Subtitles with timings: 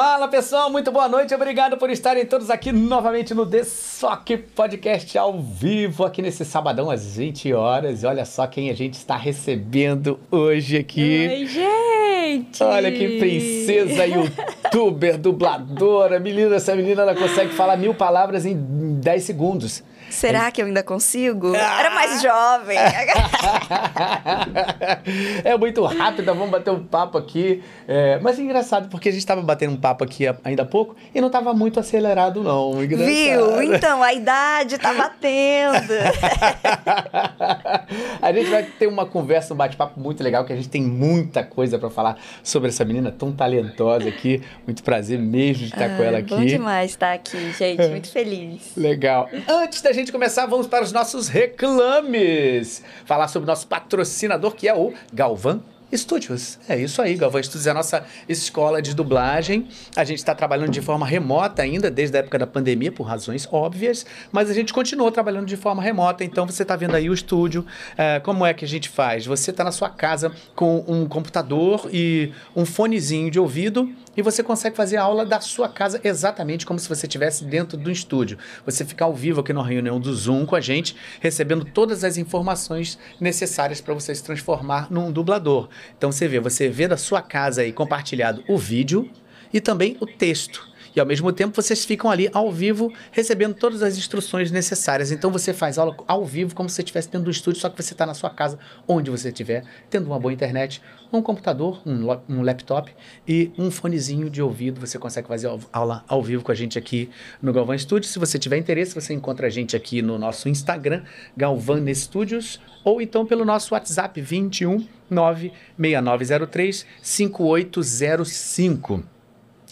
[0.00, 5.18] Fala pessoal, muito boa noite, obrigado por estarem todos aqui novamente no The Sock Podcast
[5.18, 8.04] ao vivo, aqui nesse sabadão às 20 horas.
[8.04, 11.26] E olha só quem a gente está recebendo hoje aqui.
[11.28, 12.62] Oi, gente!
[12.62, 16.20] Olha que princesa, youtuber, dubladora.
[16.20, 18.54] Menina, essa menina ela consegue falar mil palavras em
[19.00, 19.82] 10 segundos.
[20.10, 21.54] Será que eu ainda consigo?
[21.54, 22.78] Era mais jovem.
[25.44, 27.62] é muito rápida, vamos bater um papo aqui.
[27.86, 30.96] É, mas é engraçado, porque a gente estava batendo um papo aqui ainda há pouco
[31.14, 32.82] e não estava muito acelerado, não.
[32.82, 33.08] Engraçado.
[33.08, 33.62] Viu?
[33.62, 35.92] Então, a idade tá batendo.
[38.20, 41.42] a gente vai ter uma conversa, um bate-papo muito legal, que a gente tem muita
[41.42, 44.42] coisa para falar sobre essa menina tão talentosa aqui.
[44.66, 46.34] Muito prazer mesmo de estar ah, com ela aqui.
[46.34, 47.86] Bom demais estar aqui, gente.
[47.88, 48.72] Muito feliz.
[48.76, 49.28] Legal.
[49.48, 52.82] Antes da gente começar, vamos para os nossos reclames.
[53.04, 56.58] Falar sobre o nosso patrocinador, que é o Galvan Estúdios.
[56.68, 59.66] É isso aí, Galvão Estúdios é a nossa escola de dublagem.
[59.96, 63.48] A gente está trabalhando de forma remota ainda, desde a época da pandemia, por razões
[63.50, 66.22] óbvias, mas a gente continuou trabalhando de forma remota.
[66.22, 67.64] Então você está vendo aí o estúdio.
[67.96, 69.24] É, como é que a gente faz?
[69.24, 74.42] Você está na sua casa com um computador e um fonezinho de ouvido e você
[74.42, 78.36] consegue fazer a aula da sua casa exatamente como se você estivesse dentro do estúdio.
[78.66, 82.16] Você fica ao vivo aqui na reunião do Zoom com a gente, recebendo todas as
[82.16, 85.68] informações necessárias para você se transformar num dublador.
[85.96, 89.08] Então você vê, você vê da sua casa aí compartilhado o vídeo
[89.52, 90.67] e também o texto
[90.98, 95.12] e ao mesmo tempo vocês ficam ali ao vivo recebendo todas as instruções necessárias.
[95.12, 97.80] Então você faz aula ao vivo como se você estivesse dentro do estúdio, só que
[97.80, 102.08] você está na sua casa, onde você estiver, tendo uma boa internet, um computador, um,
[102.28, 102.92] um laptop
[103.28, 104.80] e um fonezinho de ouvido.
[104.80, 107.08] Você consegue fazer aula ao vivo com a gente aqui
[107.40, 108.12] no Galvan Studios.
[108.12, 111.04] Se você tiver interesse, você encontra a gente aqui no nosso Instagram,
[111.36, 119.17] Galvan Studios, ou então pelo nosso WhatsApp 21 96903 5805.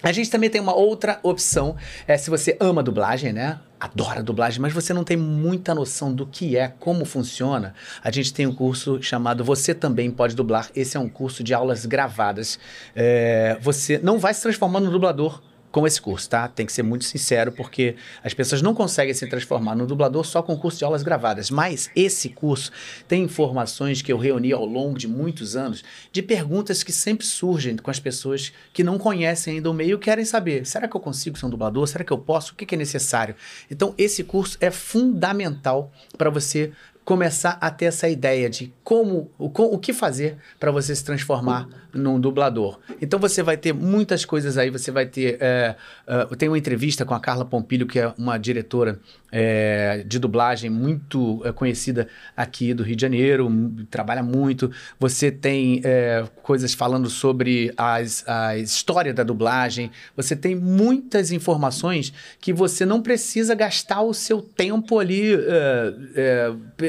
[0.03, 1.75] A gente também tem uma outra opção,
[2.07, 3.59] é se você ama dublagem, né?
[3.81, 7.75] Adora dublagem, mas você não tem muita noção do que é, como funciona.
[8.03, 10.71] A gente tem um curso chamado Você Também Pode Dublar.
[10.75, 12.59] Esse é um curso de aulas gravadas.
[12.95, 16.49] É, você não vai se transformar no dublador com esse curso, tá?
[16.49, 20.43] Tem que ser muito sincero, porque as pessoas não conseguem se transformar no dublador só
[20.43, 21.51] com curso de aulas gravadas.
[21.51, 22.71] Mas esse curso
[23.07, 27.77] tem informações que eu reuni ao longo de muitos anos de perguntas que sempre surgem
[27.77, 31.01] com as pessoas que não conhecem ainda o meio e querem saber: será que eu
[31.01, 31.87] consigo ser um dublador?
[31.87, 32.53] Será que eu posso?
[32.53, 33.35] O que, é necessário?
[33.71, 36.73] Então, esse curso é fundamental para você
[37.07, 41.69] começar a ter essa ideia de como, o, o que fazer para você se transformar
[41.97, 42.79] num dublador.
[43.01, 45.75] Então você vai ter muitas coisas aí, você vai ter, é,
[46.07, 50.71] uh, tem uma entrevista com a Carla Pompilho, que é uma diretora é, de dublagem
[50.71, 53.51] muito é, conhecida aqui do Rio de Janeiro,
[53.91, 54.71] trabalha muito.
[54.99, 59.91] Você tem é, coisas falando sobre as, a história da dublagem.
[60.17, 65.33] Você tem muitas informações que você não precisa gastar o seu tempo ali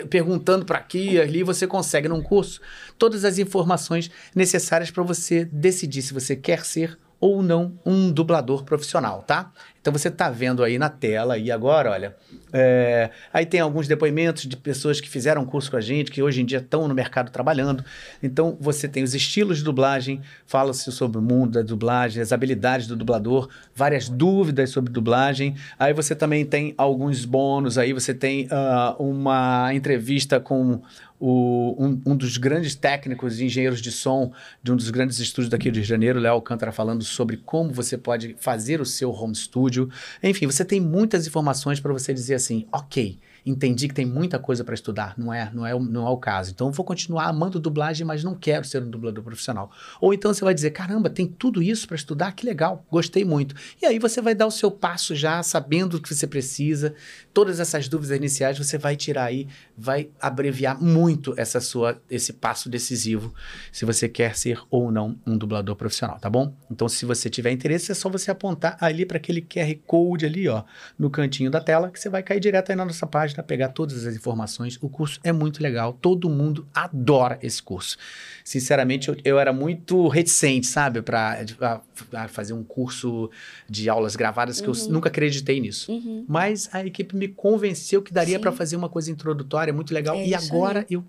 [0.09, 1.43] perguntando para aqui e ali.
[1.43, 2.61] Você consegue num curso
[2.97, 8.63] todas as informações necessárias para você decidir se você quer ser ou não um dublador
[8.63, 9.51] profissional, tá?
[9.87, 12.15] Então você está vendo aí na tela e agora, olha,
[12.51, 16.41] é, aí tem alguns depoimentos de pessoas que fizeram curso com a gente, que hoje
[16.41, 17.85] em dia estão no mercado trabalhando.
[18.21, 22.85] Então você tem os estilos de dublagem, fala-se sobre o mundo da dublagem, as habilidades
[22.85, 25.55] do dublador, várias dúvidas sobre dublagem.
[25.79, 30.81] Aí você também tem alguns bônus, aí você tem uh, uma entrevista com
[31.19, 35.49] o, um, um, dos grandes técnicos e engenheiros de som de um dos grandes estúdios
[35.49, 39.11] daqui do Rio de Janeiro, Léo Alcântara, falando sobre como você pode fazer o seu
[39.11, 39.89] home studio.
[40.21, 44.63] Enfim, você tem muitas informações para você dizer assim, ok, entendi que tem muita coisa
[44.63, 46.51] para estudar, não é, não é, não é o caso.
[46.51, 49.71] Então vou continuar amando dublagem, mas não quero ser um dublador profissional.
[50.01, 53.55] Ou então você vai dizer, caramba, tem tudo isso para estudar, que legal, gostei muito.
[53.81, 56.93] E aí você vai dar o seu passo já sabendo o que você precisa,
[57.33, 59.47] todas essas dúvidas iniciais você vai tirar aí,
[59.77, 63.33] vai abreviar muito essa sua esse passo decisivo
[63.71, 66.53] se você quer ser ou não um dublador profissional, tá bom?
[66.71, 70.47] Então se você tiver interesse é só você apontar ali para aquele QR Code ali,
[70.47, 70.63] ó,
[70.97, 74.05] no cantinho da tela, que você vai cair direto aí na nossa página pegar todas
[74.05, 74.77] as informações.
[74.81, 77.97] O curso é muito legal, todo mundo adora esse curso.
[78.43, 81.81] Sinceramente, eu, eu era muito reticente, sabe, para
[82.29, 83.29] fazer um curso
[83.69, 84.75] de aulas gravadas, que uhum.
[84.75, 85.91] eu nunca acreditei nisso.
[85.91, 86.25] Uhum.
[86.27, 90.15] Mas a equipe me convenceu que daria para fazer uma coisa introdutória muito legal.
[90.15, 91.03] É e agora eu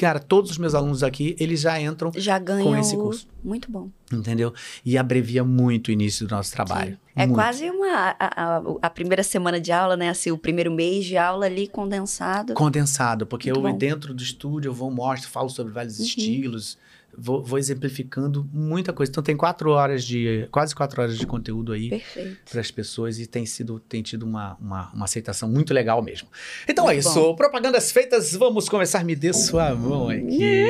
[0.00, 3.28] cara, todos os meus alunos aqui, eles já entram já com esse curso.
[3.44, 3.90] Muito bom.
[4.10, 4.54] Entendeu?
[4.82, 6.92] E abrevia muito o início do nosso trabalho.
[6.92, 6.98] Sim.
[7.14, 7.34] É muito.
[7.34, 10.08] quase uma a, a, a, primeira semana de aula, né?
[10.08, 12.54] Assim, o primeiro mês de aula ali condensado.
[12.54, 13.76] Condensado, porque muito eu bom.
[13.76, 16.04] dentro do estúdio eu vou mostro, falo sobre vários uhum.
[16.06, 16.78] estilos
[17.16, 19.10] vou, vou exemplificando muita coisa.
[19.10, 20.48] Então tem quatro horas de.
[20.50, 22.02] quase quatro horas de conteúdo aí
[22.50, 26.28] para as pessoas e tem sido tem tido uma, uma, uma aceitação muito legal mesmo.
[26.68, 27.34] Então é Muito isso, bom.
[27.36, 29.04] propagandas feitas, vamos começar.
[29.04, 30.68] Me dê sua mão aqui.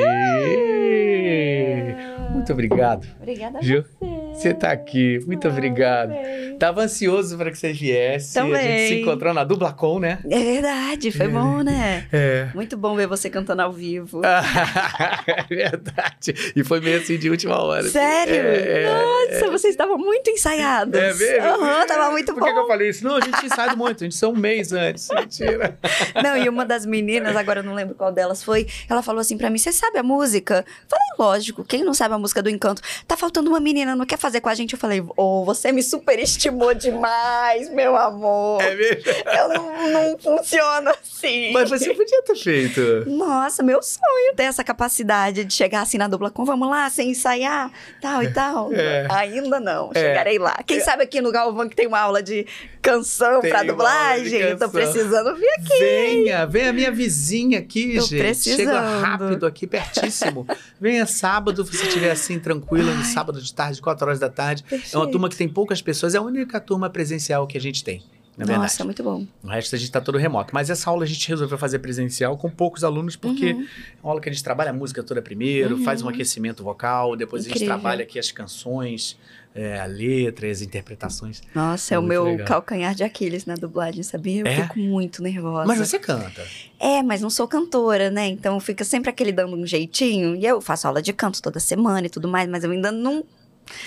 [2.31, 3.07] Muito obrigado.
[3.19, 4.20] Obrigada a Gil, você.
[4.33, 6.13] Você tá aqui, muito obrigado.
[6.57, 8.37] Tava ansioso para que você viesse.
[8.37, 8.87] A gente Também.
[8.87, 10.19] se encontrou na Dublacom, né?
[10.29, 12.07] É verdade, foi bom, né?
[12.11, 12.49] É.
[12.53, 14.21] Muito bom ver você cantando ao vivo.
[14.25, 16.53] é verdade.
[16.55, 17.83] E foi meio assim de última hora.
[17.87, 18.35] Sério?
[18.35, 20.93] É, é, Nossa, vocês estavam muito ensaiados.
[20.93, 21.47] É mesmo?
[21.47, 22.45] Aham, tava muito Por bom.
[22.45, 23.03] que, que eu falei isso?
[23.03, 25.07] Não, a gente ensaia muito, a gente saiu um mês antes.
[25.09, 25.77] Mentira.
[26.23, 29.37] Não, e uma das meninas, agora eu não lembro qual delas foi, ela falou assim
[29.37, 30.65] pra mim: Você sabe a música?
[30.67, 32.81] Eu falei, lógico, quem não sabe a música do encanto?
[33.07, 34.73] Tá faltando uma menina, não quer fazer com a gente?
[34.73, 38.61] Eu falei, ô, você me superestimou demais, meu amor.
[38.61, 39.03] É mesmo?
[39.35, 41.51] Eu não, não funciono assim.
[41.51, 42.81] Mas você podia ter feito.
[43.09, 47.11] Nossa, meu sonho ter essa capacidade de chegar assim na dupla com, vamos lá, sem
[47.11, 47.71] ensaiar,
[48.01, 48.71] tal e tal.
[48.73, 49.07] É.
[49.09, 49.99] Ainda não, É.
[49.99, 50.57] chegarei lá.
[50.65, 52.45] Quem sabe aqui no Galvão que tem uma aula de
[52.81, 54.69] canção Tem pra dublagem, eu tô canção.
[54.71, 55.79] precisando vir aqui.
[55.79, 58.19] Venha, venha minha vizinha aqui, Tô gente.
[58.21, 58.57] precisando.
[58.57, 60.47] Chega rápido aqui, pertíssimo.
[60.79, 64.63] Venha sábado, se você estiver assim, tranquila, no sábado de tarde, 4 horas da tarde.
[64.69, 65.11] É uma Perfeito.
[65.11, 68.01] turma que tem poucas pessoas, é a única turma presencial que a gente tem,
[68.37, 68.61] na verdade.
[68.71, 69.25] Nossa, muito bom.
[69.43, 70.53] O resto a gente tá todo remoto.
[70.53, 73.61] Mas essa aula a gente resolveu fazer presencial com poucos alunos, porque Uhum.
[73.61, 75.83] é uma aula que a gente trabalha a música toda primeiro, Uhum.
[75.83, 77.75] faz um aquecimento vocal, depois a gente Incrível.
[77.75, 79.17] trabalha aqui as canções,
[79.53, 81.41] é, a letra, as interpretações.
[81.53, 82.47] Nossa, É é, o meu legal.
[82.47, 84.41] calcanhar de Aquiles na dublagem, sabia?
[84.43, 84.61] Eu É?
[84.63, 85.65] fico muito nervosa.
[85.67, 86.41] Mas você canta.
[86.79, 88.27] É, mas não sou cantora, né?
[88.27, 90.37] Então fica sempre aquele dando um jeitinho.
[90.37, 93.25] E eu faço aula de canto toda semana e tudo mais, mas eu ainda não,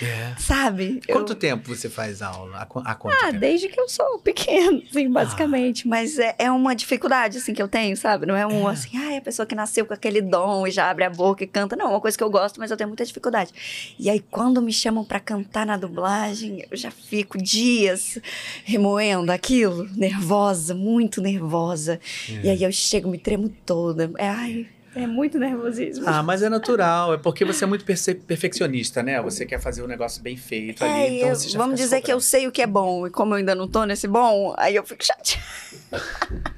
[0.01, 0.33] É.
[0.39, 0.99] sabe?
[1.07, 2.57] Eu- Quanto tempo você faz aula?
[2.57, 2.95] Há Ah,
[3.27, 3.39] tempo?
[3.39, 5.87] desde que eu sou pequena, assim, basicamente.
[5.87, 8.25] Mas é, é uma dificuldade, assim, que eu tenho, sabe?
[8.25, 8.71] Não é um, É.
[8.73, 11.47] assim, ai, a pessoa que nasceu com aquele dom e já abre a boca e
[11.47, 11.75] canta.
[11.75, 13.51] Não, é uma coisa que eu gosto, mas eu tenho muita dificuldade.
[13.99, 18.17] E aí, quando me chamam pra cantar na dublagem, eu já fico dias
[18.63, 21.99] remoendo aquilo, nervosa, muito nervosa.
[22.43, 24.11] E aí eu chego, me tremo toda.
[24.17, 26.05] É, ai, é muito nervosismo.
[26.07, 29.21] Ah, mas é natural, é porque você é muito perce- perfeccionista, né?
[29.21, 32.01] Você quer fazer o negócio bem feito É, ali, então eu- você já vamos dizer
[32.01, 34.53] que eu sei o que é bom, e como eu ainda não tô nesse bom,
[34.57, 35.43] aí eu fico chateada.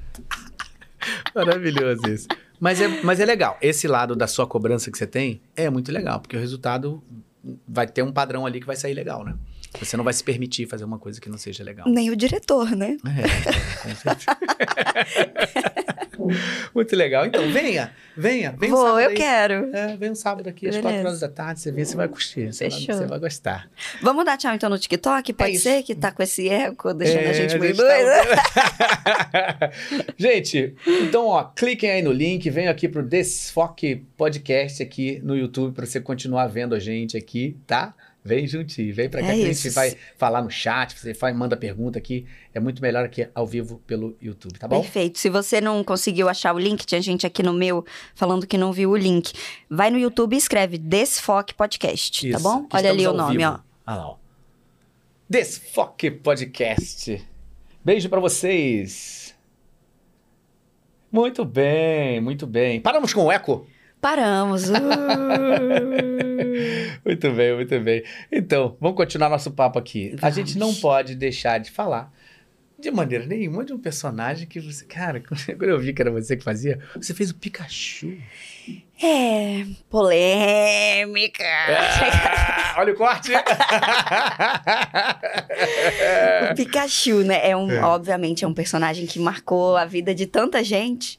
[1.33, 2.27] Maravilhoso isso.
[2.59, 3.57] Mas é, mas é legal.
[3.61, 7.03] Esse lado da sua cobrança que você tem é muito legal, porque o resultado
[7.67, 9.35] vai ter um padrão ali que vai sair legal, né?
[9.79, 11.87] Você não vai se permitir fazer uma coisa que não seja legal.
[11.87, 12.97] Nem o diretor, né?
[13.05, 14.37] É, com certeza.
[16.73, 17.25] muito legal.
[17.25, 19.15] Então, venha, venha, venha um Vou, sábado eu aí.
[19.15, 19.69] quero.
[19.75, 20.93] É, vem um sábado aqui às Beleza.
[20.93, 23.69] 4 horas da tarde, você vê, você vai curtir, você vai, você vai gostar.
[24.01, 25.33] Vamos dar tchau então no TikTok?
[25.33, 25.63] Pode isso.
[25.63, 29.71] ser que tá com esse eco, deixando É, a gente meio tá- doida?
[30.17, 35.73] gente, então, ó, cliquem aí no link, venham aqui pro Desfoque Podcast aqui no YouTube
[35.73, 37.93] para você continuar vendo a gente aqui, tá?
[38.27, 39.63] Vem juntinho, vem pra cá É que a isso.
[39.63, 42.25] gente vai falar no chat, você vai, manda pergunta aqui.
[42.53, 44.81] É muito melhor aqui ao vivo pelo YouTube, tá bom?
[44.81, 45.17] Perfeito.
[45.17, 48.73] Se você não conseguiu achar o link, tinha gente aqui no meu falando que não
[48.73, 49.31] viu o link.
[49.69, 52.65] Vai no YouTube e escreve Desfoque Podcast, tá Isso, bom?
[52.65, 53.49] que Olha ali o nome, vivo.
[53.49, 53.59] ó.
[53.91, 54.15] Olha lá, ó.
[55.29, 57.25] Desfoque Podcast.
[57.83, 59.33] Beijo pra vocês.
[61.11, 62.81] Muito bem, muito bem.
[62.81, 63.65] Paramos com o eco?
[64.01, 64.69] Paramos.
[64.69, 64.73] Uh.
[67.05, 68.03] Muito bem, muito bem.
[68.31, 70.13] Então, vamos continuar nosso papo aqui.
[70.17, 70.35] A Vamos.
[70.35, 72.11] gente não pode deixar de falar
[72.79, 74.85] de maneira nenhuma de um personagem que você.
[74.85, 75.21] Cara,
[75.57, 78.17] quando eu vi que era você que fazia, você fez o Pikachu.
[79.01, 81.43] é, polêmica.
[81.69, 83.31] Ah, olha o corte!
[86.51, 87.49] O Pikachu, né?
[87.49, 91.17] É um, obviamente, é um personagem que marcou a vida de tanta gente.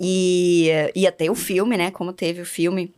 [0.00, 1.90] E ia ter o filme, né?
[1.90, 2.92] Como teve o filme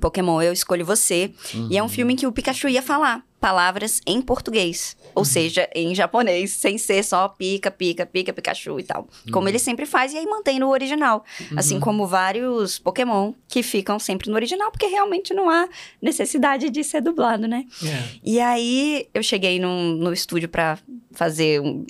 [0.00, 1.30] Pokémon Eu Escolho Você.
[1.70, 4.96] E é um filme em que o Pikachu ia falar palavras em português.
[5.14, 9.06] Ou seja, em japonês, sem ser só pica, pica, pica, Pikachu e tal.
[9.30, 11.22] Como ele sempre faz, e aí mantém no original.
[11.54, 15.68] Assim como vários Pokémon que ficam sempre no original, porque realmente não há
[16.00, 17.66] necessidade de ser dublado, né?
[17.84, 18.02] É.
[18.24, 20.78] E aí eu cheguei num- no estúdio pra
[21.12, 21.84] fazer um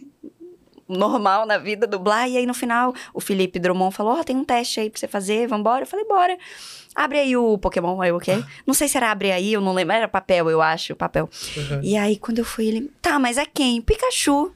[0.88, 4.44] normal na vida, dublar, e aí no final o Felipe Drummond falou: Ó, tem um
[4.44, 5.82] teste aí pra você fazer, vambora.
[5.82, 6.36] Eu falei, bora.
[6.94, 8.44] Abre aí o Pokémon, aí ok?
[8.66, 11.28] Não sei se era abre aí, eu não lembro, era papel, eu acho, papel.
[11.56, 11.80] Uhum.
[11.82, 13.82] E aí quando eu fui, ele, tá, mas é quem?
[13.82, 14.54] Pikachu.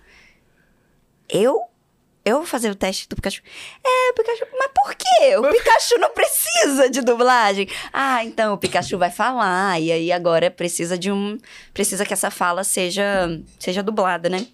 [1.28, 1.62] Eu?
[2.24, 3.42] Eu vou fazer o teste do Pikachu.
[3.82, 4.46] É, Pikachu.
[4.52, 5.36] Mas por quê?
[5.38, 7.66] O Pikachu não precisa de dublagem.
[7.90, 9.80] Ah, então o Pikachu vai falar.
[9.80, 11.38] E aí agora precisa de um.
[11.72, 14.46] Precisa que essa fala seja, seja dublada, né?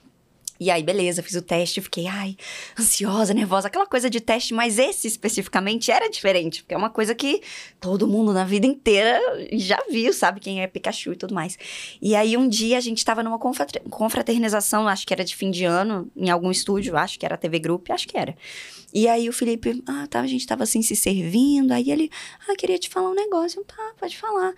[0.64, 2.38] E aí, beleza, fiz o teste, fiquei, ai,
[2.80, 7.14] ansiosa, nervosa, aquela coisa de teste, mas esse especificamente era diferente, porque é uma coisa
[7.14, 7.42] que
[7.78, 9.21] todo mundo na vida inteira
[9.52, 11.59] já viu, sabe quem é Pikachu e tudo mais.
[12.00, 15.66] E aí, um dia a gente tava numa confraternização, acho que era de fim de
[15.66, 18.35] ano, em algum estúdio, acho que era TV Group, acho que era.
[18.94, 22.11] E aí o Felipe, ah, tá, a gente tava assim se servindo, aí ele,
[22.49, 24.54] ah, queria te falar um negócio, tá, pode falar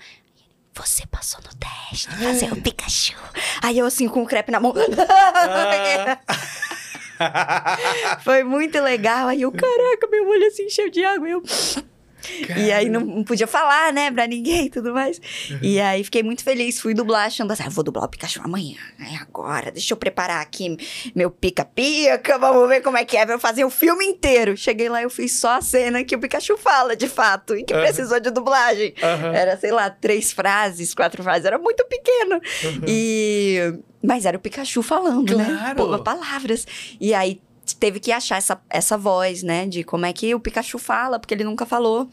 [0.76, 3.16] você passou no teste, fazer o Pikachu.
[3.62, 4.74] Aí eu assim, com o crepe na mão.
[8.22, 9.28] Foi muito legal.
[9.28, 11.26] Aí eu, caraca, meu olho assim, cheio de água.
[11.26, 11.42] Eu...
[12.46, 12.66] Caramba.
[12.66, 15.20] E aí não, podia falar, né, pra ninguém e tudo mais.
[15.50, 15.58] Uhum.
[15.62, 18.76] E aí fiquei muito feliz, fui dublar, achando assim, ah, vou dublar o Pikachu amanhã,
[19.00, 20.76] é agora, deixa eu preparar aqui
[21.14, 24.56] meu pica-pica, vamos ver como é que é, vou fazer o filme inteiro.
[24.56, 27.74] Cheguei lá, eu fiz só a cena que o Pikachu fala, de fato, e que
[27.74, 27.80] uhum.
[27.80, 28.94] precisou de dublagem.
[29.02, 29.34] Uhum.
[29.34, 32.40] Era, sei lá, três frases, quatro frases, era muito pequeno.
[32.86, 33.74] E...
[34.02, 35.44] Mas era o Pikachu falando, né?
[35.44, 35.62] claro.
[35.62, 35.74] né?
[35.74, 36.66] Pô, palavras.
[37.00, 37.40] E aí
[37.74, 39.66] teve que achar essa, essa voz, né?
[39.66, 42.08] De como é que o Pikachu fala, porque ele nunca falou.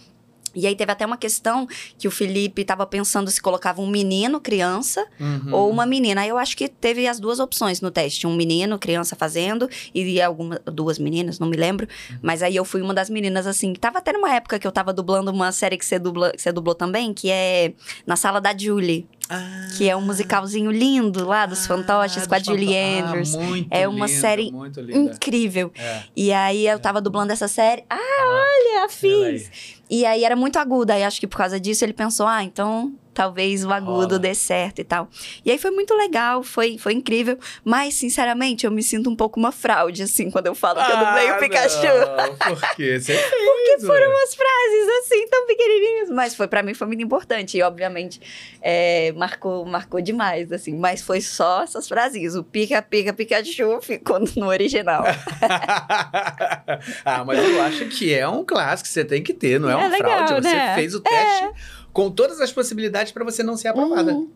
[0.55, 1.67] E aí teve até uma questão
[1.97, 5.53] que o Felipe estava pensando se colocava um menino, criança, uhum.
[5.53, 6.21] ou uma menina.
[6.21, 8.27] Aí eu acho que teve as duas opções no teste.
[8.27, 11.87] Um menino, criança fazendo, e algumas duas meninas, não me lembro.
[12.09, 12.17] Uhum.
[12.21, 13.73] Mas aí eu fui uma das meninas, assim.
[13.73, 16.51] Tava até numa época que eu tava dublando uma série que você, dubla, que você
[16.51, 17.73] dublou também, que é
[18.05, 19.07] Na Sala da Julie.
[19.29, 23.33] Ah, que é um musicalzinho lindo lá dos ah, fantoches com a Julie ah, Andrews.
[23.71, 24.51] é uma lindo, série
[24.93, 25.71] incrível.
[25.75, 26.03] É.
[26.15, 27.83] E aí eu tava dublando essa série.
[27.89, 29.81] Ah, olha, fiz.
[29.93, 30.95] E aí era muito aguda.
[30.95, 34.79] Aí acho que por causa disso ele pensou: ah, então talvez o agudo dê certo
[34.79, 35.07] e tal.
[35.45, 37.37] E aí foi muito legal, foi, foi incrível.
[37.63, 40.91] Mas, sinceramente, eu me sinto um pouco uma fraude, assim, quando eu falo ah, que
[40.91, 41.87] eu dublei o ah, Pikachu.
[42.17, 42.99] Não, por quê?
[42.99, 46.09] Você fez, Porque foram umas frases, assim, tão pequenininhas.
[46.09, 47.57] Mas foi para mim foi muito importante.
[47.57, 48.19] E, obviamente,
[48.61, 50.75] é, marcou, marcou demais, assim.
[50.75, 52.35] Mas foi só essas frases.
[52.35, 55.03] O pica, pica, Pikachu ficou no original.
[57.05, 59.73] ah, mas eu acho que é um clássico que você tem que ter, não é,
[59.73, 60.47] é uma legal, fraude.
[60.47, 60.69] Né?
[60.69, 61.45] Você fez o teste...
[61.45, 64.13] É com todas as possibilidades para você não ser aprovada.
[64.13, 64.29] Uhum.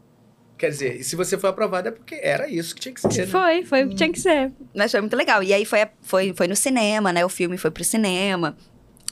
[0.57, 3.25] Quer dizer, se você foi aprovada é porque era isso que tinha que ser.
[3.25, 3.27] Né?
[3.27, 4.51] Foi, foi o que tinha que ser.
[4.75, 5.43] Mas foi muito legal.
[5.43, 7.25] E aí foi, foi, foi no cinema, né?
[7.25, 8.55] O filme foi pro cinema.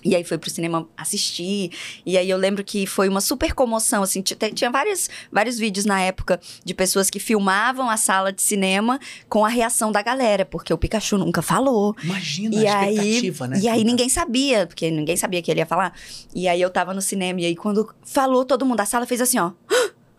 [0.06, 1.72] E aí foi pro cinema assistir.
[2.06, 4.22] E aí eu lembro que foi uma super comoção, assim.
[4.22, 9.44] Tinha vários, vários vídeos na época de pessoas que filmavam a sala de cinema com
[9.44, 11.96] a reação da galera, porque o Pikachu nunca falou.
[12.04, 13.60] Imagina e a aí, expectativa, né?
[13.60, 15.94] E aí ninguém sabia, porque ninguém sabia que ele ia falar.
[16.36, 19.22] E aí eu tava no cinema, e aí quando falou, todo mundo, a sala fez
[19.22, 19.52] assim, ó.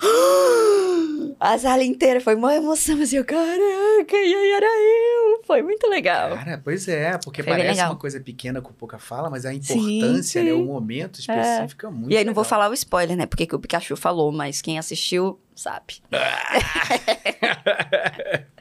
[1.38, 5.42] A sala inteira foi uma emoção, assim, eu, caraca, e aí era eu.
[5.46, 6.34] Foi muito legal.
[6.34, 10.40] Cara, pois é, porque foi parece uma coisa pequena com pouca fala, mas a importância,
[10.40, 10.52] sim, sim.
[10.52, 12.26] né, o momento específico é, é muito E aí legal.
[12.26, 16.00] não vou falar o spoiler, né, porque que o Pikachu falou, mas quem assistiu sabe.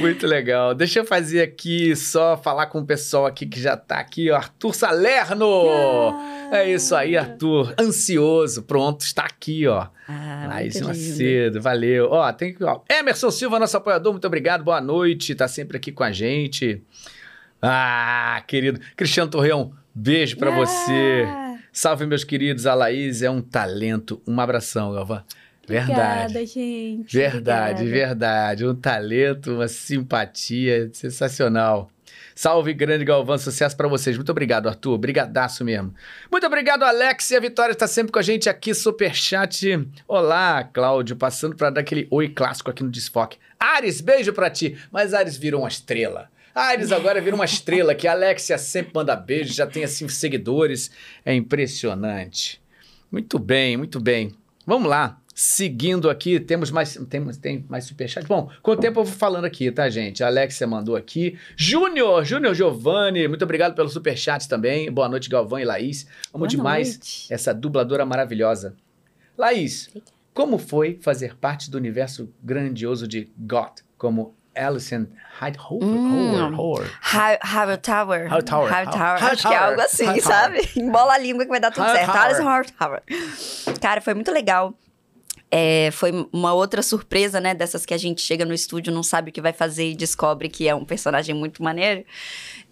[0.00, 0.74] Muito legal.
[0.74, 4.36] Deixa eu fazer aqui, só falar com o pessoal aqui que já tá aqui, ó.
[4.36, 6.10] Arthur Salerno!
[6.50, 7.74] Ah, é isso aí, Arthur.
[7.80, 9.86] Ansioso, pronto, está aqui, ó.
[10.06, 12.08] Ah, Mais Macedo, valeu.
[12.10, 12.62] Ó, tem que.
[12.62, 12.80] Ó.
[12.88, 15.34] Emerson Silva, nosso apoiador, muito obrigado, boa noite.
[15.34, 16.82] Tá sempre aqui com a gente.
[17.62, 18.80] Ah, querido.
[18.96, 20.56] Cristiano Torreão, beijo para ah.
[20.56, 21.26] você.
[21.72, 22.66] Salve, meus queridos.
[22.66, 24.20] A Laís é um talento.
[24.26, 25.22] Um abração, Galvão.
[25.70, 25.92] Verdade.
[25.92, 27.16] Obrigada, gente.
[27.16, 28.08] Verdade, Obrigada.
[28.08, 28.66] verdade.
[28.66, 31.90] Um talento, uma simpatia sensacional.
[32.34, 34.16] Salve, grande Galvão, sucesso para vocês.
[34.16, 34.96] Muito obrigado, Arthur.
[34.98, 35.94] Brigadaço mesmo.
[36.30, 37.30] Muito obrigado, Alex.
[37.30, 39.86] E a Vitória está sempre com a gente aqui, superchat.
[40.08, 43.38] Olá, Cláudio, passando para dar aquele oi clássico aqui no Desfoque.
[43.58, 44.76] Ares, beijo para ti.
[44.90, 46.30] Mas Ares virou uma estrela.
[46.54, 50.90] Ares agora vira uma estrela que a Alexia sempre manda beijo, já tem assim seguidores.
[51.24, 52.60] É impressionante.
[53.12, 54.32] Muito bem, muito bem.
[54.66, 55.18] Vamos lá.
[55.42, 58.26] Seguindo aqui, temos mais, temos, tem mais superchat.
[58.26, 60.22] Bom, com o tempo eu vou falando aqui, tá, gente?
[60.22, 61.38] A Alexia mandou aqui.
[61.56, 64.92] Júnior, Júnior Giovanni, muito obrigado pelo superchat também.
[64.92, 66.06] Boa noite, Galvão e Laís.
[66.28, 67.32] Amo Boa demais noite.
[67.32, 68.76] essa dubladora maravilhosa.
[69.38, 69.88] Laís,
[70.34, 75.06] como foi fazer parte do universo grandioso de GOT, como Alison
[75.38, 75.82] Hightower?
[75.82, 76.54] Hum.
[76.54, 76.86] Tower.
[77.80, 78.28] Tower.
[78.90, 79.24] Tower.
[79.24, 80.68] Acho que é algo assim, sabe?
[80.76, 82.10] Embola a língua que vai dar tudo certo.
[82.10, 83.02] Alison Hightower.
[83.80, 84.76] Cara, foi muito legal.
[85.50, 87.54] É, foi uma outra surpresa, né?
[87.54, 90.48] Dessas que a gente chega no estúdio, não sabe o que vai fazer e descobre
[90.48, 92.04] que é um personagem muito maneiro.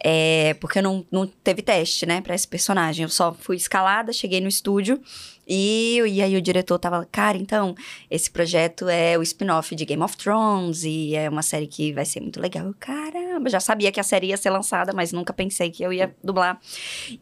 [0.03, 3.03] É, porque não, não teve teste, né, pra esse personagem.
[3.03, 5.01] Eu só fui escalada, cheguei no estúdio
[5.49, 7.75] e, e aí o diretor tava, cara, então,
[8.11, 12.05] esse projeto é o spin-off de Game of Thrones e é uma série que vai
[12.05, 12.67] ser muito legal.
[12.67, 15.93] Eu, caramba, já sabia que a série ia ser lançada, mas nunca pensei que eu
[15.93, 16.61] ia dublar.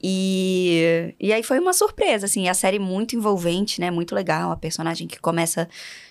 [0.03, 4.51] E, e aí foi uma surpresa, assim, a série muito envolvente, né, muito legal.
[4.51, 5.69] A personagem que começa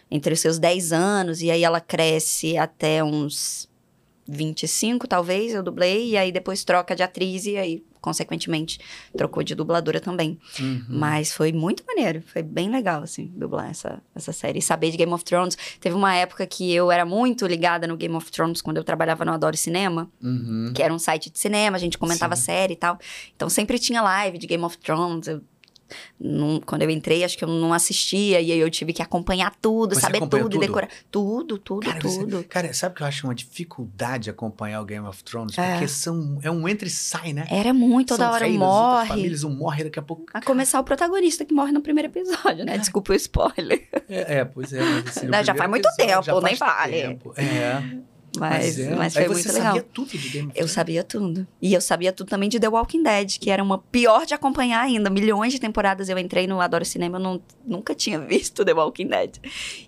[0.10, 3.68] entre os seus 10 anos e aí ela cresce até uns
[4.28, 8.80] 25, talvez, eu dublei, e aí depois troca de atriz, e aí, consequentemente,
[9.16, 10.40] trocou de dubladora também.
[10.60, 10.84] Uhum.
[10.90, 14.60] Mas foi muito maneiro, foi bem legal, assim, dublar essa, essa série.
[14.60, 15.58] E saber de Game of Thrones.
[15.80, 19.24] Teve uma época que eu era muito ligada no Game of Thrones, quando eu trabalhava
[19.26, 20.72] no Adoro Cinema, Uhum.
[20.76, 22.44] que era um site de cinema, a gente comentava Sim.
[22.44, 22.98] série e tal.
[23.36, 25.28] Então sempre tinha live de Game of Thrones.
[25.28, 25.42] Eu
[26.20, 29.54] não- quando eu entrei, acho que eu não assistia, e aí eu tive que acompanhar
[29.62, 30.68] tudo, Você saber acompanhou tudo, e tudo?
[30.68, 30.90] decorar.
[31.12, 32.44] Tudo, tudo, Cara, você- tudo.
[32.46, 35.58] cara, sabe que eu acho uma dificuldade acompanhar o Game of Thrones?
[35.58, 35.72] É.
[35.74, 37.46] Porque são, é um entra e sai, né?
[37.50, 39.08] Era muito, toda São hora outras morre.
[39.08, 40.26] famílias, um morre daqui a pouco.
[40.34, 42.78] A começar o protagonista que morre no primeiro episódio, né?
[42.78, 43.88] Desculpa o spoiler.
[44.10, 44.82] É, é, pois é.
[44.82, 46.94] Mas, assim, Não, já faz muito episódio, tempo, nem faz vale.
[47.02, 47.34] tempo.
[47.38, 47.82] É,
[48.40, 48.96] Mas, é.
[48.96, 49.64] mas foi você muito legal.
[49.76, 50.72] sabia tudo de Game of Eu Thrones?
[50.72, 51.48] sabia tudo.
[51.62, 54.82] E eu sabia tudo também de The Walking Dead, que era uma pior de acompanhar
[54.82, 55.10] ainda.
[55.10, 59.08] Milhões de temporadas eu entrei no Adoro Cinema, eu não, nunca tinha visto The Walking
[59.08, 59.38] Dead.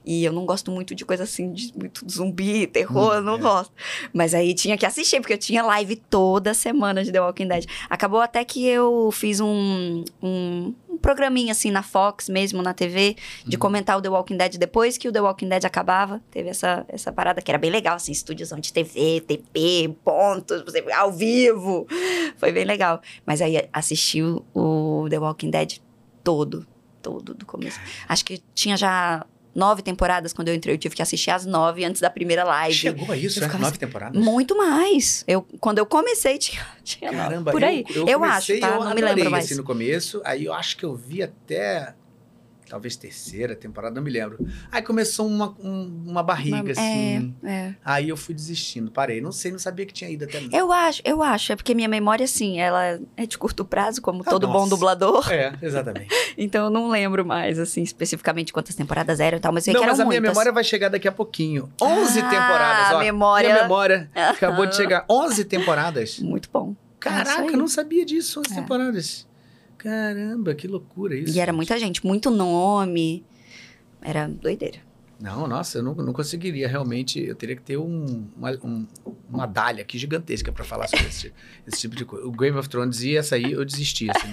[0.05, 3.35] E eu não gosto muito de coisa assim, de muito zumbi, terror, Hum, eu não
[3.35, 3.39] é.
[3.39, 3.73] gosto.
[4.13, 7.65] Mas aí tinha que assistir, porque eu tinha live toda semana de The Walking Dead.
[7.89, 13.15] Acabou até que eu fiz um, um, um programinha assim na Fox mesmo, na TV,
[13.45, 13.59] de Hum.
[13.59, 16.21] comentar o The Walking Dead depois que o The Walking Dead acabava.
[16.31, 20.83] Teve essa, essa parada que era bem legal, assim, estúdiozão de TV, TP, pontos, você
[20.91, 21.87] ao vivo.
[22.37, 23.01] Foi bem legal.
[23.25, 25.79] Mas aí assisti o, o The Walking Dead
[26.23, 26.65] todo,
[27.01, 27.79] todo do começo.
[28.07, 29.25] Acho que tinha já
[29.57, 32.75] nove temporadas quando eu entrei, eu tive que assistir as nove antes da primeira live.
[32.75, 33.43] Chegou a isso, é?
[33.43, 34.23] ficava Nove temporadas?
[34.23, 35.23] Muito mais.
[35.27, 37.23] Eu, quando eu comecei, tinha, tinha nove.
[37.23, 37.83] Caramba, por aí.
[37.89, 38.69] eu, Eu, eu acho, comecei, tá?
[38.69, 39.45] Eu não me lembro mais.
[39.45, 41.95] assim, no começo, aí eu acho que eu vi até
[42.69, 44.45] talvez terceira temporada, não me lembro.
[44.71, 47.35] Aí começou uma, um- uma barriga, Uma- assim.
[47.43, 47.75] É, é.
[47.83, 49.21] Aí eu fui desistindo, parei.
[49.21, 51.51] Não sei, não sabia que tinha ido até Eu acho, eu acho.
[51.53, 54.69] É porque minha memória, assim, ela é de curto prazo, como Ah, todo bom nossa.
[54.69, 55.31] dublador.
[55.31, 56.07] É, exatamente.
[56.39, 59.73] Então eu não lembro mais, assim, especificamente quantas temporadas eram e tal, mas eu sei
[59.73, 60.29] não, que mas a minha muitas.
[60.35, 61.67] memória vai chegar daqui a pouquinho.
[61.81, 62.99] 11 Ah, temporadas, ó.
[62.99, 65.03] memória- Minha memória acabou de chegar.
[65.09, 66.19] 11 temporadas.
[66.19, 66.75] Muito bom.
[66.99, 67.47] Caraca, aí.
[67.47, 68.55] eu não sabia disso, 11 É.
[68.55, 69.26] temporadas.
[69.89, 71.35] Caramba, que loucura isso.
[71.35, 73.25] E era muita gente, muito nome.
[74.01, 74.79] Era doideira.
[75.19, 77.19] Não, nossa, eu não, não conseguiria realmente.
[77.19, 78.85] Eu teria que ter um, uma, um-
[79.29, 81.33] uma dália aqui gigantesca pra falar sobre esse,
[81.65, 82.27] esse tipo de coisa.
[82.27, 84.27] O Game of Thrones e essa aí eu desisti, assim.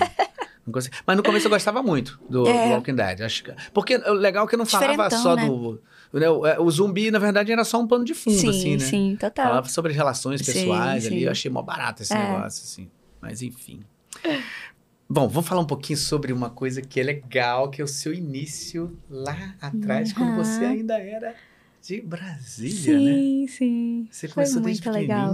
[0.70, 0.96] consegui.
[1.06, 2.66] Mas no começo eu gostava muito do, É.
[2.68, 3.20] do Walking Dead.
[3.22, 5.46] Acho que, porque o legal é que eu não falava só né?
[5.46, 5.80] do.
[6.12, 8.72] né, o, é, o zumbi, na verdade, era só um pano de fundo, sim, assim,
[8.72, 8.78] né?
[8.80, 9.46] sim, total.
[9.46, 11.18] Falava sobre relações Sim, pessoais ali.
[11.20, 11.22] sim.
[11.24, 12.18] Eu achei mó barato esse É.
[12.18, 12.90] negócio, assim.
[13.22, 13.80] Mas enfim.
[15.14, 18.12] Bom, vamos falar um pouquinho sobre uma coisa que é legal, que é o seu
[18.12, 20.70] início lá atrás, quando você Uhum.
[20.72, 21.36] ainda era
[21.80, 23.10] de Brasília, né?
[23.14, 24.08] sim, sim.
[24.10, 25.32] Você Foi começou desde muito legal.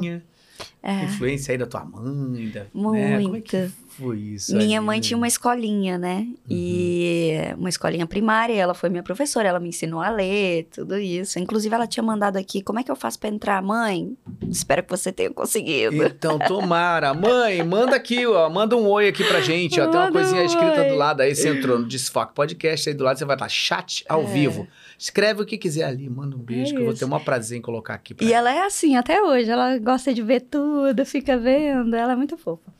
[0.83, 1.05] É.
[1.05, 2.66] Influência aí da tua mãe, da, né?
[2.73, 4.57] Como é que foi isso?
[4.57, 5.03] Minha mãe né?
[5.03, 6.27] tinha uma escolinha, né?
[6.49, 11.38] E uma escolinha primária, ela foi minha professora, ela me ensinou a ler, tudo isso.
[11.38, 14.16] Inclusive, ela tinha mandado aqui, como é que eu faço pra entrar, mãe?
[14.49, 16.03] Espero que você tenha conseguido.
[16.03, 17.12] Então, tomara.
[17.12, 18.49] Mãe, manda aqui, ó.
[18.49, 19.87] Manda um oi aqui pra gente, ó.
[19.88, 20.88] Tem uma coisinha um escrita oi.
[20.88, 21.20] do lado.
[21.20, 24.27] Aí você entrou no Desfoque Podcast, aí do lado você vai estar chat ao É.
[24.27, 24.66] vivo.
[25.01, 27.25] Escreve o que quiser ali, manda um beijo, É que eu vou ter o maior
[27.25, 30.43] prazer em colocar aqui pra E ela é assim até hoje, ela gosta de ver
[30.43, 32.71] tudo, fica vendo, ela é muito fofa.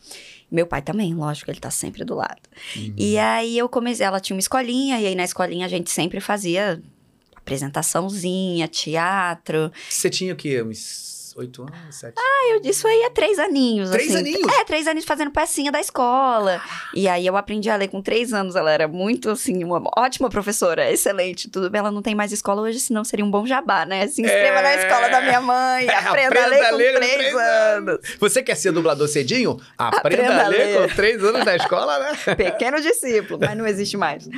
[0.51, 2.43] Meu pai também, lógico, ele tá sempre do lado.
[2.77, 2.93] Uhum.
[2.95, 6.21] E aí eu comecei, ela tinha uma escolinha, e aí na escolinha a gente sempre
[6.21, 6.83] fazia
[7.35, 9.73] apresentaçãozinha, teatro.
[9.89, 10.63] Você tinha o quê?
[10.63, 11.10] Uns
[11.41, 12.15] oito anos, sete?
[12.51, 13.91] Eu isso aí é três aninhos.
[13.91, 14.19] Três assim.
[14.19, 14.53] aninhos?
[14.55, 16.61] É, três aninhos fazendo pecinha da escola.
[16.95, 18.55] E aí eu aprendi a ler com três anos.
[18.57, 21.49] Ela era muito, assim, uma ótima professora, excelente.
[21.51, 24.07] Tudo bem, ela não tem mais escola hoje, senão seria um bom jabá, né?
[24.07, 24.63] Se inscreva É.
[24.63, 27.99] na escola da minha mãe, aprenda, a ler com três, anos.
[28.19, 29.59] Você quer ser dublador cedinho?
[29.77, 30.89] Aprenda, Aprenda a a ler ler.
[30.89, 32.19] com três anos na escola, né?
[32.37, 34.29] Pequeno discípulo, mas não existe mais.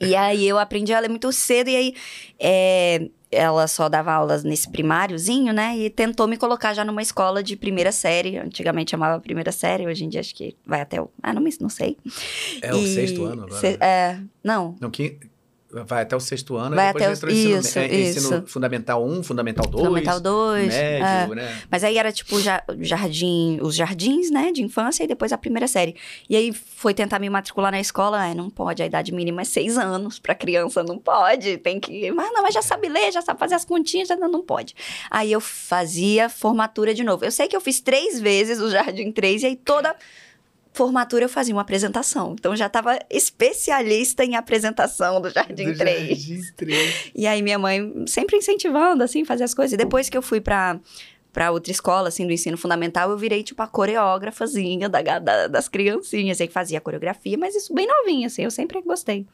[0.00, 1.94] E aí eu aprendi a ler muito cedo, e aí
[2.38, 5.76] é, ela só dava aulas nesse primáriozinho, né?
[5.78, 8.38] E tentou me colocar já numa escola de primeira série.
[8.38, 11.10] Antigamente chamava primeira série, hoje em dia acho que vai até o.
[11.22, 11.96] Ah, não, me- não sei.
[12.62, 13.60] É o E sexto ano agora.
[13.60, 13.76] se- né?
[13.80, 14.74] é, não.
[14.80, 15.18] Não, que
[15.70, 18.46] vai até o sexto ano, Vai depois até o- entra o ensino, isso, é, ensino
[18.46, 20.68] fundamental 1, fundamental 2, Fundamental 2.
[20.68, 21.58] médio, né?
[21.70, 25.66] Mas aí era tipo ja- jardim, os jardins, né, de infância e depois a primeira
[25.66, 25.96] série.
[26.30, 29.44] E aí foi tentar me matricular na escola, é, não pode, a idade mínima é
[29.44, 33.20] seis anos pra criança, não pode, tem que, mas não, mas já sabe ler, já
[33.22, 34.74] sabe fazer as continhas, já não, não pode.
[35.10, 37.24] Aí eu fazia formatura de novo.
[37.24, 39.94] Eu sei que eu fiz três vezes o Jardim 3 e aí toda
[40.76, 42.36] formatura eu fazia uma apresentação.
[42.38, 46.18] Então eu já tava especialista em apresentação do Jardim Do 3.
[46.18, 47.12] Jardim 3.
[47.14, 49.72] E aí minha mãe sempre incentivando, assim, fazer as coisas.
[49.72, 50.78] E depois que eu fui pra,
[51.36, 55.68] pra outra escola, assim, do ensino fundamental, eu virei, tipo, a coreógrafazinha da, da, das
[55.68, 59.26] criancinhas, aí que fazia coreografia, mas isso bem novinha, assim, eu sempre gostei.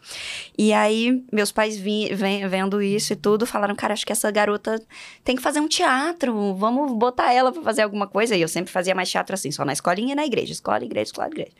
[0.58, 4.28] E aí, meus pais vi, vem, vendo isso e tudo, falaram, cara, acho que essa
[4.32, 4.82] garota
[5.22, 8.34] tem que fazer um teatro, vamos botar ela pra fazer alguma coisa.
[8.34, 11.04] E eu sempre fazia mais teatro assim, só na escolinha e na igreja, escola, igreja,
[11.04, 11.52] escola, igreja.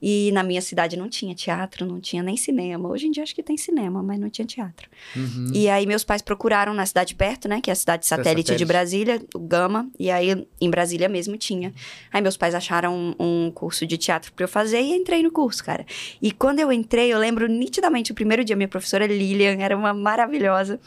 [0.00, 2.88] E na minha cidade não tinha teatro, não tinha nem cinema.
[2.88, 4.88] Hoje em dia acho que tem cinema, mas não tinha teatro.
[5.14, 5.50] Uhum.
[5.52, 8.56] E aí meus pais procuraram na cidade perto, né, que é a cidade satélite, satélite.
[8.56, 11.72] de Brasília, o Gama, e aí em Brasília mesmo tinha.
[12.12, 15.30] Aí meus pais acharam um, um curso de teatro para eu fazer e entrei no
[15.30, 15.86] curso, cara.
[16.20, 19.92] E quando eu entrei, eu lembro nitidamente o primeiro dia minha professora Lilian era uma
[19.94, 20.78] maravilhosa.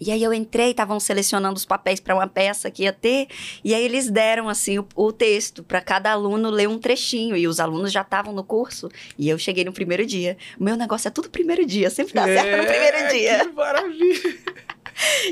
[0.00, 3.28] E aí eu entrei, estavam selecionando os papéis para uma peça que ia ter,
[3.62, 7.46] e aí eles deram assim o, o texto para cada aluno ler um trechinho, e
[7.46, 8.88] os alunos já estavam no curso,
[9.18, 10.38] e eu cheguei no primeiro dia.
[10.58, 13.44] O meu negócio é tudo primeiro dia, sempre dá é, certo no primeiro é, dia.
[13.44, 14.38] Que maravilha.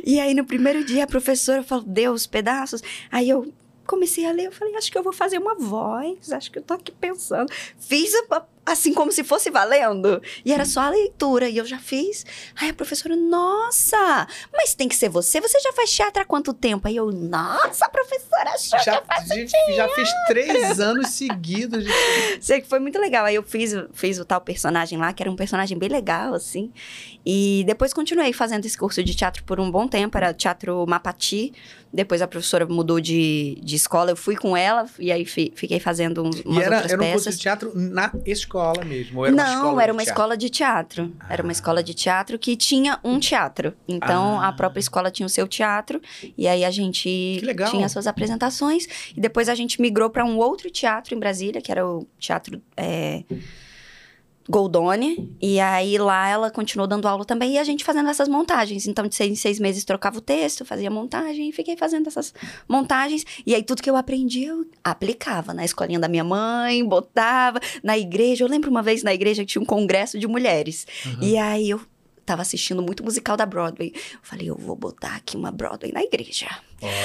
[0.04, 2.83] E aí no primeiro dia a professora falou: "Deu os pedaços".
[3.11, 3.52] Aí eu
[3.88, 6.62] comecei a ler, eu falei, acho que eu vou fazer uma voz, acho que eu
[6.62, 7.50] tô aqui pensando.
[7.78, 10.20] Fiz a, assim como se fosse valendo.
[10.44, 11.48] E era só a leitura.
[11.48, 12.24] E eu já fiz.
[12.57, 15.40] Aí a professora, nossa, mas tem que ser você.
[15.40, 16.87] Você já faz teatro há quanto tempo?
[16.87, 21.85] Aí eu, nossa, professora, achou já, que eu Já fiz três anos seguidos.
[21.85, 21.90] De...
[22.40, 23.24] Sei que foi muito legal.
[23.24, 26.70] Aí eu fiz, fiz o tal personagem lá, que era um personagem bem legal, assim.
[27.24, 30.16] E depois continuei fazendo esse curso de teatro por um bom tempo.
[30.16, 31.52] Era teatro Mapati.
[31.90, 34.11] Depois a professora mudou de, de escola.
[34.11, 37.11] Eu fui com ela e aí fiquei fazendo uns, umas e era, outras era peças.
[37.11, 39.25] um curso de teatro na escola escola mesmo?
[39.25, 41.12] Era Não, uma era uma escola de teatro.
[41.21, 41.27] Ah.
[41.31, 43.75] Era uma escola de teatro que tinha um teatro.
[43.87, 44.49] Então, ah.
[44.49, 46.01] a própria escola tinha o seu teatro.
[46.37, 47.40] E aí a gente
[47.71, 48.87] tinha suas apresentações.
[49.16, 52.61] E depois a gente migrou para um outro teatro em Brasília, que era o teatro.
[52.77, 53.23] É,
[54.48, 55.37] Goldone.
[55.40, 58.87] E aí lá ela continuou dando aula também e a gente fazendo essas montagens.
[58.87, 62.32] Então, de seis em seis meses trocava o texto, fazia montagem e fiquei fazendo essas
[62.68, 63.24] montagens.
[63.46, 67.98] E aí tudo que eu aprendi eu aplicava na escolinha da minha mãe, botava na
[67.98, 68.44] igreja.
[68.44, 70.87] Eu lembro uma vez na igreja que tinha um congresso de mulheres.
[71.04, 71.18] Uhum.
[71.22, 71.80] E aí eu
[72.24, 73.92] tava assistindo muito musical da Broadway.
[73.94, 76.46] Eu falei, eu vou botar aqui uma Broadway na igreja.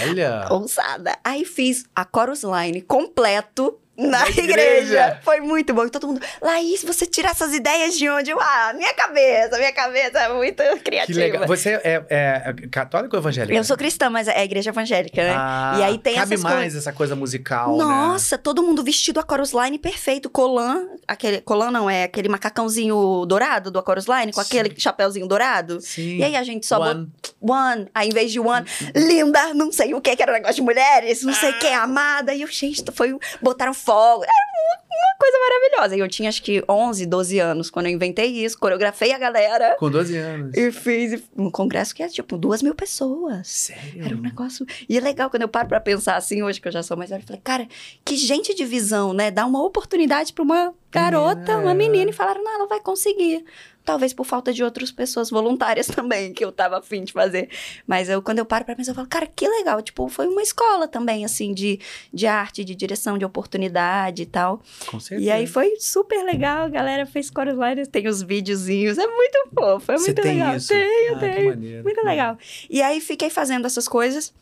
[0.06, 0.48] Olha!
[0.52, 1.18] Ousada.
[1.24, 4.52] Aí fiz a chorus line completo na, igreja.
[4.52, 5.20] igreja.
[5.24, 5.86] Foi muito bom.
[5.86, 8.32] E todo mundo, Laís, você tira essas ideias de onde?
[8.32, 11.06] Eu, ah, minha cabeça, minha cabeça é muito criativa.
[11.06, 11.48] Que legal.
[11.48, 13.56] Você é, é católico ou evangélica?
[13.56, 15.34] Eu sou cristã, mas é igreja evangélica, né?
[15.36, 17.84] Ah, e aí tem cabe mais essa coisa musical, né?
[17.84, 18.42] Nossa, né?
[18.44, 20.28] todo mundo vestido a chorus line perfeito.
[20.30, 21.42] Colan, aquele...
[21.42, 24.60] Colan não, é aquele macacãozinho dourado do chorus line, com Sim.
[24.60, 25.80] aquele chapéuzinho dourado.
[25.82, 26.18] Sim.
[26.18, 26.80] E aí a gente só...
[26.80, 27.12] One.
[27.40, 27.88] One.
[27.94, 31.22] Aí, em vez de one, linda, não sei o que, que era negócio de mulheres,
[31.22, 31.84] não sei o que, ah.
[31.84, 32.34] amada.
[32.34, 33.16] E eu, gente, foi...
[33.40, 34.24] Botaram fogo.
[34.24, 35.96] Era uma coisa maravilhosa.
[35.96, 39.76] E eu tinha acho que 11, 12 anos quando eu inventei isso, coreografei a galera.
[39.78, 40.56] Com 12 anos.
[40.56, 43.48] E fiz um congresso que é tipo duas mil pessoas.
[43.48, 44.06] Sério?
[44.06, 44.66] Era um negócio.
[44.88, 47.10] E é legal quando eu paro pra pensar assim, hoje que eu já sou mais
[47.10, 47.68] velha, eu falei, cara,
[48.06, 49.32] que gente de visão, né?
[49.32, 51.58] Dá uma oportunidade pra uma garota, é.
[51.58, 53.44] uma menina, e falaram, não, ela vai conseguir.
[53.84, 57.50] Talvez por falta de outras pessoas voluntárias também, que eu tava afim de fazer.
[57.86, 59.82] Mas eu, quando eu paro pra pensar, eu falo, cara, que legal.
[59.82, 61.80] Tipo, foi uma escola também, assim, de,
[62.14, 64.62] de arte, de direção, de oportunidade e tal.
[64.88, 65.28] Com certeza.
[65.28, 69.92] E aí foi super legal, a galera fez chorus tem os videozinhos, é muito fofo,
[69.92, 70.56] é muito tem legal.
[70.56, 70.70] Isso?
[70.70, 71.84] Tenho, ah, tenho.
[71.84, 72.38] Muito legal.
[72.70, 74.34] E aí fiquei fazendo essas coisas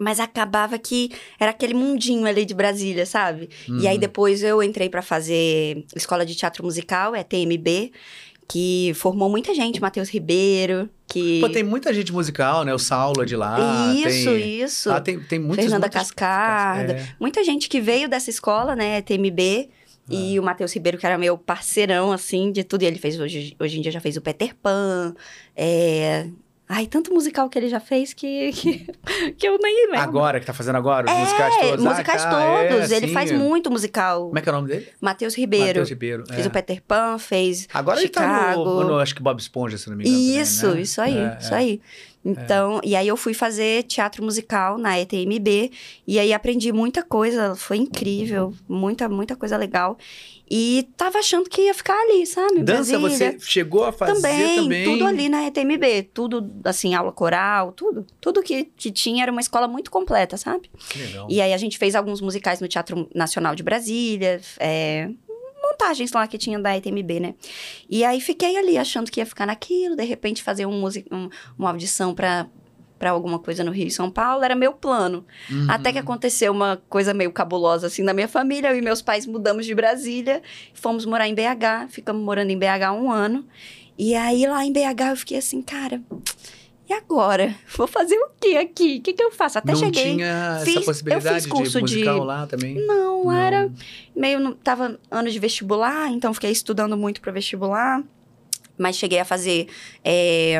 [0.00, 3.50] mas acabava que era aquele mundinho ali de Brasília, sabe?
[3.68, 3.80] Uhum.
[3.80, 4.00] E aí uhum.
[4.00, 7.92] depois eu entrei para fazer escola de teatro musical, é TMB,
[8.48, 11.40] que formou muita gente, Matheus Ribeiro, que...
[11.40, 12.72] Pô, tem muita gente musical, né?
[12.72, 13.92] O Saulo é de lá.
[13.94, 14.62] Isso, tem...
[14.62, 14.88] isso.
[14.88, 16.00] Lá tem, tem muitos, Fernanda muitos...
[16.00, 16.94] Cascarda.
[16.94, 17.08] É.
[17.20, 19.02] Muita gente que veio dessa escola, né?
[19.02, 19.68] TMB.
[19.68, 20.14] Ah.
[20.14, 22.82] E o Matheus Ribeiro, que era meu parceirão, assim, de tudo.
[22.82, 25.14] E ele fez, hoje, hoje em dia, já fez o Peter Pan.
[25.54, 26.26] É,
[26.72, 28.86] Ai, tanto musical que ele já fez que, que,
[29.36, 29.98] que eu nem lembro.
[29.98, 31.04] Agora, que tá fazendo agora?
[31.04, 31.84] Os é, musicais todos?
[31.84, 32.92] musicais ah, todos.
[32.92, 33.12] É, ele sim.
[33.12, 34.26] faz muito musical.
[34.26, 34.88] Como é que é o nome dele?
[35.00, 35.66] Matheus Ribeiro.
[35.66, 36.24] Matheus Ribeiro.
[36.28, 36.48] Fez é.
[36.48, 38.28] o Peter Pan, fez Agora Chicago.
[38.28, 40.40] ele tá no, no, acho que Bob Esponja, se não me engano.
[40.40, 40.82] Isso, também, né?
[40.82, 41.80] isso aí, é, isso aí.
[42.24, 45.72] Então, e aí eu fui fazer teatro musical na ETMB
[46.06, 49.96] e aí aprendi muita coisa, foi incrível, muita, muita coisa legal.
[50.50, 52.64] E tava achando que ia ficar ali, sabe?
[52.64, 53.38] Dança Brasília.
[53.38, 54.84] você chegou a fazer também, também?
[54.84, 58.04] tudo ali na ETMB, tudo assim, aula coral, tudo.
[58.20, 60.68] Tudo que, que tinha era uma escola muito completa, sabe?
[60.88, 61.28] Que legal.
[61.30, 65.08] E aí a gente fez alguns musicais no Teatro Nacional de Brasília, é,
[65.62, 67.34] montagens lá que tinha da ETMB, né?
[67.88, 71.70] E aí fiquei ali achando que ia ficar naquilo, de repente fazer um, um uma
[71.70, 72.48] audição para
[73.00, 75.24] para alguma coisa no Rio e São Paulo, era meu plano.
[75.50, 75.66] Uhum.
[75.70, 79.26] Até que aconteceu uma coisa meio cabulosa assim na minha família, eu e meus pais
[79.26, 80.42] mudamos de Brasília,
[80.74, 83.44] fomos morar em BH, ficamos morando em BH um ano.
[83.98, 86.00] E aí lá em BH eu fiquei assim, cara,
[86.88, 87.54] e agora?
[87.76, 88.96] Vou fazer o que aqui?
[88.98, 89.56] O que, que eu faço?
[89.58, 90.16] Até não cheguei.
[90.16, 92.74] tinha fiz- essa possibilidade eu fiz curso de musical de- lá também?
[92.86, 93.32] Não, Não.
[93.32, 93.70] era
[94.14, 94.54] meio.
[94.56, 98.02] Tava ano de vestibular, então fiquei estudando muito para vestibular.
[98.80, 99.68] Mas cheguei a fazer
[100.02, 100.58] é,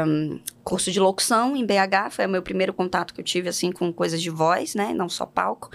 [0.62, 3.90] curso de locução em BH, foi o meu primeiro contato que eu tive, assim, com
[3.90, 4.92] coisas de voz, né?
[4.92, 5.70] Não só palco.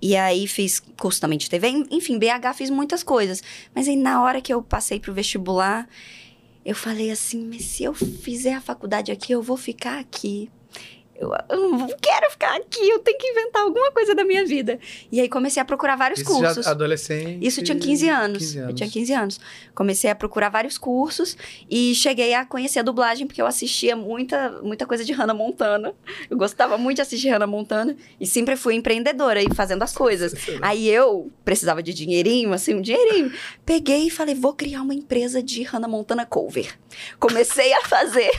[0.00, 1.68] E aí fiz curso também de TV.
[1.90, 3.42] Enfim, BH fiz muitas coisas.
[3.74, 5.88] Mas aí na hora que eu passei pro vestibular,
[6.64, 10.48] eu falei assim: mas se eu fizer a faculdade aqui, eu vou ficar aqui.
[11.18, 14.78] Eu, eu não quero ficar aqui, eu tenho que inventar alguma coisa da minha vida.
[15.10, 16.64] E aí comecei a procurar vários Isso cursos.
[16.64, 17.44] já adolescente.
[17.44, 18.38] Isso eu tinha 15 anos.
[18.38, 18.74] 15 Eu anos.
[18.76, 19.40] tinha 15 anos.
[19.74, 21.36] Comecei a procurar vários cursos
[21.68, 25.92] e cheguei a conhecer a dublagem, porque eu assistia muita, muita coisa de Hannah Montana.
[26.30, 30.32] Eu gostava muito de assistir Hannah Montana e sempre fui empreendedora e fazendo as coisas.
[30.62, 33.32] Aí eu precisava de dinheirinho, assim, um dinheirinho.
[33.66, 36.78] Peguei e falei, vou criar uma empresa de Hannah Montana cover.
[37.18, 38.30] Comecei a fazer.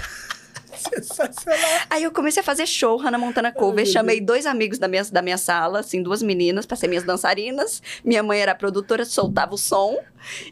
[0.80, 1.82] Sensacional.
[1.90, 3.86] Aí eu comecei a fazer show, Hannah Montana cover.
[3.86, 7.82] Chamei dois amigos da minha, da minha sala, assim, duas meninas, pra ser minhas dançarinas.
[8.04, 9.98] Minha mãe era produtora, soltava o som.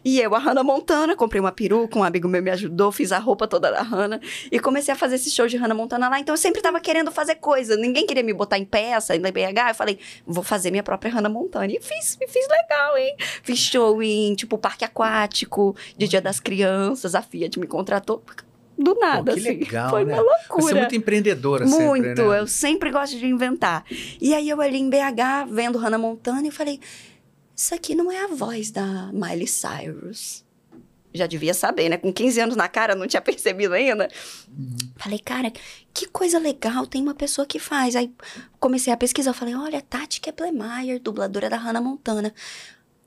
[0.04, 3.20] E eu, a Hannah Montana, comprei uma peruca, um amigo meu me ajudou, fiz a
[3.20, 4.20] roupa toda da Hannah.
[4.52, 6.20] E comecei a fazer esse show de Hannah Montana lá.
[6.20, 7.76] Então eu sempre tava querendo fazer coisa.
[7.76, 9.70] Ninguém queria me botar em peça, em BH.
[9.70, 11.68] Eu falei, vou fazer minha própria Hannah Montana.
[11.68, 13.16] E fiz, e fiz legal, hein?
[13.44, 17.16] Fiz show em, tipo, parque aquático, de Dia das Crianças.
[17.16, 18.24] A Fiat me contratou.
[18.78, 19.50] Do nada, que assim.
[19.50, 20.14] legal, Foi né?
[20.14, 20.62] uma loucura.
[20.62, 22.40] Você é muito empreendedora Muito, sempre, né?
[22.40, 23.84] eu sempre gosto de inventar.
[24.22, 26.80] E aí eu ali em BH, vendo Hannah Montana, e falei,
[27.56, 30.46] isso aqui não é a voz da Miley Cyrus.
[31.12, 31.98] Já devia saber, né?
[31.98, 34.08] Com 15 anos na cara, não tinha percebido ainda.
[34.98, 35.52] Falei, cara,
[35.92, 37.96] que coisa legal, tem uma pessoa que faz.
[37.96, 38.14] Aí
[38.60, 42.32] comecei a pesquisar, eu falei, olha, Tati Keplemeyer, dubladora da Hannah Montana.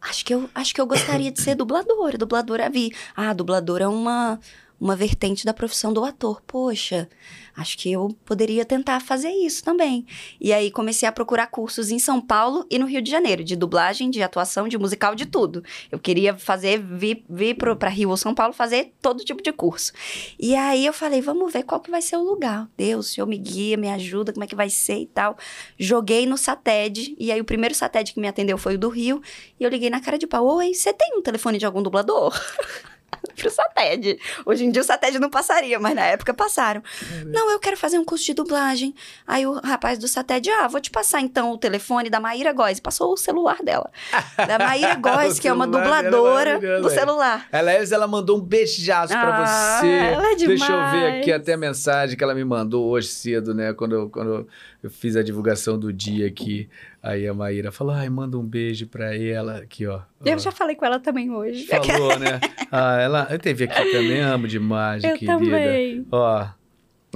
[0.01, 2.17] Acho que eu, acho que eu gostaria de ser dubladora.
[2.19, 2.91] Dubladora vi.
[3.15, 4.41] Ah, dubladora é uma,
[4.81, 6.40] uma vertente da profissão do ator.
[6.47, 7.09] Poxa,
[7.55, 10.07] acho que eu poderia tentar fazer isso também.
[10.40, 13.55] E aí comecei a procurar cursos em São Paulo e no Rio de Janeiro, de
[13.55, 15.62] dublagem, de atuação, de musical, de tudo.
[15.93, 19.93] Eu queria fazer, vir, vir pra Rio ou São Paulo fazer todo tipo de curso.
[20.38, 22.66] E aí eu falei, vamos ver qual que vai ser o lugar.
[22.77, 25.37] Deus, o senhor me guia, me ajuda, como é que vai ser e tal.
[25.79, 29.21] Joguei no SATED, e aí o primeiro SATED que me atendeu foi o do Rio,
[29.59, 32.33] e eu liguei na cara de pau, oi, você tem um telefone de algum dublador?
[33.37, 34.18] Pro SATED.
[34.44, 36.83] Hoje em dia o SATED não passaria, mas na época passaram.
[37.27, 38.94] Não, eu quero fazer um curso de dublagem.
[39.27, 42.81] Aí o rapaz do SATED, ah, vou te passar então o telefone da Maíra Góes.
[42.81, 43.90] Passou o celular dela.
[44.37, 46.94] Da Maíra Góes, que é uma é dubladora do é.
[46.94, 47.46] celular.
[47.53, 49.88] Aliás, ela mandou um beijaço pra Ah, você.
[49.88, 51.20] ela é Deixa eu ver demais.
[51.20, 53.73] aqui até a mensagem que ela me mandou hoje cedo, né?
[53.73, 54.46] Quando eu, quando
[54.83, 56.69] eu fiz a divulgação do dia aqui.
[57.03, 59.59] Aí a Maíra falou: ai, manda um beijo pra ela.
[59.59, 60.01] Aqui, ó.
[60.25, 60.38] Eu Ó.
[60.38, 61.66] já falei com ela também hoje.
[61.66, 62.40] Falou, né?
[62.71, 65.38] Ah, ela eu teve aqui também, amo demais, Eu querida.
[65.38, 66.07] também.
[66.11, 66.47] Ó.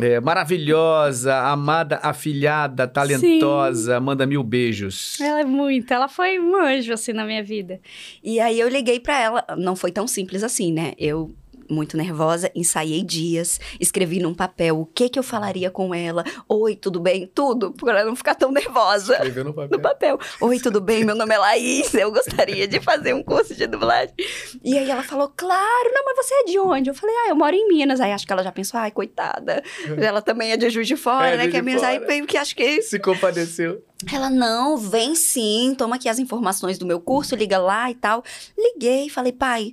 [0.00, 5.20] é, maravilhosa, amada, afilhada, talentosa, manda mil beijos.
[5.20, 7.81] Ela é muito, ela foi um anjo assim na minha vida.
[8.22, 10.92] E aí eu liguei pra ela, não foi tão simples assim, né?
[10.98, 11.35] Eu
[11.70, 16.24] muito nervosa, ensaiei dias, escrevi num papel o que que eu falaria com ela.
[16.48, 17.31] Oi, tudo bem?
[17.35, 19.14] Tudo, pra ela não ficar tão nervosa.
[19.14, 19.77] Escreveu no papel.
[19.79, 20.18] No papel.
[20.40, 21.05] Oi, tudo bem?
[21.05, 21.92] Meu nome é Laís.
[21.94, 24.14] Eu gostaria de fazer um curso de dublagem.
[24.62, 26.90] E aí ela falou, claro, não, mas você é de onde?
[26.90, 28.00] Eu falei, ah, eu moro em Minas.
[28.00, 29.62] Aí acho que ela já pensou, ai, coitada.
[29.98, 31.48] Ela também é de Juiz de Fora, É, né?
[31.48, 31.83] Que é Minas.
[31.83, 33.83] Aí veio que acho que Se compadeceu.
[34.12, 38.22] ela, não, vem sim, toma aqui as informações do meu curso, liga lá e tal.
[38.59, 39.72] Liguei, falei, pai,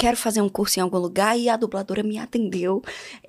[0.00, 2.82] quero fazer um curso em algum lugar e a dubladora me atendeu.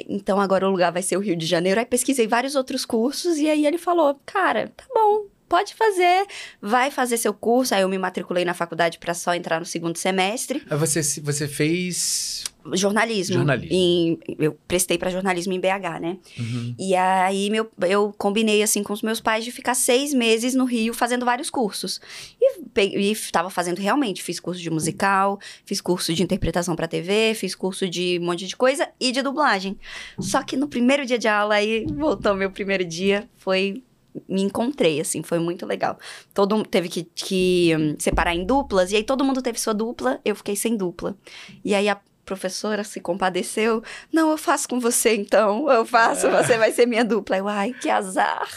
[0.07, 1.81] Então agora o lugar vai ser o Rio de Janeiro.
[1.81, 5.30] Aí pesquisei vários outros cursos e aí ele falou, cara, tá bom.
[5.51, 6.25] Pode fazer,
[6.61, 7.75] vai fazer seu curso.
[7.75, 10.63] Aí eu me matriculei na faculdade para só entrar no segundo semestre.
[10.69, 12.45] Você, você fez.
[12.73, 13.35] Jornalismo.
[13.35, 13.75] Jornalismo.
[13.75, 16.17] Em- eu prestei para jornalismo em BH, né?
[16.39, 16.73] Uhum.
[16.79, 20.63] E aí meu, eu combinei assim com os meus pais de ficar seis meses no
[20.63, 21.99] Rio fazendo vários cursos.
[22.39, 26.87] E, pe- e tava fazendo realmente, fiz curso de musical, fiz curso de interpretação pra
[26.87, 29.77] TV, fiz curso de um monte de coisa e de dublagem.
[30.17, 33.83] Só que no primeiro dia de aula aí, voltou meu primeiro dia, foi
[34.27, 35.97] me encontrei, assim, foi muito legal.
[36.33, 39.73] Todo mundo teve que, que hum, separar em duplas, e aí todo mundo teve sua
[39.73, 41.15] dupla, eu fiquei sem dupla.
[41.63, 41.99] E aí a
[42.31, 43.83] professora se compadeceu.
[44.11, 45.69] Não, eu faço com você então.
[45.69, 47.37] Eu faço, você vai ser minha dupla.
[47.37, 48.47] Eu, ai, que azar.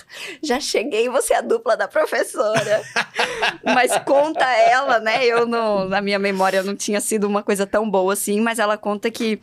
[0.43, 2.83] Já cheguei, você é a dupla da professora.
[3.65, 5.25] mas conta ela, né?
[5.27, 8.77] Eu não, na minha memória não tinha sido uma coisa tão boa assim, mas ela
[8.77, 9.41] conta que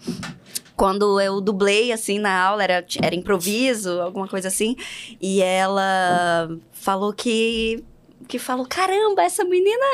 [0.81, 4.75] quando eu dublei, assim, na aula, era, era improviso, alguma coisa assim,
[5.21, 7.83] e ela falou que
[8.27, 9.85] que falou: caramba, essa menina.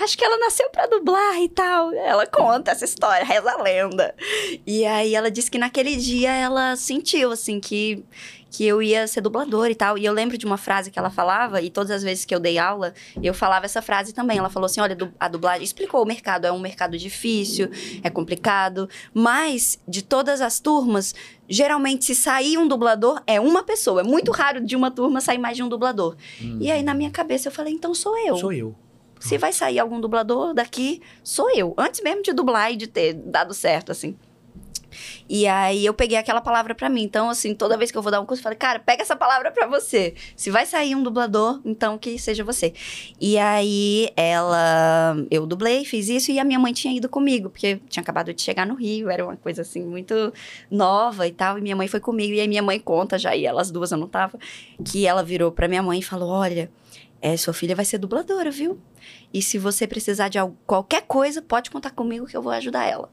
[0.00, 1.92] Acho que ela nasceu pra dublar e tal.
[1.92, 4.12] Ela conta essa história, reza a lenda.
[4.66, 8.04] E aí ela disse que naquele dia ela sentiu, assim, que
[8.52, 9.96] que eu ia ser dubladora e tal.
[9.96, 12.38] E eu lembro de uma frase que ela falava, e todas as vezes que eu
[12.38, 14.36] dei aula, eu falava essa frase também.
[14.36, 17.70] Ela falou assim: olha, a dublagem explicou o mercado, é um mercado difícil,
[18.02, 21.14] é complicado, mas de todas as turmas,
[21.48, 24.02] geralmente, se sair um dublador, é uma pessoa.
[24.02, 26.14] É muito raro de uma turma sair mais de um dublador.
[26.40, 26.58] Hum.
[26.60, 28.36] E aí, na minha cabeça, eu falei: então sou eu.
[28.36, 28.76] Sou eu.
[29.18, 31.72] Se vai sair algum dublador daqui, sou eu.
[31.78, 34.16] Antes mesmo de dublar e de ter dado certo, assim.
[35.28, 37.02] E aí eu peguei aquela palavra para mim.
[37.02, 39.16] Então, assim, toda vez que eu vou dar um curso, eu falei, cara, pega essa
[39.16, 40.14] palavra para você.
[40.36, 42.72] Se vai sair um dublador, então que seja você.
[43.20, 45.16] E aí ela.
[45.30, 48.42] Eu dublei, fiz isso e a minha mãe tinha ido comigo, porque tinha acabado de
[48.42, 50.32] chegar no Rio, era uma coisa assim muito
[50.70, 51.58] nova e tal.
[51.58, 52.32] E minha mãe foi comigo.
[52.34, 54.38] E aí minha mãe conta já, e elas duas eu não tava,
[54.84, 56.70] que ela virou pra minha mãe e falou: olha.
[57.22, 58.80] É, sua filha vai ser dubladora, viu?
[59.32, 62.84] E se você precisar de algo, qualquer coisa, pode contar comigo que eu vou ajudar
[62.84, 63.08] ela.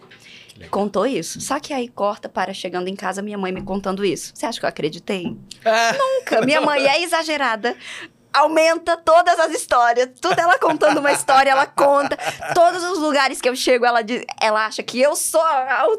[0.72, 1.39] Contou isso.
[1.39, 4.34] Só que aí corta para chegando em casa minha mãe me contando isso.
[4.36, 5.38] Você acha que eu acreditei?
[5.63, 5.93] Ah.
[5.93, 6.41] Nunca.
[6.45, 7.78] Minha mãe é exagerada
[8.34, 10.10] aumenta todas as histórias.
[10.22, 12.18] Tudo ela contando uma história, ela conta.
[12.54, 15.42] Todos os lugares que eu chego, ela, diz, ela acha que eu sou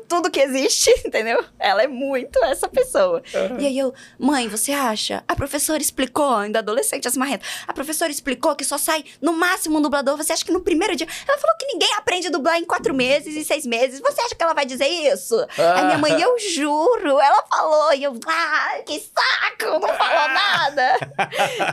[0.09, 1.45] tudo que existe, entendeu?
[1.59, 3.23] Ela é muito essa pessoa.
[3.35, 3.61] Uhum.
[3.61, 5.25] E aí eu, mãe, você acha?
[5.27, 7.45] A professora explicou, ainda adolescente, assim, marrenta.
[7.67, 10.17] A professora explicou que só sai no máximo um dublador.
[10.17, 11.07] Você acha que no primeiro dia.
[11.27, 14.01] Ela falou que ninguém aprende a dublar em quatro meses e seis meses.
[14.01, 15.37] Você acha que ela vai dizer isso?
[15.37, 15.87] Uhum.
[15.87, 17.93] minha mãe, eu juro, ela falou.
[17.95, 20.99] E eu, ah, que saco, não falou nada.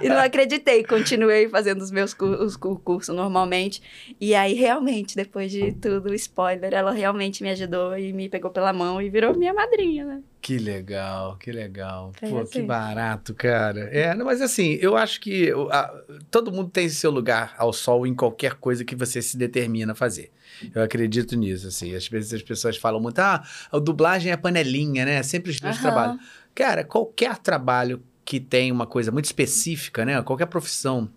[0.01, 3.81] e não acredito acreditei, continuei fazendo os meus os cursos normalmente.
[4.19, 8.71] E aí, realmente, depois de tudo, spoiler, ela realmente me ajudou e me pegou pela
[8.71, 10.21] mão e virou minha madrinha, né?
[10.41, 12.13] Que legal, que legal.
[12.21, 12.51] É Pô, assim.
[12.51, 13.89] que barato, cara.
[13.91, 15.93] É, mas assim, eu acho que a,
[16.31, 19.95] todo mundo tem seu lugar ao sol em qualquer coisa que você se determina a
[19.95, 20.31] fazer.
[20.73, 21.93] Eu acredito nisso, assim.
[21.93, 25.21] Às vezes as pessoas falam muito, ah, a dublagem é panelinha, né?
[25.21, 25.81] Sempre os dois uhum.
[25.81, 26.21] trabalhos.
[26.55, 30.21] Cara, qualquer trabalho que tem uma coisa muito específica, né?
[30.21, 31.09] Qualquer profissão,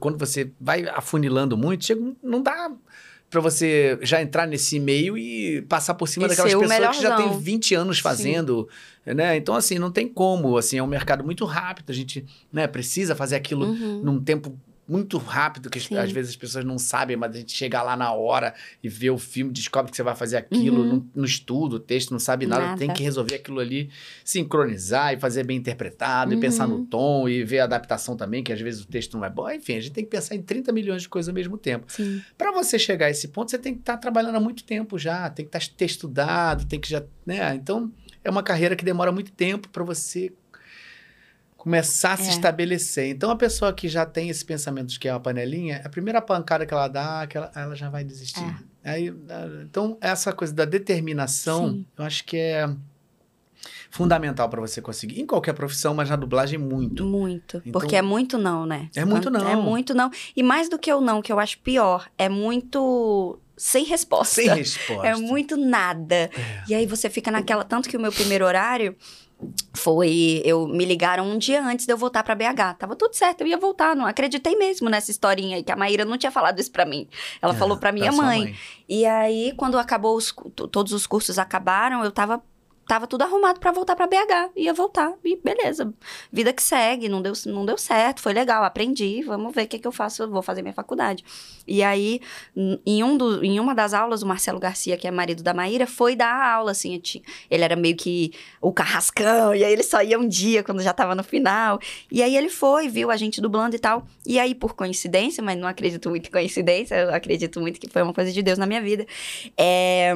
[0.00, 2.72] quando você vai afunilando muito, chega, não dá
[3.28, 7.16] para você já entrar nesse meio e passar por cima e daquelas pessoas que já
[7.18, 8.66] têm 20 anos fazendo,
[9.04, 9.12] Sim.
[9.12, 9.36] né?
[9.36, 13.14] Então, assim, não tem como, assim, é um mercado muito rápido, a gente né, precisa
[13.14, 14.00] fazer aquilo uhum.
[14.02, 15.96] num tempo muito rápido, que Sim.
[15.96, 19.10] às vezes as pessoas não sabem, mas a gente chega lá na hora e vê
[19.10, 21.24] o filme, descobre que você vai fazer aquilo uhum.
[21.24, 23.90] estudo, o texto, não sabe nada, nada, tem que resolver aquilo ali,
[24.24, 26.38] sincronizar e fazer bem interpretado, uhum.
[26.38, 26.86] e pensar no uhum.
[26.86, 29.50] tom, e ver a adaptação também, que às vezes o texto não é bom.
[29.50, 31.86] Enfim, a gente tem que pensar em 30 milhões de coisas ao mesmo tempo.
[32.36, 34.98] Para você chegar a esse ponto, você tem que estar tá trabalhando há muito tempo
[34.98, 37.02] já, tem que estar tá, ter estudado, tem que já.
[37.24, 37.54] Né?
[37.54, 37.90] Então,
[38.22, 40.32] é uma carreira que demora muito tempo para você
[41.64, 42.28] começar a se é.
[42.28, 43.08] estabelecer.
[43.08, 46.20] Então, a pessoa que já tem esse pensamento de que é uma panelinha, a primeira
[46.20, 48.44] pancada que ela dá, que ela, ela já vai desistir.
[48.84, 48.90] É.
[48.90, 49.14] Aí,
[49.62, 51.86] então, essa coisa da determinação, Sim.
[51.96, 52.68] eu acho que é
[53.90, 55.18] fundamental para você conseguir.
[55.18, 57.02] Em qualquer profissão, mas na dublagem, muito.
[57.02, 57.62] Muito.
[57.64, 58.90] Então, porque é muito não, né?
[58.94, 59.48] É muito não.
[59.48, 60.10] É muito não.
[60.36, 64.34] E mais do que o não, que eu acho pior, é muito sem resposta.
[64.34, 65.06] Sem resposta.
[65.08, 66.14] É muito nada.
[66.14, 66.64] É.
[66.68, 67.64] E aí você fica naquela.
[67.64, 68.94] Tanto que o meu primeiro horário
[69.74, 72.78] foi eu me ligaram um dia antes de eu voltar para BH.
[72.78, 76.04] Tava tudo certo, eu ia voltar, não acreditei mesmo nessa historinha aí que a Maíra
[76.04, 77.08] não tinha falado isso para mim.
[77.40, 78.40] Ela é, falou para minha mãe.
[78.40, 78.56] mãe.
[78.88, 80.34] E aí quando acabou os
[80.70, 82.42] todos os cursos acabaram, eu tava
[82.86, 84.52] tava tudo arrumado para voltar para BH.
[84.56, 85.92] Ia voltar e beleza.
[86.32, 89.78] Vida que segue, não deu, não deu certo, foi legal, aprendi, vamos ver o que,
[89.78, 91.24] que eu faço, vou fazer minha faculdade.
[91.66, 92.20] E aí,
[92.86, 95.86] em, um do, em uma das aulas, o Marcelo Garcia, que é marido da Maíra,
[95.86, 97.00] foi dar aula, assim,
[97.50, 100.92] ele era meio que o carrascão, e aí ele só ia um dia, quando já
[100.92, 101.78] tava no final.
[102.10, 104.06] E aí ele foi, viu a gente dublando e tal.
[104.26, 108.02] E aí, por coincidência, mas não acredito muito em coincidência, eu acredito muito que foi
[108.02, 109.06] uma coisa de Deus na minha vida,
[109.56, 110.14] é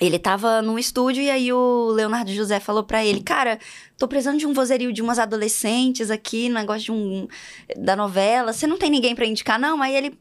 [0.00, 3.58] ele tava num estúdio e aí o Leonardo José falou para ele, cara,
[3.96, 7.28] tô precisando de um vozerio de umas adolescentes aqui, negócio de um
[7.76, 8.52] da novela.
[8.52, 9.80] Você não tem ninguém para indicar não?
[9.82, 10.18] Aí ele,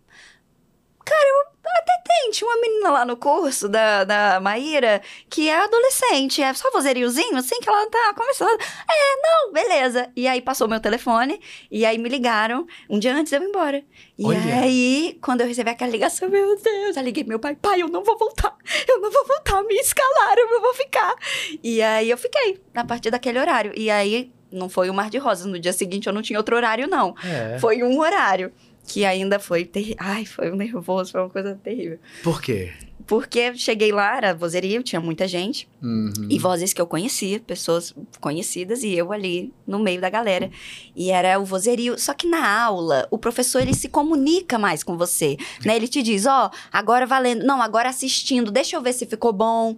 [1.03, 5.57] cara, eu até tem, tinha uma menina lá no curso da, da Maíra que é
[5.57, 8.59] adolescente, é só vozeriozinho, assim, que ela tá começando.
[8.59, 10.09] É, não, beleza.
[10.15, 11.39] E aí passou meu telefone,
[11.71, 13.83] e aí me ligaram um dia antes de eu ir embora.
[14.17, 14.61] E Olha.
[14.61, 18.03] aí, quando eu recebi aquela ligação, meu Deus, eu liguei meu pai, pai, eu não
[18.03, 18.55] vou voltar,
[18.87, 21.15] eu não vou voltar, me escalaram, eu vou ficar.
[21.63, 23.71] E aí eu fiquei, a partir daquele horário.
[23.75, 26.55] E aí, não foi um mar de rosas, no dia seguinte eu não tinha outro
[26.55, 27.15] horário, não.
[27.23, 27.57] É.
[27.59, 28.51] Foi um horário
[28.85, 29.95] que ainda foi ter...
[29.97, 32.71] ai foi um nervoso foi uma coisa terrível por quê
[33.05, 35.67] Porque cheguei lá, era vozeria, tinha muita gente.
[35.81, 36.27] Uhum.
[36.29, 40.49] E vozes que eu conhecia, pessoas conhecidas, e eu ali no meio da galera.
[40.95, 41.99] E era o vozerio.
[41.99, 45.75] Só que na aula, o professor, ele se comunica mais com você, né?
[45.75, 47.43] Ele te diz, ó, agora valendo.
[47.45, 49.75] Não, agora assistindo, deixa eu ver se ficou bom.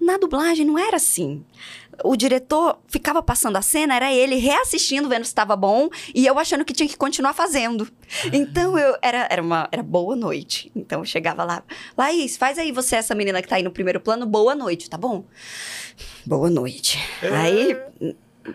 [0.00, 1.44] Na dublagem não era assim.
[2.04, 6.38] O diretor ficava passando a cena, era ele reassistindo, vendo se estava bom, e eu
[6.38, 7.88] achando que tinha que continuar fazendo.
[8.32, 10.70] Então eu era, era uma era boa noite.
[10.76, 11.62] Então eu chegava lá,
[11.96, 14.96] Laís, faz aí você essa menina que tá aí no primeiro plano, boa noite, tá
[14.96, 15.24] bom?
[16.24, 16.98] Boa noite.
[17.22, 17.76] Aí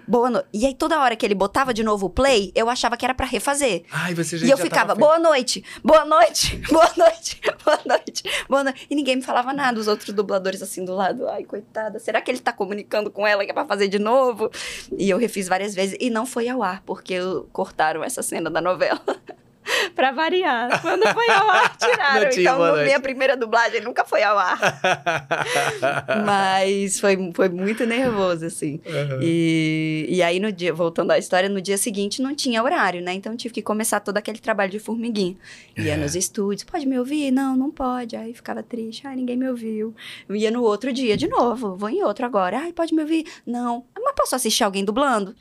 [0.08, 0.48] boa noite.
[0.54, 3.14] E aí toda hora que ele botava de novo o play, eu achava que era
[3.14, 3.84] para refazer.
[3.92, 8.24] Ai, você já E eu já ficava, boa noite, boa noite, boa noite, boa noite,
[8.48, 8.88] boa noite.
[8.90, 11.28] E ninguém me falava nada, os outros dubladores assim do lado.
[11.28, 14.50] Ai, coitada, será que ele tá comunicando com ela que é pra fazer de novo?
[14.98, 17.18] E eu refiz várias vezes e não foi ao ar, porque
[17.52, 19.02] cortaram essa cena da novela.
[19.95, 20.82] pra variar.
[20.82, 22.22] Quando foi ao ar, tiraram.
[22.24, 22.86] Não então, noite.
[22.86, 24.59] minha primeira dublagem nunca foi ao ar.
[26.26, 28.80] Mas foi, foi muito nervoso, assim.
[28.86, 29.20] Uhum.
[29.22, 33.13] E, e aí, no dia, voltando à história, no dia seguinte não tinha horário, né?
[33.13, 35.36] Então tive que começar todo aquele trabalho de formiguinha.
[35.78, 35.97] Ia É.
[35.97, 37.32] nos estúdios, pode me ouvir?
[37.32, 38.15] Não, não pode.
[38.15, 39.93] Aí ficava triste, ai, ninguém me ouviu.
[40.30, 42.59] Ia no outro dia de novo, vou em outro agora.
[42.59, 43.26] Ai, pode me ouvir?
[43.45, 43.86] Não.
[43.95, 45.36] Mas posso assistir alguém dublando?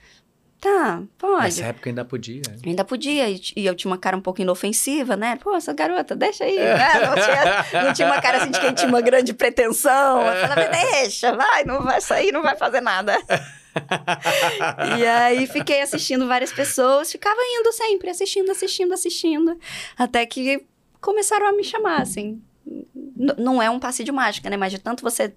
[0.61, 1.43] Tá, pode.
[1.45, 2.41] Nessa época ainda podia.
[2.65, 5.37] Ainda podia, e e eu tinha uma cara um pouco inofensiva, né?
[5.37, 6.57] Pô, essa garota, deixa aí.
[6.59, 6.89] né?
[7.07, 10.21] Não, tinha, não tinha uma cara assim de quem tinha uma grande pretensão.
[10.27, 13.17] Eu falava, deixa, vai, não vai sair, não vai fazer nada.
[14.99, 19.59] e aí fiquei assistindo várias pessoas, ficava indo sempre, assistindo, assistindo, assistindo.
[19.99, 20.65] Até que
[21.01, 22.41] começaram a me chamar, assim.
[22.67, 24.57] N- não é um passe de mágica, né?
[24.57, 25.35] Mas de tanto você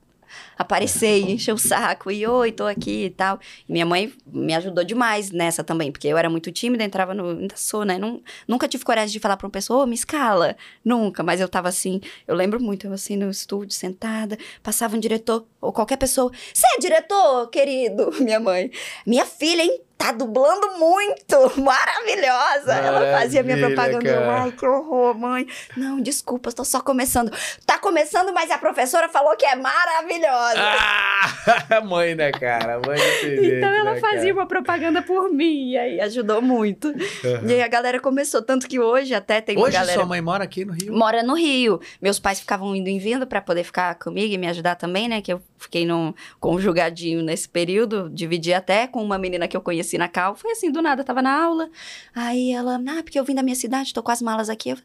[0.57, 3.39] aparecer e encher o saco e oi, tô aqui e tal.
[3.67, 7.29] E minha mãe me ajudou demais nessa também, porque eu era muito tímida, entrava no.
[7.39, 7.97] Ainda sou, né?
[7.97, 10.55] Nun- nunca tive coragem de falar pra uma pessoa, ô, me escala.
[10.83, 14.99] Nunca, mas eu tava assim, eu lembro muito, eu assim no estúdio, sentada, passava um
[14.99, 16.31] diretor, ou qualquer pessoa.
[16.53, 18.11] Você é diretor, querido?
[18.19, 18.71] Minha mãe.
[19.05, 19.81] Minha filha, hein?
[19.99, 21.35] Tá dublando muito!
[21.61, 22.73] Maravilhosa!
[22.73, 24.13] Ela fazia minha Maravilha, propaganda.
[24.13, 24.43] Cara.
[24.43, 25.45] Ai, que horror, mãe.
[25.75, 27.29] Não, desculpa, estou só começando.
[27.65, 30.55] Tá começando, mas a professora falou que é maravilhosa.
[30.57, 32.79] Ah, mãe, né, cara?
[32.79, 34.33] Mãe jeito, Então ela né, fazia cara?
[34.35, 36.87] uma propaganda por mim, e aí ajudou muito.
[36.87, 37.49] Uhum.
[37.49, 39.95] E aí a galera começou, tanto que hoje até tem uma Hoje galera.
[39.99, 40.93] sua mãe mora aqui no Rio?
[40.93, 41.81] Mora no Rio.
[42.01, 45.21] Meus pais ficavam indo e vindo pra poder ficar comigo e me ajudar também, né?
[45.21, 49.97] Que eu fiquei num conjugadinho nesse período, dividi até com uma menina que eu conheci
[49.97, 50.35] na Cal.
[50.35, 51.69] Foi assim, do nada, tava na aula.
[52.15, 54.69] Aí ela, ah, porque eu vim da minha cidade, tô com as malas aqui.
[54.69, 54.77] Eu,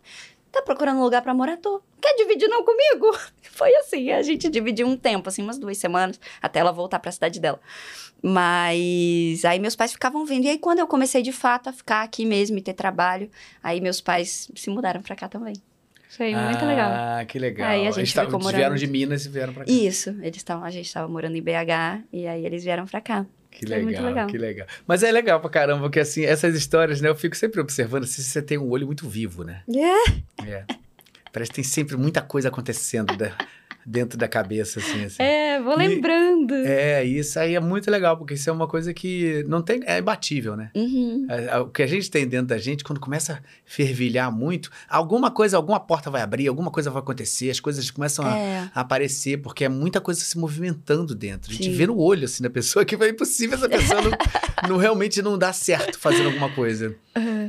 [0.51, 1.57] tá procurando um lugar pra morar?
[1.57, 1.81] Tô.
[2.01, 3.17] Quer dividir não comigo?
[3.43, 7.13] Foi assim, a gente dividiu um tempo, assim, umas duas semanas, até ela voltar pra
[7.13, 7.61] cidade dela.
[8.23, 10.45] Mas aí meus pais ficavam vindo.
[10.45, 13.31] E aí, quando eu comecei de fato a ficar aqui mesmo e ter trabalho,
[13.63, 15.55] aí meus pais se mudaram pra cá também.
[16.17, 16.91] Foi muito legal.
[16.93, 17.69] Ah, que legal.
[17.69, 19.71] Aí a gente Eles ficou morando- vieram de Minas e vieram pra cá.
[19.73, 23.27] Isso, eles estavam, a gente estava morando em BH e aí eles vieram pra cá.
[23.51, 24.27] Que legal, legal.
[24.27, 24.67] que legal.
[24.87, 27.09] Mas é legal pra caramba, porque assim, essas histórias, né?
[27.09, 29.63] Eu fico sempre observando se você tem um olho muito vivo, né?
[29.69, 30.65] É, É.
[31.33, 33.33] Parece que tem sempre muita coisa acontecendo da-
[33.87, 35.05] dentro da cabeça, assim.
[35.05, 35.23] assim.
[35.23, 36.55] é vou E- lembrando.
[36.55, 39.81] É, isso aí é muito legal, porque isso é uma coisa que não tem.
[39.85, 40.71] É imbatível, né?
[40.75, 41.27] Uhum.
[41.29, 44.71] É, é, O que a gente tem dentro da gente, quando começa a fervilhar muito,
[44.89, 48.71] alguma coisa, alguma porta vai abrir, alguma coisa vai acontecer, as coisas começam a, É.
[48.75, 51.51] a aparecer, porque é muita coisa se movimentando dentro.
[51.51, 51.73] A gente Sim.
[51.77, 54.11] vê no olho, assim, da pessoa que é impossível essa pessoa não,
[54.71, 56.95] não realmente não dar certo fazendo alguma coisa.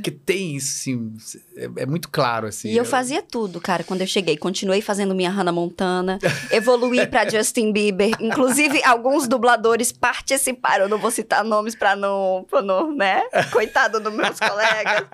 [0.02, 1.12] Que tem isso, assim,
[1.56, 2.68] é, é muito claro, assim.
[2.68, 4.36] E eu fazia tudo, cara, quando eu cheguei.
[4.36, 6.18] Continuei fazendo minha Hannah Montana,
[6.50, 8.10] evoluí pra Justin Bieber.
[8.20, 10.84] Inclusive, alguns dubladores participaram.
[10.84, 13.22] Eu não vou citar nomes pra não, pra não né?
[13.52, 15.04] Coitado dos meus colegas.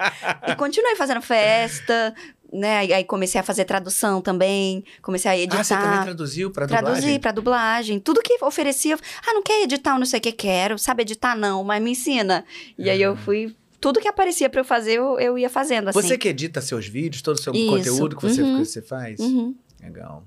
[0.49, 2.15] E continuei fazendo festa,
[2.53, 2.87] né?
[2.87, 4.85] E aí comecei a fazer tradução também.
[5.01, 5.61] Comecei a editar.
[5.61, 7.21] Ah, você também traduziu pra Traduzi dublagem?
[7.21, 8.01] pra dublagem.
[8.01, 8.97] Tudo que oferecia.
[9.27, 10.79] Ah, não quer editar, não sei o que quero.
[10.79, 12.45] Sabe editar, não, mas me ensina.
[12.79, 13.55] E aí eu fui.
[13.81, 16.01] Tudo que aparecia pra eu fazer, eu, eu ia fazendo, assim.
[16.01, 17.67] Você que edita seus vídeos, todo o seu Isso.
[17.67, 18.59] conteúdo que você, Uhum.
[18.59, 19.19] que você faz?
[19.19, 19.57] Uhum.
[19.83, 20.23] Legal.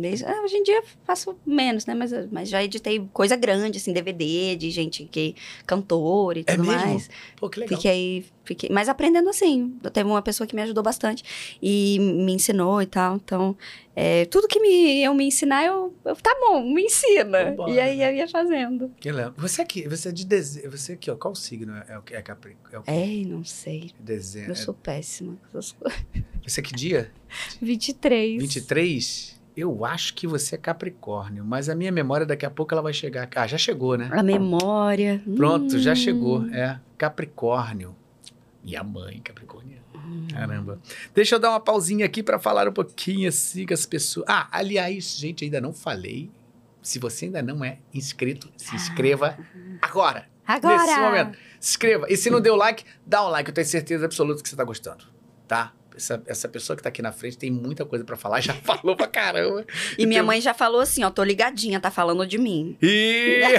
[0.00, 1.94] Desde- ah, hoje em dia faço menos, né?
[1.94, 5.34] Mas, mas já editei coisa grande, assim, DVD de gente que
[5.66, 6.86] cantor e É tudo mesmo?
[6.86, 7.10] mais.
[7.36, 7.76] Pô, que legal.
[7.78, 8.70] Fiquei, fiquei.
[8.70, 9.76] Mas aprendendo assim.
[9.92, 11.22] Teve uma pessoa que me ajudou bastante
[11.62, 13.16] e me ensinou e tal.
[13.16, 13.56] Então,
[13.96, 16.16] é, tudo que me, eu me ensinar, eu, eu.
[16.16, 17.44] Tá bom, me ensina.
[17.46, 17.70] Vambora.
[17.72, 18.92] E aí eu ia fazendo.
[19.00, 19.34] Que legal.
[19.36, 20.76] Você aqui, você é de dezembro.
[20.78, 21.16] Você aqui, ó.
[21.16, 22.24] Qual signo é o que é?
[22.72, 22.90] É o que?
[22.90, 23.90] Ei, não sei.
[23.98, 24.52] Dezembro.
[24.52, 25.36] Eu sou péssima.
[25.52, 25.98] com essas coisas.
[26.46, 27.12] Você que dia?
[27.60, 28.40] 23.
[28.40, 29.37] 23?
[29.58, 32.92] Eu acho que você é Capricórnio, mas a minha memória daqui a pouco ela vai
[32.92, 33.28] chegar.
[33.34, 34.08] Ah, já chegou, né?
[34.12, 35.20] A memória.
[35.36, 35.96] Pronto, já Hum.
[35.96, 36.46] chegou.
[36.54, 37.96] É Capricórnio.
[38.62, 39.78] Minha mãe, Capricórnio.
[40.32, 40.78] Caramba.
[41.12, 44.24] Deixa eu dar uma pausinha aqui para falar um pouquinho assim com as pessoas.
[44.28, 46.30] Ah, aliás, gente, ainda não falei.
[46.80, 49.36] Se você ainda não é inscrito, se inscreva
[49.82, 50.26] agora.
[50.46, 50.76] Agora!
[50.86, 51.38] Nesse momento.
[51.58, 52.06] Se inscreva.
[52.08, 53.50] E se não deu like, dá um like.
[53.50, 55.04] Eu tenho certeza absoluta que você tá gostando.
[55.48, 55.72] Tá?
[55.98, 58.94] Essa, essa pessoa que tá aqui na frente tem muita coisa para falar, já falou
[58.94, 59.66] pra caramba.
[59.98, 62.78] E minha Então- mãe já falou assim, ó, tô ligadinha, tá falando de mim.
[62.80, 63.42] Ih!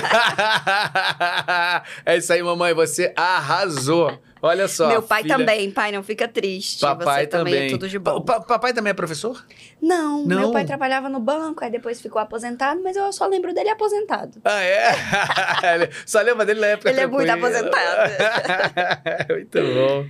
[2.05, 2.73] é isso aí, mamãe.
[2.73, 4.17] Você arrasou.
[4.41, 4.87] Olha só.
[4.87, 6.79] Meu pai filha- também, pai, não fica triste.
[6.81, 7.67] Papai Você também, também.
[7.67, 8.21] é tudo de bom.
[8.21, 9.45] Pa- papai também é professor?
[9.81, 10.39] Não, Não?
[10.39, 14.39] meu pai trabalhava no banco, aí depois ficou aposentado, mas eu só lembro dele aposentado.
[14.45, 14.89] Ah, é?
[16.05, 17.49] Só lembra dele na época Ele é muito tranquila.
[19.29, 20.05] muito bom.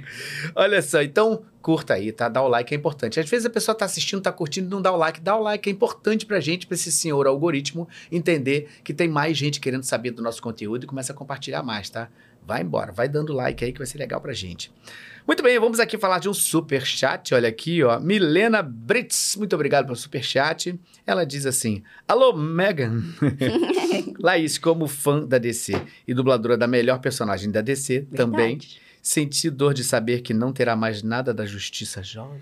[0.55, 2.30] Olha só, então curta aí, tá?
[2.30, 3.19] Dá o like, é importante.
[3.19, 5.19] Às vezes a pessoa tá assistindo, tá curtindo, não dá o like.
[5.19, 9.38] Dá o like, é importante pra gente, pra esse senhor algoritmo, entender que tem mais
[9.38, 12.09] gente querendo saber do nosso conteúdo e começa a compartilhar mais, tá?
[12.50, 14.72] Vai embora, vai dando like aí que vai ser legal pra gente.
[15.28, 17.36] Muito bem, vamos aqui falar de um super chat.
[17.36, 18.00] Olha aqui, ó.
[18.00, 20.74] Milena Brits, muito obrigado pelo super chat.
[21.06, 23.04] Ela diz assim: Alô, Megan.
[24.20, 25.74] Laís, como fã da DC
[26.08, 28.82] e dubladora da melhor personagem da DC, também Verdade.
[29.00, 32.41] senti dor de saber que não terá mais nada da Justiça Jovem.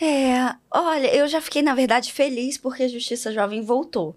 [0.00, 4.16] É, olha, eu já fiquei, na verdade, feliz porque a Justiça Jovem voltou.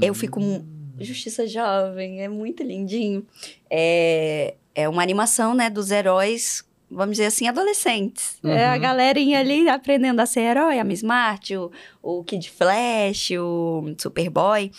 [0.00, 0.64] Eu fico mu-
[1.00, 3.26] Justiça Jovem, é muito lindinho.
[3.68, 8.38] É, é uma animação, né, dos heróis, vamos dizer assim, adolescentes.
[8.44, 8.80] É a Uhum.
[8.80, 11.70] galerinha ali aprendendo a ser herói, a Miss Martin, o,
[12.02, 14.70] o Kid Flash, o Superboy.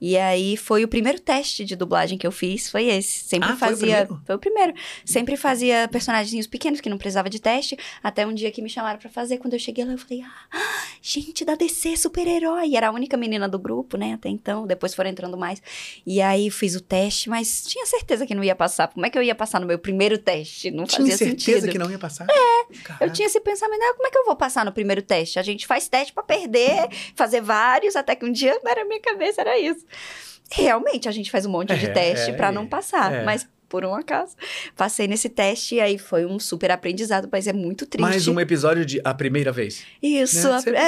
[0.00, 3.20] E aí foi o primeiro teste de dublagem que eu fiz, foi esse.
[3.24, 3.86] Sempre Ah, foi o fazia.
[4.06, 4.22] primeiro?
[4.26, 4.74] foi o primeiro.
[5.04, 7.76] Sempre fazia personagens pequenos que não precisava de teste.
[8.02, 9.38] Até um dia que me chamaram pra fazer.
[9.38, 12.74] Quando eu cheguei lá, eu falei: ah, gente da DC, super-herói.
[12.74, 14.14] Era a única menina do grupo, né?
[14.14, 14.66] Até então.
[14.66, 15.62] Depois foram entrando mais.
[16.06, 18.88] E aí fiz o teste, mas tinha certeza que não ia passar.
[18.88, 20.70] Como é que eu ia passar no meu primeiro teste?
[20.70, 21.72] Não Tinha fazia certeza sentido.
[21.72, 22.26] que não ia passar?
[22.30, 23.04] É.
[23.04, 25.38] Eu tinha esse pensamento, ah, como é que eu vou passar no primeiro teste?
[25.38, 26.69] A gente faz teste pra perder,
[27.14, 29.84] fazer vários, até que um dia era minha cabeça, era isso.
[30.52, 33.24] Realmente, a gente faz um monte de É, teste é, pra não passar, é.
[33.24, 34.34] mas por um acaso,
[34.76, 38.02] passei nesse teste e aí foi um super aprendizado, mas é muito triste.
[38.02, 39.84] Mais um episódio de A Primeira Vez.
[40.02, 40.60] Isso, né?
[40.76, 40.80] a-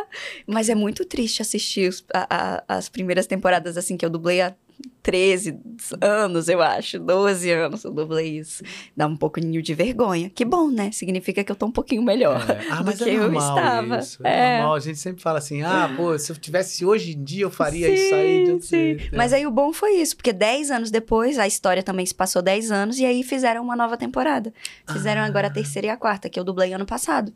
[0.00, 0.04] é.
[0.46, 2.26] Mas é muito triste assistir os- a-
[2.66, 4.54] a- as primeiras temporadas, assim, que eu dublei há
[5.02, 5.58] 13
[6.00, 6.98] anos, eu acho.
[7.00, 8.62] 12 anos eu dublei isso.
[8.96, 10.30] Dá um pouquinho de vergonha.
[10.30, 10.92] Que bom, né?
[10.92, 12.40] Significa que eu tô um pouquinho melhor.
[12.48, 12.68] É.
[12.70, 13.98] Ah, do mas que é eu normal estava.
[13.98, 14.26] isso.
[14.26, 14.56] É, É.
[14.58, 14.74] normal.
[14.76, 17.88] A gente sempre fala assim, ah, pô, se eu tivesse hoje em dia, eu faria
[17.88, 18.44] sim, isso aí.
[18.44, 18.76] de outro sim.
[18.76, 19.14] jeito.
[19.14, 19.16] É.
[19.16, 22.40] Mas aí o bom foi isso, porque 10 anos depois, a história também se passou
[22.40, 24.52] 10 anos, e aí fizeram uma nova temporada.
[24.92, 25.26] Fizeram Ah.
[25.26, 27.32] agora a terceira e a quarta, que eu dublei ano passado.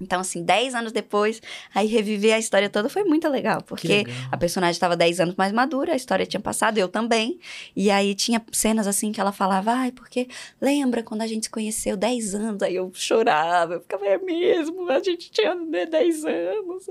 [0.00, 1.40] Então, assim, 10 anos depois,
[1.74, 4.14] aí reviver a história toda foi muito legal, porque legal.
[4.30, 7.38] a personagem estava 10 anos mais madura, a história tinha passado, eu também.
[7.74, 10.28] E aí tinha cenas assim que ela falava, ai, porque
[10.60, 12.62] lembra quando a gente se conheceu 10 anos?
[12.62, 16.86] Aí eu chorava, eu ficava, é mesmo, a gente tinha né, 10 anos.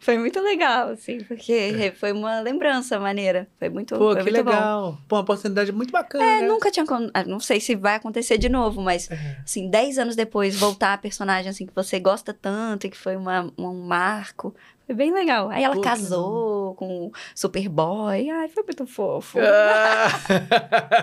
[0.00, 3.48] Foi muito legal, assim, porque foi uma lembrança maneira.
[3.58, 3.98] Foi muito, É.
[3.98, 4.50] Pô, foi que muito bom.
[4.50, 4.98] legal.
[5.08, 6.24] Pô, uma oportunidade muito bacana.
[6.24, 6.46] É, né?
[6.48, 6.84] nunca tinha.
[7.12, 9.38] ah, Não sei se vai acontecer de novo, mas, É.
[9.44, 13.16] assim, 10 anos depois, voltar a personagem, assim, que você gosta tanto e que foi
[13.16, 14.54] uma, um marco.
[14.86, 15.48] Foi bem legal.
[15.50, 18.30] Aí ela casou com o Superboy.
[18.30, 19.38] Ai, foi muito fofo.
[19.40, 20.08] Ah,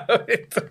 [0.26, 0.62] muito.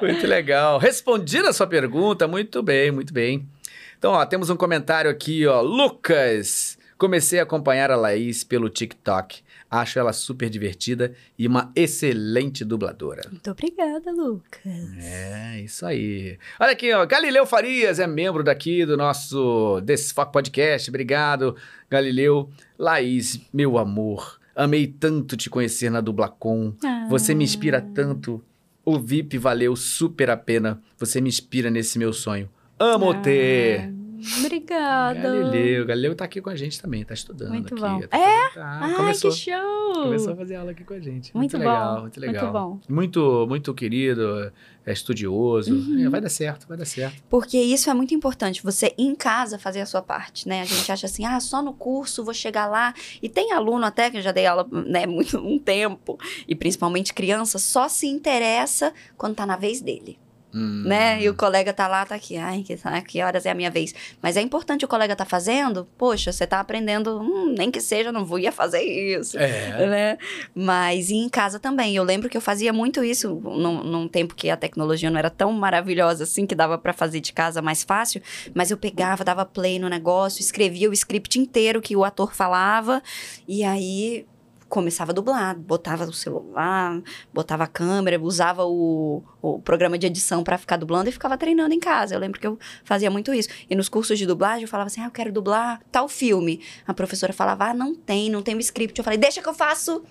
[0.00, 0.78] Muito legal.
[0.78, 3.48] Respondida a sua pergunta, muito bem, muito bem.
[3.96, 5.60] Então, ó, temos um comentário aqui, ó.
[5.60, 9.42] Lucas, comecei a acompanhar a Laís pelo TikTok.
[9.70, 13.22] Acho ela super divertida e uma excelente dubladora.
[13.30, 14.96] Muito obrigada, Lucas.
[14.98, 16.36] É, isso aí.
[16.58, 17.06] Olha aqui, ó.
[17.06, 20.90] Galileu Farias é membro daqui do nosso Desfoque Podcast.
[20.90, 21.54] Obrigado,
[21.88, 22.50] Galileu.
[22.76, 26.72] Laís, meu amor, amei tanto te conhecer na Dublacom.
[27.08, 28.42] Você me inspira tanto.
[28.84, 30.82] O VIP valeu super a pena.
[30.98, 32.50] Você me inspira nesse meu sonho.
[32.78, 33.92] Amo Ah, ter.
[34.40, 35.20] Obrigada.
[35.20, 35.86] Galileu.
[35.86, 37.82] Galileu tá aqui com a gente também, tá estudando Muito aqui.
[37.82, 38.00] bom.
[38.00, 38.48] Tá É?
[38.48, 39.30] fazendo- tá, Ai, começou.
[39.30, 39.92] que show!
[39.94, 41.34] Começou a fazer aula aqui com a gente.
[41.36, 42.52] Muito, Muito legal, bom, muito muito legal.
[42.52, 42.80] bom.
[42.88, 44.52] Muito, muito querido,
[44.86, 45.74] é estudioso.
[45.74, 46.06] Uhum.
[46.06, 47.22] É, vai dar certo, vai dar certo.
[47.28, 50.62] Porque isso é muito importante, você em casa fazer a sua parte, né?
[50.62, 52.94] A gente acha assim, ah, só no curso vou chegar lá.
[53.22, 57.12] E tem aluno até, que eu já dei aula, né, muito um tempo, e principalmente
[57.12, 60.18] criança, só se interessa quando tá na vez dele,
[60.52, 60.82] Hum.
[60.84, 61.22] né?
[61.22, 63.70] E o colega tá lá, tá aqui, ai, que, ah, que horas é a minha
[63.70, 63.94] vez.
[64.20, 68.10] Mas é importante o colega tá fazendo, poxa, você tá aprendendo, hum, nem que seja,
[68.10, 69.38] não vou ia fazer isso.
[69.38, 69.86] É.
[69.86, 70.18] Né?
[70.54, 71.94] Mas e em casa também.
[71.94, 75.30] Eu lembro que eu fazia muito isso num, num tempo que a tecnologia não era
[75.30, 78.20] tão maravilhosa assim, que dava pra fazer de casa mais fácil.
[78.54, 83.02] Mas eu pegava, dava play no negócio, escrevia o script inteiro que o ator falava.
[83.46, 84.26] E aí
[84.70, 87.02] começava a dublar, botava o celular,
[87.34, 91.74] botava a câmera, usava o, o programa de edição para ficar dublando e ficava treinando
[91.74, 92.14] em casa.
[92.14, 93.48] Eu lembro que eu fazia muito isso.
[93.68, 96.60] E nos cursos de dublagem eu falava assim: ah, eu quero dublar tal filme.
[96.86, 98.96] A professora falava: ah, não tem, não tem o script.
[98.96, 100.02] Eu falei: deixa que eu faço.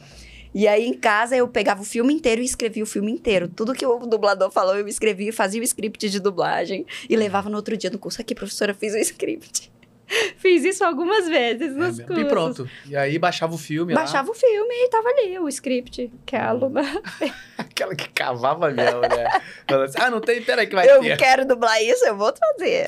[0.53, 3.47] E aí em casa eu pegava o filme inteiro e escrevia o filme inteiro.
[3.47, 7.55] Tudo que o dublador falou eu escrevia, fazia o script de dublagem e levava no
[7.55, 8.20] outro dia no curso.
[8.20, 9.72] Aqui, professora, fiz o script.
[10.38, 12.26] Fiz isso algumas vezes nos é, cursos.
[12.26, 12.70] E pronto.
[12.88, 14.32] E aí baixava o filme Baixava lá.
[14.32, 16.82] o filme e tava ali o script, que a aluna...
[17.57, 19.28] Aquela que cavava mesmo, né?
[19.84, 20.41] Assim, ah, não tem?
[20.41, 21.12] Peraí que vai eu ter.
[21.12, 22.88] Eu quero dublar isso, eu vou fazer.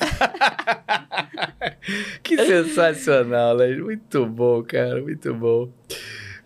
[2.24, 3.68] que sensacional, né?
[3.76, 5.70] Muito bom, cara, muito bom.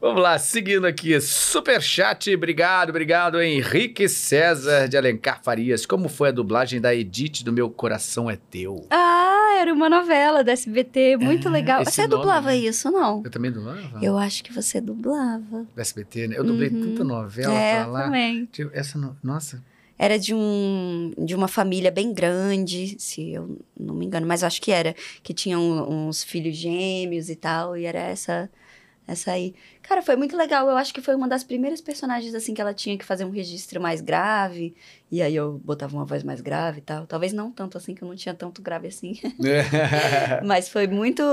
[0.06, 5.84] Vamos lá, seguindo aqui, super chat, obrigado, obrigado, Henrique César de Alencar Farias.
[5.84, 8.86] Como foi a dublagem da Edith do Meu Coração é Teu?
[8.91, 11.84] Ah, era uma novela da SBT, muito é, legal.
[11.84, 12.58] Você nome, dublava né?
[12.58, 13.24] isso, não?
[13.26, 13.99] Eu também dublava?
[13.99, 15.66] Eu acho que você dublava.
[15.76, 16.36] Da SBT, né?
[16.38, 16.82] Eu dublei uhum.
[16.82, 18.03] tanta novela é, pra lá.
[18.03, 18.47] também.
[18.74, 19.18] Essa, no...
[19.24, 19.60] nossa...
[19.97, 24.62] Era de, um, de uma família bem grande, se eu não me engano, mas acho
[24.62, 24.93] que era.
[25.24, 28.47] Que tinha um, uns filhos gêmeos e tal, e era essa
[29.08, 29.53] essa aí.
[29.84, 30.68] Cara, foi muito legal.
[30.68, 33.30] Eu acho que foi uma das primeiras personagens, assim, que ela tinha que fazer um
[33.30, 34.76] registro mais grave.
[35.12, 37.06] E aí eu botava uma voz mais grave e tal.
[37.06, 39.20] Talvez não tanto assim, que eu não tinha tanto grave assim.
[40.43, 41.24] Mas foi muito,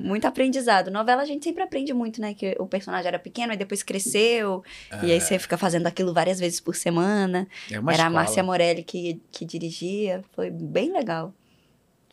[0.00, 0.90] muito aprendizado.
[0.90, 2.32] Novela a gente sempre aprende muito, né?
[2.32, 4.62] Que o personagem era pequeno e depois cresceu.
[5.02, 5.38] E aí você é.
[5.38, 7.48] fica fazendo aquilo várias vezes por semana.
[7.70, 8.06] É era escola.
[8.06, 10.24] a Márcia Morelli que, que dirigia.
[10.32, 11.34] Foi bem legal.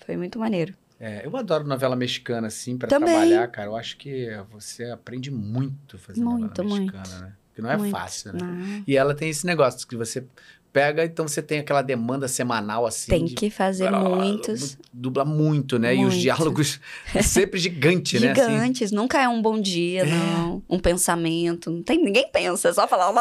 [0.06, 0.74] Foi muito maneiro.
[1.06, 3.68] É, eu adoro novela mexicana, assim, para trabalhar, cara.
[3.68, 7.22] Eu acho que você aprende muito fazendo muito, novela mexicana, muito.
[7.26, 7.34] né?
[7.48, 7.92] Porque não é muito.
[7.92, 8.40] fácil, né?
[8.42, 8.84] Não.
[8.88, 10.26] E ela tem esse negócio que você
[10.74, 13.12] pega, então você tem aquela demanda semanal assim.
[13.12, 14.76] Tem de, que fazer muitos.
[14.92, 15.94] Dubla muito, né?
[15.94, 16.02] Muito.
[16.02, 16.80] E os diálogos
[17.22, 18.32] sempre gigante, né?
[18.32, 18.42] Assim.
[18.42, 18.96] Gigantes, assim.
[18.96, 20.06] nunca é um bom dia, é.
[20.06, 20.64] não.
[20.68, 21.70] Um pensamento.
[21.70, 23.14] Não tem, ninguém pensa, é só falar.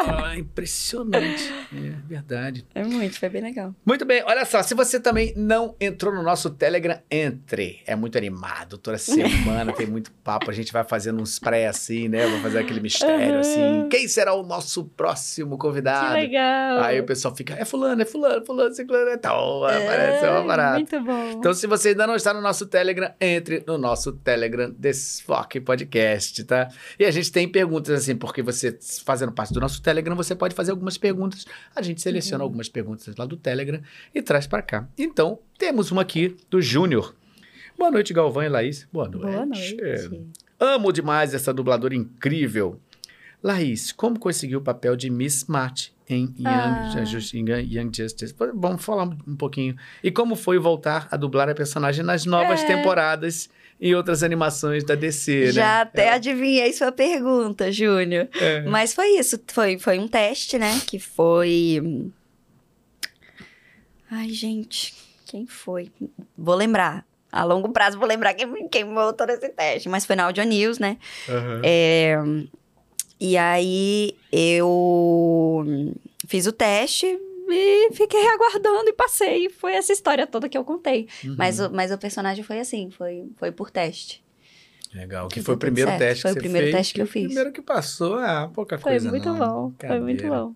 [0.00, 1.52] Ah, impressionante.
[1.72, 2.64] É verdade.
[2.74, 3.74] É muito, foi bem legal.
[3.84, 7.80] Muito bem, olha só, se você também não entrou no nosso Telegram, entre.
[7.86, 12.08] É muito animado, toda semana tem muito papo, a gente vai fazendo uns pré assim,
[12.08, 12.24] né?
[12.24, 13.40] Vamos fazer aquele mistério uhum.
[13.40, 13.88] assim.
[13.90, 16.14] Quem será o nosso próximo convidado?
[16.14, 16.77] Que legal.
[16.82, 19.68] Aí o pessoal fica, é fulano, é fulano, fulano, ciclano, é tal.
[19.68, 20.74] É, aparece uma parada.
[20.74, 21.30] Muito bom.
[21.30, 26.44] Então, se você ainda não está no nosso Telegram, entre no nosso Telegram Desfoque Podcast,
[26.44, 26.68] tá?
[26.98, 30.54] E a gente tem perguntas assim, porque você, fazendo parte do nosso Telegram, você pode
[30.54, 31.44] fazer algumas perguntas.
[31.74, 32.48] A gente seleciona uhum.
[32.48, 33.80] algumas perguntas lá do Telegram
[34.14, 34.88] e traz para cá.
[34.96, 37.14] Então, temos uma aqui do Júnior.
[37.78, 38.88] Boa noite, Galvão e Laís.
[38.92, 39.26] Boa noite.
[39.26, 40.26] Boa noite.
[40.58, 42.80] Amo demais essa dubladora incrível.
[43.40, 47.58] Laís, como conseguiu o papel de Miss March em Young, ah.
[47.58, 48.34] Young Justice.
[48.54, 49.76] Vamos falar um pouquinho.
[50.02, 52.66] E como foi voltar a dublar a personagem nas novas é.
[52.66, 53.48] temporadas
[53.80, 55.52] e outras animações da DC, né?
[55.52, 56.12] Já até é.
[56.14, 58.28] adivinhei sua pergunta, Júnior.
[58.40, 58.62] É.
[58.62, 60.80] Mas foi isso, foi, foi um teste, né?
[60.86, 62.10] Que foi...
[64.10, 64.94] Ai, gente,
[65.26, 65.92] quem foi?
[66.36, 67.06] Vou lembrar.
[67.30, 69.88] A longo prazo vou lembrar quem, quem voltou nesse teste.
[69.88, 70.96] Mas foi na Audio News, né?
[71.28, 71.60] Uhum.
[71.62, 72.16] É,
[73.20, 75.64] e aí eu
[76.26, 77.06] fiz o teste
[77.50, 79.48] e fiquei aguardando e passei.
[79.48, 81.08] Foi essa história toda que eu contei.
[81.24, 81.34] Uhum.
[81.38, 84.22] Mas, o, mas o personagem foi assim, foi, foi por teste.
[84.94, 86.00] Legal, que foi o primeiro certo.
[86.00, 87.24] teste foi que Foi o primeiro fez, teste que eu fiz.
[87.24, 89.38] O primeiro que passou, ah, pouca foi coisa muito não.
[89.38, 90.54] bom, foi muito bom.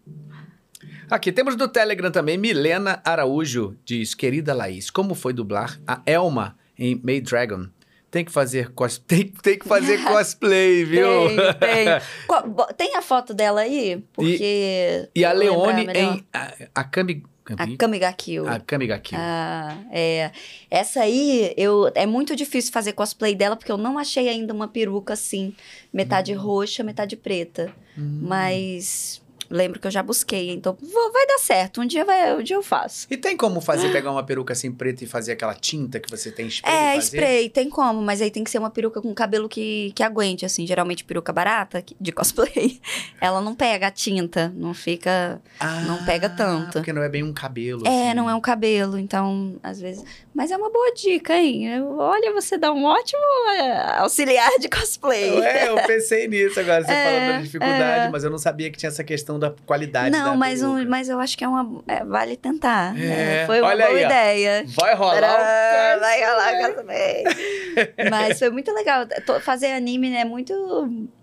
[1.10, 6.56] Aqui temos do Telegram também, Milena Araújo diz, querida Laís, como foi dublar a Elma
[6.78, 7.66] em May Dragon?
[8.12, 8.98] Tem que fazer cos...
[9.08, 11.28] tem, tem que fazer cosplay, viu?
[11.58, 12.76] Tem, tem.
[12.76, 14.04] tem a foto dela aí?
[14.12, 15.08] Porque.
[15.14, 16.24] E, e a Leone em.
[16.30, 17.24] A, a Kami.
[17.58, 18.46] A Kamigakyo.
[18.46, 19.18] A Kamigakyo.
[19.18, 20.30] Ah, é.
[20.70, 24.68] Essa aí, eu, é muito difícil fazer cosplay dela, porque eu não achei ainda uma
[24.68, 25.52] peruca assim,
[25.92, 26.38] metade hum.
[26.38, 27.74] roxa, metade preta.
[27.98, 28.20] Hum.
[28.22, 29.22] Mas
[29.52, 31.80] lembro que eu já busquei, então vou, vai dar certo.
[31.80, 33.06] Um dia, vai, um dia eu faço.
[33.10, 36.30] E tem como fazer, pegar uma peruca assim preta e fazer aquela tinta que você
[36.30, 36.74] tem spray?
[36.74, 40.02] É, spray, tem como, mas aí tem que ser uma peruca com cabelo que, que
[40.02, 40.66] aguente, assim.
[40.66, 42.80] Geralmente peruca barata, de cosplay,
[43.20, 45.40] ela não pega a tinta, não fica.
[45.60, 46.72] Ah, não pega tanto.
[46.72, 47.86] Porque não é bem um cabelo.
[47.86, 48.14] É, assim.
[48.14, 50.04] não é um cabelo, então, às vezes.
[50.34, 51.82] Mas é uma boa dica, hein?
[51.98, 53.22] Olha, você dá um ótimo
[53.58, 55.40] é, auxiliar de cosplay.
[55.42, 58.10] É, eu pensei nisso agora, você é, falando da dificuldade, é.
[58.10, 61.08] mas eu não sabia que tinha essa questão da qualidade Não, da mas, um, mas
[61.08, 61.82] eu acho que é uma.
[61.88, 62.98] É, vale tentar.
[62.98, 64.64] É, foi uma Olha boa aí, ideia.
[64.68, 67.24] Vai rolar Vai rolar cosplay.
[68.10, 69.06] mas foi muito legal.
[69.40, 70.54] Fazer anime né, é muito,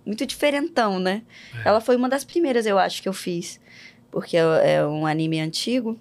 [0.05, 1.21] muito diferentão, né?
[1.63, 1.69] É.
[1.69, 3.59] Ela foi uma das primeiras, eu acho, que eu fiz.
[4.11, 5.97] Porque é um anime antigo.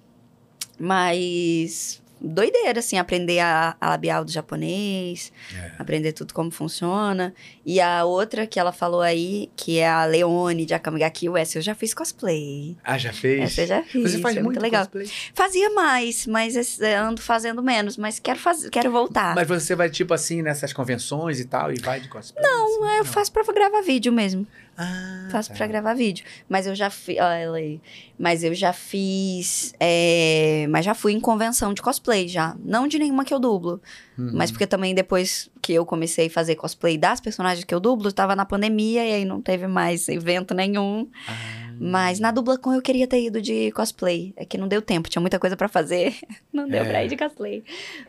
[0.78, 5.72] Mas doideira, assim, aprender a, a labial do japonês, É.
[5.78, 7.34] aprender tudo como funciona.
[7.64, 11.62] E a outra que ela falou aí, que é a Leone de Akamigaki, essa eu
[11.62, 12.76] já fiz cosplay.
[12.84, 13.42] Ah, já fez?
[13.42, 14.02] Essa eu já fiz.
[14.12, 14.82] Você faz foi muito muito legal.
[14.84, 15.10] cosplay?
[15.34, 19.34] Fazia mais, mas ando fazendo menos, mas quero fazer, quero voltar.
[19.34, 22.42] Mas você vai, tipo assim, nessas convenções e tal, e vai de cosplay?
[22.44, 24.46] Não, Ah, eu faço pra gravar vídeo mesmo.
[24.80, 25.56] Ah, Faço tá.
[25.56, 26.24] pra gravar vídeo.
[26.48, 27.16] Mas eu já fiz.
[27.18, 27.80] Olha aí.
[28.18, 29.74] Mas eu já fiz.
[29.80, 32.56] é, Mas já fui em convenção de cosplay já.
[32.64, 33.82] Não de nenhuma que eu dublo.
[34.16, 34.30] Uhum.
[34.34, 38.12] Mas porque também depois que eu comecei a fazer cosplay das personagens que eu dublo,
[38.12, 41.08] tava na pandemia e aí não teve mais evento nenhum.
[41.28, 44.32] Ah, Mas na Dublacon eu queria ter ido de cosplay.
[44.36, 46.14] É que não deu tempo, tinha muita coisa pra fazer.
[46.52, 46.84] Não deu É.
[46.84, 47.62] pra ir de cosplay.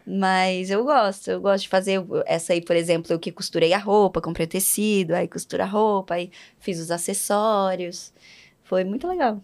[0.05, 3.77] Mas eu gosto, eu gosto de fazer essa aí, por exemplo, eu que costurei a
[3.77, 8.11] roupa, comprei o tecido, aí costura a roupa, aí fiz os acessórios.
[8.63, 9.41] Foi muito legal.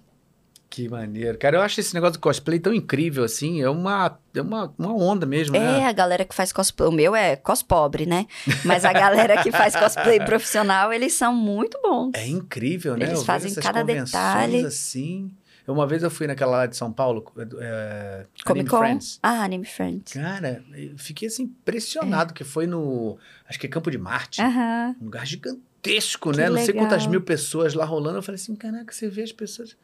[0.75, 1.37] Que maneiro.
[1.37, 3.61] Cara, eu acho esse negócio do cosplay tão incrível, assim.
[3.61, 5.85] É uma, é uma, uma onda mesmo, É, né?
[5.85, 6.89] a galera que faz cosplay.
[6.89, 8.25] O meu é cospobre, né?
[8.65, 12.11] Mas a galera que faz cosplay profissional, eles são muito bons.
[12.13, 13.05] É incrível, né?
[13.05, 14.65] Eles Eu fazem cada detalhe.
[14.65, 15.31] assim.
[15.65, 17.23] Uma vez eu fui naquela lá de São Paulo,
[17.57, 18.77] é, Anime Comic Con.
[18.79, 19.19] Friends.
[19.23, 20.11] Ah, Anime Friends.
[20.11, 23.17] Cara, eu fiquei assim impressionado, que foi no,
[23.47, 24.41] acho que é Campo de Marte.
[24.41, 24.93] Aham.
[25.01, 26.49] Um lugar gigantesco, Que né?
[26.49, 26.83] Não sei legal.
[26.85, 28.17] quantas mil pessoas lá rolando.
[28.17, 29.75] Eu falei assim, caraca, você vê as pessoas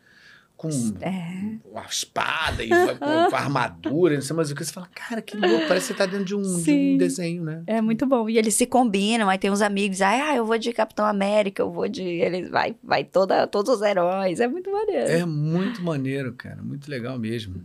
[0.62, 0.70] com
[1.02, 1.58] É.
[1.76, 4.64] a espada e com, a armadura, não sei mais o que.
[4.64, 7.44] Você fala, cara, que louco, parece que você tá dentro de um, de um desenho,
[7.44, 7.64] né?
[7.66, 8.30] É muito bom.
[8.30, 11.72] E eles se combinam, aí tem uns amigos, ah, eu vou de Capitão América, eu
[11.72, 12.04] vou de.
[12.04, 14.40] Eles vai, vai toda, todos os heróis.
[14.40, 15.10] É muito maneiro.
[15.10, 16.62] É muito maneiro, cara.
[16.62, 17.56] Muito legal mesmo.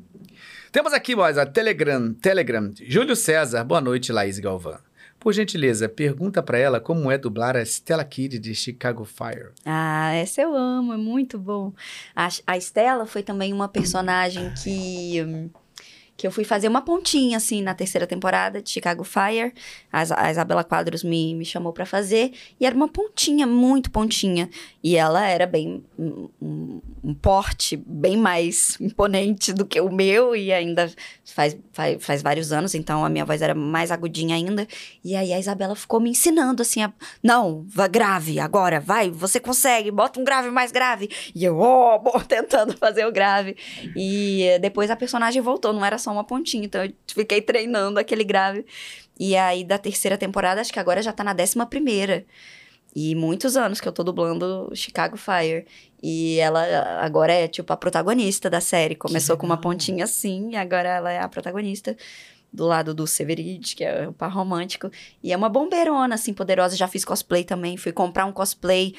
[0.72, 2.14] Temos aqui, boys, a Telegram.
[2.14, 2.72] Telegram.
[2.80, 3.62] Júlio César.
[3.62, 4.78] Boa noite, Laís Galvão.
[5.18, 9.50] Por gentileza, pergunta pra ela como é dublar a Stella Kid de Chicago Fire.
[9.64, 11.72] Ah, essa eu amo, é muito bom.
[12.14, 15.50] A, a Estela foi também uma personagem que.
[16.16, 19.52] Que eu fui fazer uma pontinha, assim, na terceira temporada de Chicago Fire.
[19.92, 22.32] A, a Isabela Quadros me, me chamou pra fazer.
[22.58, 24.48] E era uma pontinha, muito pontinha.
[24.82, 25.84] E ela era bem.
[25.98, 26.80] Um, um-
[27.22, 30.34] porte bem mais imponente do que o meu.
[30.34, 30.90] E ainda
[31.24, 34.66] faz, faz, faz vários anos, então a minha voz era mais agudinha ainda.
[35.04, 36.92] E aí a Isabela ficou me ensinando, assim, a,
[37.22, 41.08] não, vá grave agora, vai, você consegue, bota um grave mais grave.
[41.34, 43.56] E eu, ó, bom, tentando fazer o grave.
[43.94, 48.24] E depois a personagem voltou, não era só uma pontinha, então eu fiquei treinando aquele
[48.24, 48.64] grave.
[49.18, 52.24] E aí da terceira temporada, acho que agora já tá na décima primeira.
[52.98, 55.66] E muitos anos que eu tô dublando Chicago Fire.
[56.02, 56.62] E ela
[57.02, 58.94] agora é, tipo, a protagonista da série.
[58.94, 61.94] Começou com uma pontinha assim, e agora ela é a protagonista.
[62.50, 64.90] Do lado do Severide, que é o par romântico.
[65.22, 66.74] E é uma bombeirona, assim, poderosa.
[66.74, 67.76] Já fiz cosplay também.
[67.76, 68.94] Fui comprar um cosplay,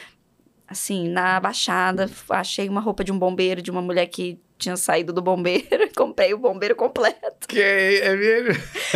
[0.68, 2.08] assim, na Baixada.
[2.30, 5.90] Achei uma roupa de um bombeiro, de uma mulher que tinha saído do bombeiro.
[5.96, 7.48] Comprei o bombeiro completo.
[7.48, 8.54] Que é, mesmo?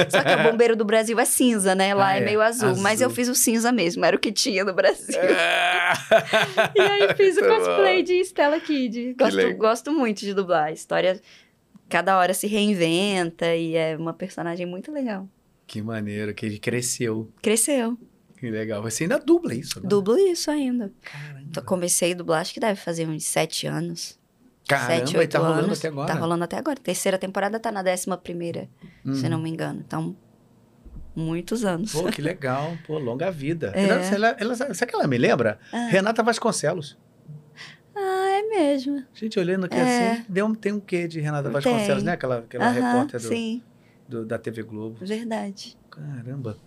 [0.10, 1.94] Só que o bombeiro do Brasil é cinza, né?
[1.94, 2.26] Lá Ah, é, é.
[2.26, 2.76] meio azul.
[2.78, 3.16] Mas eu Azul.
[3.16, 5.20] fiz o cinza mesmo, era o que tinha no Brasil.
[5.20, 5.94] É.
[6.76, 9.14] E aí fiz o cosplay de Stella Kid.
[9.18, 10.66] Gosto, gosto muito de dublar.
[10.66, 11.22] A história,
[11.90, 15.28] cada hora se reinventa e é uma personagem muito legal.
[15.68, 17.32] Que maneiro, que ele cresceu.
[17.42, 17.98] Cresceu.
[18.38, 18.82] Que legal.
[18.82, 19.88] Você ainda dubla isso, né?
[19.88, 20.92] Dublo isso ainda.
[21.02, 21.62] Caramba.
[21.62, 24.20] Comecei a dublar, acho que deve fazer uns sete anos.
[24.76, 25.80] Caramba, sete, e oito tá rolando anos.
[25.80, 26.08] até agora.
[26.08, 26.80] Tá rolando até agora.
[26.82, 28.68] Terceira temporada tá na décima primeira,
[29.14, 29.30] se Uhum.
[29.30, 29.84] não me engano.
[29.86, 30.16] Então,
[31.16, 31.92] muitos anos.
[31.92, 32.78] Pô, que legal.
[32.88, 33.72] Pô, longa vida.
[33.76, 33.84] É.
[34.14, 35.60] Ela, ela, ela- sabe que ela me lembra?
[35.72, 35.88] Ah.
[35.90, 36.98] Renata Vasconcelos.
[37.96, 39.04] Ah, é mesmo.
[39.14, 40.12] Gente, olhando aqui É.
[40.14, 41.52] assim, deu tem um quê de Renata Tem.
[41.52, 42.14] Vasconcelos, né?
[42.14, 43.62] Aquela, aquela Aham, repórter do, sim,
[44.08, 44.98] do- da TV Globo.
[45.06, 45.78] verdade.
[45.90, 46.58] Caramba.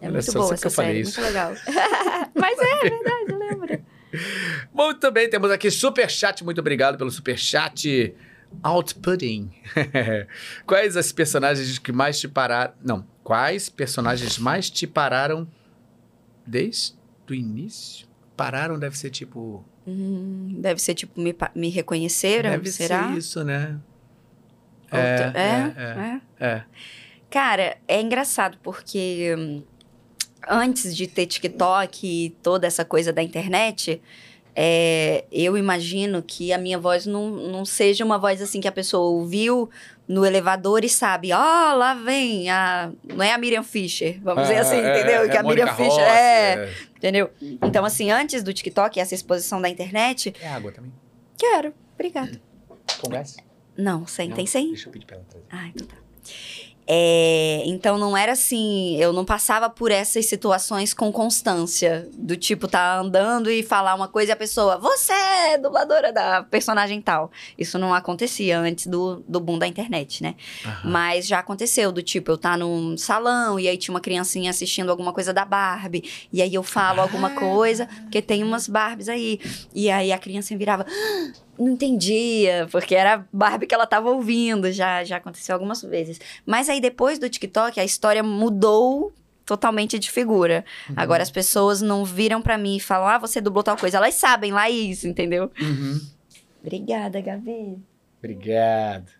[0.00, 1.20] É Olha muito só, boa essa que eu falei isso.
[1.20, 1.52] muito legal.
[2.34, 3.84] Mas é verdade, eu lembro.
[4.72, 6.44] Muito bem, temos aqui superchat.
[6.44, 8.14] Muito obrigado pelo superchat.
[8.62, 9.50] Outputting.
[10.66, 12.72] Quais as personagens que mais te pararam...
[12.82, 13.06] Não.
[13.22, 15.46] Quais personagens mais te pararam
[16.46, 16.94] desde
[17.28, 18.08] o início?
[18.36, 19.64] Pararam deve ser tipo...
[19.86, 23.08] Hum, deve ser tipo, me, me reconheceram, deve será?
[23.08, 23.78] ser isso, né?
[24.84, 26.46] Outra- É, é, é, é.
[26.56, 26.64] É.
[27.30, 29.62] Cara, é engraçado porque hum,
[30.48, 34.00] antes de ter TikTok e toda essa coisa da internet,
[34.54, 38.72] é, eu imagino que a minha voz não, não seja uma voz assim que a
[38.72, 39.70] pessoa ouviu
[40.08, 42.90] no elevador e sabe, ó, lá vem a.
[43.04, 45.22] Não é a Miriam Fisher, vamos dizer assim, É, entendeu?
[45.22, 47.30] é, que a Miriam Mônica Fischer Rossi, é, entendeu?
[47.40, 50.92] Então, assim, antes do TikTok, essa exposição da internet, É água também.
[51.38, 52.40] quero, obrigada.
[53.00, 53.36] Com gás?
[53.76, 54.36] Não, sem, Não?
[54.36, 54.68] tem sem?
[54.70, 55.46] Deixa eu pedir pra ela trazer.
[55.48, 55.96] Ah, então tá.
[56.92, 62.08] É, então não era assim, eu não passava por essas situações com constância.
[62.14, 66.42] Do tipo, tá andando e falar uma coisa e a pessoa, você é dubladora da
[66.42, 67.30] personagem tal.
[67.56, 70.34] Isso não acontecia antes do, do boom da internet, né?
[70.64, 70.90] Uhum.
[70.90, 74.90] Mas já aconteceu, do tipo, eu tá num salão e aí tinha uma criancinha assistindo
[74.90, 76.02] alguma coisa da Barbie.
[76.32, 77.36] E aí eu falo alguma ah.
[77.38, 79.38] coisa, porque tem umas Barbies aí.
[79.72, 80.84] E aí a criança virava.
[80.88, 86.18] Ah, não entendia, porque era Barbie que ela tava ouvindo, já, já aconteceu algumas vezes.
[86.46, 89.12] Mas aí depois do TikTok, a história mudou
[89.44, 90.64] totalmente de figura.
[90.88, 90.94] Uhum.
[90.96, 93.98] Agora as pessoas não viram para mim e falam, ah, você dublou tal coisa.
[93.98, 95.50] Elas sabem lá isso, entendeu?
[95.60, 96.00] Uhum.
[96.62, 97.78] Obrigada, Gabi.
[98.18, 99.19] Obrigado.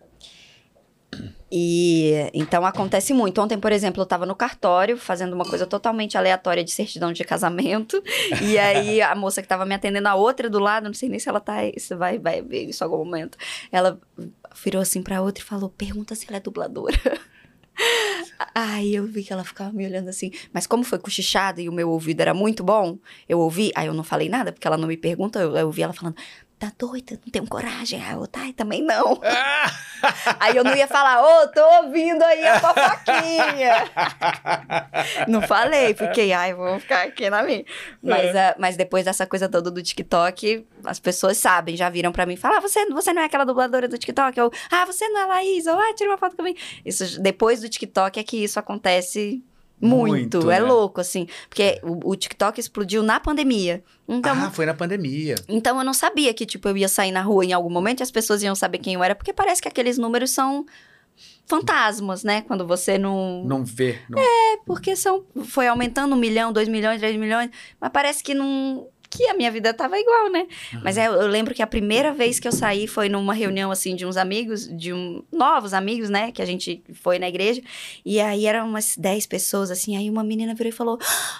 [1.51, 3.41] E então acontece muito.
[3.41, 7.23] Ontem, por exemplo, eu tava no cartório fazendo uma coisa totalmente aleatória de certidão de
[7.25, 8.01] casamento.
[8.41, 11.19] e aí a moça que tava me atendendo, a outra do lado, não sei nem
[11.19, 13.37] se ela tá, se vai, vai ver isso em algum momento.
[13.71, 13.99] Ela
[14.63, 16.97] virou assim pra outra e falou: pergunta se ela é dubladora.
[18.53, 20.31] Aí eu vi que ela ficava me olhando assim.
[20.53, 22.97] Mas como foi cochichada e o meu ouvido era muito bom,
[23.27, 23.71] eu ouvi.
[23.75, 25.39] Aí eu não falei nada, porque ela não me pergunta.
[25.39, 26.15] Eu, eu ouvi ela falando:
[26.61, 27.99] tá doida, não tenho coragem.
[27.99, 29.19] Aí eu, tá, também não.
[30.39, 33.89] aí eu não ia falar, ô, oh, tô ouvindo aí a fofoquinha.
[35.27, 37.65] não falei, fiquei, ai, vou ficar aqui na minha.
[38.01, 38.51] Mas, é.
[38.51, 42.35] uh, mas depois dessa coisa toda do TikTok, as pessoas sabem, já viram pra mim,
[42.35, 44.37] falar, ah, você, você não é aquela dubladora do TikTok?
[44.37, 46.59] Eu, ah, você não é Laís, ou, ah, tira uma foto comigo.
[46.85, 49.43] Isso, depois do TikTok é que isso acontece
[49.81, 50.65] muito, muito é né?
[50.65, 51.27] louco, assim.
[51.49, 53.83] Porque o, o, TikTok explodiu na pandemia.
[54.07, 55.35] Então, ah, foi na pandemia.
[55.47, 58.03] Então eu não sabia que, tipo, eu ia sair na rua em algum momento e
[58.03, 60.65] as pessoas iam saber quem eu era, porque parece que aqueles números são
[61.45, 62.41] fantasmas, né?
[62.41, 63.43] Quando você não.
[63.45, 63.99] Não vê.
[64.09, 64.19] Não...
[64.19, 65.25] É, porque são.
[65.45, 69.51] Foi aumentando um milhão, dois milhões, três milhões, mas parece que não que a minha
[69.51, 70.47] vida tava igual, né?
[70.73, 70.81] Uhum.
[70.83, 73.93] Mas é, eu lembro que a primeira vez que eu saí foi numa reunião, assim,
[73.93, 76.31] de uns amigos, de um, novos amigos, né?
[76.31, 77.61] Que a gente foi na igreja.
[78.05, 79.97] E aí eram umas 10 pessoas, assim.
[79.97, 80.97] Aí uma menina virou e falou: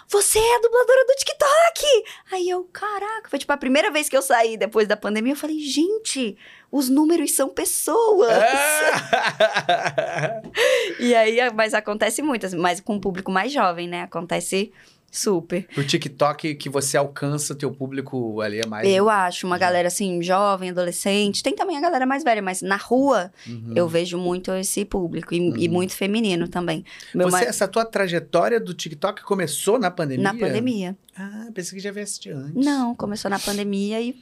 [0.10, 2.04] Você é a dubladora do TikTok!
[2.34, 5.32] Aí eu, caraca, foi tipo a primeira vez que eu saí depois da pandemia.
[5.32, 6.38] Eu falei, gente,
[6.70, 8.32] os números são pessoas.
[11.00, 14.04] e aí, mas acontece muito, mas com o público mais jovem, né?
[14.04, 14.74] Acontece
[15.12, 15.68] Super.
[15.78, 18.88] O TikTok que você alcança, teu público ali é mais.
[18.88, 21.44] Eu acho, uma galera assim, jovem, adolescente.
[21.44, 23.74] Tem também a galera mais velha, mas na rua uhum.
[23.76, 25.34] eu vejo muito esse público.
[25.34, 25.58] E, uhum.
[25.58, 26.86] e muito feminino também.
[27.14, 30.24] Meu você, Essa tua trajetória do TikTok começou na pandemia?
[30.24, 30.98] Na pandemia.
[31.18, 32.66] Ah, pensei que já viesse de antes.
[32.66, 34.16] Não, começou na pandemia e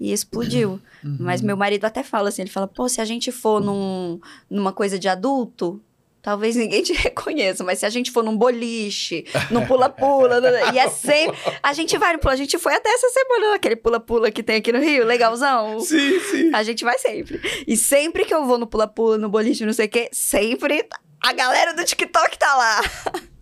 [0.00, 0.80] e explodiu.
[1.02, 1.16] Uhum.
[1.18, 4.72] Mas meu marido até fala assim, ele fala, pô, se a gente for num, numa
[4.72, 5.80] coisa de adulto,
[6.22, 10.40] Talvez ninguém te reconheça, mas se a gente for num boliche, num pula-pula,
[10.74, 11.38] e é sempre.
[11.62, 14.56] A gente vai no pula, a gente foi até essa semana, aquele pula-pula que tem
[14.56, 15.80] aqui no Rio, legalzão.
[15.80, 16.50] Sim, sim.
[16.54, 17.40] A gente vai sempre.
[17.66, 20.86] E sempre que eu vou no pula-pula, no boliche, não sei o quê, sempre
[21.20, 22.80] a galera do TikTok tá lá.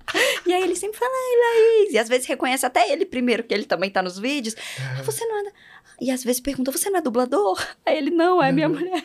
[0.46, 1.92] E aí ele sempre fala, ai, Laís.
[1.94, 4.54] E às vezes reconhece até ele primeiro, que ele também tá nos vídeos.
[4.78, 5.52] Ah, você não anda.
[6.00, 7.58] E às vezes pergunta, você não é dublador?
[7.84, 9.02] Aí ele, não, é minha mulher.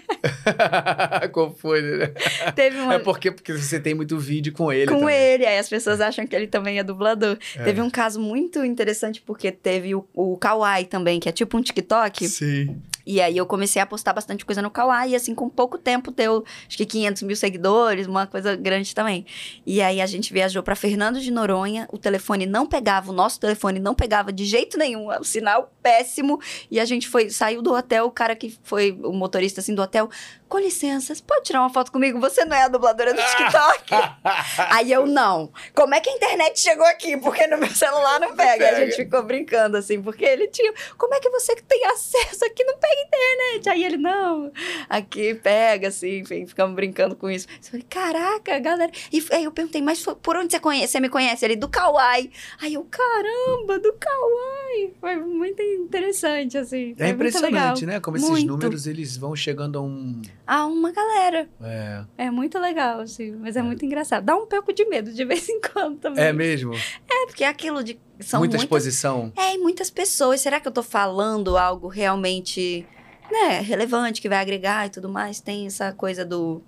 [1.32, 2.08] Qual foi, né?
[2.54, 2.96] Teve uma...
[2.96, 5.16] É porque, porque você tem muito vídeo com ele Com também.
[5.16, 7.38] ele, aí as pessoas acham que ele também é dublador.
[7.56, 7.64] É.
[7.64, 11.62] Teve um caso muito interessante, porque teve o, o Kawaii também, que é tipo um
[11.62, 12.28] TikTok.
[12.28, 12.82] Sim.
[13.06, 16.44] E aí eu comecei a postar bastante coisa no Kawaii, assim, com pouco tempo deu,
[16.68, 19.26] acho que 500 mil seguidores, uma coisa grande também.
[19.66, 23.40] E aí a gente viajou para Fernando de Noronha, o telefone não pegava, o nosso
[23.40, 26.40] telefone não pegava de jeito nenhum, o sinal péssimo,
[26.70, 29.82] e a gente foi, saiu do hotel, o cara que foi o motorista assim do
[29.82, 30.10] hotel,
[30.52, 32.20] com licença, você pode tirar uma foto comigo?
[32.20, 33.86] Você não é a dubladora do TikTok?
[34.70, 35.50] Aí eu, não.
[35.74, 37.16] Como é que a internet chegou aqui?
[37.16, 38.66] Porque no meu celular não pega.
[38.66, 40.74] Aí a gente ficou brincando, assim, porque ele tinha...
[40.98, 43.70] Como é que você tem acesso aqui não pega internet?
[43.70, 44.52] Aí ele, não.
[44.90, 47.48] Aqui pega, assim, enfim, ficamos brincando com isso.
[47.48, 48.92] Eu falei, caraca, galera...
[49.10, 50.92] E aí eu perguntei, mas por onde você conhece?
[50.92, 51.46] Você me conhece?
[51.46, 52.30] Ele, do Kawaii.
[52.62, 54.94] Aí eu, caramba, do Kawaii.
[55.00, 56.94] Foi muito interessante, assim.
[57.00, 58.02] É impressionante, né?
[58.02, 58.34] Como muito.
[58.34, 60.22] esses números, eles vão chegando a um
[60.52, 61.48] a uma galera.
[61.62, 62.04] É.
[62.26, 64.26] É muito legal, assim, mas é, é, muito engraçado.
[64.26, 66.22] Dá um pouco de medo de vez em quando também.
[66.22, 66.74] É mesmo?
[67.10, 67.98] É, porque é aquilo de.
[68.20, 69.32] São Muita muitas, exposição.
[69.38, 70.42] É, e muitas pessoas.
[70.42, 72.86] Será que eu tô falando algo realmente
[73.32, 75.40] né, relevante, que vai agregar e tudo mais?
[75.40, 76.62] Tem essa coisa do.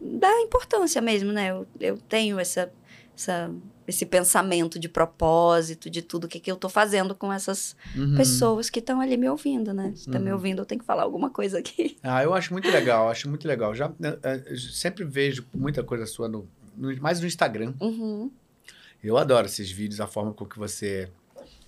[0.00, 1.50] da importância mesmo, né?
[1.50, 2.72] Eu, eu tenho essa,
[3.18, 3.50] essa
[3.86, 8.16] esse pensamento de propósito, de tudo que, que eu tô fazendo com essas uhum.
[8.16, 9.92] pessoas que estão ali me ouvindo, né?
[9.94, 10.24] Se tá uhum.
[10.24, 11.96] me ouvindo, eu tenho que falar alguma coisa aqui.
[12.02, 13.74] Ah, eu acho muito legal, acho muito legal.
[13.74, 17.74] Já né, é, sempre vejo muita coisa sua no, no mais no Instagram.
[17.80, 18.30] Uhum.
[19.02, 21.08] Eu adoro esses vídeos, a forma com que você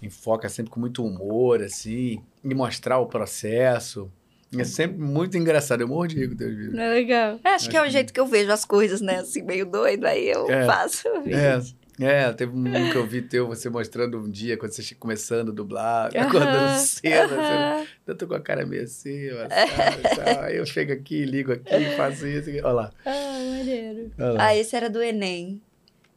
[0.01, 4.11] enfoca sempre com muito humor, assim, e mostrar o processo.
[4.57, 5.81] É sempre muito engraçado.
[5.81, 6.75] Eu morro de rir com teus vídeos.
[6.75, 7.41] É legal.
[7.43, 9.17] É, acho que é o jeito que eu vejo as coisas, né?
[9.17, 10.65] Assim, meio doido, aí eu É.
[10.65, 11.09] faço.
[11.09, 11.37] o vídeo.
[11.37, 11.61] É.
[12.01, 15.55] É, teve um que eu vi teu, você mostrando um dia, quando você começando a
[15.55, 17.87] dublar, Aham, acordando cedo, assim, aham.
[18.07, 20.41] eu tô com a cara meio assim, assado, tal.
[20.43, 22.93] aí eu chego aqui, ligo aqui, faço isso, olha lá.
[23.07, 24.11] Ah, maneiro.
[24.19, 24.47] Lá.
[24.47, 25.61] Ah, esse era do Enem.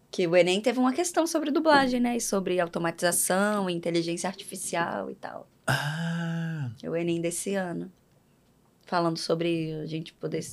[0.10, 2.16] Que o Enem teve uma questão sobre dublagem, né?
[2.16, 5.48] E sobre automatização, inteligência artificial e tal.
[5.68, 7.92] Ah, É o Enem desse ano.
[8.88, 10.44] Falando sobre a gente poder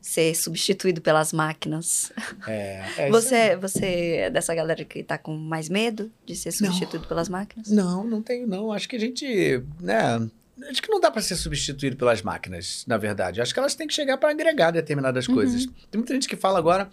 [0.00, 2.10] ser substituído pelas máquinas.
[2.48, 2.82] é.
[2.96, 3.86] é isso você, você
[4.16, 7.68] é dessa galera que tá com mais medo de ser substituído pelas máquinas?
[7.70, 8.72] Não, não tenho, não.
[8.72, 10.26] Acho que a gente, né?
[10.70, 13.40] Acho que não dá para ser substituído pelas máquinas, na verdade.
[13.42, 15.34] Acho que elas têm que chegar para agregar determinadas Uhum.
[15.34, 15.66] coisas.
[15.90, 16.88] Tem muita gente que fala agora,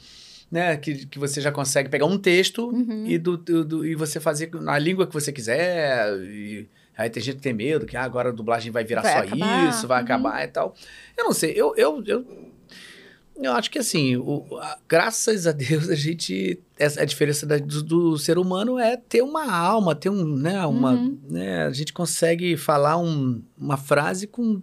[0.51, 3.05] né, que, que você já consegue pegar um texto Uhum.
[3.05, 6.11] e, do, do- do- e você fazer na língua que você quiser.
[6.23, 6.67] E
[7.01, 9.19] aí tem gente que tem medo que ah, agora a dublagem vai virar Vai só
[9.19, 10.03] acabar, isso, vai uhum.
[10.05, 10.75] acabar e tal.
[11.17, 12.25] Eu não sei, eu, eu, eu,
[13.41, 16.59] eu acho que assim, o- a- graças a Deus, a gente.
[16.77, 20.25] Essa, a diferença da- do, do ser humano é ter uma alma, ter um.
[20.35, 21.17] Né, uma, Uhum.
[21.29, 24.61] né, a gente consegue falar um- uma frase com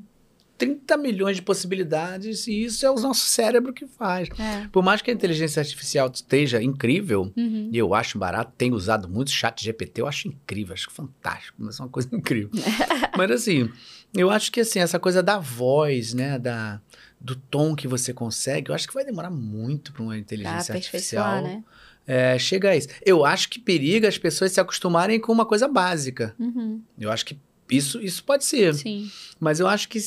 [0.59, 4.28] 30 milhões de possibilidades e isso é o nosso cérebro que faz.
[4.38, 4.66] É.
[4.72, 7.70] Por mais que a inteligência artificial esteja incrível, Uhum.
[7.72, 11.78] e eu acho barato, tenho usado muito chat GPT, eu acho incrível, acho fantástico, mas
[11.78, 12.50] é uma coisa incrível.
[13.16, 13.70] mas assim,
[14.14, 16.80] eu acho que assim, essa coisa da voz, né, da,
[17.20, 20.72] do tom que você consegue, eu acho que vai demorar muito para uma Pra inteligência
[20.74, 21.64] aperfeiçoar, artificial né?
[22.07, 22.88] é, chegar a isso.
[23.04, 26.34] Eu acho que periga as pessoas se acostumarem com uma coisa básica.
[26.38, 26.80] Uhum.
[26.98, 27.38] Eu acho que
[27.71, 28.75] isso, isso pode ser.
[28.75, 29.11] Sim.
[29.39, 29.99] Mas eu acho que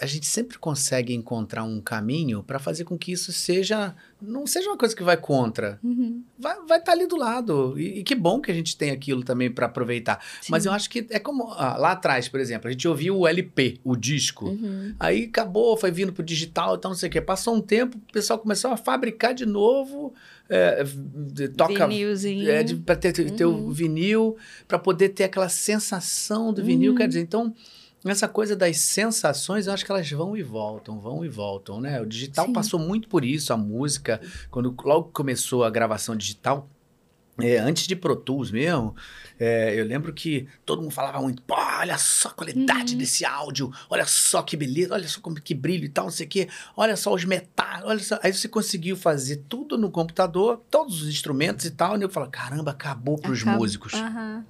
[0.00, 3.94] a gente sempre consegue encontrar um caminho para fazer com que isso seja.
[4.20, 5.78] Não seja uma coisa que vai contra.
[5.82, 6.22] Uhum.
[6.38, 7.78] Vai estar vai tá ali do lado.
[7.78, 10.24] E, e que bom que a gente tem aquilo também para aproveitar.
[10.48, 10.68] Mas Sim.
[10.70, 11.52] eu acho que é como.
[11.52, 14.46] ah, lá atrás, por exemplo, a gente ouviu o LP, o disco.
[14.46, 14.94] Uhum.
[14.98, 17.20] Aí acabou, foi vindo pro digital e tal, não sei o quê.
[17.20, 20.14] Passou um tempo, o pessoal começou a fabricar de novo.
[20.48, 21.86] É, de- toca.
[21.86, 22.50] Vinilzinho.
[22.50, 23.70] É, pra ter, ter o Uhum.
[23.70, 24.36] vinil,
[24.66, 26.92] para poder ter aquela sensação do vinil.
[26.92, 26.98] Uhum.
[26.98, 27.54] Quer dizer, então,
[28.04, 32.00] essa coisa das sensações, eu acho que elas vão e voltam, vão e voltam, né?
[32.00, 32.52] O digital Sim.
[32.52, 34.20] passou muito por isso, a música,
[34.50, 36.68] quando logo começou a gravação digital.
[37.40, 38.94] É, antes de Pro Tools mesmo,
[39.38, 42.98] é, eu lembro que todo mundo falava muito, pô, olha só a qualidade Uhum.
[42.98, 46.26] desse áudio, olha só que beleza, olha só como que brilho e tal, não sei
[46.26, 48.18] o quê, olha só os metais, olha só.
[48.22, 52.28] Aí você conseguiu fazer tudo no computador, todos os instrumentos e tal, e eu falo,
[52.30, 53.94] caramba, acabou pros Acaba- músicos.
[53.94, 54.44] Aham.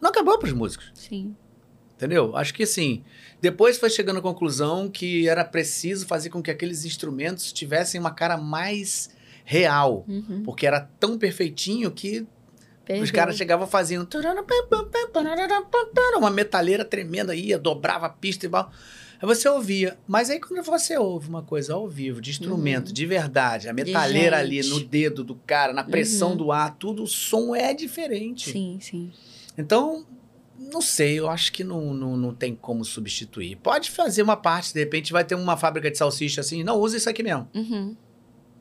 [0.00, 0.90] Não acabou pros músicos.
[0.94, 1.34] Sim.
[1.96, 2.36] Entendeu?
[2.36, 3.02] Acho que assim,
[3.40, 8.10] depois foi chegando à conclusão que era preciso fazer com que aqueles instrumentos tivessem uma
[8.10, 9.08] cara mais
[9.44, 10.04] real.
[10.08, 10.42] Uhum.
[10.42, 12.26] Porque era tão perfeitinho que
[12.84, 13.14] os Perdeu.
[13.14, 14.06] caras chegavam fazendo
[16.18, 18.70] uma metaleira tremenda, ia, dobrava a pista e tal.
[19.20, 19.96] Aí você ouvia.
[20.06, 24.38] Mas aí quando você ouve uma coisa ao vivo, de instrumento, de verdade, a metaleira
[24.38, 26.36] ali no dedo do cara, na pressão Uhum.
[26.36, 28.50] do ar, tudo, o som é diferente.
[28.50, 29.12] Sim, sim.
[29.56, 30.04] Então,
[30.58, 33.56] não sei, eu acho que não, não, não tem como substituir.
[33.56, 36.96] Pode fazer uma parte, de repente vai ter uma fábrica de salsicha assim, não, usa
[36.96, 37.48] isso aqui mesmo.
[37.54, 37.96] Uhum.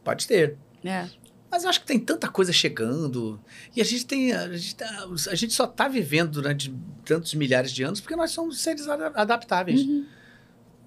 [0.03, 0.55] Pode ter.
[0.83, 1.07] É.
[1.53, 3.39] Mas eu acho que tem tanta coisa chegando.
[3.75, 4.33] E a gente tem.
[4.33, 6.73] A gente, tá- a gente só está vivendo durante
[7.05, 9.81] tantos milhares de anos porque nós somos seres ada- adaptáveis.
[9.81, 10.03] Uhum.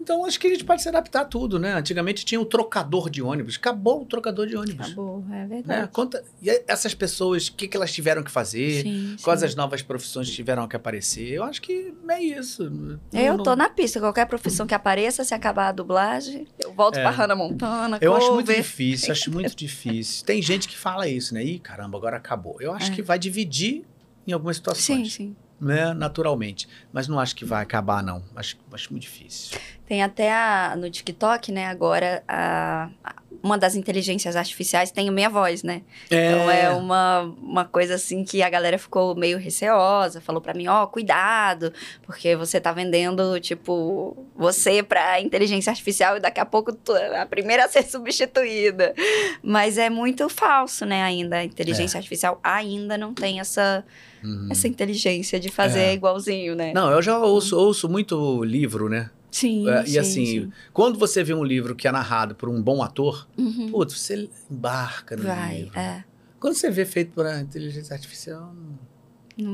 [0.01, 1.72] Então acho que a gente pode se adaptar a tudo, né?
[1.74, 3.57] Antigamente tinha o trocador de ônibus.
[3.57, 4.86] Acabou o trocador de ônibus.
[4.86, 5.47] Acabou, é Né?
[5.47, 5.90] verdade.
[5.92, 8.82] Conta, e essas pessoas, o que, que elas tiveram que fazer?
[8.82, 9.47] Sim, Quais sim.
[9.47, 11.28] as novas profissões tiveram que aparecer?
[11.32, 12.64] Eu acho que é isso.
[13.12, 13.99] Eu não- tô na pista.
[13.99, 17.03] Qualquer profissão que apareça, se acabar a dublagem, eu volto É.
[17.03, 17.99] pra Hannah Montana.
[18.01, 18.62] Eu acho muito cover.
[18.62, 20.24] difícil, acho muito difícil.
[20.24, 21.42] Tem gente que fala isso, né?
[21.44, 22.57] Ih, caramba, agora acabou.
[22.61, 22.94] Eu acho É.
[22.94, 23.84] que vai dividir
[24.26, 25.36] em algumas Sim, situações, sim.
[25.61, 25.92] Né?
[25.94, 26.68] Naturalmente.
[26.92, 28.22] Mas não acho que vai acabar, não.
[28.34, 29.59] Acho, acho muito difícil.
[29.86, 35.12] Tem até a- no TikTok, né, agora, a- a- uma das inteligências artificiais tem a
[35.12, 35.82] minha voz, né?
[36.07, 40.66] Então é uma, uma coisa assim que a galera ficou meio receosa, falou pra mim,
[40.68, 41.72] ó, cuidado,
[42.03, 47.20] porque você tá vendendo, tipo, você pra inteligência artificial e daqui a pouco tu é
[47.20, 48.95] a primeira a ser substituída.
[49.43, 51.37] Mas é muito falso, né, ainda.
[51.37, 53.84] A inteligência artificial ainda não tem essa,
[54.24, 54.49] Uhum.
[54.51, 55.93] essa inteligência de fazer É.
[55.93, 56.72] igualzinho, né?
[56.74, 59.11] Não, eu já ouço, ouço muito livro, né?
[59.39, 60.53] Sim, É, e sim, assim, sim.
[60.72, 63.68] quando você vê um livro que é narrado por um bom ator, Uhum.
[63.70, 65.78] putz, você embarca no Vai, livro.
[65.78, 66.05] é.
[66.41, 68.78] Quando você vê feito por inteligência artificial, não-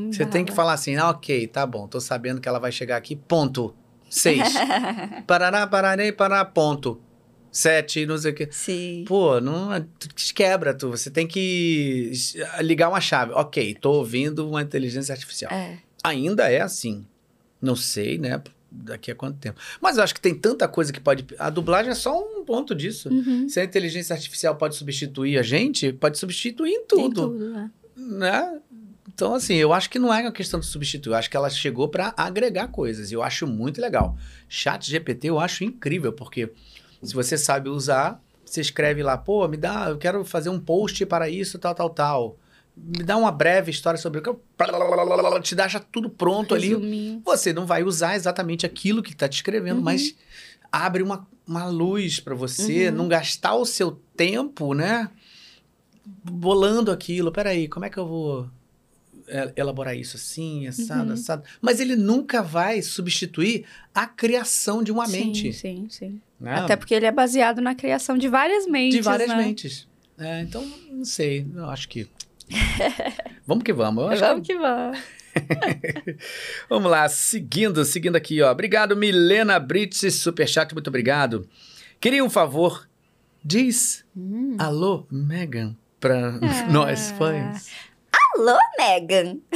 [0.04, 2.70] Não você tem que falar assim, ah, ok, tá bom, tô sabendo que ela vai
[2.70, 3.74] chegar aqui, ponto.
[4.08, 4.54] Seis.
[5.26, 7.00] Parará, pararei, pará, ponto.
[7.50, 8.48] Sete, não sei o quê.
[8.52, 9.04] Sim.
[9.06, 9.68] Pô, não,
[9.98, 10.90] tu te quebra, tu.
[10.90, 12.12] Você tem que
[12.60, 13.32] ligar uma chave.
[13.32, 15.50] Ok, tô ouvindo uma inteligência artificial.
[15.52, 15.78] É.
[16.04, 17.04] Ainda é assim.
[17.60, 18.40] Não sei, né?
[18.72, 19.60] Daqui a quanto tempo.
[19.80, 21.26] Mas eu acho que tem tanta coisa que pode.
[21.38, 23.08] A dublagem é só um ponto disso.
[23.08, 23.48] Uhum.
[23.48, 27.02] Se a inteligência artificial pode substituir a gente, pode substituir em tudo.
[27.02, 27.70] Tem tudo, né?
[27.96, 28.60] né?
[29.14, 31.50] Então, assim, eu acho que não é uma questão de substituir, eu acho que ela
[31.50, 34.16] chegou para agregar coisas, e eu acho muito legal.
[34.48, 36.50] Chat GPT eu acho incrível, porque
[37.02, 41.04] se você sabe usar, você escreve lá, pô, me dá, eu quero fazer um post
[41.04, 42.38] para isso, tal, tal, tal.
[42.76, 44.30] Me dá uma breve história sobre o que.
[45.42, 47.20] Te dá já tudo pronto ali.
[47.24, 49.82] Você não vai usar exatamente aquilo que está te escrevendo, Uhum.
[49.84, 50.14] mas
[50.70, 52.94] abre uma, uma luz para você Uhum.
[52.96, 55.10] não gastar o seu tempo, né?
[56.24, 57.30] Bolando aquilo.
[57.30, 58.48] Peraí, como é que eu vou
[59.56, 61.12] elaborar isso assim, assado, Uhum.
[61.14, 61.42] assado?
[61.60, 63.64] Mas ele nunca vai substituir
[63.94, 65.52] a criação de uma Sim, mente.
[65.52, 66.20] Sim, sim.
[66.40, 66.54] né?
[66.56, 68.94] Até porque ele é baseado na criação de várias mentes.
[68.96, 69.36] de várias né?
[69.36, 69.86] mentes.
[70.18, 71.46] É, então, não sei.
[71.54, 72.08] Eu acho que.
[73.46, 74.04] vamos que vamos.
[74.04, 74.98] Eu acho Vamos que vamos.
[76.68, 78.50] Vamos lá, seguindo, seguindo aqui, ó.
[78.52, 81.48] Obrigado, Milena Brits, superchat, muito obrigado.
[81.98, 82.86] Queria um favor,
[83.42, 84.56] diz Hum.
[84.58, 86.66] alô, Megan, pra Ah.
[86.70, 87.70] nós fãs.
[88.36, 89.38] Alô, Megan!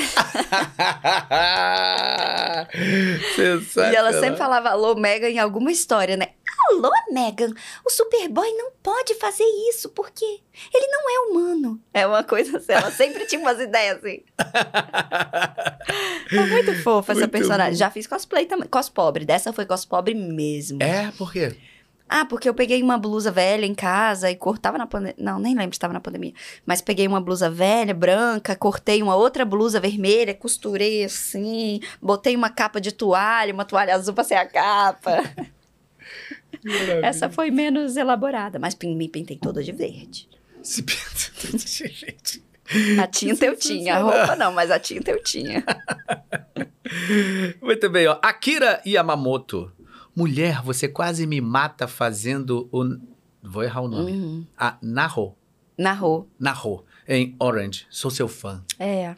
[3.91, 6.29] E ela sempre falava alô, Megan, em alguma história, né?
[6.71, 7.53] Alô, Megan!
[7.85, 11.81] O Superboy não pode fazer isso, porque ele não é humano.
[11.93, 14.23] É uma coisa assim, ela sempre tinha umas ideias assim.
[16.33, 17.73] É muito fofa essa Muito personagem.
[17.73, 17.79] bom.
[17.79, 18.69] Já fiz cosplay também.
[18.69, 20.83] Cospobre, dessa foi cospobre mesmo.
[20.83, 21.57] É, por quê?
[22.09, 25.17] Ah, porque eu peguei uma blusa velha em casa e cortava na pandemia.
[25.19, 26.33] Não, nem lembro se estava na pandemia.
[26.65, 32.49] Mas peguei uma blusa velha, branca, cortei uma outra blusa vermelha, costurei assim, botei uma
[32.49, 35.23] capa de toalha, uma toalha azul pra ser a capa.
[37.03, 40.29] Essa foi menos elaborada, mas me pintei toda de verde.
[40.63, 42.47] Se pensa desse jeito.
[43.01, 45.65] A tinta eu tinha, a roupa não, mas a tinta eu tinha.
[47.63, 48.19] Muito bem, ó.
[48.21, 49.71] Akira Yamamoto.
[50.15, 52.99] Mulher, você quase me mata fazendo o.
[53.43, 54.13] Vou errar o nome.
[54.13, 54.47] Uhum.
[54.57, 55.37] A Narro.
[55.79, 56.29] Narrou.
[56.39, 56.85] Narro.
[57.07, 57.87] Em Orange.
[57.91, 58.65] Sou seu fã.
[58.79, 59.15] É,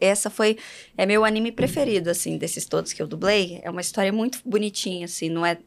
[0.00, 0.58] essa foi
[0.96, 3.60] é meu anime preferido assim desses todos que eu dublei.
[3.62, 5.58] É uma história muito bonitinha assim, não é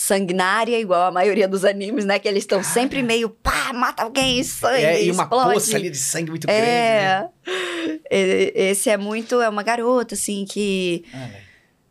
[0.00, 2.20] sanguinária igual a maioria dos animes, né?
[2.20, 5.54] Que eles estão sempre meio pá, mata alguém, sangue, É, e uma explode.
[5.54, 6.62] poça ali de sangue muito grande.
[6.62, 7.28] né?
[8.08, 8.70] É.
[8.70, 11.40] Esse é muito é uma garota assim que Ah, né?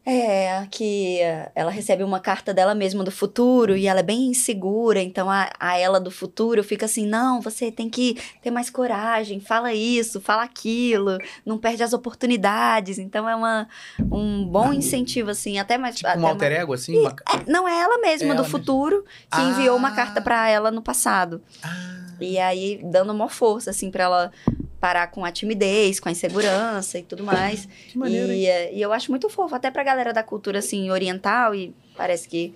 [0.09, 1.19] É, que
[1.53, 5.49] ela recebe uma carta dela mesma do futuro e ela é bem insegura, então a,
[5.59, 10.21] a ela do futuro fica assim: não, você tem que ter mais coragem, fala isso,
[10.21, 12.97] fala aquilo, não perde as oportunidades.
[12.99, 13.67] Então é uma,
[14.09, 15.95] um bom incentivo, assim, até mais.
[15.97, 16.97] Tipo até um mais- alter ego, assim?
[16.99, 17.09] Uma...
[17.11, 18.57] É, não, é ela mesma Ela do mesma.
[18.59, 19.43] futuro que Ah.
[19.43, 21.41] enviou uma carta pra ela no passado.
[21.61, 24.31] Ah, E aí, dando uma força, assim, pra ela
[24.79, 27.67] parar com a timidez, com a insegurança e tudo mais.
[27.89, 28.31] que maneiro?
[28.31, 31.73] E, é, e eu acho muito fofo, até pra galera da cultura, assim, oriental, e
[31.95, 32.53] parece que,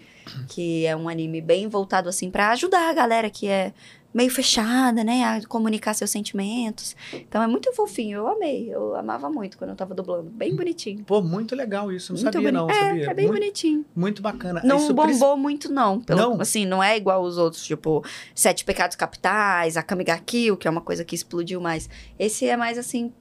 [0.48, 3.74] que é um anime bem voltado, assim, pra ajudar a galera que é
[4.14, 6.95] meio fechada, né, a comunicar seus sentimentos.
[7.14, 11.03] Então é muito fofinho, eu amei, eu amava muito quando eu tava dublando, bem bonitinho.
[11.05, 12.14] Pô, muito legal isso.
[12.14, 12.70] Não muito sabia, boni- não.
[12.70, 13.09] É, sabia.
[13.09, 13.86] é bem muito, bonitinho.
[13.95, 14.62] muito bacana.
[14.64, 16.01] Não Isso bombou princi- muito, não.
[16.01, 16.41] Pelo, Não?
[16.41, 18.03] Assim, não é igual os outros, tipo,
[18.36, 21.89] Sete Pecados Capitais, a Kamiga Kill, que é uma coisa que explodiu mais.
[22.20, 23.14] Esse é mais assim,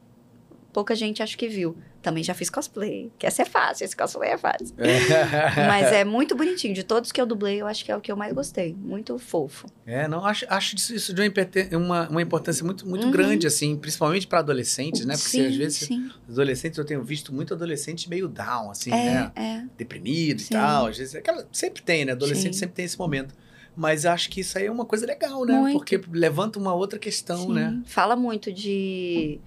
[0.73, 1.77] pouca gente acho que viu.
[2.03, 4.75] Também já fiz cosplay, que essa é fácil, esse cosplay é fácil.
[5.69, 6.73] Mas é muito bonitinho.
[6.73, 8.75] De todos que eu dublei, eu acho que é o que eu mais gostei.
[8.75, 9.67] Muito fofo.
[9.85, 13.11] É, não, acho, acho isso de uma, uma, importância muito, muito Uhum.
[13.11, 15.15] grande, assim, principalmente para adolescentes, né?
[15.15, 16.11] Porque sim, às vezes, sim.
[16.29, 19.33] adolescentes, eu tenho visto muito adolescente meio down, assim, É, né?
[19.37, 19.63] é.
[19.77, 20.55] Deprimido Sim.
[20.55, 20.87] e tal.
[20.87, 22.13] Às vezes, aquela, sempre tem, né?
[22.13, 23.35] Adolescente sempre tem esse momento.
[23.77, 25.55] Mas acho que isso aí é uma coisa legal, né?
[25.59, 25.79] Muito.
[25.79, 27.81] Porque levanta uma outra questão, né?
[27.87, 29.39] Fala muito de,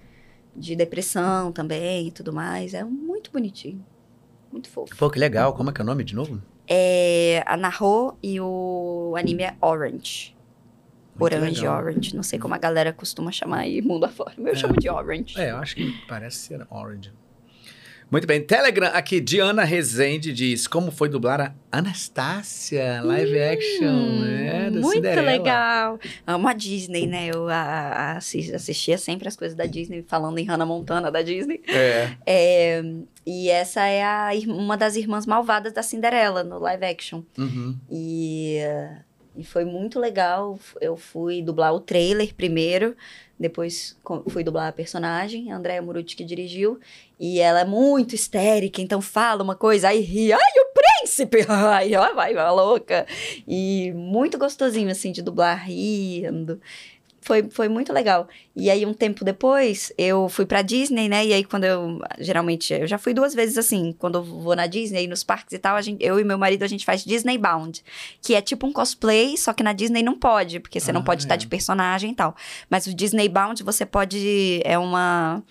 [0.56, 2.74] de depressão também e tudo mais.
[2.74, 3.84] É muito bonitinho.
[4.52, 4.94] Muito fofo.
[4.96, 5.52] Pô, que legal.
[5.54, 6.40] Como é que é o nome de novo?
[6.68, 10.34] É a Narro e o anime é Orange.
[11.18, 11.78] Muito Orange, legal.
[11.78, 12.16] Orange.
[12.16, 14.32] Não sei como a galera costuma chamar aí, mundo afora.
[14.38, 14.54] Eu É.
[14.54, 15.38] chamo de Orange.
[15.40, 17.12] É, eu acho que parece ser Orange.
[18.10, 24.70] Muito bem, Telegram aqui, Diana Rezende diz, como foi dublar a Anastácia, live action, né,
[24.70, 25.30] da Hum, muito Cinderela.
[25.30, 25.98] legal.
[26.26, 27.30] Amo a Disney, né?
[27.32, 31.22] Eu a- a- assis- assistia sempre as coisas da Disney, falando em Hannah Montana da
[31.22, 31.60] Disney.
[31.66, 32.82] É, É,
[33.26, 37.22] e essa é a uma das irmãs malvadas da Cinderela no live action.
[37.36, 37.76] uhum.
[37.90, 38.98] E, eh,
[39.36, 40.58] e foi muito legal.
[40.80, 42.96] Eu fui dublar o trailer primeiro,
[43.38, 43.96] depois
[44.28, 46.78] fui dublar a personagem, a Andrea Muruti que dirigiu.
[47.18, 51.44] E ela é muito histérica, então fala uma coisa, aí ri, ai, o príncipe!
[51.48, 53.06] Ai, ó, vai, vai louca.
[53.46, 56.60] E muito gostosinho, assim, de dublar rindo.
[57.24, 58.28] Foi, foi muito legal.
[58.54, 61.24] E aí, um tempo depois, eu fui pra Disney, né?
[61.26, 61.98] E aí, quando eu.
[62.20, 63.92] Geralmente, eu já fui duas vezes assim.
[63.98, 66.62] Quando eu vou na Disney, nos parques e tal, a gente, eu e meu marido,
[66.62, 67.82] a gente faz Disney Bound.
[68.22, 71.02] Que é tipo um cosplay, só que na Disney não pode, porque você Ah, não
[71.02, 71.38] pode estar é.
[71.38, 72.36] de personagem e tal.
[72.70, 74.60] Mas o Disney Bound, você pode.
[74.62, 75.42] É uma.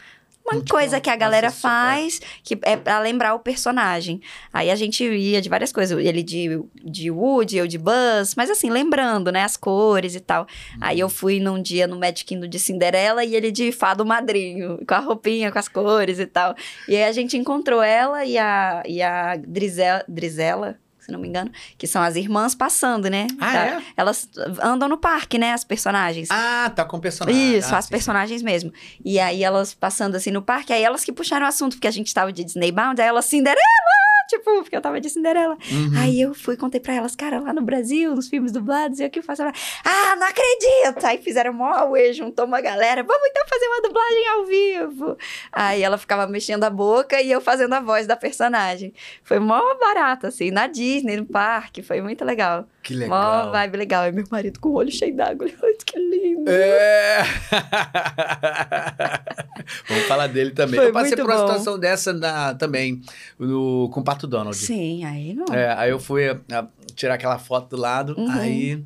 [0.45, 4.21] Uma coisa que a galera nossa, faz, que é pra lembrar o personagem.
[4.51, 5.97] Aí a gente ia de várias coisas.
[5.97, 10.45] Ele de, de Woody, eu de Buzz, mas assim, lembrando, né, as cores e tal.
[10.81, 14.79] Aí eu fui num dia no Magic Kingdom de Cinderela e ele de fado madrinho,
[14.85, 16.55] com a roupinha, com as cores e tal.
[16.89, 21.27] E aí a gente encontrou ela e a, e a Drizella, Drizella, se não me
[21.27, 23.27] engano, que são as irmãs passando, né?
[23.39, 23.81] Ah, Tá- é?
[23.97, 24.27] Elas
[24.61, 26.29] andam no parque, né, as personagens.
[26.31, 27.57] Ah, tá com personagem.
[27.57, 27.91] Isso, ah, as sim, sim.
[27.91, 28.71] personagens mesmo.
[29.03, 31.91] E aí elas passando assim no parque, aí elas que puxaram o assunto, porque a
[31.91, 34.02] gente tava de Disney Bound, aí elas, Cinderela!
[34.33, 35.57] Tipo, porque eu tava de Cinderela.
[35.71, 35.91] Uhum.
[35.99, 39.09] Aí eu fui, contei pra elas, cara, lá no Brasil, nos filmes dublados, e o
[39.09, 39.41] que eu faço?
[39.43, 39.53] Ela,
[39.85, 41.05] Ah, não acredito!
[41.05, 45.17] Aí fizeram mó auê, juntou uma galera, vamos então fazer uma dublagem ao vivo.
[45.51, 48.93] Aí ela ficava mexendo a boca e eu fazendo a voz da personagem.
[49.23, 52.65] Foi mó barato, assim, na Disney, no parque, foi muito legal.
[52.81, 53.51] Que Mó legal.
[53.51, 54.07] vibe legal.
[54.07, 56.49] E meu marido com o olho cheio d'água, ai, que lindo.
[56.51, 57.23] É.
[59.87, 60.75] Vamos falar dele também.
[60.79, 61.47] Foi eu passei por uma bom.
[61.47, 63.01] situação dessa na- também
[63.39, 64.55] no, com o Pato Donald.
[64.57, 65.45] Sim, aí não.
[65.53, 68.29] É, aí eu fui ah, tirar aquela foto do lado, Uhum.
[68.31, 68.83] aí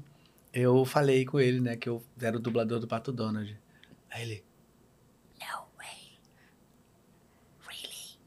[0.54, 3.58] eu falei com ele, né, que eu era o dublador do Pato Donald.
[4.10, 4.44] Aí ele,
[5.40, 6.18] No way.
[7.68, 8.18] Really?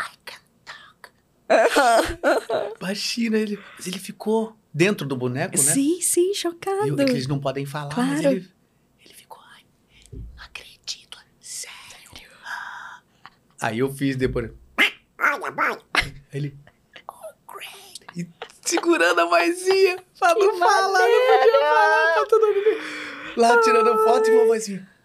[0.00, 1.10] I can talk.
[2.80, 5.62] baixinho, né, ele, mas ele ficou dentro do boneco, né?
[5.62, 6.86] Sim, sim, chocado.
[6.88, 8.36] E, é que eles não podem falar, mas Claro.
[8.36, 8.48] ele,
[9.04, 9.62] ele ficou, ai,
[10.12, 11.76] não acredito, sério.
[13.60, 14.50] Aí eu fiz depois.
[16.32, 16.56] Ele.
[17.08, 18.00] Oh, great.
[18.16, 18.28] E
[18.62, 22.82] segurando a vozinha pra Que não falar, não podia falar pra todo mundo.
[23.36, 24.97] Lá tirando foto e uma vozinha.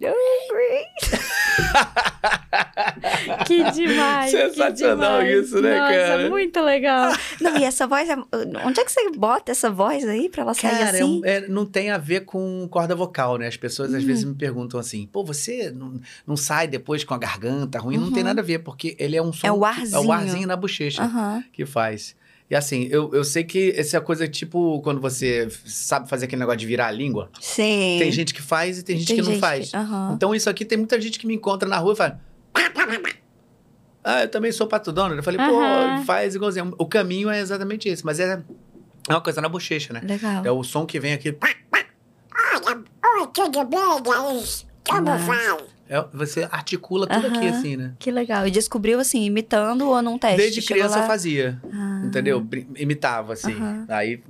[3.46, 4.30] Que demais.
[4.30, 5.46] Sensacional que demais.
[5.46, 6.30] isso, né, Nossa, cara?
[6.30, 7.12] muito legal.
[7.40, 8.16] Não, e essa voz, é...
[8.64, 11.20] onde é que você bota essa voz aí pra ela sair Cara, é assim?
[11.20, 13.46] um- é- não tem a ver com corda vocal, né?
[13.46, 14.06] As pessoas às Uhum.
[14.06, 17.98] vezes me perguntam assim, pô, você não, não sai depois com a garganta ruim?
[17.98, 18.28] Não tem Uhum.
[18.28, 19.46] nada a ver, porque ele é um som.
[19.46, 20.06] É o que- É arzinho.
[20.06, 21.44] o arzinho na bochecha Aham.
[21.52, 22.16] que faz.
[22.50, 26.40] E assim, eu, eu sei que essa é coisa tipo quando você sabe fazer aquele
[26.40, 27.30] negócio de virar a língua.
[27.40, 27.96] Sim.
[28.00, 29.72] Tem gente que faz e tem gente que não faz.
[29.72, 30.12] Aham.
[30.16, 32.20] Então isso aqui tem muita gente que me encontra na rua e fala.
[34.02, 35.16] Ah, eu também sou pato Donald.
[35.18, 35.98] Eu falei, Aham.
[35.98, 36.74] pô, faz igualzinho.
[36.78, 38.42] O caminho é exatamente esse, mas é,
[39.08, 40.00] é uma coisa na bochecha, né?
[40.02, 40.44] Legal.
[40.44, 41.32] É o som que vem aqui.
[43.34, 43.84] Tudo bem?
[44.88, 45.60] Como vai?
[45.88, 47.58] É, você articula tudo aqui Aham.
[47.58, 47.92] assim, né?
[47.98, 48.46] Que legal.
[48.46, 50.36] E descobriu, assim, imitando ou num teste?
[50.36, 51.89] Desde criança lá- eu fazia, Ah.
[52.10, 52.40] Entendeu?
[52.40, 53.54] Brin- Imitava, assim.
[53.88, 54.22] Aí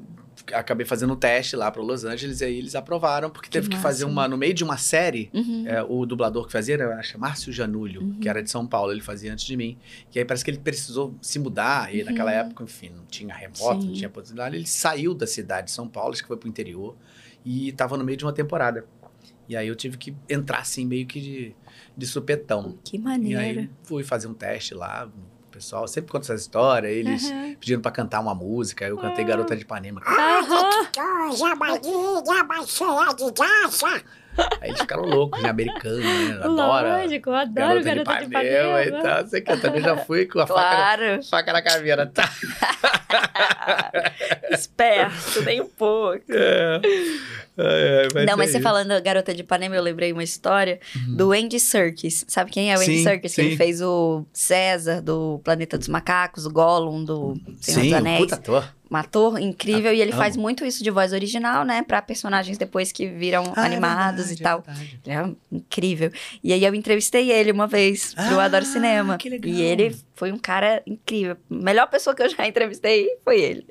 [0.54, 3.68] acabei fazendo um teste lá pro Los Angeles e aí eles aprovaram, porque Que teve
[3.68, 4.26] que fazer uma.
[4.26, 5.64] No meio de uma série, Uhum.
[5.66, 8.18] é, o dublador que fazia era, acho, Márcio Janulho, Uhum.
[8.20, 9.76] que era de São Paulo, ele fazia antes de mim.
[10.14, 12.38] E aí parece que ele precisou se mudar, e naquela Uhum.
[12.38, 13.86] época, enfim, não tinha remoto, Sim.
[13.88, 14.56] não tinha possibilidade.
[14.56, 16.96] Ele saiu da cidade de São Paulo, acho que foi pro interior,
[17.44, 18.84] e tava no meio de uma temporada.
[19.48, 21.54] E aí eu tive que entrar assim, meio que de,
[21.96, 22.78] de supetão.
[22.84, 23.60] Que E maneiro.
[23.60, 25.10] aí fui fazer um teste lá,
[25.50, 27.56] o pessoal sempre conta essa história, eles Aham.
[27.58, 29.28] pedindo pra cantar uma música, eu cantei Ah.
[29.28, 30.00] Garota de Ipanema.
[33.16, 34.02] De graça.
[34.60, 35.48] Aí eles ficaram loucos, né?
[35.50, 36.40] Americano, né?
[36.42, 37.02] Adora.
[37.02, 39.02] Lógico, eu adoro Garota, Garota, de de Ipanema Ipanema.
[39.02, 39.24] tal.
[39.26, 41.22] Você que eu também já fui com a faca, Claro.
[41.24, 42.06] faca na caveira.
[42.06, 42.30] Tá.
[44.50, 46.22] Esperto, nem um pouco.
[46.30, 46.80] É.
[47.58, 48.62] É, é, Não, mas é você isso.
[48.62, 52.24] falando Garota de Ipanema, eu lembrei uma história do Andy Serkis.
[52.28, 53.34] Sabe quem é o Andy Sim, Serkis?
[53.34, 53.48] Que sim.
[53.48, 58.20] ele fez o César do Planeta dos Macacos, o Gollum do Senhor Sim, dos Anéis.
[58.20, 58.64] puta ator.
[58.90, 59.92] Um ator incrível.
[59.94, 60.20] e ele amo.
[60.20, 61.82] faz muito isso de voz original, né?
[61.82, 64.64] Pra personagens depois que viram Ah, é animados verdade, e tal.
[64.66, 65.20] é.
[65.22, 66.10] Ele é incrível.
[66.42, 69.16] E aí eu entrevistei ele uma vez pro Ah, Adoro Cinema.
[69.16, 69.52] que legal.
[69.52, 71.36] E ele foi um cara incrível.
[71.50, 73.66] A melhor pessoa que eu já entrevistei foi ele.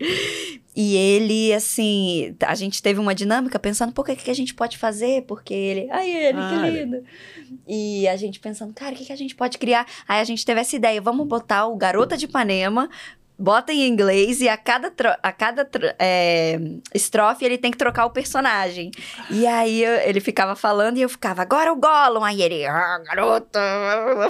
[0.76, 4.54] E ele, assim, a gente teve uma dinâmica pensando, pô, o que, que a gente
[4.54, 5.24] pode fazer?
[5.24, 7.04] Porque ele, ai, ele, Ah, que ele- lindo.
[7.68, 9.86] E a gente pensando, cara, o que, que a gente pode criar?
[10.08, 12.90] Aí a gente teve essa ideia, vamos botar o Garota de Ipanema,
[13.40, 16.60] bota em inglês e a cada, tro- a cada tro- é,
[16.94, 18.92] estrofe ele tem que trocar o personagem.
[19.32, 22.24] E aí eu- ele ficava falando e eu ficava, agora o Gollum.
[22.24, 23.60] Aí ele, ah, garota,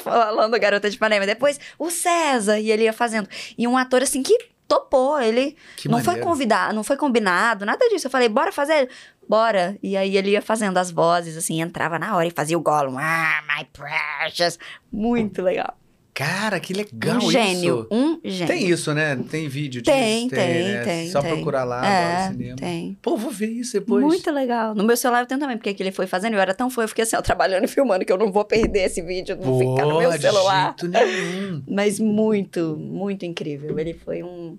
[0.04, 1.26] falando garota de Ipanema.
[1.26, 3.28] Depois o César, e ele ia fazendo.
[3.58, 4.38] E um ator assim que
[4.68, 6.28] topou, ele Que não foi maneiro.
[6.30, 8.06] convidado, não foi combinado, nada disso.
[8.06, 8.88] Eu falei, bora fazer?
[9.28, 9.76] Bora.
[9.82, 12.98] E aí ele ia fazendo as vozes, assim, entrava na hora e fazia o Gollum.
[13.00, 14.60] Ah, my precious.
[14.92, 15.76] Muito legal.
[16.20, 17.88] Cara, que legal um gênio, isso.
[17.90, 18.48] um gênio.
[18.48, 19.16] Tem isso, né?
[19.32, 19.96] Tem vídeo disso?
[19.96, 20.84] Tem, tem, né?
[20.84, 21.32] tem, Só tem.
[21.34, 22.56] procurar lá, É, Adoro Cinema.
[22.58, 22.98] tem.
[23.02, 24.04] Pô, vou ver isso depois.
[24.04, 24.76] Muito legal.
[24.76, 26.82] No meu celular eu tenho também, porque que ele foi fazendo, eu era tão fã,
[26.84, 29.44] eu fiquei assim, ó, trabalhando e filmando, que eu não vou perder esse vídeo, não
[29.44, 30.76] Pô, ficar no meu de celular.
[30.78, 31.64] jeito nenhum.
[31.70, 33.80] Mas muito, muito incrível.
[33.80, 34.58] Ele foi um.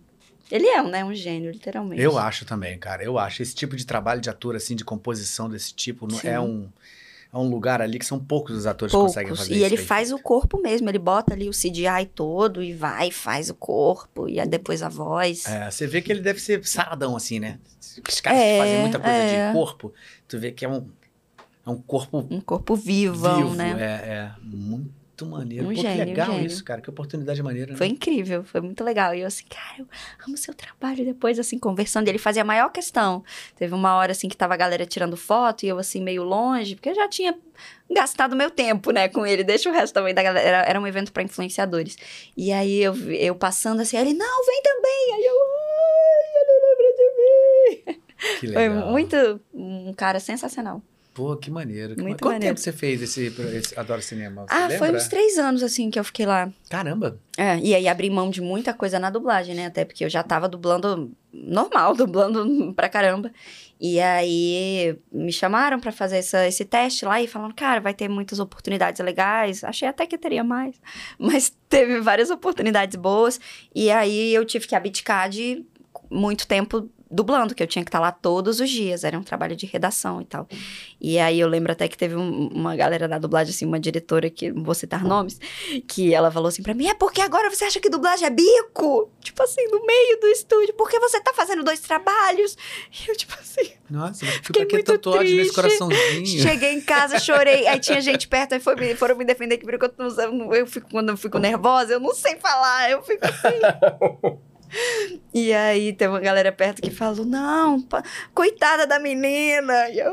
[0.51, 1.05] Ele é, né?
[1.05, 2.03] Um gênio, literalmente.
[2.03, 3.05] Eu acho também, cara.
[3.05, 3.43] Eu acho.
[3.43, 6.27] Esse tipo de trabalho de ator, assim, de composição desse tipo, não- Sim.
[6.29, 6.69] é um,
[7.33, 9.45] é um lugar ali que são poucos os atores que conseguem Poucos.
[9.47, 9.67] fazer E isso.
[9.67, 13.13] ele bem faz o corpo mesmo, ele bota ali o CGI todo e vai, e
[13.13, 15.47] faz o corpo, e aí depois a voz.
[15.47, 17.59] É, você vê que ele deve ser saradão, assim, né?
[18.09, 19.47] Os caras É, fazem muita coisa é.
[19.49, 19.93] de corpo,
[20.27, 20.87] tu vê que é um,
[21.67, 23.55] é um corpo Um corpo vivão, vivo.
[23.55, 23.77] né?
[23.79, 25.67] É, é muito maneiro.
[25.67, 26.47] Um Pô, gênio, que um legal gênio.
[26.47, 26.81] isso, cara.
[26.81, 27.79] Que oportunidade maneira, né?
[27.79, 29.15] Foi incrível, foi muito legal.
[29.15, 29.87] E eu assim, cara, eu
[30.27, 31.03] amo seu trabalho.
[31.03, 33.23] E depois, assim, conversando, ele fazia a maior questão.
[33.57, 36.75] Teve uma hora, assim, que tava a galera tirando foto e eu, assim, meio longe,
[36.75, 37.35] porque eu já tinha
[37.91, 39.43] gastado meu tempo, né, com ele.
[39.45, 40.47] Deixa o resto também da galera.
[40.47, 41.97] Era, era um evento para influenciadores.
[42.37, 45.15] E aí, eu, eu passando assim, ele, não, vem também.
[45.15, 45.37] Aí eu,
[46.15, 48.01] ai, ele lembra de mim.
[48.39, 48.91] Que Foi legal.
[48.91, 50.83] muito, um cara sensacional.
[51.21, 51.95] Pô, que maneiro.
[51.95, 52.55] que Muito Quanto maneiro.
[52.55, 54.47] tempo você fez esse, esse Adoro Cinema?
[54.49, 54.79] Você ah, lembra?
[54.79, 56.51] foi uns três anos, assim, que eu fiquei lá.
[56.71, 57.19] Caramba.
[57.37, 59.67] É, e aí abri mão de muita coisa na dublagem, né?
[59.67, 63.31] Até porque eu já tava dublando normal, dublando pra caramba.
[63.79, 68.09] E aí me chamaram pra fazer essa, esse teste lá e falaram, cara, vai ter
[68.09, 69.63] muitas oportunidades legais.
[69.63, 70.81] Achei até que teria mais.
[71.21, 73.39] Mas teve várias oportunidades boas.
[73.75, 75.67] E aí eu tive que abdicar de
[76.11, 79.03] muito tempo dublando, que eu tinha que estar lá todos os dias.
[79.05, 80.47] Era um trabalho de redação e tal.
[81.01, 84.31] E aí eu lembro até que teve um- uma galera da dublagem, assim, uma diretora
[84.31, 85.41] que não vou citar nomes,
[85.89, 89.11] que ela falou assim pra mim: é porque agora você acha que dublagem é bico?
[89.21, 92.57] Tipo assim, no meio do estúdio, porque você tá fazendo dois trabalhos?
[93.07, 95.79] E eu, tipo assim, Nossa, Fiquei fica aqui muito tatuagem nesse triste.
[95.79, 96.43] coraçãozinho.
[96.43, 97.67] cheguei em casa, chorei.
[97.67, 101.09] Aí tinha gente perto, aí foi, me- foram me defender que eu, eu fico, quando
[101.09, 104.39] eu fico nervosa, eu não sei falar, eu fico assim.
[105.33, 108.03] E aí tem uma galera perto que falou: não, pa-
[108.35, 109.89] coitada da menina.
[109.89, 110.13] E eu,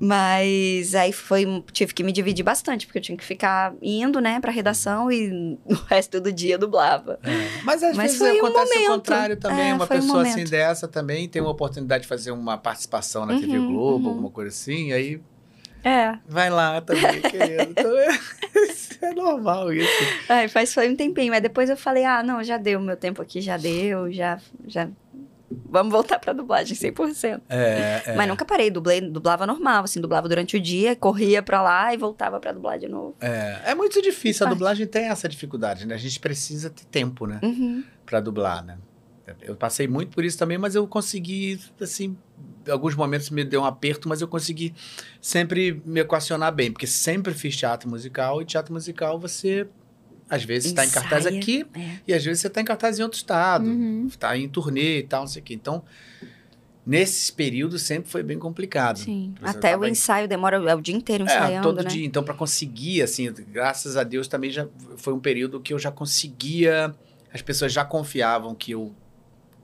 [0.00, 4.40] Mas aí foi, tive que me dividir bastante, porque eu tinha que ficar indo, né,
[4.40, 7.18] pra redação e o resto do dia dublava.
[7.22, 7.62] É.
[7.64, 8.90] Mas às Mas vezes foi um acontece o momento.
[8.90, 9.70] contrário também.
[9.70, 13.24] É, uma foi um pessoa assim dessa também tem uma oportunidade de fazer uma participação
[13.24, 14.10] na TV Uhum, Globo, uhum.
[14.14, 15.20] alguma coisa assim, e aí
[15.84, 16.16] É.
[16.28, 17.62] vai lá também, querido.
[17.70, 18.18] Então é,
[19.02, 19.88] é normal isso.
[20.28, 23.20] Ai, faz foi um tempinho, mas depois eu falei, ah, não, já deu, meu tempo
[23.22, 24.88] aqui já deu, já, já...
[25.68, 27.42] Vamos voltar pra dublagem 100%.
[27.48, 31.60] É, é, Mas nunca parei, dublei, dublava normal, assim, dublava durante o dia, corria pra
[31.60, 33.14] lá e voltava pra dublar de novo.
[33.20, 34.44] é, é muito difícil.
[34.44, 34.58] A Parte.
[34.58, 35.94] dublagem tem essa dificuldade, né?
[35.94, 37.38] A gente precisa ter tempo, né?
[37.42, 37.84] Uhum.
[38.06, 38.78] Pra dublar, né?
[39.42, 42.16] Eu passei muito por isso também, mas eu consegui, assim,
[42.70, 44.74] alguns momentos me deu um aperto, mas eu consegui
[45.20, 49.66] sempre me equacionar bem, porque sempre fiz teatro musical e teatro musical você
[50.30, 51.96] às vezes está em cartaz aqui É.
[52.08, 54.06] e às vezes você está em cartaz em outro estado, Uhum.
[54.08, 55.52] está em turnê e tal, não sei o quê.
[55.54, 55.82] Então,
[56.84, 58.98] nesses períodos sempre foi bem complicado.
[58.98, 59.34] Sim.
[59.42, 61.88] Até o tava em- ensaio demora é o dia inteiro é, ensaiando, todo né?
[61.88, 62.04] dia.
[62.04, 64.66] Então, para conseguir, assim, graças a Deus também já
[64.96, 66.94] foi um período que eu já conseguia,
[67.32, 68.92] as pessoas já confiavam que eu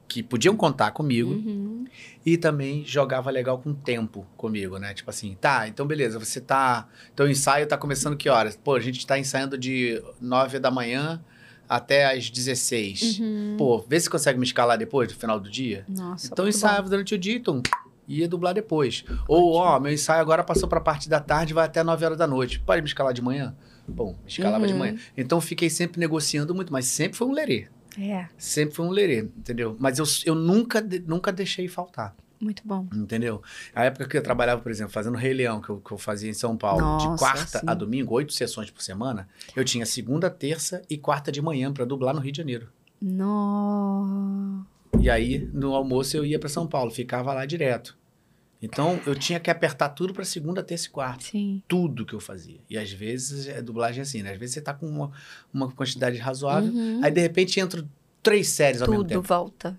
[0.08, 1.84] que podiam contar comigo Uhum.
[2.24, 4.94] e também jogava legal com o tempo comigo, né?
[4.94, 8.56] Tipo assim, tá, então beleza, você tá, então o ensaio tá começando que horas?
[8.56, 11.22] Pô, a gente tá ensaiando de 9 da manhã
[11.68, 13.18] até às 16.
[13.20, 13.54] Uhum.
[13.58, 15.84] Pô, vê se consegue me escalar depois, no final do dia.
[15.86, 17.62] Nossa, Então ensaiava durante o dia, então
[18.08, 19.04] ia dublar depois.
[19.28, 22.26] Ou, ó, meu ensaio agora passou pra parte da tarde, vai até 9 horas da
[22.26, 22.58] noite.
[22.60, 23.54] Pode me escalar de manhã?
[23.86, 24.78] Bom, me escalava de Uhum.
[24.78, 24.96] manhã.
[25.16, 27.68] Então fiquei sempre negociando muito, mas sempre foi um lerê.
[27.98, 29.76] É, Sempre foi um lerê, entendeu?
[29.80, 32.86] Mas eu, eu nunca, nunca deixei faltar, muito bom.
[32.94, 33.42] entendeu?
[33.74, 36.30] A época que eu trabalhava, por exemplo, fazendo Rei Leão, que eu, que eu fazia
[36.30, 37.64] em São Paulo, Nossa, de quarta sim.
[37.66, 41.84] a domingo, oito sessões por semana, eu tinha segunda, terça e quarta de manhã pra
[41.84, 42.68] dublar no Rio de Janeiro.
[43.00, 44.64] No...
[45.00, 47.97] E aí, no almoço, eu ia pra São Paulo, ficava lá direto.
[48.60, 51.24] Então, eu tinha que apertar tudo pra segunda, terça e quarta.
[51.24, 51.62] Sim.
[51.68, 52.58] Tudo que eu fazia.
[52.68, 54.32] E às vezes, é dublagem assim, né?
[54.32, 55.12] Às vezes você tá com uma,
[55.54, 57.00] uma quantidade razoável, Uhum.
[57.02, 57.88] aí de repente entram
[58.22, 59.22] três séries ao mesmo Tudo tempo.
[59.28, 59.78] volta.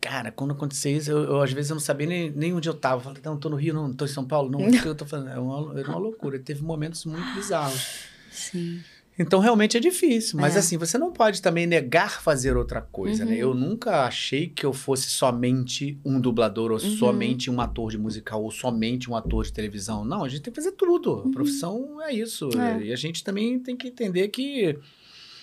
[0.00, 2.74] Cara, quando acontecia isso, eu, eu, às vezes eu não sabia nem, nem onde eu
[2.74, 2.96] tava.
[2.96, 4.94] Eu falei, não, tô no Rio, não, tô em São Paulo, não, o que eu
[4.94, 5.28] tô fazendo?
[5.30, 6.38] Era uma, era uma loucura.
[6.38, 8.06] Teve momentos muito bizarros.
[8.30, 8.80] Sim.
[9.18, 10.38] Então, realmente é difícil.
[10.38, 10.60] Mas, É.
[10.60, 13.32] assim, você não pode também negar fazer outra coisa, né?
[13.32, 13.38] Uhum.
[13.38, 16.96] Eu nunca achei que eu fosse somente um dublador, ou Uhum.
[16.96, 20.04] somente um ator de musical, ou somente um ator de televisão.
[20.04, 21.24] Não, a gente tem que fazer tudo.
[21.26, 22.48] A profissão é isso.
[22.60, 22.84] É.
[22.84, 24.78] E a gente também tem que entender que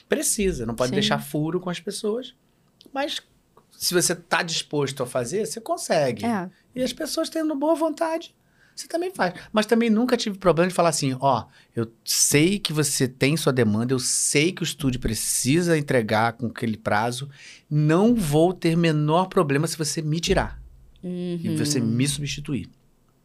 [0.07, 0.65] precisa.
[0.65, 0.95] Não pode Sim.
[0.95, 2.33] deixar furo com as pessoas.
[2.93, 3.21] Mas
[3.71, 6.25] se você tá disposto a fazer, você consegue.
[6.25, 6.49] É.
[6.73, 8.33] E as pessoas tendo boa vontade,
[8.75, 9.33] você também faz.
[9.53, 11.45] Mas também nunca tive problema de falar assim, ó,
[11.75, 16.47] eu sei que você tem sua demanda, eu sei que o estúdio precisa entregar com
[16.47, 17.29] aquele prazo,
[17.69, 20.61] não vou ter menor problema se você me tirar
[21.03, 21.39] Uhum.
[21.43, 22.67] e você me substituir.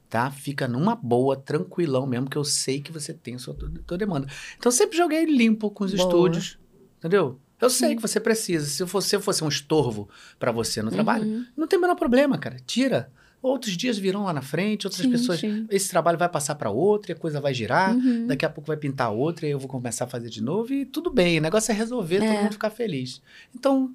[0.08, 0.30] Tá?
[0.30, 3.56] Fica numa boa, tranquilão mesmo, que eu sei que você tem sua
[3.96, 4.26] demanda.
[4.58, 6.02] Então, sempre joguei limpo com os Boa.
[6.02, 6.58] estúdios,
[6.98, 7.40] entendeu?
[7.60, 8.66] Eu sei que você precisa.
[8.66, 10.08] Se você fosse um estorvo
[10.38, 11.46] para você no trabalho, Uhum.
[11.56, 12.56] não tem o menor problema, cara.
[12.66, 13.12] Tira.
[13.42, 15.40] Outros dias virão lá na frente, outras Sim, pessoas.
[15.40, 15.66] sim.
[15.70, 17.94] Esse trabalho vai passar para outra, e a coisa vai girar.
[17.96, 18.26] Uhum.
[18.26, 20.84] Daqui a pouco vai pintar outra, e eu vou começar a fazer de novo e
[20.84, 21.38] tudo bem.
[21.38, 22.42] O negócio é resolver, todo É.
[22.42, 23.22] mundo ficar feliz.
[23.54, 23.94] Então,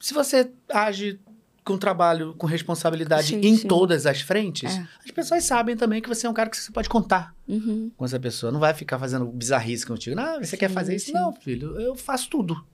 [0.00, 1.20] se você age
[1.62, 3.66] com trabalho, com responsabilidade Sim, em sim.
[3.66, 4.86] todas as frentes, É.
[5.04, 7.90] as pessoas sabem também que você é um cara que você pode contar Uhum.
[7.96, 8.52] com essa pessoa.
[8.52, 10.14] Não vai ficar fazendo bizarrice contigo.
[10.16, 11.12] Não, você quer Sim, fazer isso?
[11.12, 12.64] Não, filho, eu faço tudo.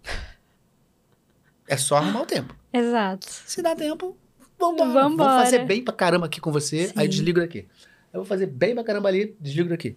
[1.67, 2.55] É só arrumar o tempo.
[2.73, 3.27] Exato.
[3.29, 4.17] Se dá tempo,
[4.71, 5.09] vambora.
[5.09, 6.93] Vou fazer bem pra caramba aqui com você, Sim.
[6.97, 7.67] aí desligo daqui.
[8.13, 9.97] Eu vou fazer bem pra caramba ali, desligo daqui.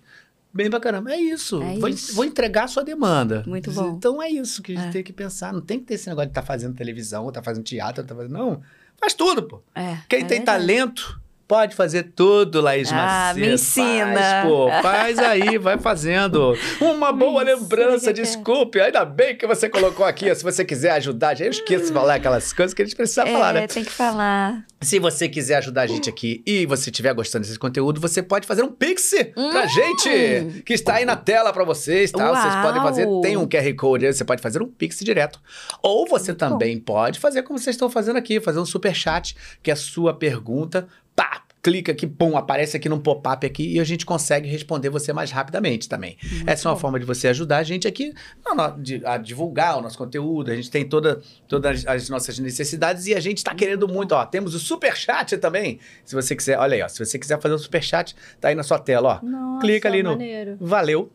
[0.54, 1.12] Bem pra caramba.
[1.12, 1.62] É isso.
[1.62, 2.16] É vou, isso.
[2.16, 3.44] vou entregar a sua demanda.
[3.46, 3.96] Muito bom.
[3.98, 4.92] Então é isso que a gente É.
[4.92, 5.52] tem que pensar.
[5.52, 8.08] Não tem que ter esse negócio de estar fazendo televisão, ou tá fazendo teatro, ou
[8.08, 8.32] tá fazendo.
[8.32, 8.62] Não.
[8.98, 9.62] Faz tudo, pô.
[9.76, 9.98] É.
[10.08, 10.46] Quem é tem verdade.
[10.46, 12.96] talento pode fazer tudo, Laís Ah,
[13.34, 13.40] Macedo.
[13.46, 14.14] me ensina.
[14.20, 14.70] Faz, pô.
[14.82, 16.58] Faz aí, vai fazendo.
[16.82, 18.14] Uma boa ensina lembrança, é.
[18.14, 18.80] desculpe.
[18.80, 20.34] Ainda bem que você colocou aqui.
[20.36, 23.54] Se você quiser ajudar, eu esqueço de falar aquelas coisas que a gente precisa falar,
[23.54, 23.64] né?
[23.64, 24.64] É, tem que falar.
[24.82, 28.46] Se você quiser ajudar a gente aqui e você estiver gostando desse conteúdo, você pode
[28.46, 29.68] fazer um pix pra Hum.
[29.68, 32.28] gente, que está aí na tela pra vocês, tá?
[32.32, 32.64] Vocês Uau.
[32.64, 35.40] podem fazer, tem um QR Code aí, você pode fazer um pix direto.
[35.82, 39.72] Ou você também pode fazer como vocês estão fazendo aqui, fazer um super chat, que
[39.72, 40.88] é a sua pergunta,
[41.66, 45.32] clica aqui, pum, aparece aqui num pop-up aqui e a gente consegue responder você mais
[45.32, 46.16] rapidamente também.
[46.46, 46.82] Essa é uma bom.
[46.82, 48.14] forma de você ajudar a gente aqui
[49.04, 50.52] a divulgar o nosso conteúdo.
[50.52, 54.12] A gente tem toda, todas as nossas necessidades e a gente está querendo muito.
[54.14, 55.80] Ó, temos o super chat também.
[56.06, 58.56] Se você quiser, olha aí, ó, se você quiser fazer o super chat, tá aí
[58.56, 59.26] na sua tela, ó.
[59.26, 60.58] Nossa, Clica ali no- maneiro.
[60.62, 61.12] Valeu,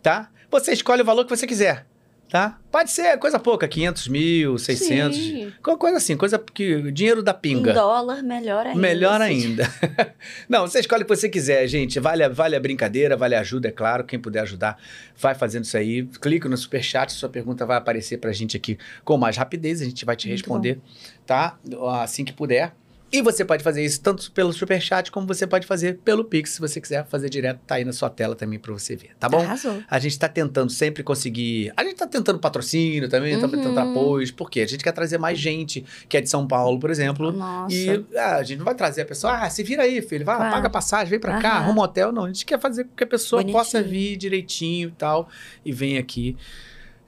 [0.00, 0.30] tá?
[0.48, 1.84] Você escolhe o valor que você quiser,
[2.28, 2.58] tá?
[2.70, 5.52] Pode ser coisa pouca, 500 mil, 600, Sim.
[5.62, 7.70] coisa assim, coisa que dinheiro da pinga.
[7.70, 8.78] Em dólar, melhor ainda.
[8.78, 9.68] Melhor ainda.
[10.48, 11.98] Não, você escolhe o que você quiser, gente.
[11.98, 14.04] Vale, a- vale a brincadeira, vale a ajuda, é claro.
[14.04, 14.78] Quem puder ajudar,
[15.16, 16.04] vai fazendo isso aí.
[16.20, 19.80] Clica no superchat, sua pergunta vai aparecer pra gente aqui com mais rapidez.
[19.80, 20.78] A gente vai te Muito responder,
[21.26, 21.58] tá?
[22.02, 22.74] Assim que puder.
[23.10, 26.50] E você pode fazer isso tanto pelo superchat como você pode fazer pelo Pix.
[26.50, 29.28] Se você quiser fazer direto, tá aí na sua tela também pra você ver, tá
[29.30, 29.40] bom?
[29.40, 29.82] Arrasou.
[29.88, 31.72] A gente está tentando sempre conseguir.
[31.74, 33.48] A gente está tentando patrocínio também, Uhum.
[33.48, 36.90] tentando apoios, porque a gente quer trazer mais gente que é de São Paulo, por
[36.90, 37.32] exemplo.
[37.32, 37.74] Nossa.
[37.74, 40.36] E ah, a gente não vai trazer a pessoa, ah, se vira aí, filho, vai,
[40.36, 40.50] Vai.
[40.50, 42.12] paga passagem, vem pra cá, arruma um hotel.
[42.12, 43.58] Não, a gente quer fazer com que a pessoa Bonitinho.
[43.58, 45.30] possa vir direitinho e tal,
[45.64, 46.36] e vem aqui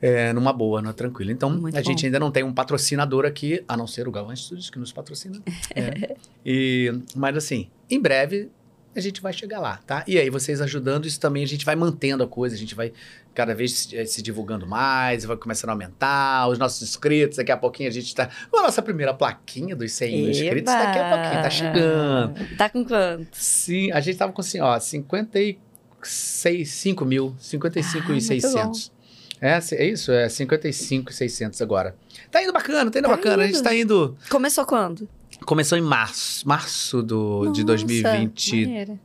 [0.01, 1.33] é, numa boa, numa tranquila.
[1.33, 2.07] Então, Muito a gente bom.
[2.07, 5.41] ainda não tem um patrocinador aqui, a não ser o Galvão Studios, que nos patrocina.
[5.75, 6.17] É.
[6.43, 8.49] E, mas assim, em breve
[8.97, 10.03] a gente vai chegar lá, tá?
[10.07, 12.93] E aí, vocês ajudando, isso também a gente vai mantendo a coisa, a gente vai
[13.35, 17.53] cada vez se, eh, se divulgando mais, vai começando a aumentar, os nossos inscritos, daqui
[17.53, 20.99] a pouquinho a gente tá com a nossa primeira plaquinha dos 100 mil inscritos, daqui
[20.99, 22.57] a pouquinho, tá chegando.
[22.57, 23.29] Tá com quanto?
[23.33, 28.93] Sim, a gente tava com assim, ó, 55 mil, 55 Ah, e muito 600.
[29.41, 31.97] É, é isso, é 55 e 600 agora.
[32.31, 33.43] Tá indo bacana, tá indo Tá bacana.
[33.43, 33.65] A gente indo.
[33.65, 34.17] tá indo.
[34.29, 35.09] Começou quando?
[35.47, 38.67] Começou em março, março do, de Nossa, 2022.
[38.67, 38.99] maneiro.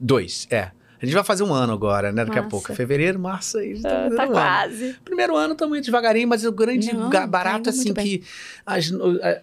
[0.50, 0.72] É.
[1.02, 2.24] A gente vai fazer um ano agora, né?
[2.26, 2.74] Daqui a pouco.
[2.74, 4.32] Fevereiro, março, aí tá Ah, fazendo tá um ano.
[4.34, 4.96] quase.
[5.04, 8.24] Primeiro ano estamos devagarinho, mas o grande Não, tá barato, indo assim, que
[8.66, 8.92] as-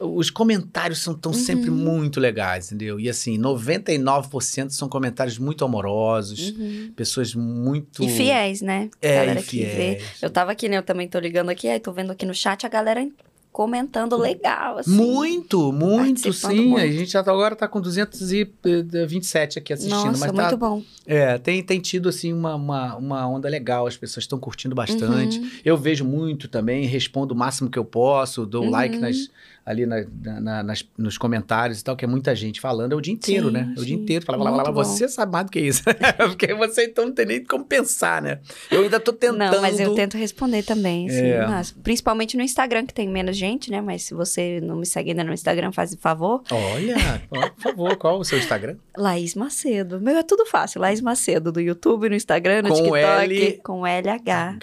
[0.00, 1.76] os comentários são tão sempre Uhum.
[1.76, 2.98] muito legais, entendeu?
[2.98, 6.92] E assim, 99% são comentários muito amorosos, Uhum.
[6.96, 8.02] pessoas muito.
[8.02, 8.88] E fiéis, né?
[9.00, 9.70] É, galera e que vê.
[9.98, 10.02] fiéis.
[10.22, 10.78] Eu tava aqui, né?
[10.78, 13.06] Eu também tô ligando aqui, aí tô vendo aqui no chat a galera
[13.52, 14.90] comentando legal, assim.
[14.90, 16.68] Muito, muito, sim.
[16.68, 16.82] muito.
[16.82, 20.82] A gente agora tá com 227 aqui assistindo, Nossa, mas tá, muito bom.
[21.06, 23.86] É, tem, tem tido, assim, uma, uma, uma onda legal.
[23.86, 25.38] As pessoas estão curtindo bastante.
[25.38, 25.50] Uhum.
[25.64, 28.70] Eu vejo muito também, respondo o máximo que eu posso, dou Uhum.
[28.70, 29.28] like nas,
[29.64, 32.93] ali na- na- na- nas- nos comentários e tal, que é muita gente falando.
[32.93, 33.72] É o dia inteiro, Sim, né?
[33.76, 34.02] É o dia sim.
[34.02, 34.24] inteiro.
[34.24, 34.84] Fala, fala, Muito fala, bom.
[34.84, 35.82] você sabe mais do que isso.
[36.28, 38.39] Porque você então não tem nem como pensar, né?
[38.70, 39.39] Eu ainda tô tentando.
[39.52, 41.47] Não, mas eu tento responder também, assim, É.
[41.47, 43.80] mas principalmente no Instagram, que tem menos gente, né?
[43.80, 46.43] Mas se você não me segue ainda no Instagram, faz favor.
[46.51, 46.97] Olha,
[47.30, 48.76] ó, por favor, qual o seu Instagram?
[48.97, 50.01] Laís Macedo.
[50.01, 50.80] Meu, é tudo fácil.
[50.80, 54.59] Laís Macedo, do YouTube, no Instagram, no Com TikTok, L- com LH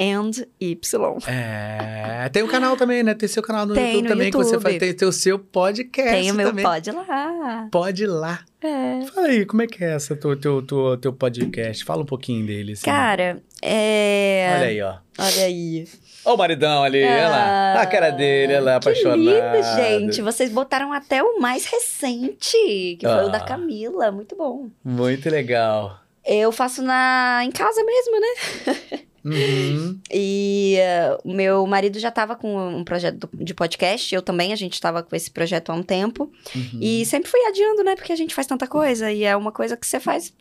[0.00, 1.18] and Y.
[1.26, 3.14] É, tem o canal também, né?
[3.14, 5.38] Tem seu canal no Tem YouTube no também, que você faz, tem, tem o seu
[5.38, 6.64] podcast Tem o meu também.
[6.64, 7.68] Pode Lá.
[7.70, 8.40] Pode lá.
[8.62, 9.02] É.
[9.14, 11.84] Fala aí, como é que é essa teu, teu, teu, teu podcast?
[11.84, 12.84] Fala um pouquinho dele, assim.
[12.84, 14.52] Cara, é.
[14.56, 14.94] Olha aí, ó.
[15.18, 15.84] Olha aí.
[16.24, 17.82] Ó o maridão ali, olha lá.
[17.82, 19.18] A cara dele, ela é apaixonada.
[19.18, 20.22] Que lindo, gente.
[20.22, 22.56] Vocês botaram até o mais recente,
[22.98, 23.44] que foi o da Ah.
[23.44, 24.10] Camila.
[24.10, 24.68] Muito bom.
[24.82, 26.00] Muito legal.
[26.24, 29.00] Eu faço na em casa mesmo, né?
[29.24, 29.98] Uhum.
[30.12, 30.76] E
[31.24, 35.02] o meu marido já estava com um projeto de podcast, eu também, a gente estava
[35.02, 36.30] com esse projeto há um tempo.
[36.54, 36.78] Uhum.
[36.80, 37.96] E sempre fui adiando, né?
[37.96, 40.32] Porque a gente faz tanta coisa e é uma coisa que você faz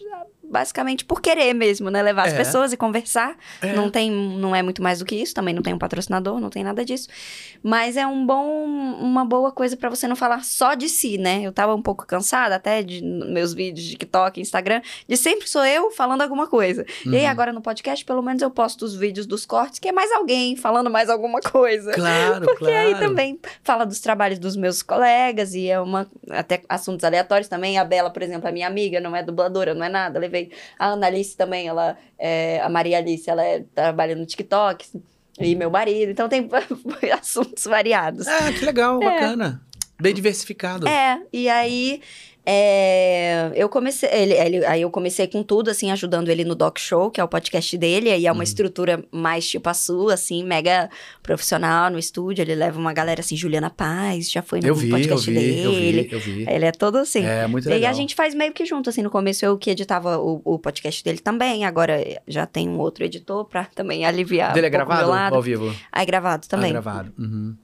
[0.54, 2.02] basicamente por querer mesmo, né?
[2.02, 2.38] Levar as É.
[2.38, 3.36] pessoas e conversar.
[3.62, 3.74] É.
[3.74, 6.50] Não tem, não é muito mais do que isso, também não tem um patrocinador, não
[6.50, 7.10] tem nada disso.
[7.62, 8.64] Mas é um bom,
[9.00, 11.42] uma boa coisa pra você não falar só de si, né?
[11.44, 15.66] Eu tava um pouco cansada até de meus vídeos de TikTok, Instagram, de sempre sou
[15.66, 16.86] eu falando alguma coisa.
[17.06, 17.30] E aí Uhum.
[17.30, 20.56] agora no podcast, pelo menos eu posto os vídeos dos cortes, que é mais alguém
[20.56, 21.92] falando mais alguma coisa.
[21.94, 22.88] Claro, Porque claro.
[22.88, 26.08] aí também fala dos trabalhos dos meus colegas e é uma.
[26.30, 27.78] Até assuntos aleatórios também.
[27.78, 30.20] A Bela, por exemplo, é minha amiga, não é dubladora, não é nada.
[30.20, 30.43] Levei
[30.78, 35.02] a Ana Alice também, ela é, a Maria Alice, ela é, trabalha no TikTok.
[35.40, 36.12] E meu marido.
[36.12, 36.48] Então tem
[37.20, 38.28] assuntos variados.
[38.28, 39.62] Ah, que legal, bacana.
[40.00, 40.88] Bem diversificado.
[40.88, 42.02] É, e aí
[42.46, 46.78] é, eu comecei, ele, ele- aí eu comecei com tudo, assim, ajudando ele no Doc
[46.78, 48.44] Show, que é o podcast dele, e é uma Uhum.
[48.44, 50.90] estrutura mais tipo a sua, assim, mega
[51.22, 54.90] profissional no estúdio, ele leva uma galera assim, Juliana Paz, já foi no Eu vi,
[54.90, 56.46] eu podcast vi, eu dele, vi, eu vi.
[56.50, 57.24] ele é todo assim.
[57.26, 57.92] É, muito E aí legal.
[57.92, 61.04] a gente faz meio que junto, assim, no começo eu que editava o, o podcast
[61.04, 64.74] dele também, agora já tem um outro editor pra também aliviar Dele é um o
[64.74, 65.36] gravado lado.
[65.36, 65.74] ao vivo?
[65.92, 66.70] Aí gravado também.
[66.72, 67.14] Ah, gravado.
[67.18, 67.56] Uhum.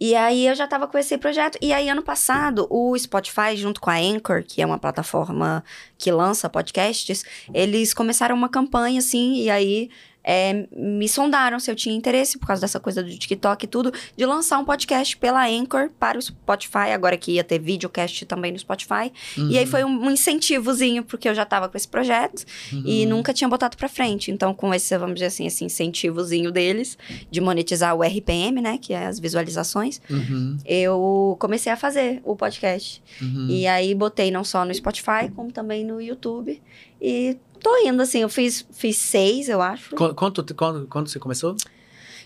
[0.00, 1.58] E aí eu já tava com esse projeto.
[1.60, 5.64] E aí, ano passado, o Spotify, junto com a Anchor, que é uma plataforma
[5.98, 9.90] que lança podcasts, eles começaram uma campanha, assim, e aí.
[10.22, 13.92] É, me sondaram se eu tinha interesse, por causa dessa coisa do TikTok e tudo,
[14.16, 18.52] de lançar um podcast pela Anchor para o Spotify, agora que ia ter videocast também
[18.52, 19.12] no Spotify.
[19.48, 22.44] E aí foi um, um incentivozinho, porque eu já tava com esse projeto
[22.84, 24.30] e nunca tinha botado pra frente.
[24.30, 26.98] Então, com esse, vamos dizer assim, esse incentivozinho deles
[27.30, 30.56] de monetizar o RPM, né, que é as visualizações, Uhum.
[30.64, 33.02] eu comecei a fazer o podcast.
[33.22, 33.46] Uhum.
[33.48, 36.60] E aí botei não só no Spotify, como também no YouTube.
[37.00, 39.94] E tô indo, assim, eu fiz, fiz seis, eu acho.
[39.94, 41.54] Qu- Quanto, quando, quando você começou?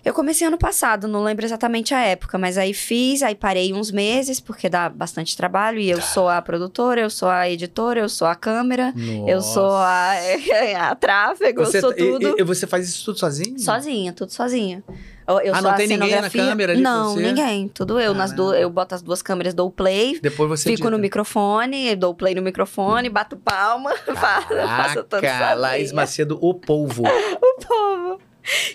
[0.04, 3.90] Eu comecei ano passado, não lembro exatamente a época, mas aí fiz, aí parei uns
[3.90, 5.78] meses, porque dá bastante trabalho.
[5.78, 8.92] E eu sou a produtora, eu sou a editora, eu sou a câmera,
[9.26, 10.12] eu sou a,
[10.90, 12.36] a tráfego, Você, eu sou tudo.
[12.36, 13.58] E, e você faz isso tudo sozinho?
[13.58, 14.84] Sozinha, tudo sozinha.
[15.26, 17.68] Eu, eu Ah, não tem ninguém na câmera ali Não, ninguém.
[17.68, 18.12] Tudo eu.
[18.14, 18.50] Nas Caramba.
[18.50, 21.02] duas, eu boto as duas câmeras, dou o play, Depois você fico no edita.
[21.02, 25.92] microfone, dou play no microfone, bato palma, faço, faço Caraca, Laís.
[25.92, 27.02] Macedo, o polvo.
[27.66, 28.20] povo.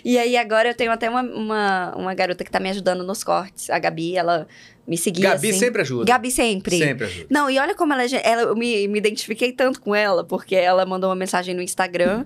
[0.04, 3.22] E aí agora eu tenho até uma, uma, uma garota que tá me ajudando nos
[3.22, 3.70] cortes.
[3.70, 4.48] A Gabi, ela
[4.86, 5.58] me seguia Gabi assim.
[5.60, 6.04] sempre ajuda.
[6.04, 6.76] Gabi sempre.
[6.76, 7.26] Sempre ajuda.
[7.30, 10.56] Não, e olha como ela, é ela eu me, me identifiquei tanto com ela, porque
[10.56, 12.24] ela mandou uma mensagem no Instagram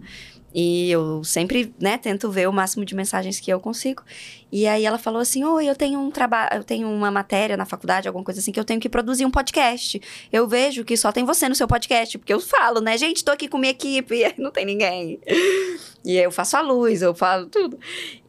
[0.55, 4.05] e eu sempre, né, tento ver o máximo de mensagens que eu consigo.
[4.53, 7.67] E aí ela falou assim: "Oi, eu tenho um trabalho, eu tenho uma matéria na
[7.67, 10.01] faculdade, alguma coisa assim que eu tenho que produzir um podcast.
[10.33, 13.33] Eu vejo que só tem você no seu podcast, porque eu falo, né, gente, tô
[13.33, 15.19] aqui com minha equipe, e não tem ninguém.
[16.05, 17.77] E eu faço a luz, eu falo tudo.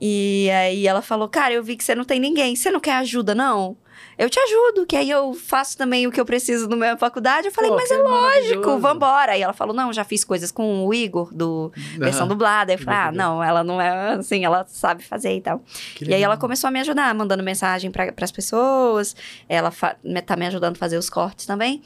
[0.01, 2.55] E aí ela falou: "Cara, eu vi que você não tem ninguém.
[2.55, 3.77] Você não quer ajuda não?"
[4.17, 7.47] Eu te ajudo, que aí eu faço também o que eu preciso na minha faculdade.
[7.47, 9.31] Eu falei, Pô, mas é lógico, vambora.
[9.33, 12.73] Aí ela falou, não, já fiz coisas com o Igor, do versão dublada.
[12.73, 15.61] Eu falei, ah, não, ela não é assim, ela sabe fazer e tal.
[15.95, 19.15] Que E aí ela começou a me ajudar, mandando mensagem para as pessoas.
[19.49, 21.81] Ela fa- me- tá me ajudando a fazer os cortes também.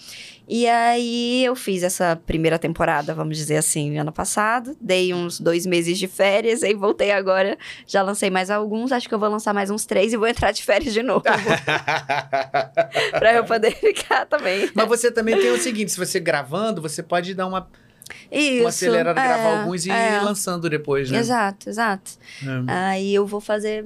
[0.51, 4.75] E aí eu fiz essa primeira temporada, vamos dizer assim, ano passado.
[4.81, 7.55] Dei uns dois meses de férias, aí voltei agora.
[7.85, 10.51] Já lancei mais alguns, acho que eu vou lançar mais uns três e vou entrar
[10.51, 11.21] de férias de novo.
[13.19, 14.71] pra eu poder ficar também.
[14.73, 17.69] Mas você também tem o seguinte, se você gravando, você pode dar uma,
[18.31, 18.61] Isso.
[18.63, 20.15] uma acelerada, é, gravar alguns e é.
[20.15, 21.19] ir lançando depois, né?
[21.19, 22.13] Exato, exato.
[22.43, 22.71] É.
[22.71, 23.85] Aí eu vou fazer.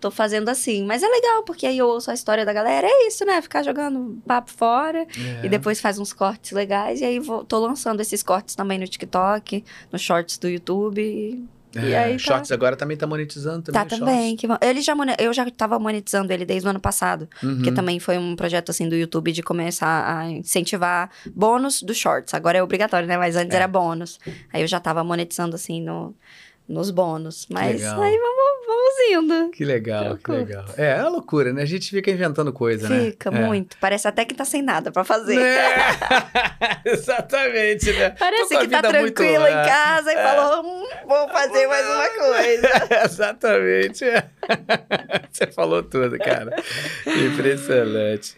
[0.00, 0.84] Tô fazendo assim.
[0.86, 2.86] Mas é legal, porque aí eu ouço a história da galera.
[2.88, 3.40] É isso, né?
[3.42, 5.00] Ficar jogando papo fora.
[5.42, 5.44] É.
[5.46, 7.00] E depois faz uns cortes legais.
[7.00, 11.00] E aí vou, tô lançando esses cortes também no TikTok, nos shorts do YouTube.
[11.02, 11.44] E,
[11.76, 13.82] e É, aí tá- Shorts agora também tá monetizando também.
[13.82, 14.36] Tá também.
[14.36, 17.28] Que ele já, eu já tava monetizando ele desde o ano passado.
[17.42, 17.74] Uhum.
[17.74, 22.32] também foi um projeto assim do YouTube de começar a incentivar bônus dos shorts.
[22.34, 23.18] Agora é obrigatório, né?
[23.18, 23.56] Mas antes É.
[23.56, 24.18] era bônus.
[24.52, 26.14] Aí eu já tava monetizando assim no,
[26.68, 27.46] nos bônus.
[27.50, 28.02] Mas legal.
[28.02, 29.50] aí vamos, vamos indo.
[29.52, 30.64] Que legal, que legal.
[30.76, 31.62] É, é uma loucura, né?
[31.62, 33.06] A gente fica inventando coisa, né?
[33.10, 33.32] Fica É.
[33.46, 33.76] muito.
[33.80, 35.36] Parece até que tá sem nada pra fazer.
[35.36, 35.56] Né?
[36.84, 38.10] Exatamente, né?
[38.10, 39.64] Parece que tá vida muito- em é.
[39.66, 43.04] casa e falou: hum, vou fazer mais uma coisa.
[43.04, 44.04] Exatamente.
[45.32, 46.54] Você falou tudo, cara.
[47.06, 48.36] Impressionante.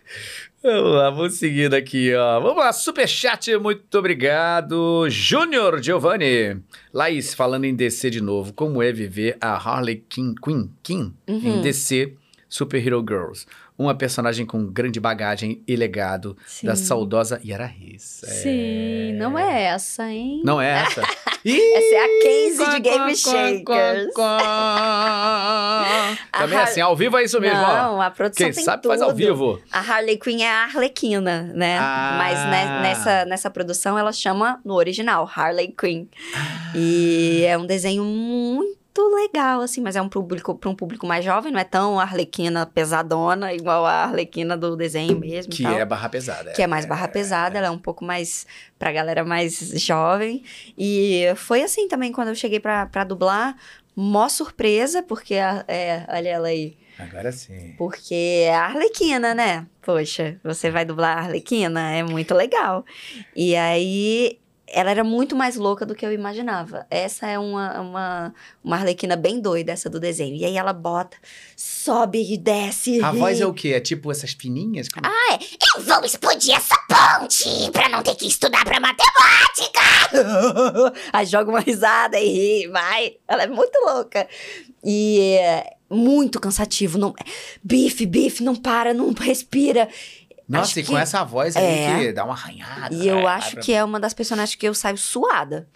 [0.63, 2.39] Vamos lá, vamos seguindo aqui, ó.
[2.39, 5.09] Vamos lá, superchat, muito obrigado.
[5.09, 6.63] Júnior Giovanni.
[6.93, 11.33] Laís, falando em DC de novo, como é viver a Harley Quinn, Quinn, Quinn em
[11.33, 11.63] Uhum.
[11.63, 12.15] DC
[12.47, 13.47] Superhero Girls?
[13.81, 16.85] Uma personagem com grande bagagem e legado da Sim.
[16.85, 18.23] saudosa Yara Riz.
[18.25, 18.27] É.
[18.27, 20.43] Sim, não é essa, hein?
[20.45, 21.01] Não é essa?
[21.43, 24.13] Ih, Essa é a Casey de Game Shakers.
[26.31, 27.75] Também Har- assim, ao vivo é isso mesmo, ó.
[27.75, 28.91] Não, a produção Quem sabe tudo.
[28.91, 29.59] faz ao vivo.
[29.73, 31.79] A Harley Quinn é a Arlequina, né?
[31.81, 32.17] Ah.
[32.19, 36.05] Mas ne- nessa, nessa produção ela chama no original Harley Quinn.
[36.75, 41.25] E é um desenho muito legal, assim, mas é um público para um público mais
[41.25, 45.53] jovem, não é tão Arlequina pesadona igual a Arlequina do desenho mesmo.
[45.53, 46.53] Que é barra pesada.
[46.53, 48.47] que é mais barra pesada, ela é um pouco mais
[48.79, 50.43] pra galera mais jovem.
[50.77, 53.57] E foi assim também quando eu cheguei pra, pra dublar,
[53.95, 57.75] mó surpresa, porque a- é, olha ela aí, Agora sim.
[57.79, 59.67] porque é a Arlequina, né?
[59.83, 62.85] Poxa, você vai dublar a Arlequina, é muito legal.
[63.37, 64.40] E aí
[64.73, 66.87] ela era muito mais louca do que eu imaginava.
[66.91, 70.37] Essa é uma, uma, uma Arlequina bem doida, essa do desenho.
[70.37, 71.17] E aí ela bota,
[71.57, 73.03] sobe e desce.
[73.03, 73.69] A voz é o quê?
[73.71, 74.89] É tipo essas fininhas?
[74.89, 75.39] Como- Ah,
[75.77, 79.81] Eu vou explodir essa ponte pra não ter que estudar pra matemática.
[81.13, 82.29] Aí joga uma risada e
[82.63, 83.17] ri, vai.
[83.29, 84.27] Ela é muito louca.
[84.85, 86.97] E é muito cansativo.
[86.99, 87.15] Não...
[87.63, 89.89] Bife, bife, não para, não respira.
[90.59, 91.99] Nossa, acho e com que- essa voz aí É.
[91.99, 92.95] que dá uma arranhada.
[92.95, 93.27] E eu né?
[93.27, 95.69] acho Vai que é uma das personagens que eu saio suada.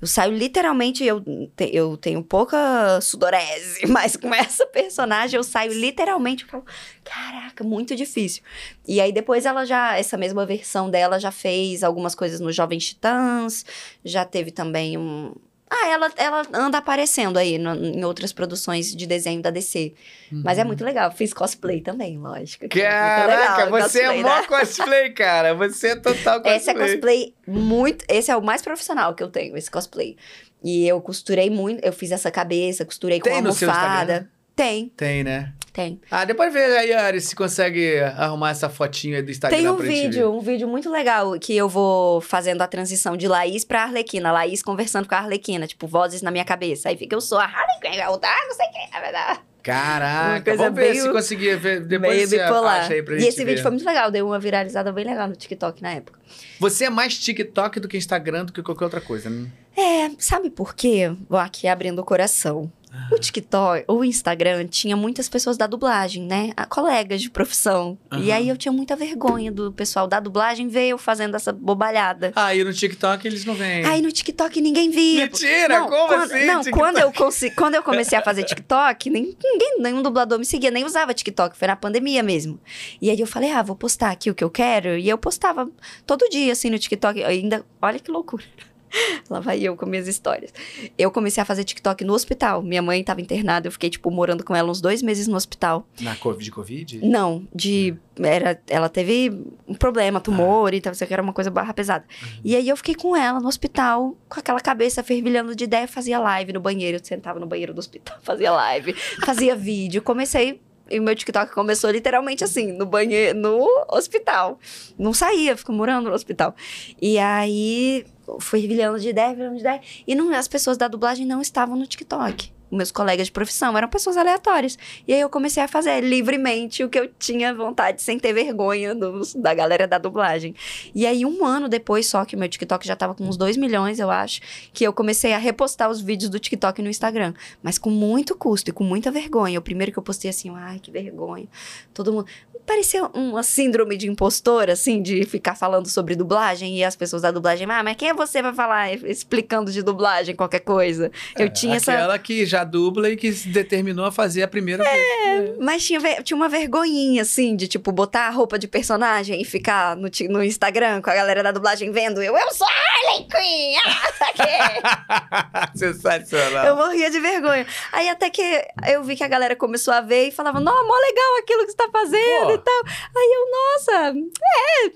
[0.00, 1.20] Eu saio literalmente, eu,
[1.56, 6.64] te- eu tenho pouca sudorese, mas com essa personagem eu saio literalmente, eu falo,
[7.04, 8.42] caraca, muito difícil.
[8.86, 12.86] E aí depois ela já, essa mesma versão dela já fez algumas coisas no Jovens
[12.86, 13.64] Titãs,
[14.04, 15.34] já teve também um...
[15.70, 19.92] Ah, ela, ela anda aparecendo aí no- em outras produções de desenho da DC.
[20.30, 21.10] Mas é muito legal.
[21.12, 22.64] Fiz cosplay também, lógico.
[22.64, 22.70] é Uhum.
[22.72, 24.42] Caraca, legal, você é cosplay, mó né?
[24.46, 25.54] cosplay, cara.
[25.54, 26.56] Você é total cosplay.
[26.56, 28.04] Esse é cosplay muito.
[28.08, 30.16] Esse é o mais profissional que eu tenho, esse cosplay.
[30.64, 31.84] E eu costurei muito.
[31.84, 34.28] Eu fiz essa cabeça, costurei Tem com almofada.
[34.58, 35.52] Tem, Tem, né?
[35.72, 36.00] tem.
[36.10, 39.76] Ah, depois vê aí, Ari, se consegue arrumar essa fotinho aí do Instagram Tem um
[39.76, 44.32] vídeo, um vídeo muito legal que eu vou fazendo a transição de Laís pra Arlequina.
[44.32, 46.88] Laís conversando com a Arlequina, tipo, vozes na minha cabeça.
[46.88, 49.38] Aí fica eu sou a Harley Quinn, eu tá, não sei o que, é verdade.
[49.38, 49.48] ver.
[49.62, 51.80] Caraca, Uma coisa vamos ver meio- se conseguir ver.
[51.80, 52.80] Depois Meio bipolar.
[52.80, 53.44] acha aí pra e gente esse ver.
[53.50, 56.18] vídeo foi muito legal, deu uma viralizada bem legal no TikTok na época.
[56.58, 59.46] Você é mais TikTok do que Instagram do que qualquer outra coisa, né?
[59.76, 61.12] É, sabe por quê?
[61.28, 62.72] Vou aqui abrindo o coração.
[62.92, 63.08] Ah.
[63.12, 66.52] O TikTok, o Instagram tinha muitas pessoas da dublagem, né?
[66.56, 67.98] A colegas de profissão.
[68.12, 68.34] E Aham.
[68.34, 72.32] aí eu tinha muita vergonha do pessoal da dublagem ver eu fazendo essa bobalhada.
[72.34, 73.84] Ah, e no TikTok eles não vêm.
[73.84, 75.24] Aí no TikTok ninguém via.
[75.24, 76.44] Mentira, não, como quando, assim?
[76.46, 76.78] Não, TikTok?
[76.78, 80.70] quando eu, consi- quando eu comecei a fazer TikTok, nem, ninguém, nenhum dublador me seguia,
[80.70, 82.58] nem usava TikTok, foi na pandemia mesmo.
[83.00, 84.96] E aí eu falei, ah, vou postar aqui o que eu quero.
[84.98, 85.68] E eu postava
[86.06, 87.22] todo dia, assim, no TikTok.
[87.24, 88.44] Ainda, olha que loucura.
[89.28, 90.52] Lá vai eu com minhas histórias.
[90.96, 92.62] Eu comecei a fazer TikTok no hospital.
[92.62, 95.86] Minha mãe estava internada, eu fiquei, tipo, morando com ela uns dois meses no hospital.
[96.00, 97.06] Na Covid, de Covid?
[97.06, 97.94] Não, de.
[98.20, 99.30] Era, ela teve
[99.66, 102.04] um problema, tumor e tal, isso aqui era uma coisa barra pesada.
[102.44, 106.18] E aí eu fiquei com ela no hospital, com aquela cabeça fervilhando de ideia, fazia
[106.18, 106.96] live no banheiro.
[106.96, 108.92] Eu sentava no banheiro do hospital, fazia live,
[109.24, 110.02] fazia vídeo.
[110.02, 110.60] Comecei.
[110.90, 114.58] E o meu TikTok começou literalmente assim, no banheiro, no hospital.
[114.98, 116.56] Não saía, ficou morando no hospital.
[117.00, 118.06] E aí
[118.40, 119.80] foi fervilhando de ideia, fervilhando de ideia.
[120.06, 122.52] E não, as pessoas da dublagem não estavam no TikTok.
[122.70, 124.78] Meus colegas de profissão eram pessoas aleatórias.
[125.06, 128.94] E aí eu comecei a fazer livremente o que eu tinha vontade, sem ter vergonha
[128.94, 130.54] dos- da galera da dublagem.
[130.94, 133.56] E aí, um ano depois, só que o meu TikTok já tava com uns 2
[133.56, 134.42] milhões, eu acho,
[134.74, 137.32] que eu comecei a repostar os vídeos do TikTok no Instagram.
[137.62, 139.58] Mas com muito custo e com muita vergonha.
[139.58, 141.48] O primeiro que eu postei assim, ai, que vergonha.
[141.94, 142.26] Todo mundo.
[142.68, 147.30] Parecia uma síndrome de impostor, assim, de ficar falando sobre dublagem e as pessoas da
[147.30, 151.10] dublagem, ah, mas quem é você pra falar explicando de dublagem qualquer coisa?
[151.34, 151.92] Eu tinha essa.
[151.92, 155.56] É, Aquela que já dubla e que se determinou a fazer a primeira vez.
[155.58, 159.96] Mas tinha, tinha uma vergonhinha, assim, de, tipo, botar a roupa de personagem e ficar
[159.96, 163.78] no, no Instagram com a galera da dublagem vendo eu, eu sou a Harley Quinn!
[163.82, 166.66] ah, tá aqui." Sensacional.
[166.66, 167.66] eu morria de vergonha.
[167.92, 168.42] Aí até que
[168.88, 171.70] eu vi que a galera começou a ver e falava, não, mó legal aquilo que
[171.70, 172.57] você tá fazendo Pô.
[172.58, 172.82] E tal.
[173.16, 174.90] Aí eu, nossa, é,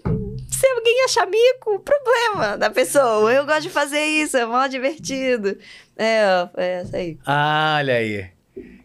[0.51, 3.33] se alguém achar mico, problema da pessoa.
[3.33, 5.59] Eu gosto de fazer isso, é mó divertido.
[5.97, 7.19] É, é isso aí.
[7.27, 8.31] Ah, olha aí.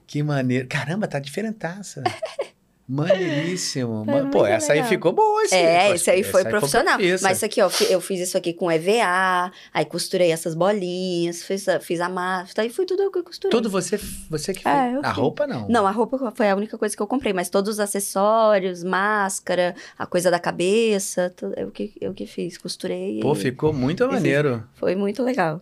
[0.08, 0.68] Que maneiro.
[0.68, 2.04] Caramba, tá diferentaça.
[2.88, 4.06] Maneiríssimo.
[4.08, 6.96] Man- Pô, essa aí ficou boa, esse É, esse aí foi essa profissional.
[6.98, 7.24] profissa.
[7.28, 11.68] Mas isso aqui, ó, eu fiz isso aqui com EVA, aí costurei essas bolinhas, fiz
[11.68, 13.52] a, fiz a máscara, aí foi tudo eu que costurei.
[13.52, 14.00] Tudo você,
[14.30, 14.76] você que fez.
[14.76, 15.68] É, a roupa não.
[15.68, 19.76] Não, a roupa foi a única coisa que eu comprei, mas todos os acessórios, máscara,
[19.98, 23.20] a coisa da cabeça, tudo, eu, que, eu que fiz, costurei.
[23.22, 24.64] Pô, e ficou muito maneiro.
[24.76, 25.62] Foi muito legal.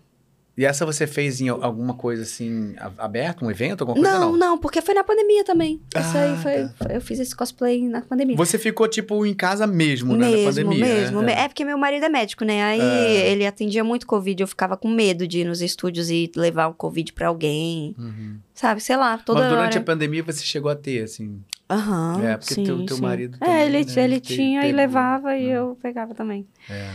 [0.58, 4.20] E essa você fez em alguma coisa assim, aberta, um evento, alguma coisa?
[4.20, 5.82] Não, Não, não, porque foi na pandemia também.
[5.94, 6.74] Isso aí Ah, foi, tá.
[6.88, 8.38] foi- Eu fiz esse cosplay na pandemia.
[8.38, 10.26] Você ficou, tipo, em casa mesmo, né?
[10.26, 10.86] na Mesmo, pandemia.
[10.86, 11.20] mesmo.
[11.22, 11.26] né?
[11.36, 12.64] me- É porque meu marido é médico, né?
[12.64, 13.32] Aí É.
[13.32, 16.74] ele atendia muito Covid, eu ficava com medo de ir nos estúdios e levar o
[16.74, 17.94] Covid pra alguém.
[18.00, 18.38] Uhum.
[18.54, 19.80] Sabe, sei lá, toda Mas durante hora.
[19.80, 21.42] a pandemia você chegou a ter, assim.
[21.70, 23.02] Aham, É, porque sim, teu- teu sim.
[23.02, 25.58] marido É, também, ele, né, ele te- tinha e levava e né?
[25.58, 26.48] eu pegava também.
[26.70, 26.92] É.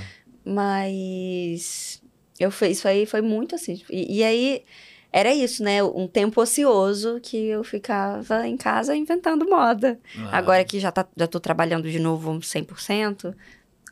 [0.47, 2.00] Mas
[2.41, 3.83] eu fiz isso aí foi muito assim.
[3.91, 4.65] E, e aí
[5.13, 5.83] era isso, né?
[5.83, 9.99] Um tempo ocioso que eu ficava em casa inventando moda.
[10.19, 10.39] Ah.
[10.39, 13.35] Agora que já, tá, já tô trabalhando de novo 100%,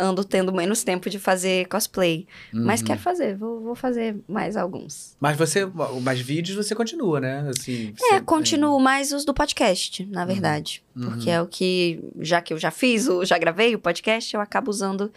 [0.00, 2.24] ando tendo menos tempo de fazer cosplay.
[2.52, 2.86] Mas Uhum.
[2.86, 5.16] quero fazer, vou, vou fazer mais alguns.
[5.18, 5.66] Mas você,
[6.00, 7.48] mais vídeos você continua, né?
[7.50, 10.84] Assim, É, você- continuo mais os do podcast, na verdade.
[10.94, 11.02] Uhum.
[11.10, 14.70] Porque é o que, já que eu já fiz, já gravei o podcast, eu acabo
[14.70, 15.12] usando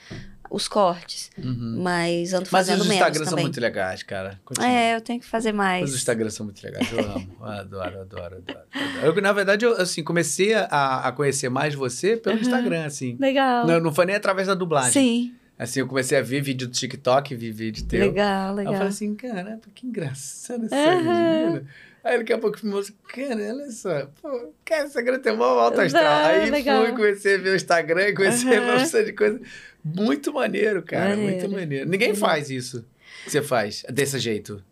[0.52, 1.32] os cortes.
[1.38, 1.80] Uhum.
[1.82, 4.40] Mas ando Mas fazendo os menos Instagrams são muito legais, cara.
[4.44, 4.70] Continua.
[4.70, 5.90] É, eu tenho que fazer mais.
[5.90, 7.28] Os Instagrams são muito legais, eu amo.
[7.40, 8.60] Eu adoro, adoro, adoro.
[8.74, 9.06] adoro.
[9.06, 12.42] Eu, na verdade, eu assim, comecei a, a conhecer mais você pelo Uhum.
[12.42, 13.18] Instagram, assim.
[13.20, 13.66] Legal.
[13.66, 14.92] Não, não foi nem através da dublagem.
[14.92, 18.00] Sim, Assim, eu comecei a ver vídeo do TikTok, vi vídeo teu.
[18.00, 18.74] legal, Aí legal.
[18.74, 21.02] eu falei assim, caramba, que engraçado essa Aham.
[21.04, 21.64] menina.
[22.04, 25.44] Aí daqui a pouco o moço, cara, olha só, pô, cara, essa garota é mó
[25.60, 26.26] alto astral.
[26.26, 26.84] Aí legal.
[26.84, 29.40] fui, comecei a ver o Instagram, e comecei a ver uma de coisa.
[29.84, 31.52] Muito maneiro, cara, muito Maneiro.
[31.52, 31.90] maneiro.
[31.90, 32.86] Ninguém faz isso
[33.24, 34.64] que você faz, desse jeito.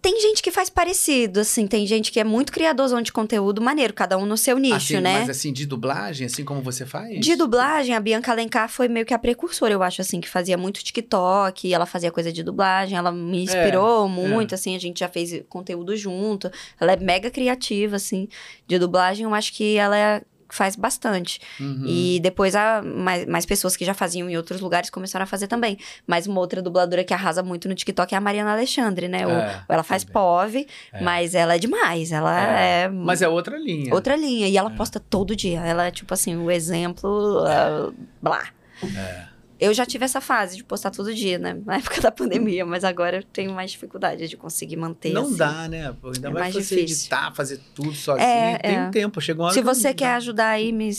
[0.00, 3.92] Tem gente que faz parecido, assim, tem gente que é muito criador de conteúdo maneiro,
[3.92, 5.20] cada um no seu nicho, assim, né?
[5.20, 7.18] Mas assim, de dublagem, assim como você faz?
[7.18, 10.56] De dublagem, a Bianca Alencar foi meio que a precursora, eu acho, assim, que fazia
[10.56, 15.00] muito TikTok, ela fazia coisa de dublagem, ela me inspirou É, muito, assim, a gente
[15.00, 16.50] já fez conteúdo junto.
[16.78, 18.28] Ela é mega criativa, assim,
[18.66, 21.40] de dublagem, eu acho que ela é- faz bastante.
[21.60, 21.84] Uhum.
[21.86, 25.46] E depois a, mais, mais pessoas que já faziam em outros lugares começaram a fazer
[25.46, 25.78] também.
[26.06, 29.26] Mas uma outra dubladora que arrasa muito no TikTok é a Mariana Alexandre, né?
[29.26, 30.12] O- É, ela faz também.
[30.14, 31.02] POV, É.
[31.02, 32.12] mas ela é demais.
[32.12, 33.94] Ela é, Mas é outra linha.
[33.94, 34.48] outra linha.
[34.48, 34.76] E ela É.
[34.76, 35.60] posta todo dia.
[35.60, 37.44] Ela é, tipo assim, o exemplo.
[37.46, 37.90] ah,
[38.22, 38.42] blá.
[38.82, 39.27] É.
[39.60, 41.56] Eu já tive essa fase de postar todo dia, né?
[41.66, 45.12] Na época da pandemia, mas agora eu tenho mais dificuldade de conseguir manter.
[45.12, 45.36] Não assim.
[45.36, 45.94] dá, né?
[46.00, 46.96] Pô, ainda É mais mais você difícil.
[47.04, 48.26] editar, fazer tudo sozinho.
[48.28, 48.80] É, tem é.
[48.86, 50.16] um tempo, chegou uma hora Se você quer dá.
[50.16, 50.90] ajudar aí me-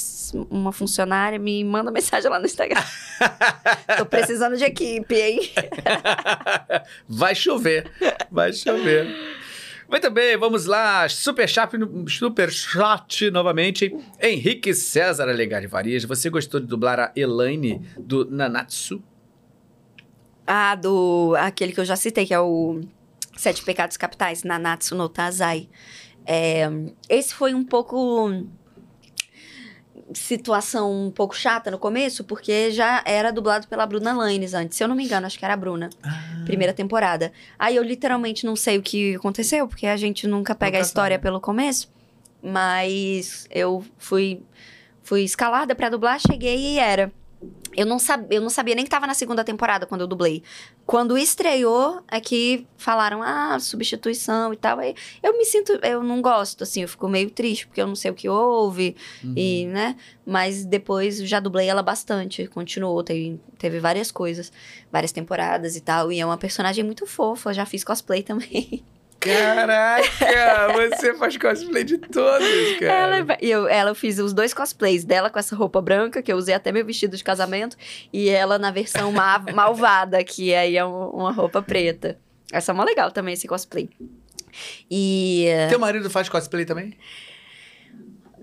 [0.49, 2.83] uma funcionária, me manda mensagem lá no Instagram.
[3.97, 5.39] Tô precisando de equipe, hein?
[7.07, 7.89] Vai chover,
[8.31, 9.07] vai chover.
[9.89, 11.09] Muito bem, vamos lá.
[11.09, 11.71] Super chat,
[12.07, 13.91] super chat novamente.
[14.21, 16.05] Henrique César Alegre Varias.
[16.05, 19.01] Você gostou de dublar a Elaine do Nanatsu?
[20.45, 21.33] Ah, do.
[21.39, 22.81] Aquele que eu já citei, que é o
[23.35, 25.67] Sete Pecados Capitais, Nanatsu no Tazai.
[26.23, 26.69] É,
[27.09, 28.29] esse foi um pouco.
[30.13, 34.77] Situação um pouco chata no começo, porque já era dublado pela Bruna Lanes antes.
[34.77, 35.89] Se eu não me engano, acho que era a Bruna.
[36.03, 37.31] Ah, primeira temporada.
[37.57, 40.87] Aí eu literalmente não sei o que aconteceu, porque a gente nunca pega Nunca a
[40.87, 41.23] história sabe.
[41.23, 41.91] pelo começo.
[42.41, 44.41] Mas eu fui
[45.03, 47.11] fui escalada pra dublar, cheguei e era.
[47.79, 50.43] Eu não, sab, eu não sabia nem que tava na segunda temporada quando eu dublei.
[50.85, 54.79] Quando estreou, é que falaram, ah, substituição e tal.
[54.79, 54.93] Aí
[55.23, 58.11] eu me sinto, eu não gosto, assim, eu fico meio triste, porque eu não sei
[58.11, 59.33] o que houve, uhum.
[59.33, 59.95] e, né?
[60.25, 64.51] Mas depois já dublei ela bastante, continuou, teve, teve várias coisas,
[64.91, 66.11] várias temporadas e tal.
[66.11, 68.83] E é uma personagem muito fofa, já fiz cosplay também.
[69.19, 70.07] Caraca,
[70.97, 72.47] você faz cosplay de todos,
[72.79, 72.91] cara.
[73.17, 76.31] Ela, e eu, ela eu fiz os dois cosplays dela com essa roupa branca, que
[76.31, 77.75] eu usei até meu vestido de casamento,
[78.13, 82.17] e ela na versão ma- malvada, que aí é um- uma roupa preta.
[82.51, 83.89] Essa é mó legal também, esse cosplay.
[84.89, 85.47] E.
[85.69, 86.95] Teu marido faz cosplay também?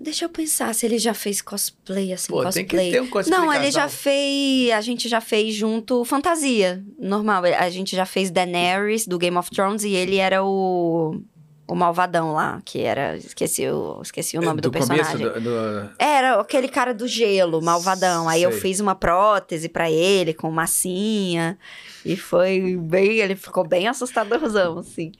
[0.07, 2.65] Deixa eu pensar se ele já fez cosplay, assim, Pô, cosplay.
[2.65, 4.71] tem que ter um cosplay Não, ele já fez.
[4.71, 6.81] A gente já fez junto fantasia.
[6.97, 7.43] Normal.
[7.43, 11.21] A gente já fez Daenerys do Game of Thrones e ele era o.
[11.67, 13.17] O malvadão lá, que era.
[13.17, 15.17] Esqueci o, esqueci o nome do, personagem.
[15.17, 18.29] começo do, do- Era aquele cara do gelo, malvadão.
[18.29, 18.61] Aí eu Sei.
[18.61, 21.57] fiz uma prótese pra ele com massinha.
[22.05, 23.17] E foi bem.
[23.19, 25.11] Ele ficou bem assustadorzão, assim.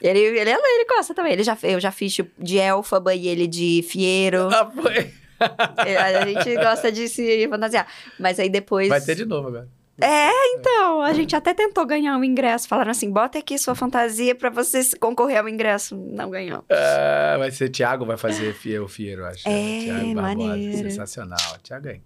[0.00, 1.32] Ele, ele, ele gosta também.
[1.32, 4.48] Ele já, eu já fiz tipo, de Elfaba e ele de Fiero.
[4.52, 5.10] Ah, foi.
[5.84, 7.86] É, A gente gosta de se fantasiar.
[8.18, 8.88] Mas aí depois.
[8.88, 9.68] Vai ter de novo agora.
[10.00, 12.68] É, então, a gente até tentou ganhar um ingresso.
[12.68, 15.96] Falaram assim, bota aqui sua fantasia pra você concorrer ao ingresso.
[15.96, 16.64] Não ganhou.
[16.70, 19.48] Ah, vai ser Thiago, vai fazer o Fiero, acho.
[19.48, 20.90] É, Thiago Barbosa, maneiro.
[20.90, 21.58] Sensacional.
[21.62, 22.00] Thiago é.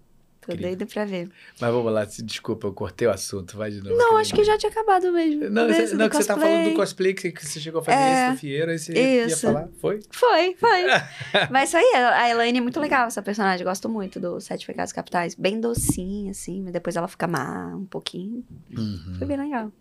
[0.51, 0.77] Tô Incrível.
[0.77, 1.29] doida pra ver.
[1.59, 3.95] Mas vamos lá, se desculpa, eu cortei o assunto, vai de novo.
[3.95, 5.49] Não, acho que já tinha acabado mesmo.
[5.49, 6.53] Não, Desse não que você tá cosplay.
[6.53, 9.25] falando do cosplay que, você chegou a fazer É, esse do Fieiro, aí você ia
[9.25, 9.41] isso.
[9.47, 9.69] falar.
[9.79, 9.99] Foi?
[10.11, 10.83] Foi, foi.
[11.51, 13.65] Mas isso aí, a Elaine é muito legal, essa personagem.
[13.65, 15.35] Gosto muito do Sete Pecados Capitais.
[15.35, 18.43] Bem docinha, assim, mas depois ela fica má um pouquinho.
[18.77, 19.15] Uhum.
[19.17, 19.71] Foi bem legal.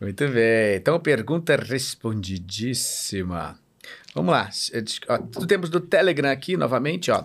[0.00, 0.76] Muito bem.
[0.76, 3.58] Então, pergunta respondidíssima.
[4.14, 4.48] Vamos lá.
[5.08, 7.24] Ó, temos do Telegram aqui novamente, ó.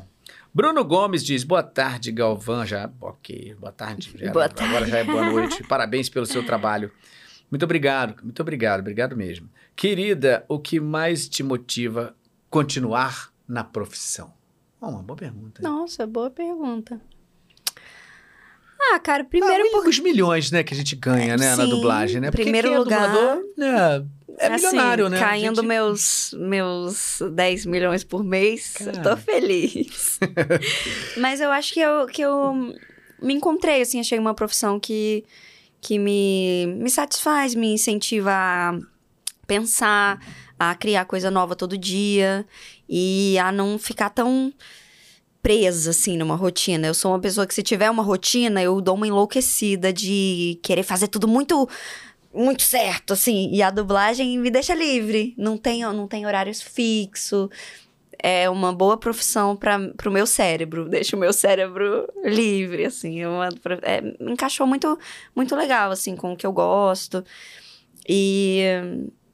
[0.53, 2.65] Bruno Gomes diz: Boa tarde, Galvão.
[2.65, 3.55] Já, ok.
[3.59, 4.11] Boa tarde.
[4.15, 5.63] Já- Boa Agora já é boa noite.
[5.67, 6.91] Parabéns pelo seu trabalho.
[7.49, 9.49] Muito obrigado, muito obrigado, obrigado mesmo.
[9.75, 12.15] Querida, o que mais te motiva
[12.49, 14.33] continuar na profissão?
[14.81, 15.61] Uma boa pergunta.
[15.61, 16.99] Nossa, boa pergunta.
[18.83, 22.19] Ah, cara, primeiro ah, os milhões, né, que a gente ganha, né, na Sim, dublagem,
[22.21, 22.31] né?
[22.31, 24.05] Porque primeiro é lugar, dublador, né,
[24.39, 25.19] é assim, milionário, né?
[25.19, 30.19] Caindo gente- meus, meus 10 milhões por mês, eu tô feliz.
[31.17, 32.73] Mas eu acho que eu, que eu
[33.21, 35.23] me encontrei, assim, achei uma profissão que,
[35.79, 38.79] que me, me satisfaz, me incentiva a
[39.45, 40.19] pensar,
[40.57, 42.45] a criar coisa nova todo dia
[42.87, 44.53] e a não ficar tão
[45.41, 46.87] presa, assim, numa rotina.
[46.87, 50.83] Eu sou uma pessoa que, se tiver uma rotina, eu dou uma enlouquecida de querer
[50.83, 51.67] fazer tudo muito
[52.33, 53.49] muito certo, assim.
[53.51, 55.33] E a dublagem me deixa livre.
[55.37, 57.49] Não tem, não tem horários fixos.
[58.23, 60.87] É uma boa profissão para o meu cérebro.
[60.89, 63.21] Deixa o meu cérebro livre, assim.
[63.21, 63.49] É uma,
[63.81, 64.97] é, encaixou muito,
[65.35, 67.23] muito legal, assim, com o que eu gosto.
[68.07, 68.63] E,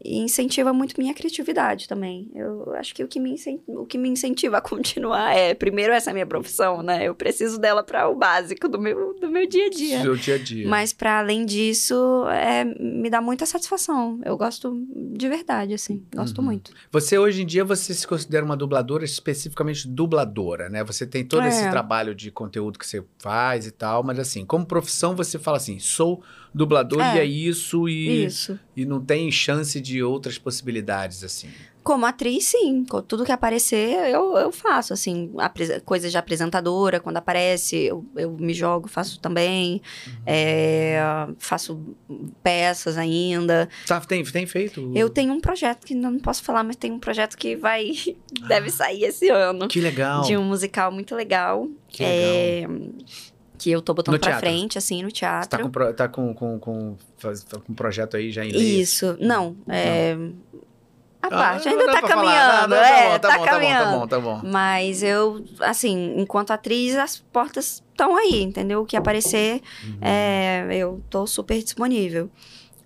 [0.04, 2.30] e incentiva muito minha criatividade também.
[2.36, 3.36] Eu acho que o que, me
[3.68, 7.04] o que me incentiva a continuar é, primeiro, essa minha profissão, né?
[7.08, 10.02] Eu preciso dela para o básico do meu, do meu dia a dia.
[10.02, 10.68] Seu dia a dia.
[10.68, 11.96] Mas para além disso,
[12.30, 14.20] é, me dá muita satisfação.
[14.24, 16.04] Eu gosto de verdade, assim.
[16.16, 16.46] Gosto Uhum.
[16.46, 16.72] muito.
[16.92, 20.84] Você, hoje em dia, você se considera uma dubladora, especificamente dubladora, né?
[20.84, 21.50] Você tem todo É.
[21.50, 25.58] esse trabalho de conteúdo que você faz e tal, mas assim, como profissão, você fala
[25.58, 26.22] assim, sou
[26.54, 27.16] dublador É.
[27.16, 28.60] e é isso e, Isso.
[28.76, 31.50] e não tem chance de outras possibilidades, assim.
[31.84, 32.84] Como atriz, sim.
[33.08, 35.32] Tudo que aparecer, eu, eu faço, assim.
[35.38, 39.82] apre- Coisa de apresentadora, quando aparece, eu, eu me jogo, faço também.
[40.06, 40.14] Uhum.
[40.26, 41.00] É,
[41.40, 41.80] faço
[42.44, 43.70] peças ainda.
[43.86, 44.92] Tá, tem, tem feito?
[44.94, 47.92] Eu tenho um projeto que não posso falar, mas tem um projeto que vai...
[48.50, 49.70] deve sair esse ano.
[49.70, 50.24] Que legal.
[50.24, 51.70] De um musical muito legal.
[51.88, 52.20] Que legal.
[52.20, 52.68] É,
[53.58, 54.50] que eu tô botando No pra teatro?
[54.50, 55.50] frente, assim, no Você teatro.
[55.50, 58.90] tá com, tá com, com, com, tá com um projeto aí já em leis?
[58.94, 60.16] Isso, não, é...
[61.20, 63.58] A Ah, parte não ainda tá caminhando, Não, não, é, tá, tá, bom, tá bom,
[63.58, 63.84] caminhando.
[63.84, 64.50] tá bom, tá bom, tá bom.
[64.50, 68.82] Mas eu, assim, enquanto atriz, as portas estão aí, entendeu?
[68.82, 69.98] O que aparecer, Uhum.
[70.00, 72.30] é, eu tô super disponível.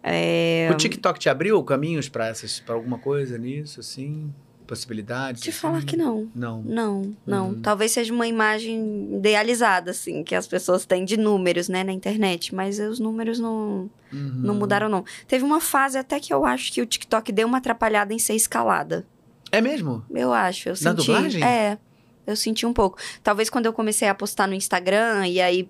[0.01, 4.33] É, O TikTok te abriu caminhos pra essas, para alguma coisa nisso, assim?
[4.71, 5.41] Possibilidades?
[5.41, 5.59] te assim?
[5.59, 6.29] falar que não.
[6.33, 6.61] Não.
[6.63, 7.49] Não, não.
[7.49, 7.61] Uhum.
[7.61, 12.55] Talvez seja uma imagem idealizada, assim, que as pessoas têm de números, né, na internet.
[12.55, 14.31] Mas os números não, Uhum.
[14.35, 15.03] não mudaram, não.
[15.27, 18.33] Teve uma fase até que eu acho que o TikTok deu uma atrapalhada em ser
[18.33, 19.05] escalada.
[19.51, 20.05] É mesmo?
[20.09, 20.95] Eu acho, eu Na senti.
[21.07, 21.43] dublagem?
[21.43, 21.77] É,
[22.25, 22.97] eu senti um pouco.
[23.21, 25.69] Talvez quando eu comecei a postar no Instagram e aí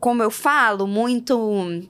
[0.00, 1.36] como eu falo muito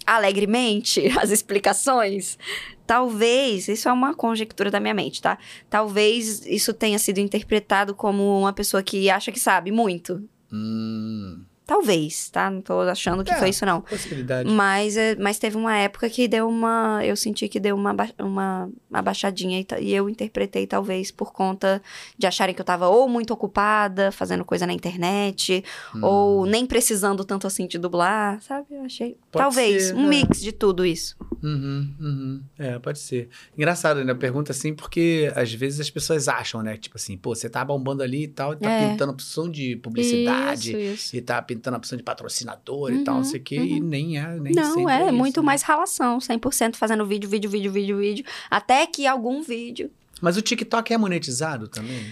[0.07, 2.39] alegremente as explicações,
[2.87, 5.39] talvez, isso é uma conjectura da minha mente, tá?
[5.69, 10.27] Talvez isso tenha sido interpretado como uma pessoa que acha que sabe muito.
[10.53, 12.51] Hum, Talvez, tá?
[12.51, 13.37] Não tô achando que É.
[13.37, 13.83] foi isso, não.
[13.83, 14.49] possibilidade.
[14.51, 17.05] Mas, é, mas teve uma época que deu uma.
[17.05, 21.83] Eu senti que deu uma, uma, uma baixadinha e, e eu interpretei, talvez, por conta
[22.17, 25.63] de acharem que eu tava ou muito ocupada, fazendo coisa na internet,
[25.95, 26.01] Hum.
[26.03, 28.69] ou nem precisando tanto assim de dublar, sabe?
[28.71, 29.19] Eu achei.
[29.31, 30.09] Pode talvez, ser, um é.
[30.09, 31.17] mix de tudo isso.
[31.43, 32.43] Uhum, uhum.
[32.59, 33.29] É, pode ser.
[33.57, 34.15] Engraçado, né?
[34.15, 36.79] Pergunta assim, porque às vezes as pessoas acham, né?
[36.79, 38.89] Tipo assim, pô, você tá bombando ali e tal, e tá É.
[38.91, 41.17] pintando opção de publicidade, Isso, isso.
[41.17, 43.81] e tá pintando a opção de patrocinador e tal, não Uhum, sei o quê, e
[43.81, 45.47] nem é, nem Não, sempre é, isso, muito né?
[45.47, 49.91] mais relação, 100% fazendo vídeo, vídeo, vídeo, vídeo, vídeo, até que algum vídeo
[50.21, 52.05] Mas o TikTok é monetizado também?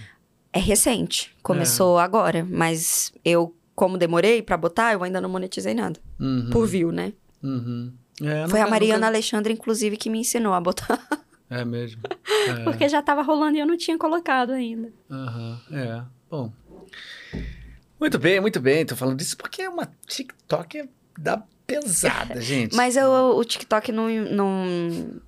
[0.53, 6.01] É recente, começou agora, mas eu, como demorei pra botar, eu ainda não monetizei nada.
[6.19, 7.13] Uhum, Por view, né?
[7.43, 7.93] uhum.
[8.23, 10.99] É, Foi a nunca- Mariana nunca- Alexandre, inclusive, que me ensinou a botar.
[11.51, 12.01] É mesmo.
[12.49, 12.63] É.
[12.65, 14.93] Porque já tava rolando e eu não tinha colocado ainda.
[15.11, 16.03] Aham, é.
[16.31, 16.53] Bom.
[17.99, 18.85] Muito bem, muito bem.
[18.85, 22.75] Tô falando disso porque é uma TikTok da pesada, gente.
[22.77, 25.21] Mas eu, o TikTok não, não.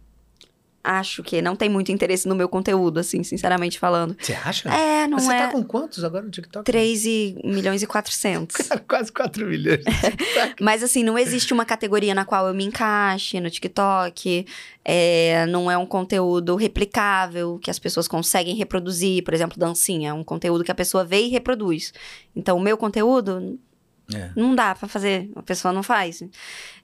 [0.89, 4.17] Acho que não tem muito interesse no meu conteúdo, assim, sinceramente falando.
[4.19, 4.71] Você acha?
[4.71, 5.47] É, não Mas você é.
[5.47, 6.65] tá com quantos agora no TikTok?
[6.65, 8.57] 3 e, milhões e 400.
[8.69, 9.85] Cara, quase 4 milhões.
[10.59, 14.47] Mas assim, não existe uma categoria na qual eu me encaixe no TikTok.
[14.83, 19.23] É, não é um conteúdo replicável que as pessoas conseguem reproduzir.
[19.23, 20.11] Por exemplo, dancinha.
[20.11, 21.93] É um conteúdo que a pessoa vê e reproduz.
[22.35, 23.59] Então, o meu conteúdo
[24.15, 24.31] É.
[24.35, 25.31] não dá pra fazer.
[25.37, 26.23] A pessoa não faz.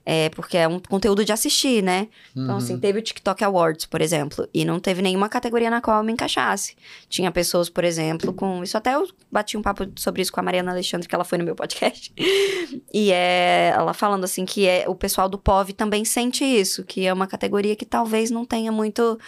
[0.05, 2.07] É, porque é um conteúdo de assistir, né?
[2.31, 2.57] Então, Uhum.
[2.57, 6.03] assim, teve o TikTok Awards, por exemplo, e não teve nenhuma categoria na qual eu
[6.03, 6.75] me encaixasse.
[7.09, 8.61] Tinha pessoas, por exemplo, com.
[8.63, 11.39] Isso até eu bati um papo sobre isso com a Mariana Alexandre, que ela foi
[11.39, 12.13] no meu podcast.
[12.93, 17.07] e é ela falando assim que é, o pessoal do POV também sente isso, que
[17.07, 19.19] é uma categoria que talvez não tenha muito.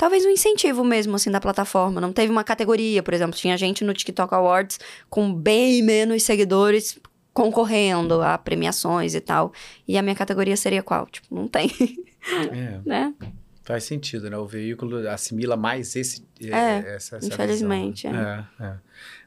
[0.00, 2.00] Talvez um incentivo mesmo, assim, da plataforma.
[2.00, 3.36] Não teve uma categoria, por exemplo.
[3.36, 6.98] Tinha gente no TikTok Awards com bem menos seguidores
[7.34, 9.52] concorrendo a premiações e tal.
[9.86, 11.04] E a minha categoria seria qual?
[11.06, 11.68] Tipo, não tem,
[12.50, 13.12] É, né?
[13.62, 14.38] faz sentido, né?
[14.38, 18.22] O veículo assimila mais esse, É, essa, essa infelizmente, visão.
[18.22, 18.46] é.
[18.58, 18.74] É, é.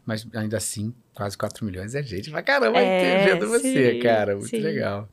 [0.03, 4.33] Mas ainda assim, quase 4 milhões é gente pra caramba É, vendo você, sim, cara.
[4.35, 4.57] Muito sim.
[4.59, 5.07] legal.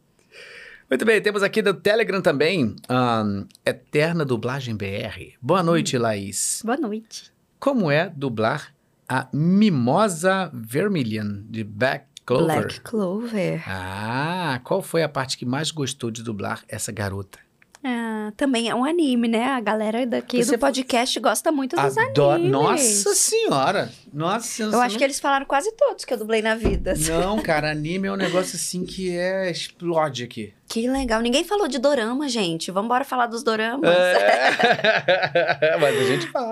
[0.90, 5.36] Muito bem, temos aqui do Telegram também, ahn, Eterna Dublagem BR.
[5.40, 6.00] Boa noite, Hum.
[6.02, 6.62] Laís.
[6.64, 7.32] Boa noite.
[7.60, 8.74] Como é dublar
[9.08, 12.46] a Mimosa Vermilion de Black Clover?
[12.46, 13.62] Black Clover.
[13.68, 17.38] Ah, qual foi a parte que mais gostou de dublar essa garota?
[17.82, 19.44] Ah, também é um anime, né?
[19.44, 22.34] A galera daqui Você do podcast gosta muito dos Adoro.
[22.34, 22.50] animes.
[22.52, 23.90] Nossa senhora!
[24.12, 26.94] Nossa Eu acho que eles falaram quase todos que eu dublei na vida.
[27.08, 30.52] Não, cara, anime é um negócio assim que é explode aqui.
[30.68, 31.20] Que legal.
[31.20, 32.70] Ninguém falou de dorama, gente.
[32.70, 33.90] Vamos embora falar dos doramas.
[33.90, 35.76] É.
[35.80, 36.50] Mas a gente fala.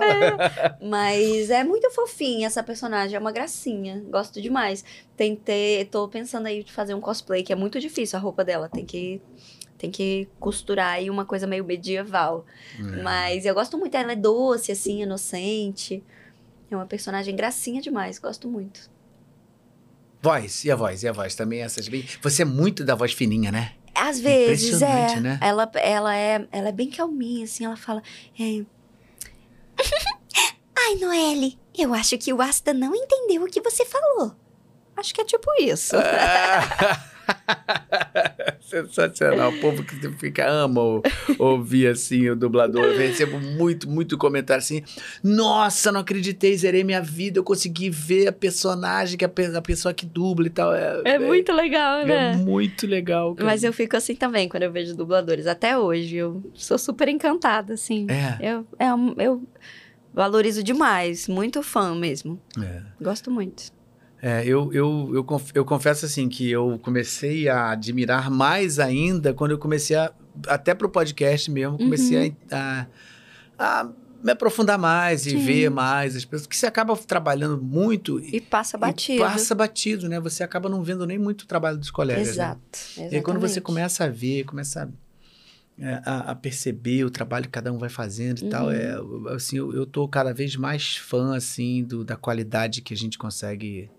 [0.81, 4.03] Mas é muito fofinha essa personagem, é uma gracinha.
[4.09, 4.83] Gosto demais.
[5.15, 8.67] Tentei, tô pensando aí de fazer um cosplay, que é muito difícil a roupa dela.
[8.67, 9.21] Tem que,
[9.79, 12.45] tem que costurar aí uma coisa meio medieval.
[12.77, 13.01] É.
[13.01, 16.03] Mas eu gosto muito, ela é doce, assim, inocente.
[16.69, 18.91] É uma personagem gracinha demais, gosto muito.
[20.21, 21.01] Voz, e a voz?
[21.01, 22.05] E a voz também essas bem.
[22.21, 23.71] Você é muito da voz fininha, né?
[23.95, 25.19] Às vezes, é.
[25.19, 25.39] né?
[25.41, 28.03] Ela, ela, é, ela é bem calminha, assim, ela fala.
[28.37, 28.65] é,
[30.77, 34.35] Ai, Noelle, eu acho que o Asta não entendeu o que você falou.
[34.97, 35.95] acho que é tipo isso.
[38.61, 39.49] Sensacional.
[39.51, 41.03] O povo que fica ama ou-
[41.37, 42.85] ouvir assim o dublador.
[42.85, 44.83] Eu recebo muito, muito comentário assim.
[45.23, 47.39] Nossa, não acreditei, zerei minha vida.
[47.39, 50.73] Eu consegui ver a personagem, que a, pe- a pessoa que dubla e tal.
[50.73, 52.35] É, É muito legal, é, né?
[52.37, 53.33] muito legal.
[53.35, 53.45] cara.
[53.47, 55.47] Mas eu fico assim também quando eu vejo dubladores.
[55.47, 58.05] Até hoje, eu sou super encantada, assim.
[58.09, 58.37] É.
[58.53, 59.43] Eu, é um- eu
[60.13, 62.39] valorizo demais, muito fã mesmo.
[62.61, 62.81] É.
[63.01, 63.71] Gosto muito.
[64.21, 69.33] É, eu, eu, eu, conf- eu confesso assim que eu comecei a admirar mais ainda
[69.33, 70.11] quando eu comecei a.
[70.47, 72.85] Até pro podcast mesmo, comecei a,
[73.57, 73.89] a, a
[74.23, 75.37] me aprofundar mais e Sim.
[75.45, 76.47] ver mais as pessoas.
[76.47, 79.21] Que você acaba trabalhando muito E passa batido.
[79.21, 80.19] E passa batido, né?
[80.19, 82.25] Você acaba não vendo nem muito o trabalho dos colegas.
[82.27, 82.31] né?
[82.31, 82.79] Exato.
[83.11, 87.45] E aí, quando você começa a ver, começa a, é, a- a perceber o trabalho
[87.45, 88.71] que cada um vai fazendo e tal, Uhum.
[89.29, 92.97] é, assim, eu, eu tô cada vez mais fã, assim, do, da qualidade que a
[92.97, 93.89] gente consegue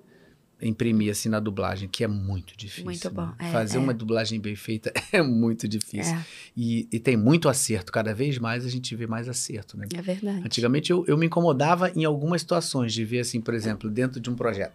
[0.63, 2.85] imprimir, assim, na dublagem, que é muito difícil.
[2.85, 3.15] Muito né?
[3.15, 3.81] bom, é, Fazer é.
[3.81, 6.15] uma dublagem bem feita é muito difícil.
[6.15, 6.25] É,
[6.57, 9.87] E, e tem muito acerto, cada vez mais a gente vê mais acerto, né?
[9.95, 10.43] é verdade.
[10.45, 14.31] Antigamente eu, eu me incomodava em algumas situações de ver, assim, por exemplo, dentro de
[14.31, 14.75] um projeto.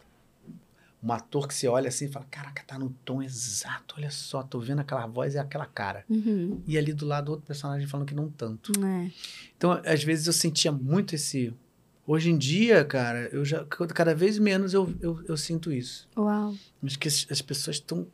[1.06, 4.41] Um ator que você olha assim e fala: Caraca, tá no tom exato, olha só,
[4.41, 6.03] tô vendo aquela voz e aquela cara.
[6.10, 6.64] Uhum.
[6.66, 8.72] E ali do lado outro personagem falando que não tanto.
[8.84, 9.12] É.
[9.56, 11.53] Então, às vezes eu sentia muito esse.
[12.07, 16.07] Hoje em dia, cara, eu já cada vez menos eu, eu, eu sinto isso.
[16.15, 16.53] Uau.
[16.84, 18.06] Acho que as, as pessoas estão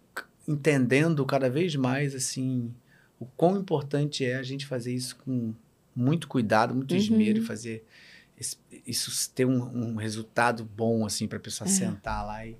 [0.47, 2.73] entendendo cada vez mais, assim,
[3.19, 5.53] o quão importante é a gente fazer isso com
[5.95, 6.97] muito cuidado, muito Uhum.
[6.97, 7.85] esmero e fazer
[8.39, 8.57] esse-
[8.87, 11.71] isso ter um, um resultado bom, assim, pra pessoa É.
[11.71, 12.55] sentar lá e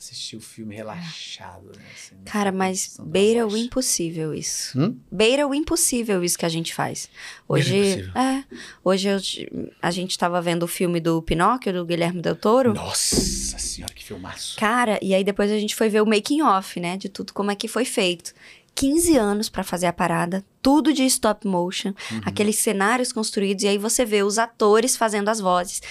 [0.00, 1.84] assistir o filme relaxado, né?
[1.94, 4.78] assim, Cara, mas beira o impossível isso.
[4.78, 4.96] Hum?
[5.12, 7.08] Beira o impossível isso que a gente faz.
[7.46, 8.44] Hoje, é,
[8.82, 12.72] hoje eu- a gente tava vendo o filme do Pinóquio, do Guilherme Del Toro.
[12.74, 14.56] Nossa senhora, que filmaço.
[14.58, 17.50] Cara, e aí depois a gente foi ver o making off, né, de tudo como
[17.50, 18.32] é que foi feito.
[18.74, 22.20] 15 anos pra fazer a parada, tudo de stop motion, Uhum.
[22.24, 25.82] aqueles cenários construídos e aí você vê os atores fazendo as vozes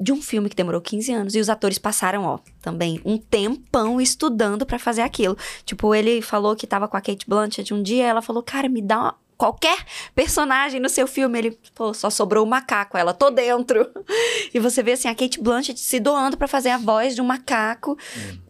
[0.00, 4.00] de um filme que demorou 15 anos e os atores passaram, ó, também um tempão
[4.00, 5.36] estudando pra fazer aquilo.
[5.64, 8.82] Tipo, ele falou que tava com a Kate Blanchett um dia, ela falou: "Cara, me
[8.82, 9.76] dá uma- qualquer
[10.14, 11.38] personagem no seu filme".
[11.38, 13.88] Ele, pô, só sobrou o macaco, ela tô dentro.
[14.54, 17.24] E você vê assim a Kate Blanchett se doando pra fazer a voz de um
[17.24, 17.96] macaco.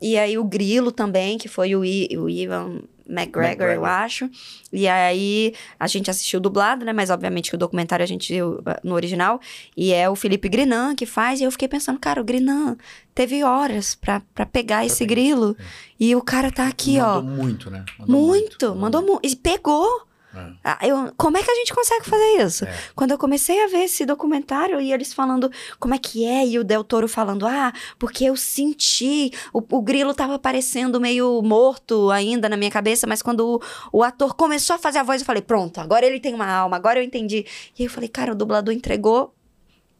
[0.01, 2.81] E aí o grilo também, que foi o, I, o Ivan
[3.13, 3.75] McGregor, McGregor.
[3.75, 4.31] eu acho.
[4.73, 6.93] E aí a gente assistiu dublado, né?
[6.93, 9.41] Mas obviamente que o documentário a gente viu uh, no original.
[9.77, 11.41] E é o Felipe Grinan que faz.
[11.41, 12.77] E eu fiquei pensando, cara, o Grinan
[13.15, 15.57] teve horas pra, pra pegar esse grilo.
[16.01, 17.23] E o cara tá aqui, mandou ó.
[17.23, 17.85] muito, né?
[17.99, 19.29] Muito, mandou muito.
[19.29, 20.07] E pegou.
[20.35, 20.53] É.
[20.65, 22.65] Ah, Eu, como é que a gente consegue fazer isso?
[22.65, 22.75] É.
[22.95, 26.59] Quando eu comecei a ver esse documentário e eles falando como é que é, e
[26.59, 32.11] o Del Toro falando, ah, porque eu senti, o, o grilo tava parecendo meio morto
[32.11, 33.61] ainda na minha cabeça, mas quando
[33.93, 36.47] o, o ator começou a fazer a voz, eu falei, pronto, agora ele tem uma
[36.51, 37.45] alma, agora eu entendi.
[37.79, 39.35] E aí eu falei, cara, o dublador entregou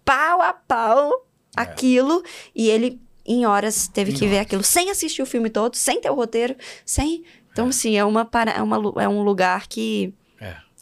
[0.05, 1.27] pau a pau
[1.57, 1.61] É.
[1.61, 2.23] aquilo,
[2.55, 4.47] e ele, em horas, teve Em que ver horas.
[4.47, 6.57] aquilo sem assistir o filme todo, sem ter o roteiro,
[6.87, 7.23] sem.
[7.53, 10.15] Então, assim, é, uma, para- é, uma, é um lugar que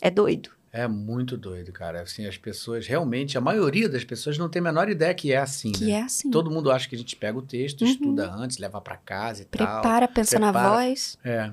[0.02, 0.08] É.
[0.08, 0.50] é doido.
[0.72, 2.00] É muito doido, cara.
[2.02, 5.36] Assim, as pessoas, realmente, a maioria das pessoas não tem a menor ideia que é
[5.38, 5.90] assim, Que né?
[5.92, 6.30] é assim.
[6.30, 7.88] Todo mundo acha que a gente pega o texto, Uhum.
[7.90, 9.66] estuda antes, leva pra casa e tal.
[9.80, 10.68] Prepara, pensa na prepara.
[10.76, 11.18] voz.
[11.24, 11.50] É.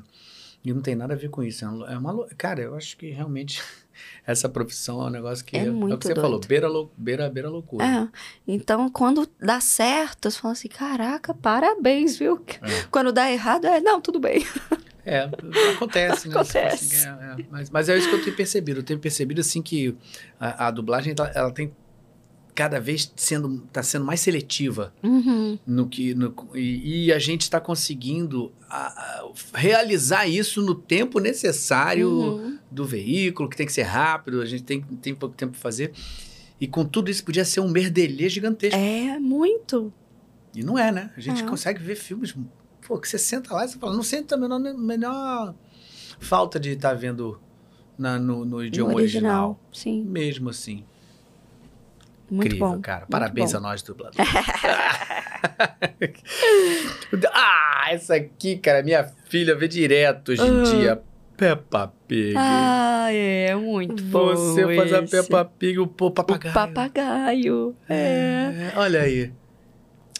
[0.64, 1.66] E não tem nada a ver com isso.
[1.66, 1.68] É
[1.98, 3.60] uma, é Cara, eu acho que realmente
[4.28, 5.58] essa profissão é um negócio que.
[5.58, 6.22] É o muito que você doido.
[6.24, 7.86] falou, beira, lou- beira, beira loucura.
[7.86, 8.08] É.
[8.48, 12.40] Então, quando dá certo, você fala assim: caraca, parabéns, viu?
[12.62, 12.84] É.
[12.92, 14.46] Quando dá errado, é, não, tudo bem.
[15.10, 15.30] É,
[15.76, 16.36] acontece, né?
[16.36, 16.86] Acontece.
[16.86, 17.46] Você fala assim, é, é.
[17.50, 18.80] Mas, mas é isso que eu tenho percebido.
[18.80, 19.96] Eu tenho percebido, assim, que
[20.40, 21.72] a, a dublagem, ela, ela tem
[22.54, 25.60] cada vez sendo, tá sendo mais seletiva Uhum.
[25.66, 31.20] no que, no- e, e a gente está conseguindo a- a- realizar isso no tempo
[31.20, 32.58] necessário Uhum.
[32.72, 35.92] do veículo, que tem que ser rápido, a gente tem, tem pouco tempo para fazer.
[36.60, 38.76] E com tudo isso podia ser um merdelê gigantesco.
[38.78, 39.94] É muito.
[40.56, 41.12] E não é, né?
[41.16, 41.46] A gente É.
[41.46, 42.34] consegue ver filmes,
[42.88, 45.54] pô, que você senta lá e você fala, não sente a menor, menor
[46.20, 47.40] falta de estar vendo
[47.98, 49.60] na- no, no idioma No original.
[49.74, 50.04] Sim.
[50.04, 50.84] Mesmo assim.
[52.30, 52.82] Muito Incrível, bom.
[52.82, 53.00] cara.
[53.02, 53.58] muito Parabéns bom.
[53.58, 54.18] a nós, dubladores.
[57.34, 60.64] ah, essa aqui, cara, minha filha vê direto hoje em Ah.
[60.64, 61.02] dia.
[61.38, 62.34] Peppa Pig.
[62.36, 64.36] Ah, é muito bom.
[64.36, 65.04] Você faz a.
[65.04, 66.52] Peppa Pig, o pô, O papagaio.
[66.54, 67.76] papagaio.
[67.88, 67.96] É.
[67.96, 69.32] É, olha aí.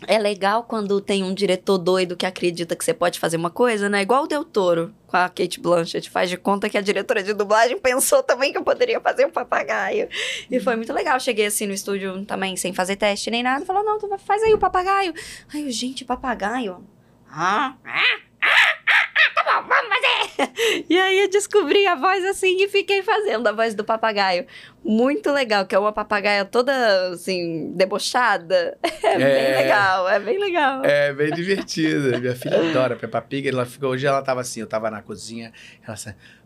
[0.06, 3.90] É legal quando tem um diretor doido que acredita que você pode fazer uma coisa,
[3.90, 4.02] né?
[4.02, 6.10] Igual o Del Toro com a Kate Blanchett.
[6.10, 9.32] Faz de conta que a diretora de dublagem pensou também que eu poderia fazer um
[9.32, 10.08] papagaio.
[10.52, 11.20] E foi muito legal.
[11.20, 13.66] Cheguei assim no estúdio também sem fazer teste nem nada.
[13.66, 15.14] Falou, não, tu faz aí o papagaio.
[15.54, 16.86] Aí eu, gente, papagaio?
[17.30, 18.02] Ah, ah,
[18.42, 20.17] ah, ah, tá bom, vamos fazer.
[20.90, 24.46] E aí eu descobri a voz assim e fiquei fazendo a voz do papagaio.
[24.84, 28.78] Muito legal, que é uma papagaia toda assim, debochada.
[29.04, 29.18] É, É.
[29.18, 30.86] bem legal, é bem legal.
[30.86, 32.20] É bem divertida.
[32.20, 33.48] Minha filha adora Peppa Pig.
[33.48, 35.52] Ela ficou, hoje ela tava assim, eu tava na cozinha.
[35.86, 35.96] Ela,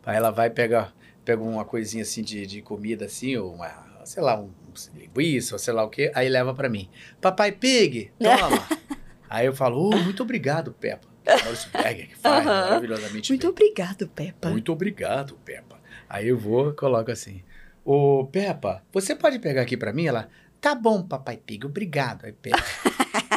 [0.06, 0.94] aí ela vai pegar
[1.24, 3.72] pega uma coisinha assim de, de comida assim, ou uma,
[4.04, 4.50] sei lá, um
[4.96, 6.12] linguiça, ou sei lá o quê.
[6.16, 6.90] Aí leva pra mim.
[7.20, 8.68] Papai Pig, toma.
[9.30, 11.11] aí eu falo, oh, muito obrigado, Peppa.
[11.26, 12.62] Maurício Berger que faz Aham.
[12.62, 13.50] maravilhosamente Muito bem.
[13.52, 14.50] obrigado, Peppa.
[14.50, 15.80] Muito obrigado, Peppa.
[16.10, 17.42] Aí eu vou e coloco assim.
[17.86, 20.06] Ô, Peppa, você pode pegar aqui pra mim?
[20.08, 20.30] Ela,
[20.60, 22.26] tá bom, papai Pig, obrigado.
[22.26, 22.58] Aí Peppa.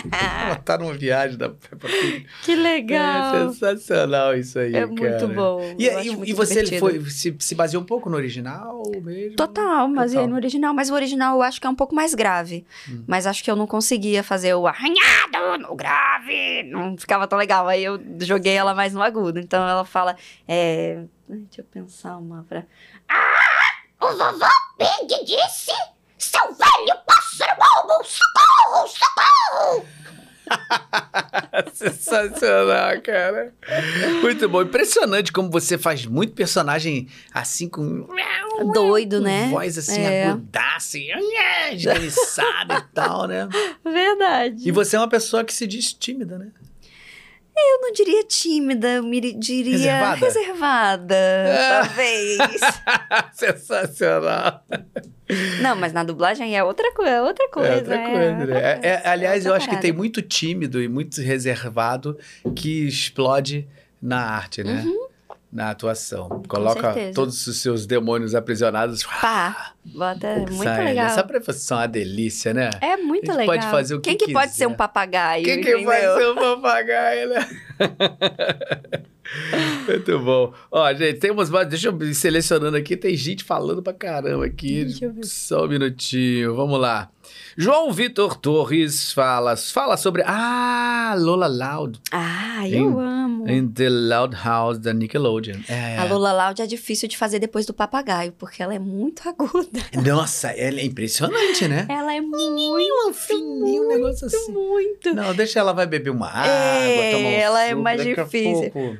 [0.47, 2.26] Ela tá numa viagem da Peppa Pig.
[2.43, 3.35] Que legal.
[3.36, 4.86] É sensacional isso aí, É, cara.
[4.89, 5.74] muito bom.
[5.78, 9.36] E, Eu e- muito e você foi, se, se baseou um pouco no original mesmo?
[9.36, 10.24] Total, mas Total.
[10.24, 10.74] é no original.
[10.74, 12.64] Mas o original eu acho que é um pouco mais grave.
[12.89, 13.05] Hum.
[13.06, 16.62] Mas acho que eu não conseguia fazer o arranhado no grave.
[16.64, 17.66] Não ficava tão legal.
[17.68, 19.39] Aí eu joguei ela mais no agudo.
[19.40, 20.16] Então ela fala.
[20.47, 21.05] É...
[21.26, 22.64] Deixa eu pensar uma pra.
[24.01, 25.72] O vovô Pig disse:
[26.19, 29.86] Seu velho pássaro bobo, socorro, socorro!
[31.73, 33.53] Sensacional, cara.
[34.23, 34.62] Muito bom.
[34.62, 38.07] Impressionante como você faz muito personagem assim com.
[38.73, 39.49] Doido, com né?
[39.49, 40.28] Voz assim, É.
[40.28, 41.11] agudaça, e
[41.74, 43.49] esganiçada e tal, né?
[43.82, 44.69] Verdade.
[44.69, 46.49] E você é uma pessoa que se diz tímida, né?
[47.56, 50.16] Eu não diria tímida, eu me diria Reservada?
[50.16, 51.16] reservada,
[51.48, 51.82] Ah.
[51.86, 52.39] talvez.
[53.32, 54.64] Sensacional.
[55.62, 57.68] não, mas na dublagem é outra coisa, é outra coisa.
[57.72, 58.60] é outra coisa, né?
[58.82, 62.18] É- é- aliás, outra eu acho que tem muito tímido e muito reservado
[62.56, 63.66] que explode
[64.02, 64.85] na arte, né?
[65.55, 66.43] Na atuação.
[66.48, 69.05] Coloca todos os seus demônios aprisionados.
[69.05, 70.85] Pá, bota, é muito sai, né?
[70.86, 71.06] legal.
[71.06, 72.70] Essa profissão é uma delícia, né?
[72.81, 73.47] É muito legal.
[73.47, 74.64] pode fazer o que Quem que pode quiser.
[74.64, 77.48] ser um papagaio, Quem que vai ser o papagaio, né?
[79.86, 80.52] Muito bom.
[80.70, 81.48] Ó, gente, temos.
[81.68, 82.97] Deixa eu ir selecionando aqui.
[82.97, 84.85] Tem gente falando pra caramba aqui.
[84.85, 85.24] Deixa eu ver.
[85.24, 86.55] Só um minutinho.
[86.55, 87.10] Vamos lá.
[87.56, 90.22] João Vitor Torres fala, fala sobre.
[90.26, 92.01] Ah, Lola Loud.
[92.10, 93.48] Ah, eu amo.
[93.48, 95.60] In the Loud House da Nickelodeon.
[95.68, 95.97] É.
[95.98, 99.81] A Lola Loud é difícil de fazer depois do papagaio, porque ela é muito aguda.
[100.05, 101.86] Nossa, ela é impressionante, né?
[101.89, 104.51] Ela é muito, um fininho, um negócio assim.
[104.52, 105.14] muito.
[105.14, 108.20] Não, deixa ela vai beber uma água, É, tomar um ela é suco, mais daqui
[108.20, 108.98] a difícil.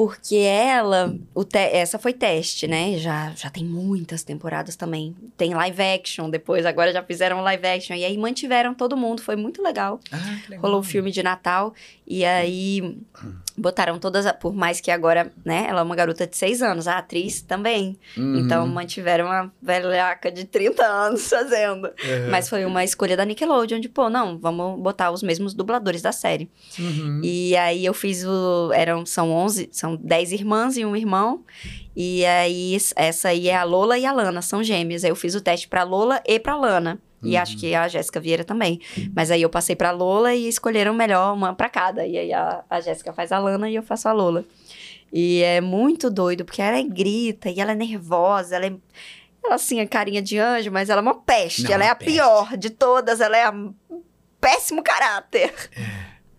[0.00, 1.14] Porque ela,
[1.52, 2.96] essa foi teste, né?
[2.96, 5.14] Já, já tem muitas temporadas também.
[5.36, 7.94] Tem live action depois, agora já fizeram live action.
[7.94, 10.00] E aí mantiveram todo mundo, foi muito legal.
[10.10, 10.62] Ah, legal.
[10.62, 11.74] Rolou o filme de Natal
[12.06, 12.96] e aí
[13.58, 16.88] botaram todas, a- por mais que agora, né, ela é uma garota de seis anos,
[16.88, 17.98] a atriz também.
[18.16, 18.38] Uhum.
[18.38, 21.84] Então mantiveram uma velhaca de 30 anos fazendo.
[21.88, 22.30] Uhum.
[22.30, 26.10] Mas foi uma escolha da Nickelodeon de, pô, não, vamos botar os mesmos dubladores da
[26.10, 26.48] série.
[26.78, 27.20] Uhum.
[27.22, 28.72] E aí eu fiz o.
[28.72, 31.44] Eram, são 11, são 10 irmãs e um irmão.
[31.96, 35.04] E aí es- essa aí é a Lola e a Lana, são gêmeas.
[35.04, 37.00] Aí eu fiz o teste pra Lola e pra Lana.
[37.22, 37.42] E Uhum.
[37.42, 38.80] acho que a Jéssica Vieira também.
[39.14, 42.06] Mas aí eu passei pra Lola e escolheram melhor uma pra cada.
[42.06, 44.44] E aí a, a Jéssica faz a Lana e eu faço a Lola.
[45.12, 48.72] E é muito doido, porque ela é grita e ela é nervosa, ela é.
[49.44, 51.64] Ela assim, é carinha de anjo, mas ela é uma peste.
[51.64, 52.12] Não, ela é uma a peste.
[52.12, 53.54] pior de todas, ela é a
[54.40, 55.52] péssimo caráter.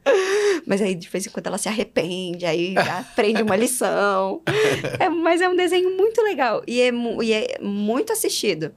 [0.65, 4.41] Mas aí, de vez em quando, ela se arrepende, aí aprende uma lição.
[4.99, 6.63] É, mas é um desenho muito legal.
[6.67, 6.91] E é,
[7.23, 8.71] e é muito assistido.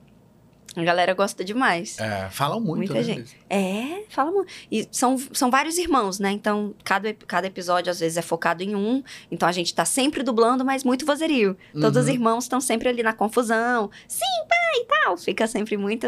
[0.76, 1.98] A galera gosta demais.
[2.00, 3.02] É, falam muito, Muita né?
[3.02, 3.36] gente.
[3.48, 4.50] É, fala muito.
[4.70, 6.32] E são, são vários irmãos, né?
[6.32, 9.02] Então, cada, cada episódio, às vezes, é focado em um.
[9.30, 11.56] Então, a gente tá sempre dublando, mas muito vozerio.
[11.72, 12.14] Todos os Uhum.
[12.14, 13.88] irmãos estão sempre ali na confusão.
[14.08, 15.16] Sim, pai, e tal.
[15.16, 16.06] Fica sempre muito...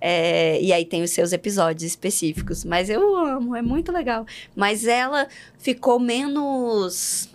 [0.00, 2.64] é, e aí tem os seus episódios específicos.
[2.64, 4.24] Mas eu amo, é muito legal.
[4.56, 5.28] Mas ela
[5.58, 7.28] ficou menos...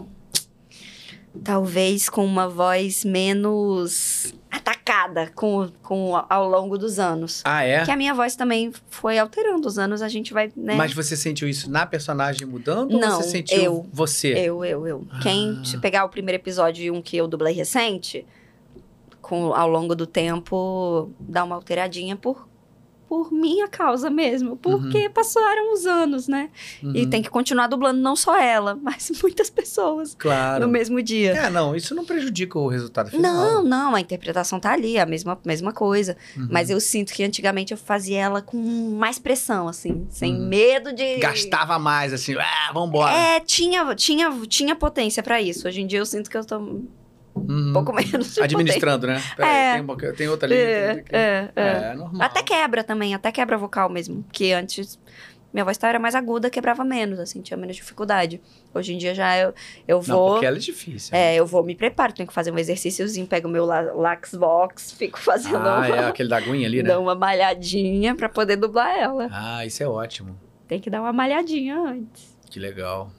[1.43, 7.41] Talvez com uma voz menos atacada com, com, ao longo dos anos.
[7.43, 7.83] Ah, é?
[7.83, 10.75] Que a minha voz também foi alterando os anos, a gente vai, né?
[10.75, 13.87] Mas você sentiu isso na personagem mudando ou Não, você sentiu eu.
[13.91, 14.33] você?
[14.33, 15.07] Eu, eu, eu.
[15.21, 15.65] Quem Ah.
[15.65, 18.25] se pegar o primeiro episódio e um que eu dublei recente,
[19.21, 22.47] com, ao longo do tempo, dá uma alteradinha por,
[23.13, 24.55] por minha causa mesmo.
[24.57, 26.49] Porque passaram os anos, né?
[26.81, 27.09] E Uhum.
[27.11, 30.65] tem que continuar dublando não só ela, mas muitas pessoas Claro.
[30.65, 31.31] no mesmo dia.
[31.33, 33.31] É, não, isso não prejudica o resultado final.
[33.31, 36.17] Não, não, a interpretação tá ali, a mesma, mesma coisa.
[36.35, 36.47] Uhum.
[36.49, 38.57] Mas eu sinto que antigamente eu fazia ela com
[38.97, 40.47] mais pressão, assim, sem Uhum.
[40.47, 41.17] medo de.
[41.17, 43.13] Gastava mais, assim, ah, vambora.
[43.13, 45.67] É, tinha, tinha, tinha potência pra isso.
[45.67, 46.81] Hoje em dia eu sinto que eu tô
[47.35, 47.73] Uhum.
[47.73, 49.21] pouco menos Administrando, né?
[49.35, 49.83] Peraí, É.
[49.83, 51.03] tem, tem outra ali, potência.
[51.09, 51.19] tem.
[51.19, 51.91] É, é, é.
[51.91, 52.21] É, normal.
[52.21, 54.23] Até quebra também, até quebra vocal mesmo.
[54.23, 54.99] Porque antes
[55.51, 58.41] minha voz era mais aguda, quebrava menos, assim, tinha menos dificuldade.
[58.73, 59.53] Hoje em dia já eu,
[59.87, 60.31] eu Não, vou.
[60.31, 61.15] porque ela é difícil.
[61.15, 64.93] É, eu vou, me preparo, tenho que fazer um exercíciozinho, pego o meu la- Laxbox,
[64.93, 66.89] fico fazendo Ah, uma, é aquele da aguinha ali, né?
[66.91, 69.27] dou uma malhadinha pra poder dublar ela.
[69.31, 70.35] Ah, isso é ótimo.
[70.67, 72.35] Tem que dar uma malhadinha antes.
[72.49, 73.11] Que legal.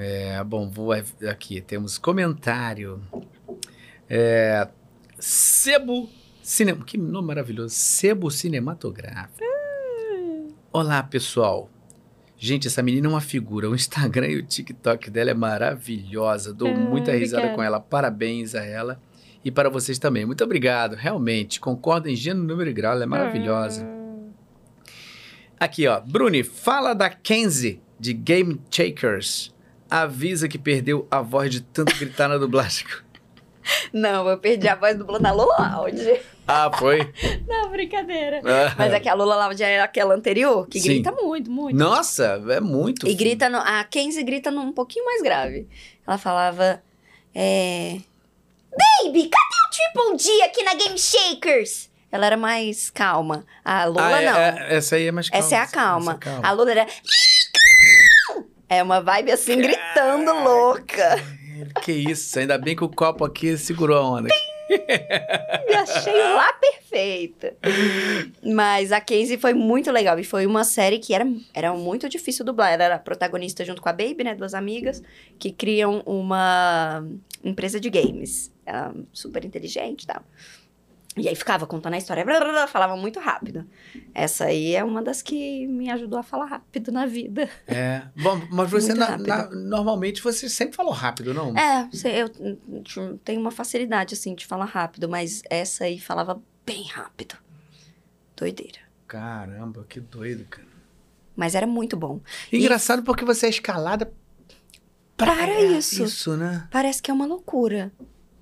[0.00, 1.60] É, bom, vou aqui.
[1.60, 3.02] Temos comentário.
[4.08, 4.68] É,
[5.18, 6.08] Sebo
[6.40, 6.84] Cinema.
[6.84, 7.74] Que nome maravilhoso.
[7.74, 9.44] Sebo Cinematográfico.
[10.72, 11.68] Olá, pessoal.
[12.36, 13.68] Gente, essa menina é uma figura.
[13.68, 16.54] O Instagram e o TikTok dela é maravilhosa.
[16.54, 17.56] Dou Ah, muita risada obrigada.
[17.56, 17.80] com ela.
[17.80, 19.00] Parabéns a ela.
[19.44, 20.24] E para vocês também.
[20.24, 20.94] Muito obrigado.
[20.94, 22.92] Realmente, concordo em gênero, número e grau.
[22.92, 23.84] Ela é maravilhosa.
[25.58, 26.00] Aqui, ó.
[26.00, 29.52] Bruni, fala da Kenzie de Game Shakers.
[29.90, 32.86] Avisa que perdeu a voz de tanto gritar na dublagem.
[33.92, 36.20] Não, eu perdi a voz dublando a Lola Loud.
[36.46, 37.12] Ah, foi?
[37.46, 38.40] Não, brincadeira.
[38.78, 40.88] Mas é que a Lola Loud é aquela anterior, que Sim.
[40.88, 41.76] grita muito, muito.
[41.76, 43.06] Nossa, é muito.
[43.06, 43.18] E fino.
[43.18, 45.68] grita, no, a Kenzie grita num pouquinho mais grave.
[46.06, 46.82] Ela falava,
[47.34, 47.98] é...
[49.02, 51.90] Baby, cadê o Triple D aqui na Game Shakers?
[52.10, 53.44] Ela era mais calma.
[53.62, 54.38] A Lola Ah, é- não.
[54.38, 55.44] é- essa aí é mais calma.
[55.44, 56.12] Essa é a calma.
[56.12, 56.48] É calma.
[56.48, 56.86] A Lola era...
[58.68, 61.16] É uma vibe assim, gritando louca.
[61.82, 64.28] Que isso, ainda bem que o copo aqui segurou a onda.
[65.66, 67.56] Me achei lá perfeita.
[68.42, 70.18] Mas a Casey foi muito legal.
[70.18, 72.72] E foi uma série que era, era muito difícil dublar.
[72.72, 74.34] Ela era protagonista junto com a Baby, né?
[74.34, 75.02] Duas amigas,
[75.38, 77.02] que criam uma
[77.42, 78.52] empresa de games.
[78.66, 80.22] Ela super inteligente e tal.
[81.18, 83.66] E aí ficava contando a história, blá, blá, blá, falava muito rápido.
[84.14, 87.48] Essa aí é uma das que me ajudou a falar rápido na vida.
[87.66, 88.02] É.
[88.16, 91.56] Bom, mas você, na- na- normalmente, você sempre falou rápido, não?
[91.56, 97.36] É, eu tenho uma facilidade, assim, de falar rápido, mas essa aí falava bem rápido.
[98.36, 98.78] Doideira.
[99.06, 100.68] Caramba, que doido, cara.
[101.34, 102.20] Mas era muito bom.
[102.52, 104.12] Engraçado porque você é escalada
[105.16, 106.04] Para isso.
[106.04, 106.68] Isso, né?
[106.70, 107.90] Parece que é uma loucura.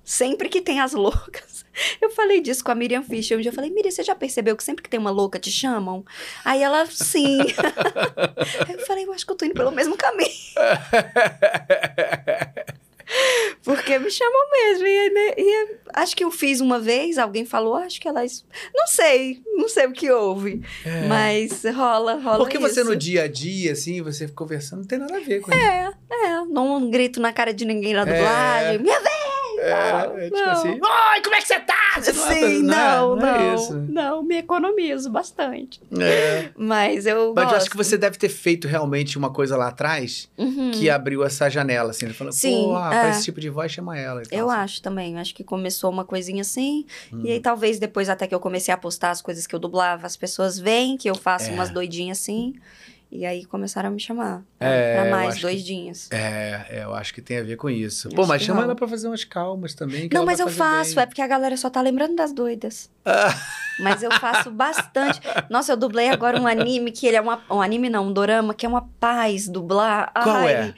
[0.07, 1.65] Sempre que tem as loucas.
[2.01, 3.37] Eu falei disso com a Miriam Fischer.
[3.37, 5.51] Um dia eu falei, Miriam, você já percebeu que sempre que tem uma louca te
[5.51, 6.03] chamam?
[6.45, 7.41] Aí ela, sim.
[8.67, 10.31] Aí eu falei, eu acho que eu tô indo pelo mesmo caminho.
[13.63, 14.87] Porque me chamam mesmo.
[14.87, 18.45] E, né, e acho que eu fiz uma vez, alguém falou, acho que elas.
[18.73, 20.61] Não sei, não sei o que houve.
[20.85, 21.07] É.
[21.07, 22.39] Mas rola, rola.
[22.39, 22.89] Porque você isso.
[22.89, 25.61] no dia a dia, assim, você conversando, não tem nada a ver com isso.
[25.61, 26.45] É, é.
[26.45, 28.05] Não grito na cara de ninguém na É.
[28.05, 28.79] dublagem.
[28.79, 29.06] Minha!
[29.69, 30.51] É, é tipo não.
[30.51, 31.75] assim, oi, como é que você tá?
[31.97, 33.87] Você é- Sim, não, não, não é não.
[33.97, 35.81] Não, me economizo bastante.
[35.99, 36.49] É.
[36.55, 37.33] Mas eu.
[37.35, 37.71] Mas eu acho gosto.
[37.71, 40.71] que você deve ter feito realmente uma coisa lá atrás Uhum.
[40.71, 42.07] que abriu essa janela, assim.
[42.09, 42.99] Falou, Sim, pô, ah, é.
[43.01, 44.21] pra esse tipo de voz, chama ela.
[44.21, 44.59] e tal, Eu assim.
[44.61, 45.17] acho também.
[45.17, 46.85] Acho que começou uma coisinha assim.
[47.11, 47.21] Hum.
[47.25, 50.05] E aí, talvez depois, até que eu comecei a postar as coisas que eu dublava,
[50.05, 51.53] as pessoas veem que eu faço É.
[51.53, 52.53] umas doidinhas assim.
[53.09, 54.43] E aí começaram a me chamar.
[54.59, 56.09] É, pra eu mais acho doidinhas.
[56.11, 58.09] É, é, eu acho que tem a ver com isso.
[58.09, 58.71] Acho Pô, mas que chama rola.
[58.71, 60.09] ela pra fazer umas calmas também.
[60.09, 61.03] que Não, mas eu faço, bem.
[61.03, 62.89] é porque a galera só tá lembrando das doidas.
[63.05, 63.33] Ah,
[63.79, 65.21] Mas eu faço bastante.
[65.51, 67.41] Nossa, eu dublei agora um anime que ele é uma.
[67.49, 70.11] Um anime não, um dorama, que é uma paz dublar.
[70.13, 70.73] Qual Ai,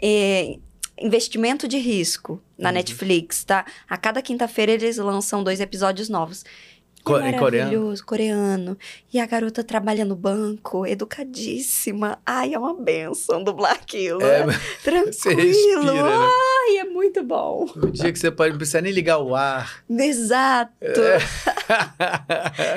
[0.00, 0.58] é?
[1.00, 2.74] Investimento de risco na Uhum.
[2.76, 3.64] Netflix, tá?
[3.88, 6.44] A cada quinta-feira eles lançam dois episódios novos.
[7.04, 7.70] Co- é em coreano?
[7.70, 8.78] maravilhoso, coreano.
[9.12, 12.18] E a garota trabalha no banco, educadíssima.
[12.24, 14.22] Ai, é uma benção dublar aquilo.
[14.22, 14.46] É, É,
[15.12, 15.40] você tranquilo.
[15.82, 16.28] respira, né?
[16.66, 17.66] Ai, é muito bom.
[17.76, 19.84] O dia que você pode não precisar nem ligar o ar.
[19.88, 20.72] Exato.
[20.82, 21.18] É.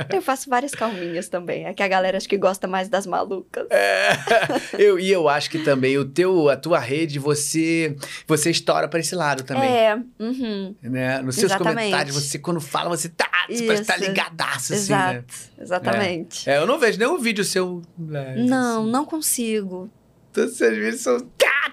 [0.16, 1.66] Eu faço várias calminhas também.
[1.66, 3.66] É que a galera acho que gosta mais das malucas.
[3.70, 4.10] É.
[4.78, 7.96] Eu, e eu acho que também o teu, a tua rede, você
[8.28, 9.70] você estoura pra esse lado também.
[9.70, 11.22] É, uhum, Né?
[11.22, 11.76] Nos seus Exatamente.
[11.78, 14.06] comentários, você quando fala, você tá, você tá Isso.
[14.18, 15.64] Ligadaço, assim, exato, né?
[15.64, 16.50] exatamente.
[16.50, 17.82] É, eu não vejo nenhum vídeo seu.
[17.98, 18.92] né, Não, assim.
[18.92, 19.90] não consigo.
[20.34, 21.18] Todos os seus vídeos são.
[21.46, 21.72] Ah,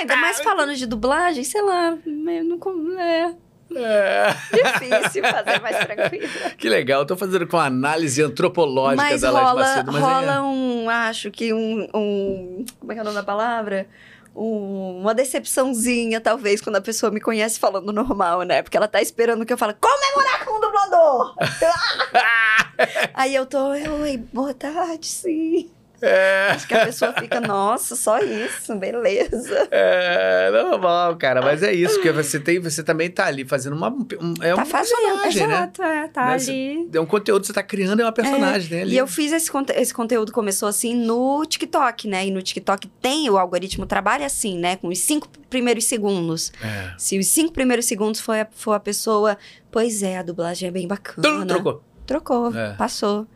[0.00, 3.34] ainda mais falando de dublagem, sei lá, meio não é
[3.74, 4.34] É.
[4.52, 6.28] difícil fazer mais tranquilo.
[6.58, 10.34] Que legal, eu tô fazendo com análise antropológica Mas da Laje rola, Macedo, mas rola
[10.34, 10.40] é...
[10.40, 13.86] um, acho que um, um, como é que é o nome da palavra?
[14.34, 18.62] Um- uma decepçãozinha, talvez, quando a pessoa me conhece falando normal, né?
[18.62, 21.34] Porque ela tá esperando que eu fale, comemorar com o dublador!
[23.14, 25.70] Aí eu tô, oi, boa tarde, sim.
[26.02, 29.68] É, Acho que a pessoa fica, nossa, só isso, beleza.
[29.70, 33.88] é normal, cara, mas é isso, porque você tem, você também tá ali fazendo uma.
[33.90, 35.28] Um, é tá um fazendo, né?
[35.28, 36.88] exato, é, tá Né, ali.
[36.92, 38.82] É um conteúdo que você tá criando, é uma personagem, né?
[38.82, 38.94] ali.
[38.94, 42.26] E eu fiz esse, esse conteúdo, começou assim no TikTok, né?
[42.26, 44.76] E no TikTok tem, o algoritmo trabalha assim, né?
[44.76, 46.52] Com os cinco primeiros segundos.
[46.62, 46.92] É.
[46.96, 49.36] Se os cinco primeiros segundos foi a, for a pessoa,
[49.70, 51.46] pois é, a dublagem é bem bacana.
[51.46, 51.82] Trocou.
[52.06, 52.72] Trocou, É.
[52.74, 53.26] passou.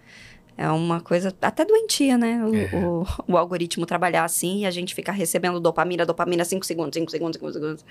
[0.57, 2.45] É uma coisa até doentia, né?
[2.45, 2.71] O, É.
[2.77, 7.11] o, o algoritmo trabalhar assim e a gente ficar recebendo dopamina, dopamina, 5 segundos, 5
[7.11, 7.85] segundos, 5 segundos.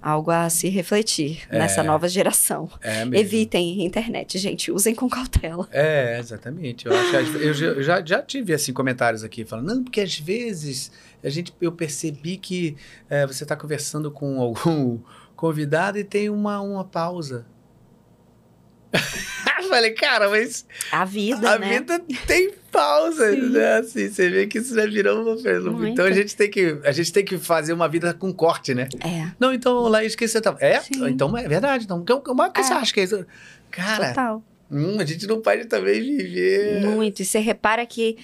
[0.00, 1.58] Algo a se refletir É.
[1.58, 2.70] nessa nova geração.
[2.82, 3.14] É mesmo.
[3.16, 4.70] Evitem internet, gente.
[4.70, 5.66] Usem com cautela.
[5.72, 6.86] É, exatamente.
[6.86, 10.92] Eu acho eu, já- já, tive assim comentários aqui falando, não, porque às vezes
[11.24, 12.76] a gente, eu percebi que
[13.10, 14.98] é, você está conversando com algum
[15.34, 17.44] convidado e tem uma, uma pausa.
[19.68, 21.68] Falei, cara, mas A vida, a né?
[21.78, 23.50] vida tem pausa, Sim.
[23.50, 23.78] né?
[23.78, 25.34] Assim, você vê que isso já virou uma.
[25.72, 25.86] Muito.
[25.88, 28.88] Então a gente tem que a gente tem que fazer uma vida com corte, né?
[29.04, 30.56] É, Não, então lá que você tá.
[30.60, 30.80] É?
[30.80, 31.06] Sim.
[31.08, 31.84] Então é verdade.
[31.84, 32.76] Então, como que você É.
[32.76, 33.26] acha que é isso?
[33.70, 34.42] Cara, total.
[34.70, 36.80] hum, a gente não pode também viver.
[36.80, 37.20] Muito.
[37.20, 38.16] E você repara que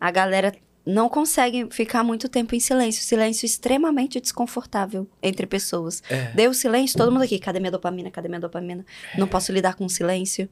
[0.00, 0.52] a galera
[0.84, 3.02] não consegue ficar muito tempo em silêncio.
[3.02, 6.02] Silêncio extremamente desconfortável entre pessoas.
[6.10, 6.32] É.
[6.32, 7.38] Deu silêncio, todo mundo aqui.
[7.38, 8.10] Cadê minha dopamina?
[8.10, 8.84] Cadê minha dopamina?
[9.16, 10.48] Não posso lidar com o silêncio.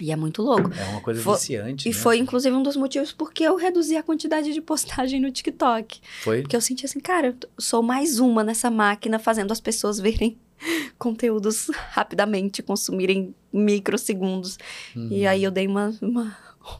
[0.00, 0.70] E é muito louco.
[0.74, 1.88] É uma coisa Foi- viciante.
[1.88, 1.98] E né?
[1.98, 6.00] foi, inclusive, um dos motivos porque eu reduzi a quantidade de postagem no TikTok.
[6.22, 6.42] Foi?
[6.42, 10.38] Porque eu senti assim, cara, eu sou mais uma nessa máquina fazendo as pessoas verem
[10.98, 14.58] conteúdos rapidamente, consumirem microsegundos.
[14.94, 15.08] Uhum.
[15.10, 16.36] E aí eu dei uma, uma,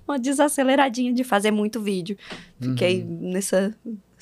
[0.07, 2.17] uma desaceleradinha de fazer muito vídeo.
[2.61, 3.33] Fiquei Uhum.
[3.33, 3.75] nessa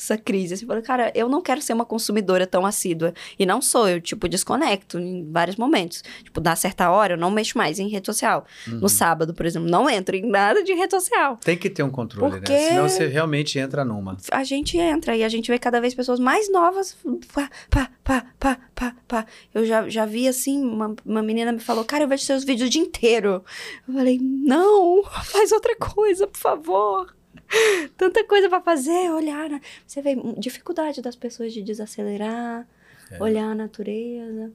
[0.04, 0.54] essa crise.
[0.54, 3.12] Assim, falei, cara, eu não quero ser uma consumidora tão assídua.
[3.38, 6.02] E não sou, eu, tipo, desconecto em vários momentos.
[6.22, 8.44] Tipo, dá certa hora, eu não mexo mais em rede social.
[8.68, 8.80] Uhum.
[8.80, 11.36] No sábado, por exemplo, não entro em nada de rede social.
[11.38, 12.68] Tem que ter um controle, Porque- né?
[12.68, 14.16] Senão você realmente entra numa.
[14.30, 16.96] A gente entra e a gente vê cada vez pessoas mais novas.
[17.32, 19.26] Pá, pá, pá, pá, pá, pá.
[19.54, 22.68] Eu já, já vi assim, uma, uma menina me falou, cara, eu vejo seus vídeos
[22.68, 23.44] o dia inteiro.
[23.88, 27.14] Eu falei, não, faz outra coisa, por favor.
[27.96, 29.48] Tanta coisa pra fazer, olhar.
[29.48, 29.60] né?
[29.86, 32.66] Você vê dificuldade das pessoas de desacelerar,
[33.10, 33.22] É.
[33.22, 34.52] olhar a natureza.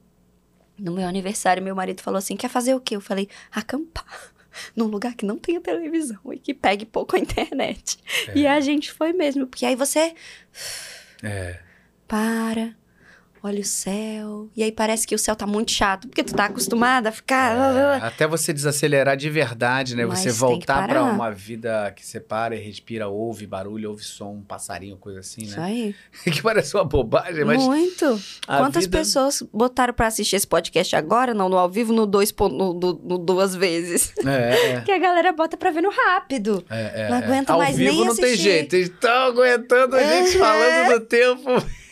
[0.78, 2.96] No meu aniversário, meu marido falou assim: quer fazer o quê?
[2.96, 4.06] Eu falei, acampar.
[4.76, 7.98] Num lugar que não tenha televisão e que pegue pouco a internet.
[8.36, 10.14] E a gente foi mesmo, porque aí você
[11.24, 11.60] É.
[12.08, 12.76] para,
[13.44, 14.50] olha o céu.
[14.56, 18.00] E aí parece que o céu tá muito chato, porque tu tá acostumada a ficar.
[18.02, 20.06] É, até você desacelerar de verdade, né?
[20.06, 21.04] Mas você voltar pra parar.
[21.14, 25.44] uma vida que você para e respira, ouve barulho, ouve som, um passarinho, coisa assim,
[25.44, 25.66] Isso né?
[25.66, 25.96] aí.
[26.32, 28.20] que parece uma bobagem, mas Muito.
[28.46, 31.34] Quantas vida- pessoas botaram pra assistir esse podcast agora?
[31.34, 34.14] Não, no ao vivo, no, dois, no, no- no duas vezes.
[34.26, 34.82] É, é.
[34.90, 36.64] Que a galera bota pra ver no rápido.
[36.70, 37.24] É, é, Não é.
[37.24, 38.76] aguento Ao mais vivo nem não tem jeito.
[38.76, 40.44] Eles estão aguentando a gente Uhum.
[40.44, 41.50] falando do tempo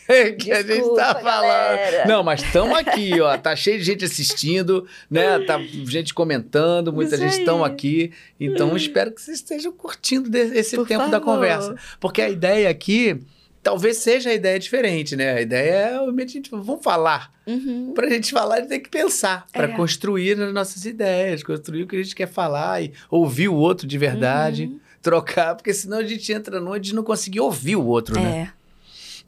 [0.38, 1.24] que a gente tá falando.
[1.24, 2.06] galera.
[2.06, 3.36] Não, mas estamos aqui, ó.
[3.36, 5.38] Tá cheio de gente assistindo, né?
[5.40, 8.12] Tá gente comentando, muita Isso gente estão aqui.
[8.40, 11.34] Então, espero que vocês estejam curtindo esse Por tempo da favor.
[11.34, 11.74] conversa.
[12.00, 13.20] Porque a ideia aqui.
[13.60, 15.32] Talvez seja a ideia diferente, né?
[15.34, 17.30] A ideia é a gente vamos falar.
[17.46, 17.92] Uhum.
[17.92, 19.46] Pra gente falar, a gente tem que pensar.
[19.52, 19.68] Pra É.
[19.68, 23.86] construir as nossas ideias, construir o que a gente quer falar e ouvir o outro
[23.86, 24.80] de verdade Uhum.
[25.02, 28.52] trocar, porque senão a gente entra numa de não conseguir ouvir o outro, né?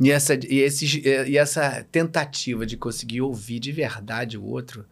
[0.01, 0.05] É.
[0.05, 4.85] E essa, e, esses, e essa tentativa de conseguir ouvir de verdade o outro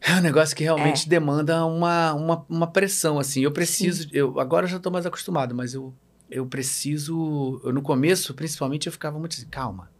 [0.00, 3.42] é um negócio que realmente demanda uma, uma, uma pressão, assim.
[3.44, 5.94] Eu preciso, eu agora eu já tô mais acostumado, mas eu,
[6.30, 9.90] eu preciso, eu, no começo, principalmente, eu ficava muito assim, calma,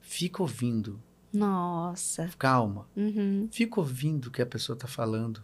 [0.00, 1.00] fica ouvindo,
[1.32, 2.28] Nossa.
[2.36, 3.48] calma, Uhum.
[3.52, 5.40] fica ouvindo o que a pessoa está falando.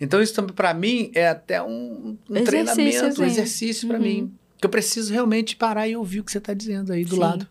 [0.00, 3.30] Então, isso também, para mim, é até um, um Exercício, treinamento, um sim.
[3.30, 4.04] exercício para Uhum.
[4.04, 4.34] mim.
[4.62, 7.20] Que eu preciso realmente parar e ouvir o que você está dizendo aí do Sim.
[7.20, 7.48] lado.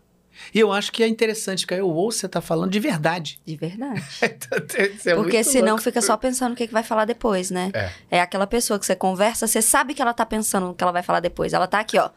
[0.54, 3.38] E eu acho que é interessante, porque eu ouço o você está falando de verdade.
[3.44, 4.02] De verdade.
[5.04, 5.82] É Porque senão louco.
[5.82, 7.70] fica só pensando o que, que vai falar depois, né?
[7.74, 7.90] É.
[8.12, 10.92] É aquela pessoa que você conversa, você sabe que ela tá pensando no que ela
[10.92, 11.52] vai falar depois.
[11.52, 12.10] Ela tá aqui, ó.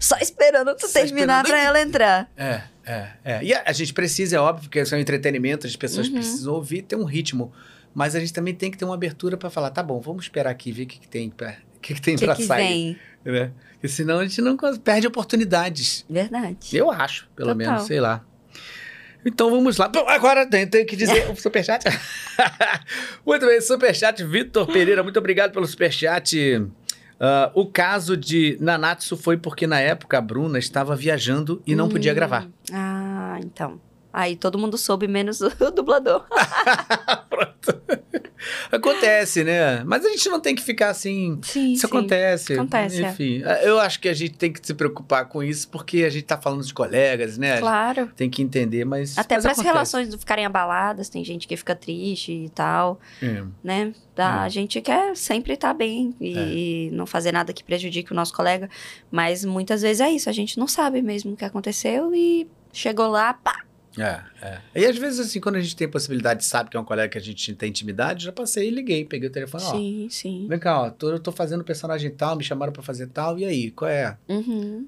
[0.00, 2.30] Só esperando tu Só terminar esperando pra ela entrar.
[2.36, 3.44] É, é, é.
[3.44, 6.14] E a, a gente precisa, é óbvio, porque isso é um entretenimento, as pessoas Uhum.
[6.14, 7.52] precisam ouvir, ter um ritmo.
[7.94, 10.50] Mas a gente também tem que ter uma abertura para falar, tá bom, vamos esperar
[10.50, 12.44] aqui, ver o que, que tem pra, o que, que tem O que, para que
[12.44, 12.66] sair.
[12.66, 12.98] vem?
[13.30, 13.50] Né?
[13.72, 16.04] Porque senão a gente não perde oportunidades.
[16.08, 16.56] Verdade.
[16.76, 17.56] Eu acho, pelo Total.
[17.72, 18.24] menos, sei lá.
[19.24, 19.86] Então vamos lá.
[19.88, 21.84] Bom, agora tem, tem que dizer o superchat.
[23.26, 24.24] muito bem, superchat.
[24.24, 26.66] Vitor Pereira, muito obrigado pelo superchat.
[27.20, 31.88] Ah, o caso de Nanatsu foi porque na época a Bruna estava viajando e não
[31.88, 32.14] podia Hum.
[32.14, 32.48] gravar.
[32.72, 33.80] Ah, então.
[34.18, 36.26] Aí todo mundo soube, menos o dublador.
[37.30, 37.80] Pronto.
[38.72, 39.84] Acontece, né?
[39.84, 41.38] Mas a gente não tem que ficar assim.
[41.42, 41.86] Sim, Isso sim.
[41.86, 42.52] acontece.
[42.54, 43.08] Acontece, é.
[43.10, 46.24] Enfim, eu acho que a gente tem que se preocupar com isso porque a gente
[46.24, 47.60] tá falando de colegas, né?
[47.60, 48.10] Claro.
[48.16, 49.16] Tem que entender, mas.
[49.16, 53.44] Até para as relações não ficarem abaladas, tem gente que fica triste e tal, É.
[53.62, 53.92] né?
[54.16, 54.46] Tá, É.
[54.46, 58.68] A gente quer sempre estar bem e não fazer nada que prejudique o nosso colega,
[59.12, 63.06] mas muitas vezes é isso, a gente não sabe mesmo o que aconteceu e chegou
[63.08, 63.62] lá, pá,
[63.98, 64.60] É, é.
[64.74, 67.18] E às vezes, assim, quando a gente tem possibilidade, sabe que é um colega que
[67.18, 69.70] a gente tem intimidade, já passei e liguei, peguei o telefone, ó.
[69.72, 70.46] sim, sim.
[70.48, 73.44] Vem cá, ó, tô, eu tô fazendo personagem tal, me chamaram pra fazer tal, e
[73.44, 74.16] aí, qual é?
[74.28, 74.86] Uhum.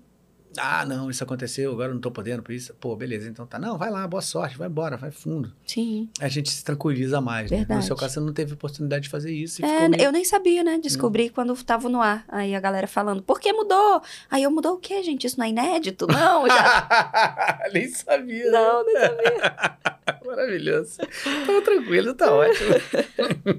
[0.57, 2.75] Ah, não, isso aconteceu, agora eu não tô podendo por isso.
[2.81, 3.59] Pô, beleza, então tá.
[3.59, 5.53] Não, vai lá, boa sorte, vai embora, vai fundo.
[5.65, 6.09] Sim.
[6.21, 7.59] A gente se tranquiliza mais, né?
[7.59, 7.87] No Verdade.
[7.87, 10.03] seu caso, você não teve oportunidade de fazer isso e É, meio...
[10.03, 10.79] eu nem sabia, né?
[10.83, 12.25] Descobri quando tava no ar.
[12.29, 14.03] Aí a galera falando, por que mudou?
[14.31, 15.27] Aí eu mudou o quê, gente?
[15.27, 16.07] Isso não é inédito?
[16.09, 17.61] Não, já.
[17.73, 18.45] Nem sabia.
[18.47, 18.51] né?
[18.51, 19.79] não, nem sabia.
[20.27, 20.99] Maravilhoso.
[21.47, 22.71] Tava tranquilo, tá ótimo.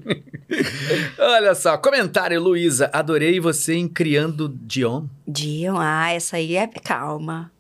[1.17, 2.89] Olha só, comentário, Luísa.
[2.93, 5.05] Adorei você em Criando Dion.
[5.27, 7.51] Dion, ah, essa aí é calma.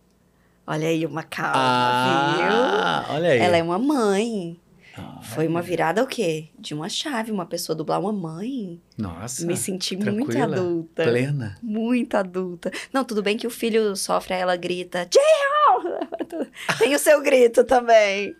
[0.65, 2.45] Olha aí, uma calma, viu?
[2.51, 3.39] Ah, olha aí.
[3.39, 4.59] Ela é uma mãe.
[4.97, 6.49] Ah, Foi uma virada o quê?
[6.59, 8.79] De uma chave, uma pessoa dublar uma mãe.
[8.97, 11.03] Nossa, Me senti muito adulta.
[11.03, 11.57] plena.
[11.61, 12.71] Muito adulta.
[12.93, 16.45] Não, tudo bem que o filho sofre, aí ela grita, Dion!
[16.77, 18.35] Tem o seu grito também.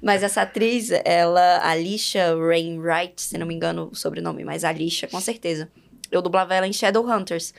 [0.00, 5.20] Mas essa atriz, ela, Alicia Rainwright, se não me engano o sobrenome, mas Alicia, com
[5.20, 5.70] certeza.
[6.10, 7.52] Eu dublava ela em Shadowhunters,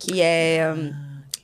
[0.00, 0.74] que é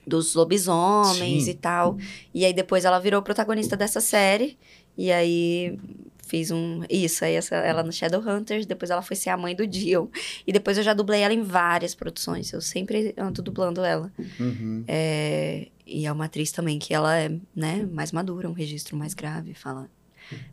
[0.06, 1.50] dos lobisomens Sim.
[1.50, 1.98] e tal.
[2.32, 4.58] E aí depois ela virou protagonista dessa série.
[4.96, 5.78] E aí
[6.26, 6.82] fiz um.
[6.88, 10.08] Isso, aí essa, ela no Shadowhunters, depois ela foi ser a mãe do Dion.
[10.46, 12.52] E depois eu já dublei ela em várias produções.
[12.52, 14.10] Eu sempre ando dublando ela.
[14.40, 14.84] Uhum.
[14.88, 19.12] É, e é uma atriz também que ela é, né, mais madura, um registro mais
[19.12, 19.52] grave.
[19.52, 19.90] Fala,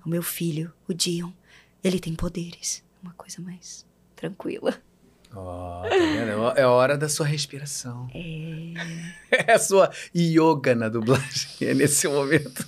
[0.05, 1.31] o meu filho, o Dion,
[1.81, 2.84] ele tem poderes.
[3.01, 3.85] Uma coisa mais
[4.15, 4.75] tranquila.
[5.35, 6.53] Ó, tá vendo?
[6.55, 8.07] É hora da sua respiração.
[8.14, 9.14] É...
[9.47, 12.64] É a sua yoga na dublagem, é nesse momento.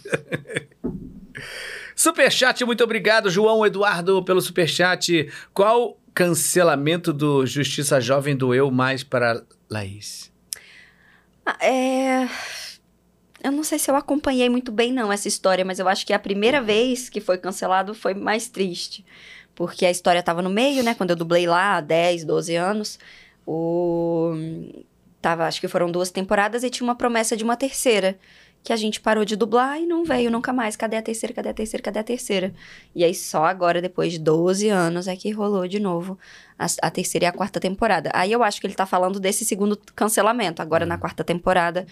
[1.95, 5.31] Superchat, muito obrigado, João Eduardo, pelo superchat.
[5.53, 10.31] Qual cancelamento do Justiça Jovem doeu mais para Laís?
[11.45, 12.27] Ah, é...
[13.43, 16.13] Eu não sei se eu acompanhei muito bem, não, essa história, mas eu acho que
[16.13, 19.05] a primeira vez que foi cancelado foi mais triste.
[19.55, 20.93] Porque a história tava no meio, né?
[20.93, 22.99] Quando eu dublei lá há 10, 12 anos.
[23.47, 24.33] O...
[25.21, 28.17] Tava, acho que foram duas temporadas e tinha uma promessa de uma terceira.
[28.63, 30.75] que a gente parou de dublar e não veio nunca mais.
[30.75, 31.33] Cadê a terceira?
[31.33, 31.83] Cadê a terceira?
[31.83, 32.53] Cadê a terceira?
[32.93, 36.17] E aí só agora, depois de 12 anos, é que rolou de novo
[36.59, 38.11] a, a terceira e a quarta temporada.
[38.13, 40.61] Aí eu acho que ele tá falando desse segundo cancelamento.
[40.61, 41.85] Agora na quarta temporada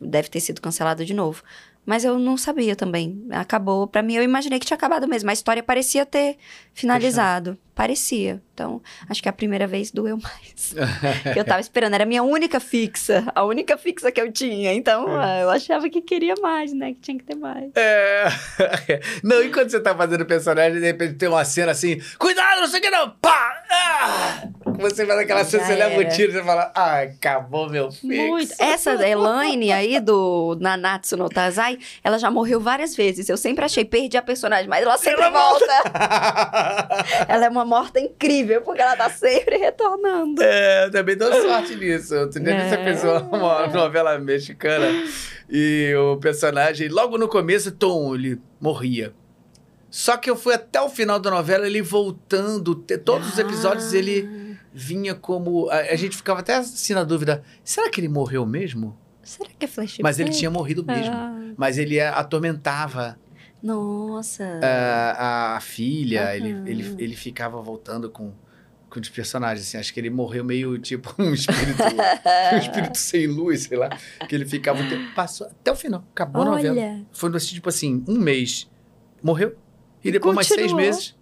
[0.00, 1.42] deve ter sido cancelado de novo.
[1.86, 3.24] Mas eu não sabia também.
[3.30, 3.86] Acabou.
[3.86, 5.30] Pra mim, eu imaginei que tinha acabado mesmo.
[5.30, 6.36] A história parecia ter
[6.74, 7.56] finalizado.
[7.76, 8.40] Parecia.
[8.54, 10.74] Então, acho que a primeira vez doeu mais.
[11.36, 11.92] eu tava esperando.
[11.92, 13.30] Era a minha única fixa.
[13.34, 14.72] A única fixa que eu tinha.
[14.72, 16.94] Então, ah, eu achava que queria mais, né?
[16.94, 17.70] Que tinha que ter mais.
[17.76, 18.28] É.
[19.22, 22.66] Não, e quando você tá fazendo personagem, de repente tem uma cena assim, cuidado, não
[22.66, 23.62] sei o que não, pá!
[23.70, 24.48] Ah!
[24.78, 26.10] Você faz aquela cena, você leva o era.
[26.10, 28.28] tiro, você fala, ah, acabou meu filho.
[28.28, 28.54] Muito.
[28.58, 33.28] Essa Elaine aí, do Nanatsu no Tazai, ela já morreu várias vezes.
[33.28, 35.66] Eu sempre achei, perdi a personagem, mas ela sempre Ela volta.
[37.28, 40.42] ela é uma morta incrível, porque ela tá sempre retornando.
[40.42, 42.14] É, eu também dou sorte nisso.
[42.16, 42.84] Outro dia É.
[42.84, 44.86] fez uma, novela mexicana
[45.50, 49.12] e o personagem, logo no começo, Tom, ele morria.
[49.90, 52.74] Só que eu fui até o final da novela, ele voltando.
[52.74, 53.96] Todos os episódios Ah.
[53.98, 55.68] ele vinha como.
[55.70, 58.98] A, a gente ficava até assim na dúvida: será que ele morreu mesmo?
[59.22, 60.02] Será que é flashback?
[60.02, 61.12] Mas ele tinha morrido mesmo.
[61.12, 63.18] Ah, Mas ele atormentava
[63.62, 64.60] nossa.
[64.62, 66.34] a, a filha, Aham.
[66.34, 68.32] ele, ele, ele ficava voltando com,
[68.88, 69.66] com os personagens.
[69.66, 71.82] Assim, acho que ele morreu meio tipo um espírito,
[72.52, 73.90] um espírito sem luz, sei lá.
[74.28, 74.80] Que ele ficava.
[75.14, 76.76] Passou até o final, acabou a novela.
[76.80, 77.06] Olha.
[77.12, 78.70] Foi assim, tipo assim, um mês.
[79.22, 79.56] Morreu.
[80.04, 80.80] E depois mais seis continuou.
[80.82, 81.16] meses.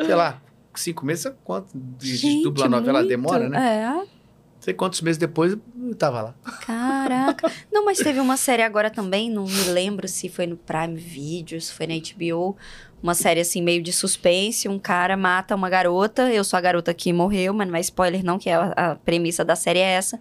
[0.00, 0.40] Sei lá,
[0.74, 3.08] cinco meses, quanto de, Gente, dubla a novela muito.
[3.08, 4.04] demora, né?
[4.04, 4.17] É.
[4.58, 6.34] Não sei quantos meses depois eu tava lá.
[6.66, 7.50] Caraca.
[7.72, 11.60] Não, mas teve uma série agora também, não me lembro se foi no Prime Video,
[11.60, 12.56] se foi na HBO.
[13.00, 14.68] Uma série assim, meio de suspense.
[14.68, 16.32] Um cara mata uma garota.
[16.32, 18.94] Eu sou a garota que morreu, mas não é spoiler, não, que é a, a
[18.96, 20.18] premissa da série é essa.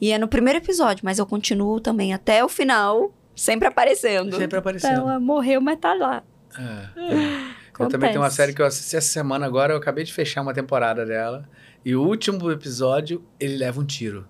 [0.00, 4.36] E é no primeiro episódio, mas eu continuo também até o final, sempre aparecendo.
[4.36, 4.92] Sempre aparecendo.
[4.92, 6.22] Então, ela morreu, mas tá lá.
[6.56, 7.60] É.
[7.78, 10.42] Eu também tenho uma série que eu assisti essa semana agora, eu acabei de fechar
[10.42, 11.48] uma temporada dela.
[11.84, 14.26] E o último episódio, ele leva um tiro.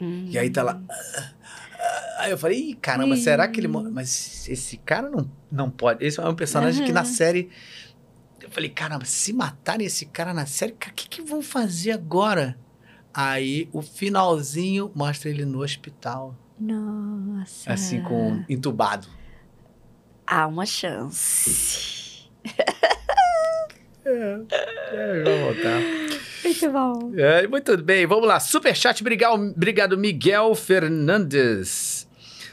[0.00, 0.26] Hum.
[0.28, 0.80] E aí tá lá.
[0.88, 2.20] "Ah, ah".
[2.20, 3.90] Aí eu falei, Ih, caramba, será que ele morre?
[3.90, 6.04] Mas esse cara não, não pode.
[6.04, 7.48] Esse é um personagem que na série.
[8.42, 12.58] Eu falei, caramba, se matarem esse cara na série, o que, que vão fazer agora?
[13.12, 17.72] Aí o finalzinho mostra ele no hospital, Nossa.
[17.72, 19.08] assim, com entubado.
[20.26, 22.30] Há uma chance.
[24.04, 24.36] É,
[25.24, 25.80] vai voltar.
[26.44, 27.12] Muito bom.
[27.16, 28.40] É, muito bem, vamos lá.
[28.40, 32.08] Superchat, obrigado, obrigado Miguel Fernandes.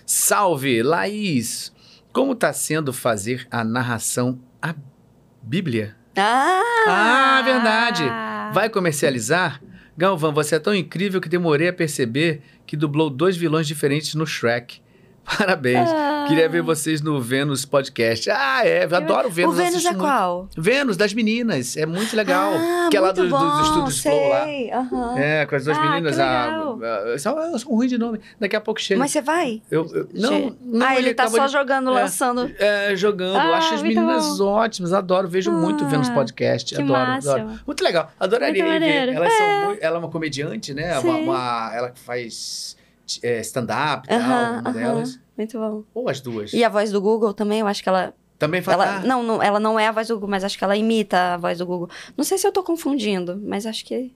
[0.05, 1.71] Salve, Laís.
[2.11, 4.73] Como tá sendo fazer a narração à
[5.41, 5.95] Bíblia?
[6.15, 6.61] Ah!
[6.87, 8.03] Ah, verdade.
[8.53, 9.61] Vai comercializar?
[9.97, 14.25] Galvão, você é tão incrível que demorei a perceber que dublou dois vilões diferentes no
[14.25, 14.81] Shrek.
[15.37, 15.89] Parabéns.
[15.89, 16.25] Ah.
[16.27, 18.29] Queria ver vocês no Vênus Podcast.
[18.29, 19.53] Ah, é, eu adoro Vênus.
[19.53, 19.99] O Vênus é muito.
[20.03, 20.47] qual?
[20.57, 21.75] Vênus, das meninas.
[21.75, 22.53] É muito legal.
[22.55, 24.43] Ah, que é lá do, do, bom, do Estúdios Flow lá.
[24.45, 25.17] sei, aham.
[25.17, 26.15] É, com as duas Ah, meninas.
[26.15, 26.79] que a- legal.
[26.81, 28.19] a- eu sou, eu sou ruim de nome.
[28.39, 28.99] Daqui a pouco chega.
[28.99, 29.61] Mas você vai?
[29.69, 31.93] eu, eu- não, não, ah, ele, tá acabou só de- jogando, é.
[32.01, 32.51] lançando.
[32.57, 33.35] É, jogando.
[33.35, 34.93] Eu Ah, acho as meninas ótimas.
[34.93, 35.27] Adoro.
[35.27, 36.73] Vejo muito Ah, Vênus Podcast.
[36.81, 37.59] adoro, adoro.
[37.67, 38.11] Muito legal.
[38.17, 39.09] Adoraria Muito ver.
[39.09, 40.97] Elas são muito- ela é uma comediante, né?
[40.99, 42.76] Uma, uma- ela que faz
[43.23, 44.73] é, stand-up e tal, Aham, uma aham.
[44.73, 45.19] delas.
[45.37, 45.83] Muito bom.
[45.93, 46.51] Ou as duas.
[46.53, 48.13] E a voz do Google também, eu acho que ela.
[48.39, 48.77] Também faz.
[48.79, 51.33] ela não, não, ela não é a voz do Google, mas acho que ela imita
[51.33, 51.89] a voz do Google.
[52.15, 54.13] Não sei se eu tô confundindo, mas acho que.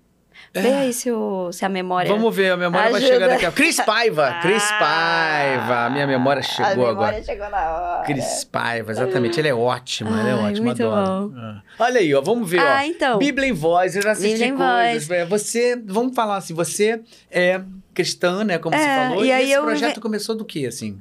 [0.54, 0.62] É.
[0.62, 2.12] Vê aí se, o, se a memória.
[2.12, 3.14] Vamos ver, a memória vai Ajuda.
[3.14, 4.34] chegar daqui a Cris Paiva!
[4.42, 5.86] Cris Ah, Paiva!
[5.86, 7.24] A minha memória chegou a memória agora.
[7.24, 8.04] chegou na hora.
[8.06, 9.40] Cris Paiva, exatamente.
[9.40, 11.34] Ela é ótima, ela é ótima, muito adoro.
[11.38, 11.62] Ah.
[11.80, 12.66] Olha aí, ó, vamos ver, ó.
[12.68, 13.20] Ah, então.
[13.20, 15.08] Bíblia em voz, eu já assisti Bíblia coisas.
[15.08, 15.20] voz.
[15.20, 17.62] É, Você, vamos falar assim, você é
[17.94, 21.00] cristã, né, como você É, falou, e e, esse eu projeto começou do quê, assim?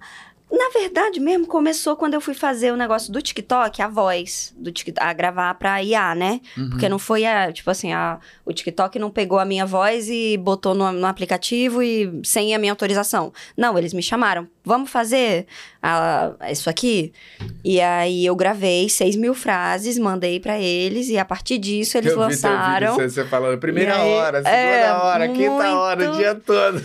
[0.52, 4.72] Na verdade mesmo, começou quando eu fui fazer o negócio do TikTok, a voz do
[4.72, 6.40] TikTok, a gravar pra IA, né?
[6.58, 6.70] Uhum.
[6.70, 10.36] Porque não foi a, tipo assim, a, o TikTok não pegou a minha voz e
[10.36, 13.32] botou no, no aplicativo e sem a minha autorização.
[13.56, 14.48] Não, eles me chamaram.
[14.64, 15.46] Vamos fazer
[15.80, 17.12] a- isso aqui?
[17.64, 22.10] E aí eu gravei 6 mil frases, mandei pra eles e a partir disso eles
[22.12, 22.94] eu vi teu lançaram.
[22.94, 26.34] vídeo, você, você falando primeira aí, hora, segunda é, hora, quinta hora, o muito- dia
[26.34, 26.82] todo.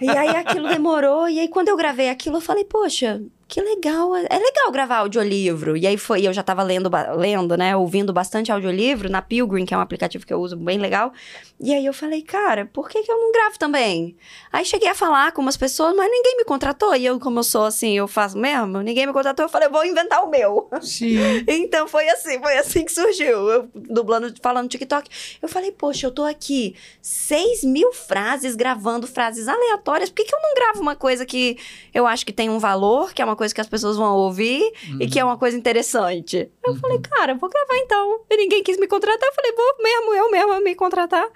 [0.00, 4.14] E aí aquilo demorou, e aí quando eu gravei aquilo, eu falei, poxa, que legal,
[4.14, 5.74] é é legal gravar audiolivro.
[5.76, 9.72] E aí foi, eu já tava lendo, lendo, né, ouvindo bastante audiolivro na Pilgrim, que
[9.72, 11.12] é um aplicativo que eu uso bem legal.
[11.58, 14.14] E aí eu falei, cara, por que que eu não gravo também?
[14.52, 16.94] Aí cheguei a falar com umas pessoas, mas ninguém me contratou.
[16.94, 19.84] E eu, como eu sou assim, eu faço mesmo, ninguém me contratou, eu falei, vou
[19.84, 20.68] inventar o meu.
[20.82, 21.18] Sim.
[21.48, 23.48] Então foi assim, foi assim que surgiu.
[23.48, 25.08] Eu dublando, falando no TikTok.
[25.40, 30.10] Eu falei, poxa, eu tô aqui 6 mil frases, gravando frases aleatórias.
[30.10, 31.56] Por que, que eu não gravo uma coisa que
[31.92, 34.72] eu acho que tem um valor, que é uma coisa que as pessoas vão ouvir
[35.00, 36.50] e que é uma coisa interessante?
[36.66, 38.20] Eu falei, cara, vou gravar então.
[38.28, 39.26] E ninguém quis me contratar.
[39.26, 41.26] Eu falei, vou mesmo, eu mesma me contratar.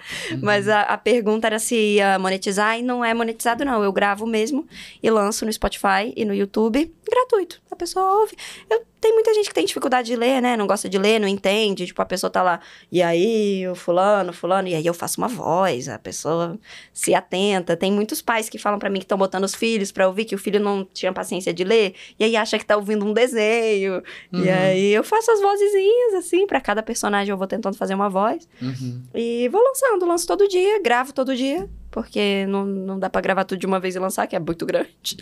[0.42, 3.82] Mas a, a pergunta era se ia monetizar e não é monetizado, não.
[3.82, 4.66] Eu gravo mesmo
[5.02, 7.62] e lanço no Spotify e no YouTube gratuito.
[7.70, 8.36] A pessoa ouve.
[8.68, 10.56] Eu, tem muita gente que tem dificuldade de ler, né?
[10.56, 11.84] Não gosta de ler, não entende.
[11.86, 12.60] Tipo, a pessoa tá lá,
[12.90, 16.56] e aí, o fulano, fulano, e aí eu faço uma voz, a pessoa
[16.94, 17.76] se atenta.
[17.76, 20.34] Tem muitos pais que falam pra mim que estão botando os filhos pra ouvir, que
[20.36, 24.02] o filho não tinha paciência de ler, e aí acha que tá ouvindo um desenho.
[24.32, 24.44] E Uhum.
[24.48, 28.48] aí eu faço as vozezinhas, assim, pra cada personagem eu vou tentando fazer uma voz.
[28.62, 29.02] Uhum.
[29.12, 33.44] E vou lançando, lanço todo dia, gravo todo dia, porque não, não dá pra gravar
[33.44, 35.16] tudo de uma vez e lançar, que é muito grande.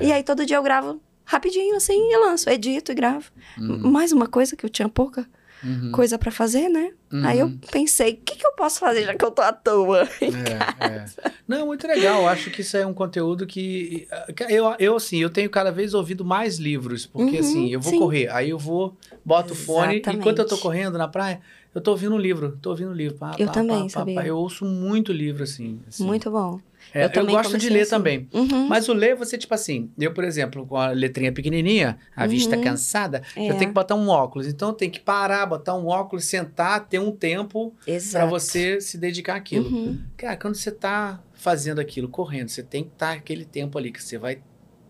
[0.00, 0.04] É.
[0.06, 1.00] E aí todo dia eu gravo
[1.30, 3.30] rapidinho, assim, e lanço, edito e gravo.
[3.56, 5.26] Mais uma coisa que eu tinha pouca
[5.62, 5.92] Uhum.
[5.92, 6.90] coisa pra fazer, né?
[7.12, 7.22] Uhum.
[7.26, 10.08] Aí eu pensei, o que, que eu posso fazer já que eu tô à toa?
[10.22, 11.04] É, é.
[11.46, 12.22] Não, muito legal.
[12.22, 14.08] Eu Acho que isso é um conteúdo que.
[14.48, 17.04] Eu, eu, assim, eu tenho cada vez ouvido mais livros.
[17.04, 17.98] Porque, Uhum, assim, eu vou sim.
[17.98, 18.28] correr.
[18.32, 19.96] Aí eu vou, boto o fone.
[20.14, 21.42] Enquanto eu tô correndo na praia,
[21.74, 22.56] eu tô ouvindo um livro.
[22.62, 23.18] Tô ouvindo um livro.
[23.18, 24.14] Pá, Eu pá, também, pá, sabia?
[24.14, 24.26] pá.
[24.26, 25.78] Eu ouço muito livro, assim.
[25.86, 26.04] assim.
[26.06, 26.58] Muito bom.
[26.94, 27.90] É, eu eu, gosto de ler assim.
[27.90, 28.28] também.
[28.32, 28.66] Uhum.
[28.68, 32.56] Mas o ler, você, tipo assim, eu, por exemplo, com a letrinha pequenininha, a vista
[32.56, 32.62] Uhum.
[32.62, 33.50] cansada, É.
[33.50, 34.46] eu tenho que botar um óculos.
[34.46, 37.74] Então, eu tenho que parar, botar um óculos, sentar, ter um tempo
[38.12, 39.68] para você se dedicar àquilo.
[39.68, 40.00] Uhum.
[40.16, 44.02] Cara, quando você tá fazendo aquilo, correndo, você tem que estar aquele tempo ali que
[44.02, 44.40] você vai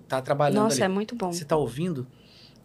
[0.03, 0.95] estar trabalhando Nossa, é ali.
[0.95, 1.33] muito bom.
[1.33, 2.07] Você tá ouvindo?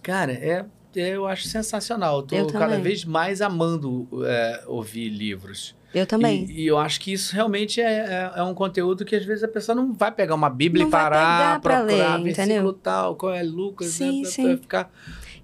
[0.01, 0.65] Cara, é,
[0.95, 2.25] é- eu acho sensacional.
[2.31, 5.75] Eu cada vez mais amando é, ouvir livros.
[5.95, 6.45] Eu também.
[6.49, 9.43] E, e eu acho que isso realmente é, é, é um conteúdo que às vezes
[9.43, 12.73] a pessoa não vai pegar uma Bíblia Não e parar, procurar ler, versículo entendeu?
[12.73, 14.27] tal, qual é Lucas, Sim, né?
[14.29, 14.57] sim.
[14.57, 14.91] Ficar...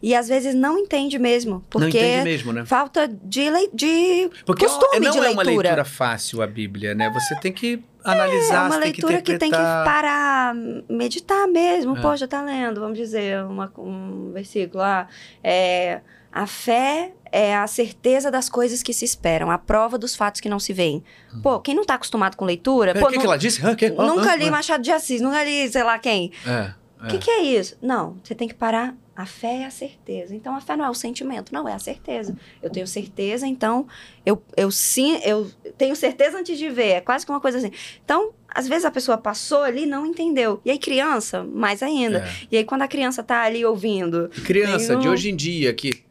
[0.03, 1.63] E às vezes não entende mesmo.
[1.69, 2.65] Porque Não entende mesmo, né?
[2.65, 5.69] falta de, lei, de Porque costume não de é uma leitura.
[5.69, 7.09] leitura fácil a Bíblia, né?
[7.11, 9.85] Você tem que analisar, É uma leitura tem que que, tem que interpretar.
[9.85, 10.55] parar,
[10.89, 11.95] meditar mesmo.
[11.95, 12.01] É.
[12.01, 15.07] Poxa, tá lendo, vamos dizer, uma- um versículo lá.
[15.43, 16.01] É,
[16.31, 20.49] a fé é a certeza das coisas que se esperam, a prova dos fatos que
[20.49, 21.03] não se veem.
[21.41, 23.61] Pô, quem não tá acostumado com leitura, É, o que, que ela disse?
[23.75, 23.89] Que?
[23.89, 24.49] Nunca li?
[24.51, 26.31] Machado de Assis, nunca li sei lá quem.
[26.45, 27.77] É, O que, que é isso?
[27.81, 28.95] Não, você tem que parar.
[29.13, 30.33] A fé é a certeza.
[30.33, 32.35] Então, a fé não é o sentimento, não, é a certeza.
[32.61, 33.85] Eu tenho certeza, então,
[34.25, 36.91] eu, eu sim, eu tenho certeza antes de ver.
[36.93, 37.71] É quase que uma coisa assim.
[38.03, 40.59] Então, às vezes a pessoa passou ali e não entendeu.
[40.65, 42.19] E aí, criança, mais ainda.
[42.19, 42.31] É.
[42.51, 46.03] E aí, quando a criança tá ali ouvindo, Criança um- de hoje em dia, que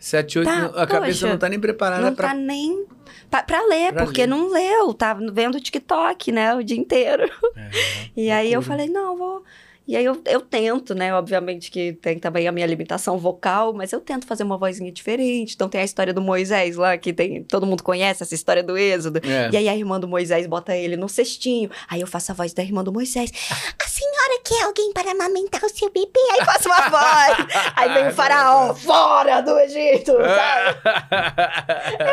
[0.00, 2.28] 7, 8, Tá, a cabeça poxa, não tá nem preparada não pra.
[2.28, 2.86] tá nem
[3.30, 4.26] pra, pra ler, Pra porque ler.
[4.26, 7.30] não leu, tá vendo TikTok, né, o dia inteiro.
[7.54, 7.70] É,
[8.16, 9.44] E aí eu falei, não, vou.
[9.90, 11.12] E aí eu, eu tento, né?
[11.12, 15.56] Obviamente que tem também a minha limitação vocal, mas eu tento fazer uma vozinha diferente.
[15.56, 17.42] Então tem a história do Moisés lá, que tem.
[17.42, 19.20] Todo mundo conhece essa história do Êxodo.
[19.28, 19.50] É.
[19.50, 21.68] E aí a irmã do Moisés bota ele no cestinho.
[21.88, 23.32] Aí eu faço a voz da irmã do Moisés.
[23.50, 26.20] A senhora quer alguém para amamentar o seu bebê?
[26.34, 27.48] Aí faço uma voz.
[27.74, 30.78] Aí vem o faraó fora do Egito, sabe?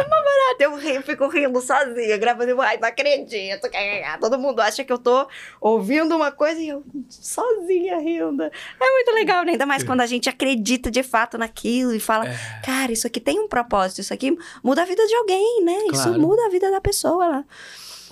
[0.59, 2.59] Eu rio, fico rindo sozinha, gravando.
[2.61, 3.69] Ai, não acredito.
[4.19, 5.27] Todo mundo acha que eu tô
[5.61, 8.43] ouvindo uma coisa e eu sozinha rindo.
[8.43, 9.53] É muito legal, né?
[9.53, 12.25] Ainda mais quando a gente acredita de fato naquilo e fala,
[12.65, 15.77] cara, isso aqui tem um propósito, isso aqui muda a vida de alguém, né?
[15.91, 16.19] Isso Claro.
[16.19, 17.45] muda a vida da pessoa lá.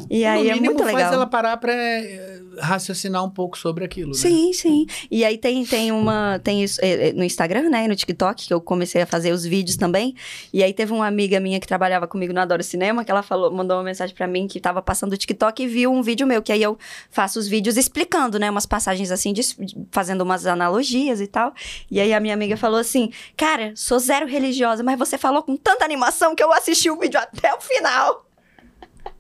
[0.10, 1.14] E aí no é mínimo muito faz legal.
[1.14, 4.18] ela parar pra eh, raciocinar um pouco sobre aquilo, né?
[4.18, 4.86] Sim, sim.
[5.10, 6.40] E aí tem, tem uma.
[6.44, 7.86] Tem isso eh, eh, no Instagram, né?
[7.86, 10.16] E no TikTok, que eu comecei a fazer os vídeos também.
[10.52, 13.52] E aí teve uma amiga minha que trabalhava comigo no Adoro Cinema, que ela falou,
[13.52, 16.42] mandou uma mensagem pra mim que tava passando o TikTok e viu um vídeo meu,
[16.42, 16.78] que aí eu
[17.10, 18.50] faço os vídeos explicando, né?
[18.50, 19.44] Umas passagens assim, de-
[19.92, 21.54] fazendo umas analogias e tal.
[21.90, 25.56] E aí a minha amiga falou assim: Cara, sou zero religiosa, mas você falou com
[25.56, 28.25] tanta animação que eu assisti o vídeo até o final.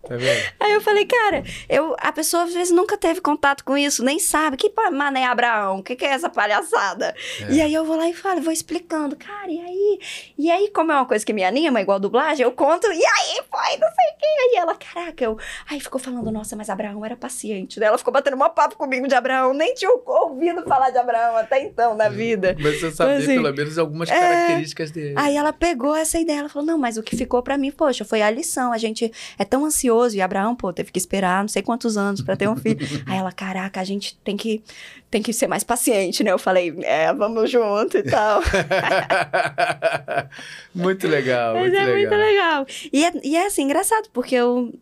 [0.07, 0.53] Tá vendo?
[0.60, 4.19] Aí eu falei, cara, eu, a pessoa às vezes nunca teve contato com isso, nem
[4.19, 4.57] sabe.
[4.57, 5.80] Que mané Abraão?
[5.80, 7.15] O que, que é essa palhaçada?
[7.41, 7.52] É.
[7.52, 9.99] E aí eu vou lá e falo, vou explicando, cara, e aí?
[10.38, 13.41] E aí, como é uma coisa que me anima, igual dublagem, eu conto, e aí
[13.49, 14.26] foi, não sei o quê.
[14.40, 15.38] Aí ela, caraca, eu.
[15.69, 17.88] Aí ficou falando, nossa, mas Abraão era paciente, né?
[17.88, 21.64] Ela ficou batendo uma papo comigo de Abraão, nem tinha ouvido falar de Abraão até
[21.64, 22.56] então na vida.
[22.60, 24.19] Mas você saber Assim, pelo menos algumas é.
[24.19, 25.15] características dele.
[25.18, 28.06] Aí ela pegou essa ideia, ela falou: não, mas o que ficou pra mim, poxa,
[28.06, 28.72] foi a lição.
[28.72, 30.15] A gente é tão ansioso maravilhoso.
[30.15, 32.80] E Abraão, pô, teve que esperar não sei quantos anos pra ter um filho.
[33.07, 34.63] Aí ela, caraca, a gente tem que,
[35.09, 36.31] tem que ser mais paciente, né?
[36.31, 38.41] Eu falei, é, vamos junto e tal.
[40.73, 41.97] muito legal, Mas muito é legal.
[41.97, 42.67] muito legal.
[42.91, 44.73] E é, e é assim, engraçado, porque eu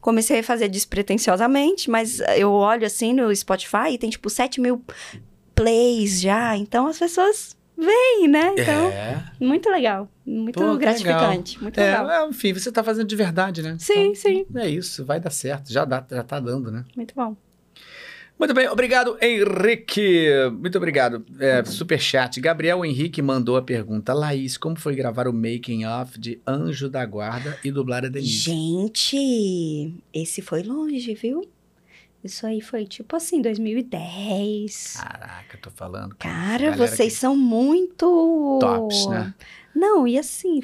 [0.00, 4.84] comecei a fazer despretensiosamente, mas eu olho assim no Spotify e tem tipo 7 mil
[5.54, 6.56] plays já.
[6.56, 8.52] Então as pessoas veem, né?
[8.56, 9.22] Então, É.
[9.40, 10.08] muito legal.
[10.24, 11.60] Muito Pô, gratificante.
[11.62, 12.10] Muito É, legal.
[12.10, 13.76] é, enfim, você tá fazendo de verdade, né?
[13.78, 14.46] Sim, Então, sim.
[14.56, 15.72] É isso, vai dar certo.
[15.72, 16.84] Já, dá, já tá dando, né?
[16.96, 17.36] Muito bom.
[18.38, 20.26] Muito bem, obrigado, Henrique.
[20.58, 21.24] Muito obrigado.
[21.38, 22.40] É, superchat.
[22.40, 24.12] Gabriel Henrique mandou a pergunta.
[24.12, 28.32] Laís, como foi gravar o making of de Anjo da Guarda e dublar a Denise?
[28.32, 31.42] Gente, esse foi longe, viu?
[32.24, 34.96] Isso aí foi tipo assim, 2010.
[34.96, 36.14] Caraca, tô falando.
[36.16, 38.58] Cara, vocês que- são muito.
[38.60, 39.34] Tops, né?
[39.74, 40.60] Não, e assim,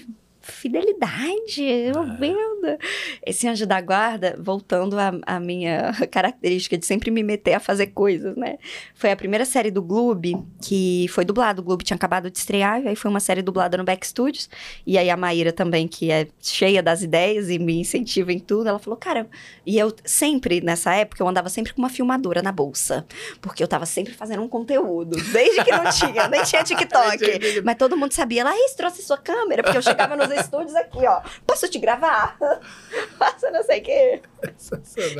[0.52, 2.16] fidelidade, eu Ah.
[2.18, 2.78] vendo.
[3.24, 4.96] Esse anjo da guarda, voltando
[5.26, 8.58] à minha característica de sempre me meter a fazer coisas, né?
[8.94, 11.60] Foi a primeira série do Gloob que foi dublado.
[11.60, 14.48] O Gloob tinha acabado de estrear, e aí foi uma série dublada no Back Studios.
[14.86, 18.68] E aí a Maíra também, que é cheia das ideias e me incentiva em tudo,
[18.68, 19.26] ela falou, cara,
[19.64, 23.06] e eu sempre, nessa época, eu andava sempre com uma filmadora na bolsa.
[23.40, 25.16] Porque eu tava sempre fazendo um conteúdo.
[25.32, 27.62] Desde que não tinha, nem tinha TikTok.
[27.64, 31.20] Mas todo mundo sabia, Laís, trouxe sua câmera, porque eu chegava nos estúdios aqui, ó.
[31.46, 32.36] Posso te gravar?
[33.18, 34.22] Posso não sei o quê.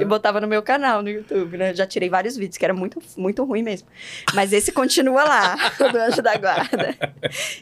[0.01, 1.75] E botava no meu canal no YouTube, né?
[1.75, 3.89] Já tirei vários vídeos, que era muito, muito ruim mesmo.
[4.35, 6.97] Mas esse continua lá, do Anjo da Guarda.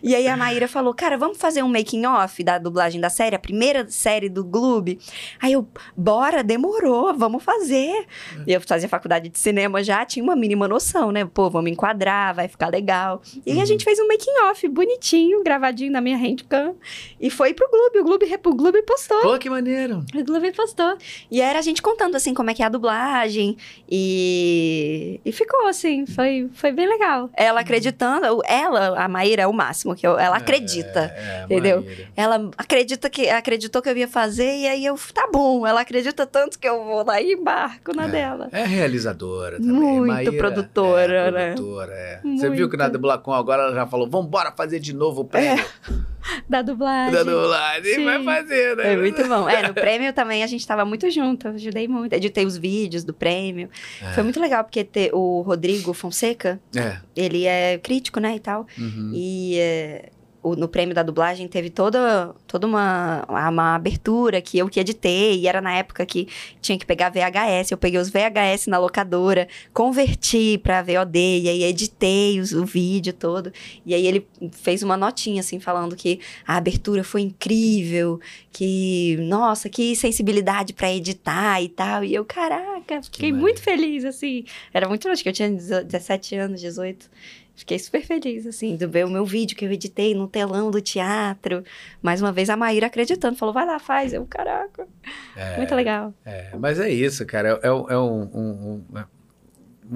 [0.02, 3.34] E aí a Maíra falou, cara, vamos fazer um making off da dublagem da série,
[3.34, 4.98] a primeira série do Gloob.
[5.40, 8.06] Aí eu, bora, demorou, vamos fazer.
[8.46, 11.24] E eu fazia faculdade de cinema já, tinha uma mínima noção, né?
[11.24, 13.22] Pô, vamos enquadrar, vai ficar legal.
[13.44, 16.76] E aí a gente fez um making off bonitinho, gravadinho na minha handcam.
[17.20, 19.20] E foi pro Gloob, o Gloob, o Gloob postou.
[19.20, 20.04] Pô, que maneiro.
[20.14, 20.96] O Gloob postou.
[21.30, 23.56] E era a gente contando, assim, como é que é a dublagem.
[23.88, 27.28] E, e ficou, assim, foi, foi bem legal.
[27.34, 31.12] Ela acreditando, ela, a Maíra, é o máximo, que eu- ela acredita.
[31.16, 31.78] É, entendeu?
[31.82, 32.06] maneiro.
[32.16, 36.26] Ela acredita que acreditou que eu ia fazer, e aí eu, tá bom, ela acredita
[36.26, 38.08] tanto que eu vou lá e embarco na É.
[38.08, 38.48] dela.
[38.52, 39.72] É realizadora também.
[39.72, 41.52] Muito Maíra produtora, é, né?
[41.54, 42.20] produtora, é.
[42.22, 42.70] Você viu Muito.
[42.70, 45.64] que na Dublacom agora ela já falou, vambora fazer de novo o prêmio
[46.48, 47.12] Da dublagem.
[47.12, 47.94] da dublagem.
[47.94, 48.04] Sim.
[48.04, 48.92] Vai fazer, né?
[48.92, 49.48] É muito bom.
[49.48, 52.12] É, no prêmio também a gente tava muito junto, ajudei muito.
[52.12, 53.68] Editei os vídeos do prêmio.
[54.02, 54.12] É.
[54.12, 56.98] Foi muito legal, porque te- o Rodrigo Fonseca, É.
[57.14, 58.66] ele é crítico, né, e tal.
[58.78, 59.12] Uhum.
[59.14, 60.08] E é,
[60.50, 65.40] o- no prêmio da dublagem teve toda, toda uma, uma abertura que eu que editei.
[65.40, 66.28] E era na época que
[66.60, 67.70] tinha que pegar VHS.
[67.72, 73.12] Eu peguei os VHS na locadora, converti pra VOD, e aí editei os- o vídeo
[73.12, 73.52] todo.
[73.84, 78.20] E aí ele fez uma notinha, assim, falando que a abertura foi incrível,
[78.52, 82.02] que, nossa, que sensibilidade pra editar e tal.
[82.04, 84.44] E eu, caraca, fiquei muito feliz, assim.
[84.72, 87.08] Era muito, acho que eu tinha 17 anos, 18.
[87.56, 90.80] Fiquei super feliz, assim, de ver o meu vídeo que eu editei no telão do
[90.80, 91.64] teatro.
[92.02, 94.12] Mais uma vez a Maíra acreditando, falou, vai lá, faz.
[94.12, 94.86] Eu, caraca,
[95.34, 96.12] É, muito legal.
[96.24, 97.58] é, mas é isso, cara.
[97.62, 99.04] É, é um, é um, um, um-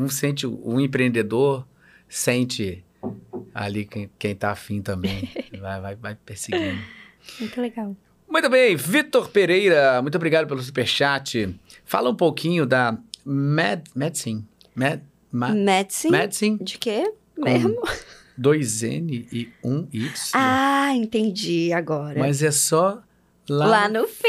[0.04, 1.66] um sente, um empreendedor
[2.08, 2.82] sente
[3.54, 5.28] ali quem, quem tá afim também.
[5.60, 6.80] Vai, vai, vai perseguindo.
[7.38, 7.94] Muito legal.
[8.28, 11.54] Muito bem, Vitor Pereira, muito obrigado pelo superchat.
[11.84, 14.46] Fala um pouquinho da Med, Medicine.
[14.74, 16.16] Med, Ma, Medicine?
[16.16, 17.12] Medicine, De quê?
[17.40, 17.80] Mesmo?
[18.38, 20.30] 2N e 1Y.
[20.32, 22.18] Ah, entendi agora.
[22.18, 23.02] Mas é só
[23.48, 24.26] lá, Lá no fim.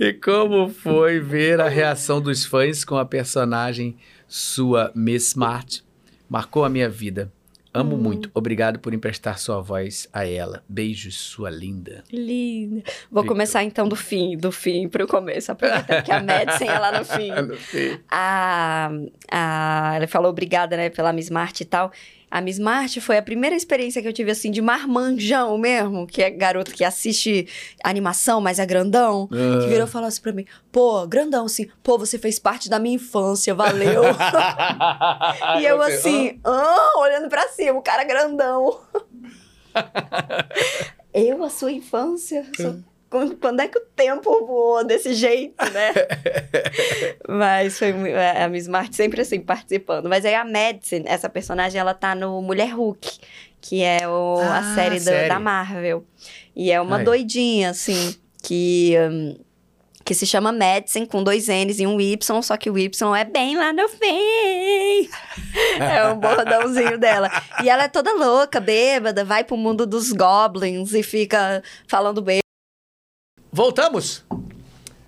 [0.00, 3.96] E como foi ver a reação dos fãs com a personagem
[4.26, 5.84] sua Miss Smart?
[6.28, 7.32] Marcou a minha vida.
[7.78, 7.98] Amo Hum.
[7.98, 8.30] muito.
[8.34, 10.62] Obrigado por emprestar sua voz a ela.
[10.68, 12.02] Beijos, sua linda.
[12.12, 12.82] Linda.
[13.10, 13.26] Vou Victor.
[13.26, 17.04] começar então do fim, do fim pro começo, aproveitando que a Medicine é lá no
[17.04, 17.30] fim.
[18.10, 18.90] a,
[19.30, 21.92] a, ela falou obrigada, né, pela Miss Marte e tal.
[22.30, 26.22] A Miss Marte foi a primeira experiência que eu tive, assim, de marmanjão mesmo, que
[26.22, 27.48] é garoto que assiste
[27.82, 29.26] animação, mas é grandão.
[29.28, 32.78] Que virou e falou assim pra mim, pô, grandão, assim, pô, você fez parte da
[32.78, 34.02] minha infância, valeu.
[35.60, 38.78] e eu assim, ah, olhando pra cima, o cara grandão.
[41.14, 42.46] eu, a sua infância?
[42.56, 42.76] Sou-
[43.10, 45.92] Quando é que o tempo voou desse jeito, né?
[47.28, 50.08] Mas foi mui- a Miss Martin sempre assim, participando.
[50.08, 53.18] Mas aí a Madison, essa personagem, ela tá no Mulher Hulk,
[53.60, 55.28] que é o- Ah, a série, do- série.
[55.28, 56.04] da Marvel.
[56.54, 57.04] E é uma Ai.
[57.04, 58.94] doidinha, assim, que.
[59.10, 59.36] hum,
[60.04, 63.24] que se chama Madison, com dois N's e um Y, só que o Y é
[63.26, 65.06] bem lá no fim.
[65.78, 67.30] É um bordãozinho dela.
[67.62, 72.40] E ela é toda louca, bêbada, vai pro mundo dos goblins e fica falando bem.
[73.52, 74.24] Voltamos?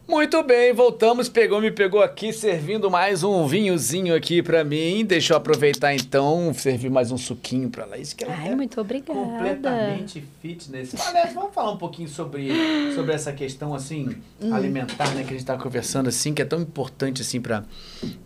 [0.08, 1.28] Muito bem, voltamos.
[1.28, 5.04] Pegou, me pegou aqui, servindo mais um vinhozinho aqui pra mim.
[5.04, 8.80] Deixa eu aproveitar então, servir mais um suquinho pra Laís, que ela Ai, é muito
[8.80, 9.12] obrigada.
[9.16, 10.94] completamente fitness.
[11.06, 12.50] Aliás, vamos falar um pouquinho sobre,
[12.96, 14.52] sobre essa questão, assim, Hum.
[14.52, 15.22] alimentar, né?
[15.22, 17.62] Que a gente tá conversando, assim, que é tão importante, assim, pra,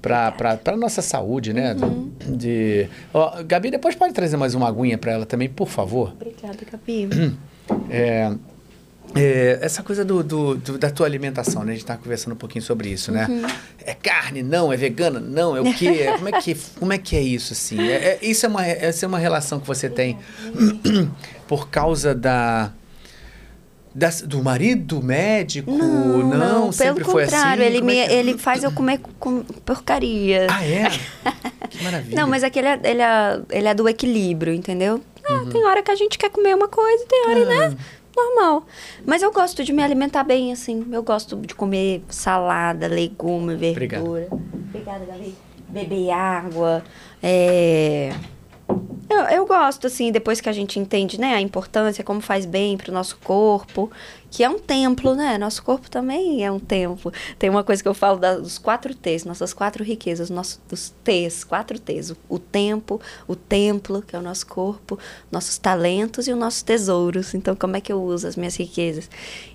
[0.01, 1.75] pra nossa saúde, né?
[1.75, 2.11] Uhum.
[2.35, 2.89] De...
[3.13, 6.15] Ó, Gabi, depois pode trazer mais uma aguinha pra ela também, por favor.
[6.15, 7.09] Obrigada, Gabi.
[7.89, 8.31] É,
[9.17, 11.73] é, essa coisa do, do- do- da tua alimentação, né?
[11.73, 13.27] A gente tá conversando um pouquinho sobre isso, né?
[13.29, 13.43] Uhum.
[13.85, 14.43] É carne?
[14.43, 14.73] Não.
[14.73, 15.21] É vegana?
[15.21, 15.57] Não.
[15.57, 15.87] É o quê?
[15.89, 17.81] É- como, é que, como é que é isso, assim?
[17.81, 20.19] É- é- isso é uma, essa é uma relação que você tem
[21.47, 22.73] por causa da...
[23.95, 25.71] das- do marido médico?
[25.71, 27.71] Não, não, pelo sempre foi contrário, assim?
[27.73, 28.17] ele, Como é me, que é?
[28.19, 30.47] ele faz eu comer com porcaria.
[30.51, 30.85] Ah, é?
[31.71, 32.15] Que maravilha.
[32.21, 35.01] Não, mas é que ele é, ele é, ele é do equilíbrio, entendeu?
[35.29, 35.47] Ah, Uhum.
[35.51, 37.69] tem hora que a gente quer comer uma coisa, tem hora, Ah.
[37.71, 37.77] né?
[38.17, 38.67] Normal.
[39.05, 40.87] Mas eu gosto de me alimentar bem, assim.
[40.93, 44.03] Eu gosto de comer salada, legume, Obrigado.
[44.03, 44.29] verdura.
[44.33, 45.35] Obrigada, Gabi.
[45.69, 46.85] Beber água.
[47.23, 48.13] É...
[49.09, 52.77] Eu, eu gosto, assim, depois que a gente entende, né, a importância, como faz bem
[52.77, 53.91] pro nosso corpo,
[54.31, 55.39] que é um templo, né?
[55.39, 57.13] Nosso corpo também é um templo.
[57.39, 60.93] Tem uma coisa que eu falo da- dos quatro T's, nossas quatro riquezas, nossos, dos
[61.05, 62.11] T's, quatro T's.
[62.11, 64.99] O, o tempo, o templo, que é o nosso corpo,
[65.31, 67.35] nossos talentos e os nossos tesouros.
[67.35, 69.09] Então, como é que eu uso as minhas riquezas?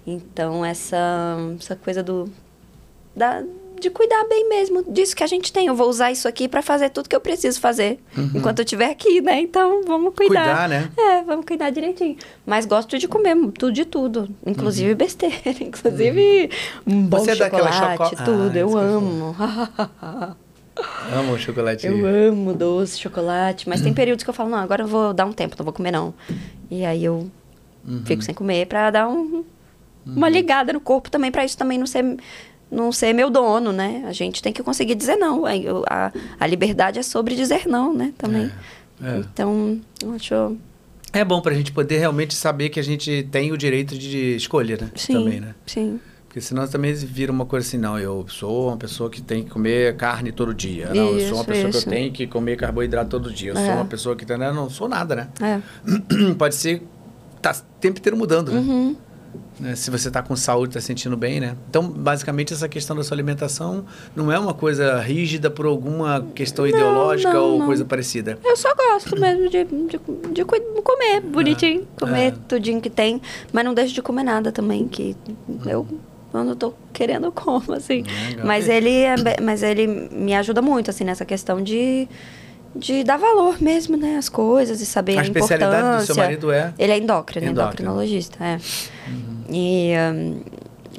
[0.07, 0.97] Então, essa,
[1.59, 2.29] essa coisa do...
[3.13, 3.43] Da,
[3.79, 5.67] de cuidar bem mesmo disso que a gente tem.
[5.67, 7.99] Eu vou usar isso aqui para fazer tudo que eu preciso fazer
[8.35, 9.39] enquanto eu estiver aqui, né?
[9.41, 10.43] Então, vamos cuidar.
[10.45, 10.91] Cuidar, né?
[10.97, 12.17] É, vamos cuidar direitinho.
[12.45, 16.49] Mas gosto de comer tudo de tudo, inclusive besteira, inclusive
[16.85, 17.77] um bom Você é chocolate,
[18.15, 18.51] choco- tudo.
[18.55, 19.35] Ah, eu amo.
[21.13, 21.85] Amo chocolate.
[21.87, 23.67] eu amo doce, chocolate.
[23.67, 23.85] Mas Uhum.
[23.85, 25.91] tem períodos que eu falo, não, agora eu vou dar um tempo, não vou comer
[25.91, 26.13] não.
[26.71, 27.29] E aí eu
[27.85, 28.01] Uhum.
[28.05, 29.43] fico sem comer pra dar um-
[30.05, 32.17] uma ligada no corpo também, pra isso também não ser
[32.71, 34.03] não ser meu dono, né?
[34.05, 35.43] A gente tem que conseguir dizer não.
[35.45, 38.13] A, a liberdade é sobre dizer não, né?
[38.17, 38.51] Também.
[39.01, 39.17] É, é.
[39.19, 40.57] Então, eu acho
[41.13, 44.77] É bom pra gente poder realmente saber que a gente tem o direito de escolha,
[44.79, 44.91] né?
[44.95, 45.55] Sim, Também, né?
[45.65, 45.99] sim.
[46.27, 49.49] Porque senão também vira uma coisa assim, não, eu sou uma pessoa que tem que
[49.49, 50.89] comer carne todo dia.
[50.93, 51.89] Não, eu sou uma Isso, pessoa que isso.
[51.89, 53.49] eu tenho que comer carboidrato todo dia.
[53.51, 53.65] Eu É.
[53.65, 54.37] sou uma pessoa que...
[54.37, 55.27] né, não sou nada, né?
[55.41, 55.59] É.
[56.37, 56.83] Pode ser...
[57.41, 58.59] Tá o tempo inteiro mudando, né?
[58.59, 58.95] Uhum.
[59.59, 59.75] Né?
[59.75, 61.55] Se você tá com saúde, tá sentindo bem, né?
[61.69, 63.85] Então, basicamente, essa questão da sua alimentação
[64.15, 67.65] não é uma coisa rígida por alguma questão ideológica não, ou não.
[67.65, 68.39] coisa parecida.
[68.43, 69.99] Eu só gosto mesmo de, de,
[70.33, 72.33] de comer bonitinho, comer é.
[72.47, 75.15] tudinho que tem, mas não deixo de comer nada também, que
[75.65, 75.85] eu
[76.31, 78.03] quando eu tô querendo como, assim.
[78.29, 78.45] Legal.
[78.45, 82.07] Mas ele, é, mas ele me ajuda muito, assim, nessa questão de,
[82.75, 86.23] de dar valor mesmo, né, às coisas e saber A a, especialidade do seu importância.
[86.23, 86.73] marido é...
[86.77, 87.89] Ele é endócrino, Endócrino.
[87.91, 88.59] endocrinologista, é.
[89.49, 90.41] E, hum,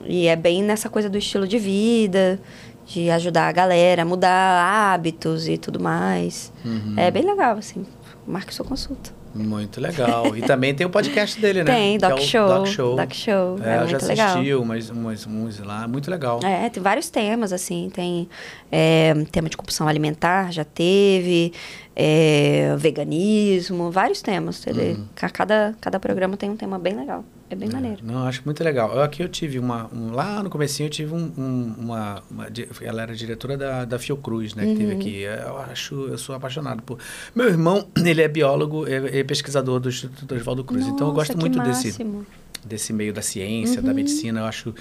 [0.04, 2.40] e é bem nessa coisa do estilo de vida,
[2.86, 6.52] de ajudar a galera a mudar hábitos e tudo mais.
[6.64, 6.94] Uhum.
[6.96, 7.86] É bem legal, assim.
[8.26, 9.12] Marque sua consulta.
[9.34, 10.36] Muito legal.
[10.36, 11.72] E também tem o podcast dele, né?
[11.72, 12.48] Tem, é Doc o Show.
[12.48, 12.96] Doc Show.
[12.96, 13.58] Doc Show.
[13.62, 16.40] É, É, eu já assisti umas, umas, lá, muito legal.
[16.42, 17.90] É, tem vários temas, assim.
[17.94, 18.28] Tem
[18.72, 21.52] é, tema de compulsão alimentar, já teve.
[21.94, 24.66] é, veganismo, vários temas.
[24.66, 27.24] Ele, ca- cada, cada programa tem um tema bem legal.
[27.50, 27.98] É bem maneiro.
[28.04, 28.94] Não, acho muito legal.
[28.94, 29.90] Eu, aqui eu tive uma.
[29.92, 32.46] um- lá no comecinho eu tive um, um- uma, uma
[32.80, 34.64] Ela era diretora da, da Fiocruz, né?
[34.64, 34.98] Que teve Uhum.
[35.00, 35.20] aqui.
[35.22, 36.98] Eu acho, eu sou apaixonado por.
[37.34, 40.86] Meu irmão, ele é biólogo e é, pesquisador do Instituto Oswaldo Cruz.
[40.86, 42.26] então eu gosto Nossa, muito que desse, máximo.
[42.64, 43.86] desse meio da ciência, Uhum.
[43.88, 44.72] da medicina, eu acho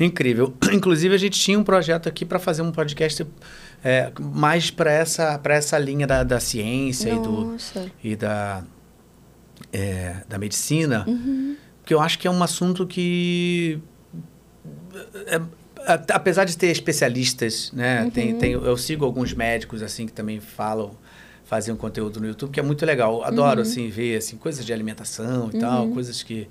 [0.00, 0.52] incrível.
[0.72, 3.24] Inclusive, a gente tinha um projeto aqui para fazer um podcast
[3.84, 7.86] é, mais para essa, pra essa linha da, da ciência e, do, Nossa.
[8.02, 8.64] e da,
[9.72, 11.54] é, da medicina, Uhum.
[11.86, 13.78] Porque eu acho que é um assunto que.
[15.26, 15.40] é,
[16.12, 18.02] apesar de ter especialistas, né?
[18.02, 18.10] Uhum.
[18.10, 20.90] Tem, tem, eu sigo alguns médicos assim que também falam,
[21.44, 23.22] fazem um conteúdo no YouTube, que é muito legal.
[23.22, 23.66] Adoro Uhum.
[23.68, 26.48] assim, ver assim, coisas de alimentação e tal, coisas que.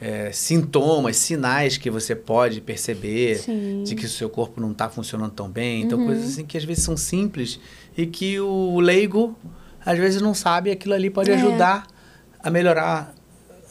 [0.00, 3.82] é, sintomas, sinais que você pode perceber Sim.
[3.82, 5.82] de que o seu corpo não está funcionando tão bem.
[5.82, 6.06] Então, Uhum.
[6.06, 7.58] coisas assim que às vezes são simples
[7.96, 9.34] e que o leigo
[9.84, 11.34] às vezes não sabe, e aquilo ali pode É.
[11.34, 11.86] ajudar
[12.40, 13.14] a melhorar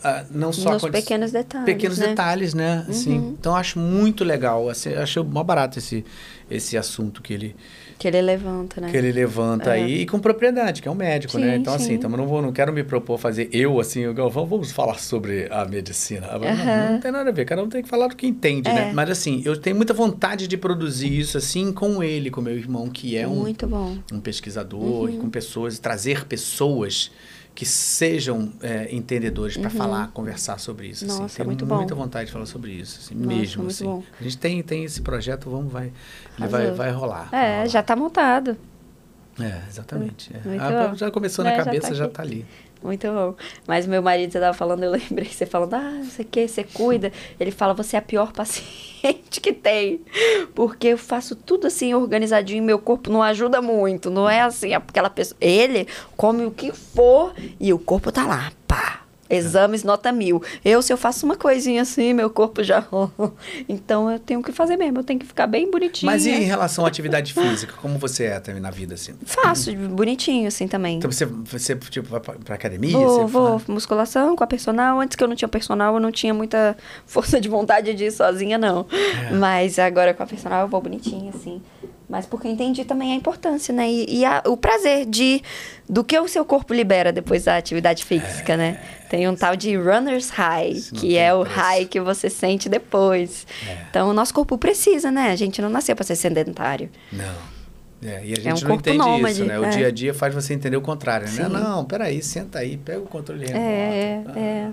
[0.08, 1.66] ah, não só Nos condi- pequenos detalhes.
[1.66, 2.08] pequenos né?
[2.10, 2.86] detalhes, né?
[2.88, 3.36] Assim, Uhum.
[3.40, 4.70] Então, acho muito legal.
[4.70, 6.06] Assim, eu acho mó barato esse,
[6.50, 7.56] esse assunto que ele,
[7.98, 8.90] Que ele levanta, né?
[8.92, 9.74] que ele levanta É.
[9.74, 10.02] aí.
[10.02, 11.56] E com propriedade, que é um médico, né?
[11.56, 11.94] Sim, Então, assim, sim.
[11.94, 15.00] então, eu não, vou, não quero me propor fazer eu, assim, eu, Galvão, vamos falar
[15.00, 16.28] sobre a medicina.
[16.28, 16.92] Não, Aham.
[16.94, 18.90] não tem nada a ver, cada um tem que falar do que entende, né?
[18.92, 18.94] É.
[18.94, 22.90] Mas, assim, eu tenho muita vontade de produzir isso, assim, com ele, com meu irmão,
[22.90, 23.98] que é um, Muito bom.
[24.14, 27.10] um pesquisador, e com pessoas, trazer pessoas
[27.56, 31.06] que sejam é, entendedores para falar, conversar sobre isso.
[31.06, 31.22] assim.
[31.22, 31.78] Nossa, Tenho muito bom.
[31.78, 33.68] muita vontade de falar sobre isso, assim, Nossa, mesmo.
[33.68, 33.86] Assim.
[33.86, 34.04] bom.
[34.20, 35.92] A gente tem, tem esse projeto, vamos, vai,
[36.38, 37.30] ele vai, vai rolar.
[37.32, 37.68] vai É, rolar.
[37.70, 38.58] já tá montado.
[39.40, 40.32] É, exatamente.
[40.34, 40.58] é.
[40.60, 40.96] Ah, bom.
[40.96, 42.14] já começou na É, cabeça, tá já aqui.
[42.14, 42.46] tá ali.
[42.86, 43.34] Muito bom.
[43.68, 46.48] Mas meu marido, você tava falando, eu lembrei, você falando, ah, não sei o que,
[46.48, 47.12] você cuida.
[47.40, 50.02] Ele fala, você é a pior paciente que tem.
[50.54, 54.12] Porque eu faço tudo assim, organizadinho, meu corpo não ajuda muito.
[54.12, 55.36] Não é assim, aquela pessoa.
[55.42, 59.05] Ele come o que for e o corpo tá lá, pá.
[59.30, 60.42] Exames nota mil.
[60.64, 62.86] Eu, se eu faço uma coisinha assim, meu corpo já.
[63.68, 66.12] então eu tenho que fazer mesmo, eu tenho que ficar bem bonitinha.
[66.12, 69.14] Mas e em relação à atividade física, como você é também na vida, assim?
[69.26, 70.98] Faço, bonitinho assim também.
[70.98, 72.92] Então você, você tipo, vai pra, pra academia?
[72.92, 73.60] Vou, você vou.
[73.60, 75.00] faz- Musculação com a personal.
[75.00, 78.12] Antes que eu não tinha personal, eu não tinha muita força de vontade de ir
[78.12, 78.86] sozinha, não.
[79.30, 79.34] É.
[79.34, 81.62] Mas agora com a personal eu vou bonitinha, assim.
[82.08, 83.90] Mas porque eu entendi também a importância, né?
[83.90, 85.42] E, e a- o prazer de
[85.90, 88.80] do que o seu corpo libera depois da atividade física, né?
[89.10, 91.60] Tem um tal de runner's high, que é o preço.
[91.60, 93.48] high que você sente depois.
[93.68, 93.78] É.
[93.90, 95.32] Então o nosso corpo precisa, né?
[95.32, 96.90] A gente não nasceu para ser sedentário.
[97.12, 97.56] Não.
[98.04, 99.58] É, e a gente É um não entende nômade, isso, né?
[99.60, 99.70] O é.
[99.70, 101.32] dia a dia faz você entender o contrário, né?
[101.46, 101.50] Sim.
[101.50, 103.66] Não, peraí, senta aí, pega o controle remoto.
[103.66, 104.70] É, Ah, é.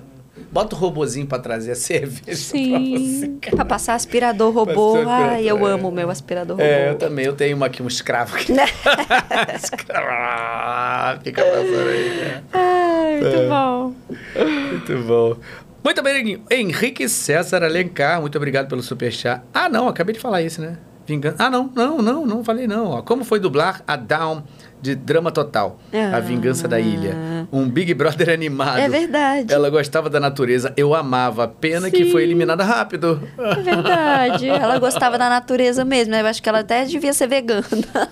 [0.51, 3.39] Bota o robozinho pra trazer a cerveja Sim.
[3.51, 4.97] Pra passar aspirador robô.
[5.07, 5.73] Ai, eu é.
[5.73, 6.67] amo o meu aspirador robô.
[6.67, 7.25] É, eu também.
[7.27, 8.53] Eu tenho uma aqui, um escravo aqui.
[9.55, 11.21] Escravo.
[11.23, 12.11] Fica passando aí.
[12.21, 12.43] né?
[12.53, 13.49] Ai, muito É.
[13.49, 13.95] bom.
[14.71, 15.37] Muito bom.
[15.85, 19.43] Muito bem, Henrique César Alencar, muito obrigado pelo superchat.
[19.53, 20.79] Ah, não, acabei de falar isso, né?
[21.05, 21.37] Vingança.
[21.41, 22.87] Ah, não, não, não, não falei não.
[22.87, 23.03] ó.
[23.03, 24.45] Como foi dublar a Down
[24.83, 25.79] de Drama Total?
[26.13, 26.21] A Ah.
[26.21, 27.17] Vingança da Ilha.
[27.53, 28.79] Um Big Brother animado.
[28.79, 29.53] É verdade.
[29.55, 31.47] Ela gostava da natureza, eu amava.
[31.49, 32.11] Pena que Sim.
[32.11, 33.23] foi eliminada rápido.
[33.39, 34.49] É verdade.
[34.51, 36.15] Ela gostava da natureza mesmo.
[36.15, 37.63] Eu acho que ela até devia ser vegana.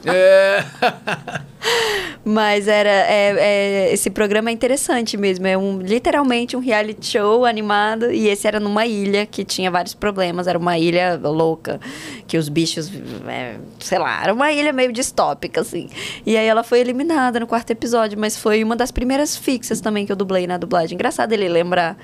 [0.07, 0.65] É.
[2.24, 2.89] Mas era.
[2.90, 5.47] é- é- esse programa é interessante mesmo.
[5.47, 8.10] É um, literalmente um reality show animado.
[8.12, 10.47] E esse era numa ilha que tinha vários problemas.
[10.47, 11.81] Era uma ilha louca.
[12.26, 12.90] Que os bichos.
[13.28, 15.89] é, sei lá, era uma ilha meio distópica, assim.
[16.26, 18.18] E aí ela foi eliminada no quarto episódio.
[18.18, 20.94] Mas foi uma das primeiras fixas também que eu dublei na dublagem.
[20.94, 21.97] Engraçado ele lembrar.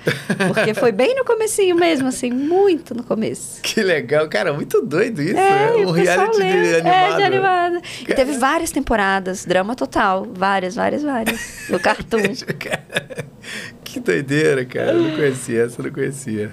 [0.49, 3.61] Porque foi bem no comecinho mesmo, assim, muito no começo.
[3.77, 5.37] Que legal, cara, muito doido isso.
[5.37, 5.87] É, né?
[5.87, 6.43] Um reality de
[6.77, 6.87] animado.
[6.87, 7.81] É, de animado.
[8.09, 10.06] E teve várias temporadas, drama total.
[10.15, 11.69] Várias, várias, várias.
[11.69, 12.23] No Cartoon.
[13.85, 14.93] que doideira, cara.
[14.93, 16.53] Eu não conhecia essa, eu não conhecia.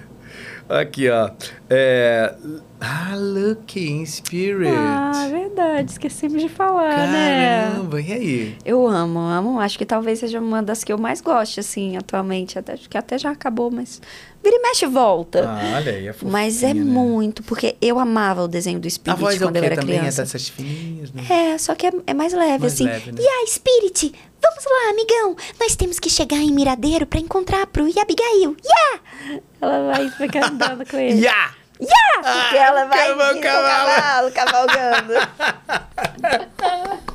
[0.69, 1.29] Aqui, ó.
[1.69, 2.33] É...
[2.79, 4.73] Ah, Looking Spirit.
[4.75, 5.91] ah, verdade.
[5.91, 7.71] Esquecemos de falar, né?
[7.71, 8.57] Caramba, e aí?
[8.65, 9.59] Eu amo, amo.
[9.59, 12.57] Acho que talvez seja uma das que eu mais gosto, assim, atualmente.
[12.57, 14.01] Até, acho que até já acabou, mas...
[14.43, 15.45] Vira e mexe e volta.
[15.47, 16.81] Ah, olha aí, é fofinha, mas é né?
[16.83, 19.59] muito, porque eu amava o desenho do A Spirit voz é quando quê?
[19.59, 20.21] eu era Também criança.
[20.21, 21.23] é dessas fininhas, né?
[21.29, 22.83] É, só que é, é mais leve, Mais assim.
[22.85, 23.21] leve, né?
[23.21, 24.13] E a Spirit?
[24.41, 25.35] Vamos lá, amigão.
[25.59, 28.57] Nós temos que chegar em Miradeiro pra encontrar Pro e Abigail.
[28.65, 29.41] Yeah!
[29.61, 31.21] Ela vai ficar andando com ele.
[31.23, 31.51] Ya!
[31.79, 32.15] Yeah!
[32.43, 34.31] Porque Ah, ela vai cavalo, cavalo.
[34.31, 35.13] cavalo, cavalgando.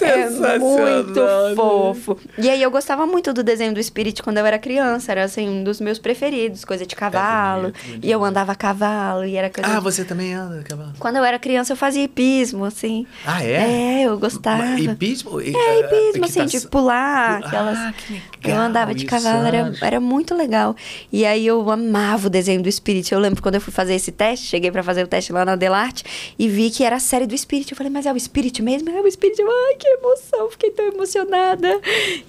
[0.00, 1.54] É muito né?
[1.54, 2.18] fofo.
[2.36, 5.12] E aí eu gostava muito do desenho do Spirit quando eu era criança.
[5.12, 7.72] Era assim, um dos meus preferidos, coisa de cavalo.
[7.72, 8.04] bonito.
[8.04, 9.70] e eu andava a cavalo e era coisa.
[9.70, 10.92] Ah, de- você também anda, cavalo?
[10.98, 13.06] Quando eu era criança, eu fazia hipismo, assim.
[13.24, 14.00] Ah, é?
[14.02, 14.78] É, eu gostava.
[14.78, 15.40] Hipismo?
[15.40, 17.40] E- É, ah, hipismo, assim, de pular.
[17.42, 17.94] Ah, Aquelas...
[17.96, 18.12] que
[18.48, 20.74] legal eu andava de cavalo, era, era muito legal.
[21.12, 23.12] E aí eu amava o desenho do Spirit.
[23.12, 25.56] Eu lembro quando eu fui fazer esse teste, cheguei pra fazer o teste lá na
[25.56, 26.04] Delarte
[26.38, 27.70] e vi que era a série do Spirit.
[27.70, 28.88] Eu falei, mas é o Spirit mesmo?
[28.90, 29.27] É o Spirit.
[29.36, 31.80] Eu, Ai, que emoção, fiquei tão emocionada.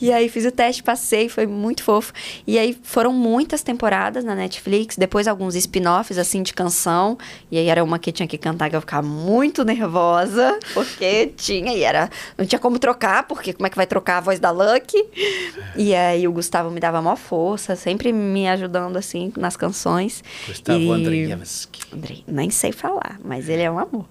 [0.02, 2.12] E aí fiz o teste, passei, foi muito fofo.
[2.48, 7.18] E aí foram muitas temporadas na Netflix, depois alguns spin-offs, assim, de canção.
[7.52, 11.74] E aí era uma que tinha que cantar que eu ficava muito nervosa, porque tinha,
[11.74, 12.10] e era.
[12.38, 15.06] Não tinha como trocar, porque como é que vai trocar a voz da Lucky?
[15.76, 20.24] E aí o Gustavo me dava maior força, sempre me ajudando, assim, nas canções.
[20.48, 21.80] Gustavo E- Andrejewski.
[21.94, 24.06] Andrei, nem sei falar, mas ele é um amor.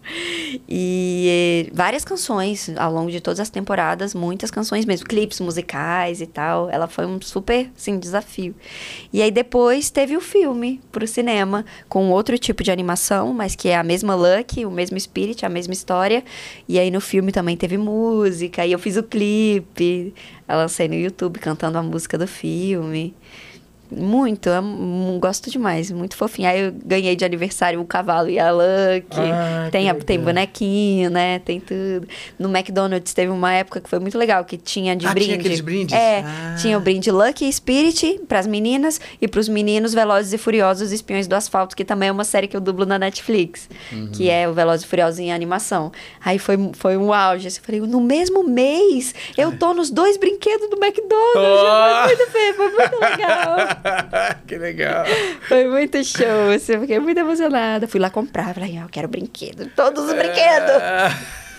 [0.68, 6.20] E eh, várias canções ao longo de todas as temporadas, muitas canções mesmo, clipes musicais
[6.20, 6.68] e tal.
[6.70, 8.55] Ela foi um super, assim, desafio.
[9.12, 13.68] E aí depois teve o filme pro cinema, com outro tipo de animação, mas que
[13.68, 16.24] é a mesma Lucky, o mesmo Spirit, a mesma história.
[16.68, 20.14] E aí no filme também teve música, e eu fiz o clipe,
[20.48, 23.14] eu lancei no YouTube cantando a música do filme.
[23.91, 26.49] Muito, amo, gosto demais, muito fofinho.
[26.49, 29.18] Aí eu ganhei de aniversário o cavalo e a Lucky.
[29.33, 31.39] Ah, tem, a- tem bonequinho, né?
[31.41, 32.07] Tem tudo.
[32.39, 35.26] No McDonald's teve uma época que foi muito legal, que tinha de Ah, brinde.
[35.28, 35.94] tinha aqueles brindes?
[35.94, 36.57] É, Ah.
[36.60, 41.34] tinha o brinde Lucky Spirit pras meninas e pros meninos Velozes e Furiosos Espiões do
[41.34, 44.10] Asfalto, que também é uma série que eu dublo na Netflix, Uhum.
[44.12, 45.91] que é o Velozes e Furiosos em animação.
[46.25, 47.47] Aí foi, foi um auge.
[47.49, 51.08] assim, Eu falei, no mesmo mês, eu tô nos dois brinquedos do McDonald's.
[51.36, 52.08] Oh!
[52.08, 53.57] Foi muito foi muito legal.
[54.47, 55.05] que legal.
[55.47, 57.86] Foi muito show, assim, eu fiquei muito emocionada.
[57.89, 60.82] Fui lá comprar, falei, ah, eu quero brinquedo, todos os brinquedos.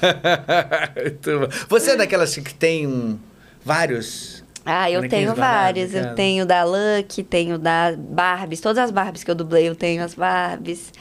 [0.95, 1.47] Muito bom.
[1.67, 3.19] Você é daquelas que tem um,
[3.65, 4.43] vários?
[4.65, 5.93] Ah, eu tenho vários.
[5.93, 10.03] Eu tenho da Lucky, tenho da Barbies, todas as Barbies que eu dublei, eu tenho
[10.03, 10.93] as Barbies.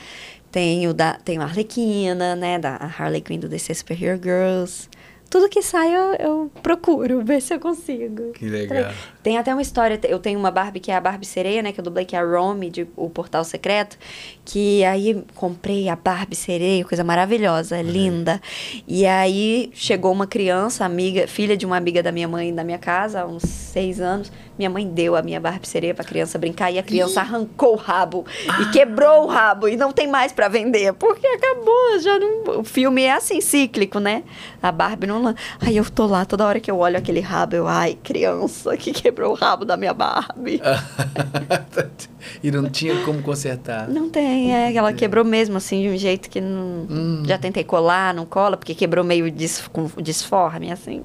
[0.51, 4.88] Tenho da tenho a Arlequina, né, da Harley Quinn do DC Super Hero Girls.
[5.31, 8.33] Tudo que sai eu, eu procuro ver se eu consigo.
[8.33, 8.93] Que legal.
[9.23, 11.73] Tem até uma história, eu tenho uma Barbie que é a Barbie Sereia, né?
[11.73, 13.99] Que eu dublei, que é a Romy, de O Portal Secreto.
[14.45, 18.41] Que aí comprei a Barbie Sereia, coisa maravilhosa, linda.
[18.87, 22.79] E aí chegou uma criança, amiga, filha de uma amiga da minha mãe na minha
[22.79, 24.33] casa, há uns seis anos.
[24.59, 27.77] Minha mãe deu a minha Barbie Sereia pra criança brincar e a criança arrancou o
[27.77, 28.27] rabo
[28.61, 32.61] e quebrou o rabo e não tem mais pra vender, porque acabou, já não...
[32.61, 34.25] O filme é assim, cíclico, né?
[34.61, 35.35] A Barbie não...
[35.61, 37.69] Aí eu tô lá, toda hora que eu olho aquele rabo, eu...
[37.69, 40.61] Ai, criança que quebrou o rabo da minha Barbie.
[42.43, 43.89] e não tinha como consertar.
[43.89, 46.87] Não tem, é, ela quebrou mesmo, assim, de um jeito que não...
[46.91, 47.23] Hum.
[47.25, 49.63] Já tentei colar, não cola, porque quebrou meio dis,
[50.03, 51.05] disforme, assim.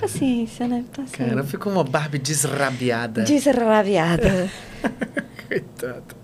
[0.00, 0.84] Paciência, né?
[0.94, 1.26] Paciência.
[1.26, 2.18] Cara, ficou uma Barbie
[2.54, 3.22] desrabiada.
[3.24, 4.50] Desrabiada.
[5.48, 6.16] Coitado.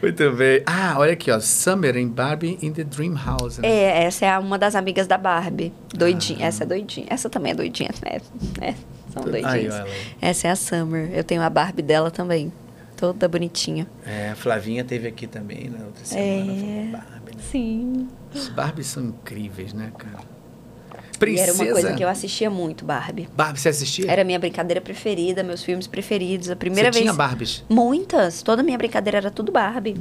[0.00, 0.62] Muito bem.
[0.64, 1.38] Ah, olha aqui, ó.
[1.40, 3.58] Summer em Barbie in the Dream House.
[3.58, 3.68] né?
[3.68, 5.72] É, essa é uma das amigas da Barbie.
[5.94, 6.46] Doidinha.
[6.46, 7.06] Essa é doidinha.
[7.10, 8.20] Essa também é doidinha, né?
[8.60, 8.74] É,
[9.12, 9.74] são doidinhas.
[10.20, 11.10] Essa é a Summer.
[11.12, 12.52] Eu tenho a Barbie dela também.
[12.96, 13.86] Toda bonitinha.
[14.06, 16.52] É, a Flavinha teve aqui também na outra semana.
[16.52, 16.86] É.
[16.92, 17.42] Barbie, né?
[17.50, 18.08] Sim.
[18.32, 20.33] Os Barbies são incríveis, né, cara?
[21.28, 21.50] E Princesa.
[21.62, 23.28] era uma coisa que eu assistia muito, Barbie.
[23.36, 24.10] Barbie, você assistia?
[24.10, 26.50] Era minha brincadeira preferida, meus filmes preferidos.
[26.50, 27.02] A primeira você vez.
[27.04, 27.64] tinha Barbies?
[27.68, 28.42] Muitas.
[28.42, 29.96] Toda a minha brincadeira era tudo Barbie.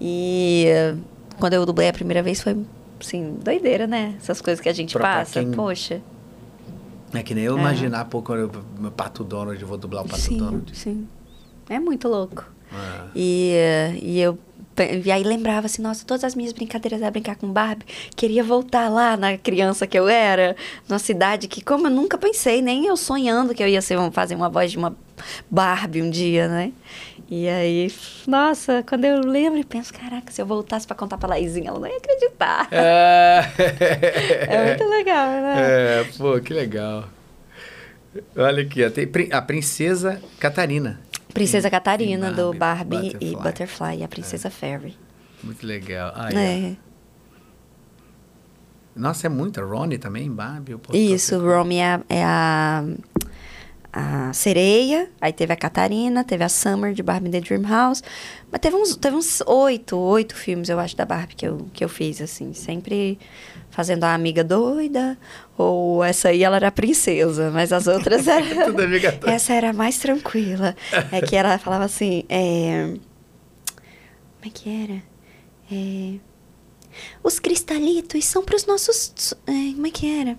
[0.00, 0.94] E eh,
[1.38, 2.56] quando eu dublei a primeira vez foi,
[3.00, 4.14] assim, doideira, né?
[4.18, 5.40] Essas coisas que a gente Pra- pra passa.
[5.40, 6.00] quem- Poxa.
[7.14, 7.60] É que nem eu É.
[7.60, 8.50] imaginar, pô, quando
[8.82, 10.76] eu, Pato Donald, eu vou dublar o Pato sim, Donald.
[10.76, 11.06] sim.
[11.68, 12.44] É muito louco.
[12.72, 13.08] Ah.
[13.14, 14.38] E, eh, e eu
[15.04, 17.84] e aí lembrava assim, nossa, todas as minhas brincadeiras era brincar com Barbie.
[18.16, 20.56] Queria voltar lá na criança que eu era,
[20.88, 24.34] na cidade que, como eu nunca pensei, nem eu sonhando que eu ia ser, fazer
[24.34, 24.96] uma voz de uma
[25.50, 26.72] Barbie um dia, né?
[27.30, 27.90] E aí,
[28.26, 31.78] nossa, quando eu lembro e penso, caraca, se eu voltasse pra contar pra Laizinha, ela
[31.78, 32.68] não ia acreditar.
[32.70, 33.42] É,
[34.48, 35.54] É muito legal, né?
[35.58, 37.08] É, pô, que legal.
[38.36, 38.82] Olha aqui,
[39.30, 41.00] a Princesa Catarina.
[41.32, 43.42] Princesa Catarina, em do Barbie, Barbie e Butterfly.
[43.42, 44.96] Butterfly, e a Princesa Fairy.
[45.42, 46.12] Muito legal.
[46.14, 46.76] Ah, É.
[48.94, 49.64] Nossa, é muita.
[49.64, 50.76] Ronnie também, Barbie.
[50.92, 51.38] Isso.
[51.38, 52.84] Romy é, a- é a,
[53.90, 58.02] a sereia, aí teve a Catarina, teve a Summer de Barbie the Dream House.
[58.50, 61.82] Mas teve uns, teve uns oito, oito filmes, eu acho, da Barbie que eu, que
[61.82, 62.52] eu fiz, assim.
[62.52, 63.18] Sempre
[63.70, 65.16] fazendo a amiga doida,
[65.62, 68.66] ou essa aí ela era princesa, mas as outras eram...
[68.66, 69.30] Tudo amiga doida.
[69.30, 70.74] essa era a mais tranquila.
[71.10, 72.94] É que ela falava assim, é...
[73.74, 75.02] Como é que era?
[75.70, 76.18] É...
[77.22, 79.34] Os cristalitos são pros nossos.
[79.46, 80.38] é, como é que era?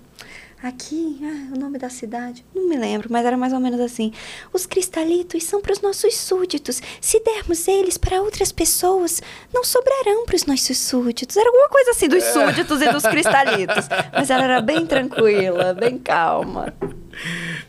[0.63, 4.13] Aqui, ah, o nome da cidade, não me lembro, mas era mais ou menos assim.
[4.53, 6.81] Os cristalitos são pros nossos súditos.
[7.01, 9.21] Se dermos eles para outras pessoas,
[9.53, 11.35] não sobrarão pros nossos súditos.
[11.35, 13.89] Era alguma coisa assim dos súditos e dos cristalitos.
[14.13, 16.73] Mas ela era bem tranquila, bem calma.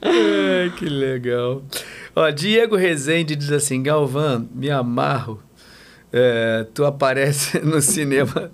[0.01, 1.65] Ai, que legal.
[2.15, 5.43] Ó, Diego Rezende diz assim: Galvão, me amarro.
[6.13, 8.53] É, tu aparece no cinema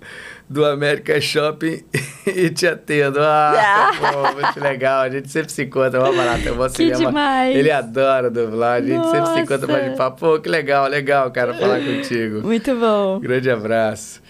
[0.51, 1.83] do América Shopping
[2.27, 3.19] e te atendo.
[3.21, 5.01] Ah, pô, muito legal.
[5.01, 5.99] A gente sempre se encontra.
[5.99, 6.45] Vamos barato.
[6.47, 6.97] Eu vou ao Que cinema.
[7.05, 7.55] demais.
[7.55, 8.79] Ele adora dublar.
[8.79, 9.79] A gente sempre se encontra Nossa.
[9.79, 10.19] pra de papo.
[10.19, 12.41] Pô, que legal, legal, cara, falar contigo.
[12.41, 13.19] Muito bom.
[13.19, 14.21] Grande abraço.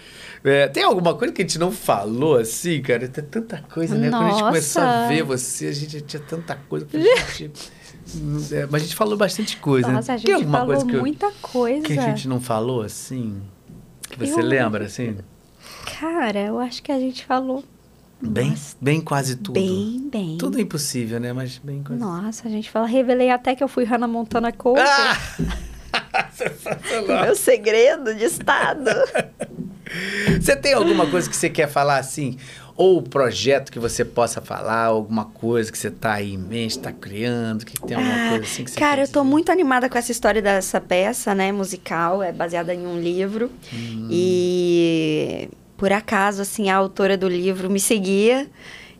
[0.44, 3.06] É, tem alguma coisa que a gente não falou assim, cara?
[3.08, 4.10] Tem tanta coisa, né?
[4.10, 5.08] Quando a gente começou a Nossa.
[5.08, 7.50] ver você, a gente tinha tanta coisa pra gente.
[8.52, 9.86] É, mas a gente falou bastante coisa.
[9.88, 9.94] né?
[9.94, 11.86] Nossa, a Tem gente alguma falou coisa que, eu- muita coisa.
[11.86, 13.40] que a gente não falou assim?
[14.10, 15.16] Que você Eu- lembra, assim?
[16.00, 17.64] Cara, eu acho que a gente falou
[18.20, 18.76] Bem, Nossa.
[18.80, 19.54] bem quase tudo.
[19.54, 20.38] bem, bem.
[20.38, 21.32] Tudo é impossível, né?
[21.32, 24.80] Mas bem quase Nossa, a gente fala, revelei até que eu fui Hannah Montana Coach.
[24.80, 25.16] Ah!
[26.32, 27.24] Sensacional.
[27.24, 28.90] Meu segredo de estado.
[30.40, 32.38] Você tem alguma coisa que você quer falar assim?
[32.76, 36.90] Ou projeto que você possa falar, alguma coisa que você está aí em mente, está
[36.90, 39.30] criando, que tem alguma Ah, coisa assim que você Cara, eu tô dizer?
[39.30, 43.50] muito animada com essa história dessa peça, né, musical, é baseada em um livro.
[43.70, 44.08] Hum.
[44.10, 45.50] E
[45.82, 48.48] por acaso, assim, a autora do livro me seguia.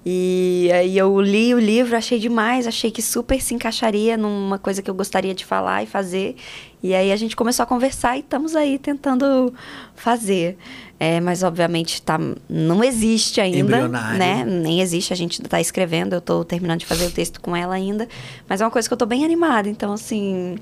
[0.05, 4.83] E aí eu li o livro, achei demais, achei que super se encaixaria numa coisa
[4.83, 6.35] que eu gostaria de falar e fazer.
[6.83, 9.55] E aí a gente começou a conversar e estamos aí tentando
[9.95, 10.59] fazer.
[10.99, 12.19] É, mas obviamente tá,
[12.51, 14.45] não existe ainda, né?
[14.45, 17.77] Nem existe, a gente tá escrevendo, eu tô terminando de fazer o texto com ela
[17.77, 18.09] ainda.
[18.49, 20.57] Mas é uma coisa que eu tô bem animada, então assim,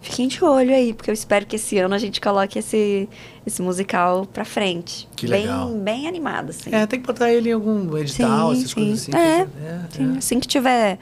[0.00, 3.08] fiquem de olho aí, porque eu espero que esse ano a gente coloque esse,
[3.46, 5.08] esse musical pra frente.
[5.16, 5.68] Que bem, legal.
[5.68, 6.70] Bem animado, assim.
[6.74, 9.12] É, tem que botar ele em algum edital, Sim, essas coisas assim.
[9.12, 9.18] sim.
[9.18, 10.98] É, que- é, Sim, assim que tiver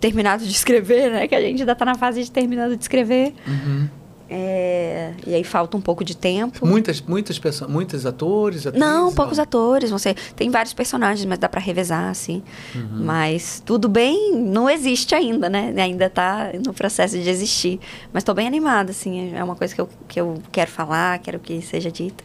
[0.00, 1.26] terminado de escrever, né?
[1.26, 3.34] Que a gente ainda tá na fase de terminando de escrever.
[3.46, 3.88] Uhum.
[4.30, 6.66] É, e aí falta um pouco de tempo.
[6.66, 11.48] Muitas, muitas pessoas, muitos atores, atrizes, Não, poucos atores, você tem vários personagens, mas dá
[11.48, 12.42] pra revezar, assim.
[12.74, 13.04] Uhum.
[13.04, 15.72] Mas tudo bem, não existe ainda, né?
[15.78, 17.80] Ainda tá no processo de existir.
[18.12, 21.38] Mas tô bem animada, assim, é uma coisa que eu, que eu quero falar, quero
[21.38, 22.22] que seja dita.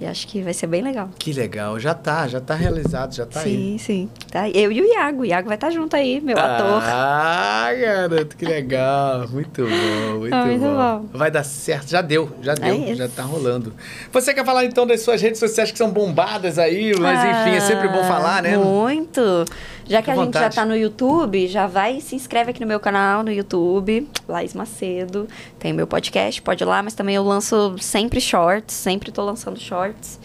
[0.00, 1.10] E acho que vai ser bem legal.
[1.18, 3.50] Que legal, já tá, já tá realizado, já tá aí.
[3.52, 4.08] sim, sim.
[4.30, 4.48] Tá?
[4.48, 5.20] Eu e o Iago.
[5.20, 6.82] O Iago vai estar junto aí, meu ator.
[6.82, 9.28] Ah, garoto, que legal.
[9.28, 10.98] Muito bom, muito, Ah, muito bom.
[11.12, 11.18] bom.
[11.18, 12.94] Vai dar certo, já deu, já deu, isso.
[12.94, 13.74] já tá rolando.
[14.10, 17.60] Você quer falar então das suas redes sociais que são bombadas aí, mas enfim, é
[17.60, 18.54] sempre bom falar, né?
[18.54, 19.44] Ah, Muito.
[19.90, 20.54] Já que a gente já vontade.
[20.54, 24.54] tá no YouTube, já vai e se inscreve aqui no meu canal no YouTube, Laís
[24.54, 25.26] Macedo.
[25.58, 29.24] Tem o meu podcast, pode ir lá, mas também eu lanço sempre shorts, sempre tô
[29.24, 30.20] lançando shorts.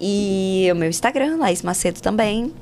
[0.00, 2.54] E o meu Instagram, Laís Macedo também.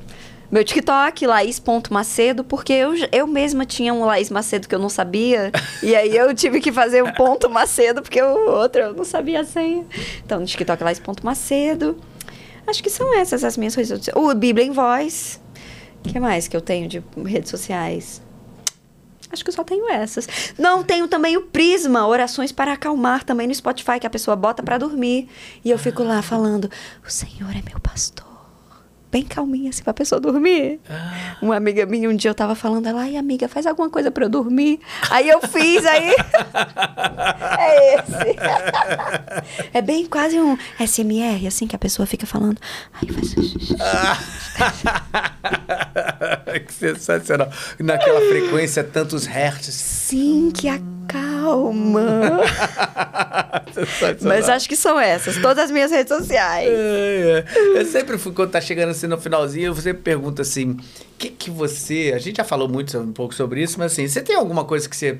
[0.50, 5.52] Meu TikTok, Laís.macedo, porque eu, eu mesma tinha um Laís Macedo que eu não sabia.
[5.82, 9.40] e aí eu tive que fazer um ponto Macedo, porque o outro eu não sabia
[9.40, 9.84] a senha.
[10.24, 11.98] Então, no TikTok, Laís.macedo.
[12.66, 14.18] Acho que são essas as minhas redes sociais.
[14.18, 15.38] O Bíblia em Voz.
[16.06, 18.22] O que mais que eu tenho de redes sociais?
[19.30, 20.28] Acho que eu só tenho essas.
[20.56, 24.62] Não, tenho também o Prisma, Orações para Acalmar, também no Spotify, que a pessoa bota
[24.62, 25.28] pra dormir.
[25.64, 26.70] E eu fico lá falando:
[27.04, 28.25] O Senhor é meu pastor.
[29.16, 30.78] Bem calminha, assim, pra pessoa dormir.
[31.40, 34.26] Uma amiga minha, um dia eu tava falando, ela, ai, amiga, faz alguma coisa pra
[34.26, 34.78] eu dormir.
[35.08, 36.10] Aí eu fiz, aí.
[37.58, 38.36] é esse.
[39.72, 42.60] é bem quase um SMR, assim, que a pessoa fica falando,
[42.92, 43.34] ai, faz.
[46.66, 47.50] que sensacional.
[47.78, 49.95] Naquela frequência, tantos hertz.
[50.06, 52.00] Sim, que acalma.
[54.22, 56.68] Mas acho que são essas, todas as minhas redes sociais.
[56.70, 57.80] É, é.
[57.80, 60.78] Eu sempre, fui- quando tá chegando assim no finalzinho, você pergunta assim, o
[61.18, 62.12] que que você...
[62.14, 64.88] A gente já falou muito um pouco sobre isso, mas assim, você tem alguma coisa
[64.88, 65.18] que você...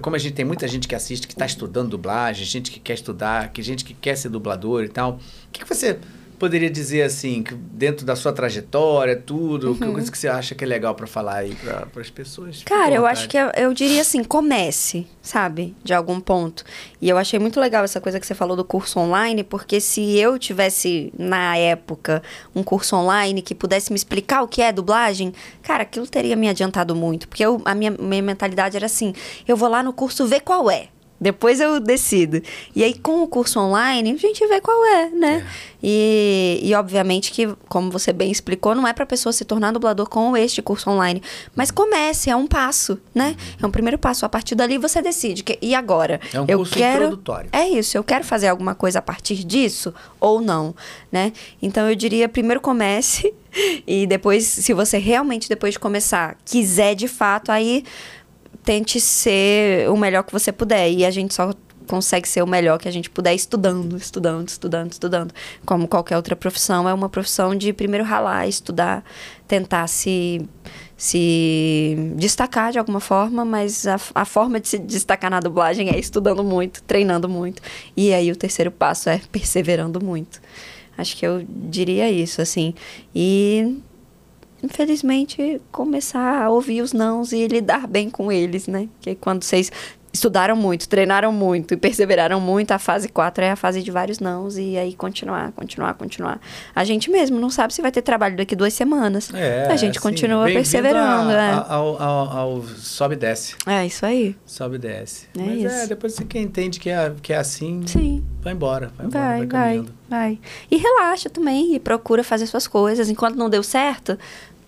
[0.00, 2.94] Como a gente tem muita gente que assiste, que tá estudando dublagem, gente que quer
[2.94, 5.18] estudar, que gente que quer ser dublador e tal, o
[5.52, 5.98] que que você
[6.42, 10.64] poderia dizer assim, que dentro da sua trajetória, tudo, que coisa que você acha que
[10.64, 12.64] é legal pra falar aí para as pessoas?
[12.64, 15.72] Cara, eu acho que eu, eu diria assim, comece, sabe?
[15.84, 16.64] De algum ponto.
[17.00, 20.18] E eu achei muito legal essa coisa que você falou do curso online, porque se
[20.18, 22.20] eu tivesse, na época,
[22.56, 26.48] um curso online que pudesse me explicar o que é dublagem, cara, aquilo teria me
[26.48, 27.28] adiantado muito.
[27.28, 29.14] Porque eu- a minha, minha mentalidade era assim:
[29.46, 30.88] eu vou lá no curso ver qual é.
[31.22, 32.42] Depois eu decido.
[32.74, 35.46] E aí, com o curso online, a gente vê qual é, né?
[35.80, 40.08] E, e, obviamente, que, como você bem explicou, não é pra pessoa se tornar dublador
[40.08, 41.22] com este curso online.
[41.54, 43.36] Mas comece, é um passo, né?
[43.60, 44.26] É um primeiro passo.
[44.26, 45.44] A partir dali, você decide.
[45.44, 46.20] que- e agora?
[46.32, 47.50] É um eu curso quero, introdutório.
[47.52, 50.74] É isso, eu quero fazer alguma coisa a partir disso ou não,
[51.10, 51.32] né?
[51.62, 53.32] Então, eu diria, primeiro comece.
[53.86, 57.84] E depois, se você realmente, depois de começar, quiser de fato, aí
[58.64, 60.90] tente ser o melhor que você puder.
[60.90, 61.52] E a gente só
[61.86, 65.34] consegue ser o melhor que a gente puder estudando, estudando, estudando, estudando.
[65.66, 69.04] Como qualquer outra profissão, é uma profissão de primeiro ralar, estudar,
[69.46, 70.48] tentar se
[70.96, 75.98] se destacar de alguma forma, mas a, a forma de se destacar na dublagem é
[75.98, 77.60] estudando muito, treinando muito.
[77.96, 80.40] E aí o terceiro passo é perseverando muito.
[80.96, 82.72] Acho que eu diria isso, assim.
[83.12, 83.82] E
[84.62, 88.88] infelizmente, começar a ouvir os nãos e lidar bem com eles, né?
[89.00, 89.70] Que quando vocês
[90.14, 94.18] estudaram muito, treinaram muito e perseveraram muito, a fase 4 é a fase de vários
[94.18, 96.38] nãos e aí continuar, continuar, continuar.
[96.74, 99.32] A gente mesmo não sabe se vai ter trabalho daqui duas semanas.
[99.32, 101.64] É, a gente assim, continua perseverando, a- né?
[101.66, 103.54] Ao, ao, ao sobe e desce.
[103.66, 104.36] É isso aí.
[104.44, 105.28] Sobe e desce.
[105.34, 105.88] É Mas é, isso.
[105.88, 108.22] depois você que entende que é, que é assim, Sim.
[108.42, 108.92] vai embora.
[108.98, 109.94] Vai, embora, Vai, vai, vai, caminhando.
[110.10, 110.38] vai.
[110.70, 113.08] E relaxa também e procura fazer suas coisas.
[113.08, 114.18] Enquanto não deu certo,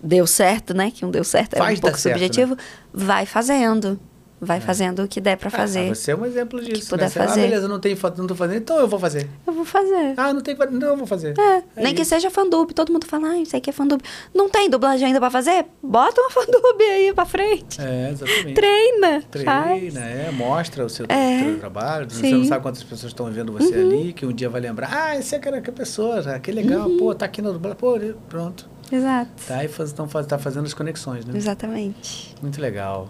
[0.01, 0.91] deu certo, né?
[0.91, 2.25] Que não deu certo é Faz um dar pouco certo, né?
[2.27, 2.57] subjetivo.
[2.93, 3.99] Vai fazendo.
[4.41, 5.89] vai fazendo o que der pra fazer.
[5.89, 6.89] Ah, você é um exemplo disso.
[6.89, 7.09] puder né?
[7.09, 7.41] Você, Ah, fazer.
[7.41, 9.27] beleza, não tem foto, não tô fazendo, então eu vou fazer.
[9.47, 10.13] Eu vou fazer.
[10.17, 11.33] Ah, não tem não eu vou fazer.
[11.39, 11.95] É, nem isso.
[11.95, 12.71] que seja fandub.
[12.73, 14.03] Todo mundo fala, ah, isso aqui é fandub.
[14.35, 15.65] Não tem dublagem ainda pra fazer?
[15.81, 17.81] Bota uma fandub aí pra frente.
[17.81, 18.53] É, exatamente.
[18.53, 19.23] Treina.
[19.45, 19.79] faz.
[19.93, 22.07] Treina, é, mostra o seu, É, seu trabalho.
[22.11, 22.33] Você sim.
[22.33, 22.39] Uhum.
[22.41, 25.33] não sabe quantas pessoas estão vendo você ali, que um dia vai lembrar, ah, esse
[25.33, 26.97] é aquela que pessoa, ah, que legal, Uhum.
[26.97, 27.97] pô, tá aqui no dublagem, pô,
[28.29, 28.69] pronto.
[28.91, 29.31] Exato.
[29.47, 29.93] Tá, e faz,
[30.27, 31.33] tá fazendo as conexões, né?
[31.35, 32.35] Exatamente.
[32.41, 33.09] Muito legal.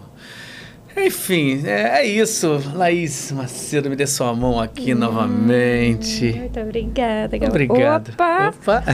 [0.96, 2.58] Enfim, é, é isso.
[2.74, 6.32] Laís Macedo, me dê sua mão aqui novamente.
[6.32, 7.70] Muito obrigada, Gabriel.
[7.70, 8.08] Obrigado.
[8.12, 8.48] Opa!
[8.48, 8.84] Opa.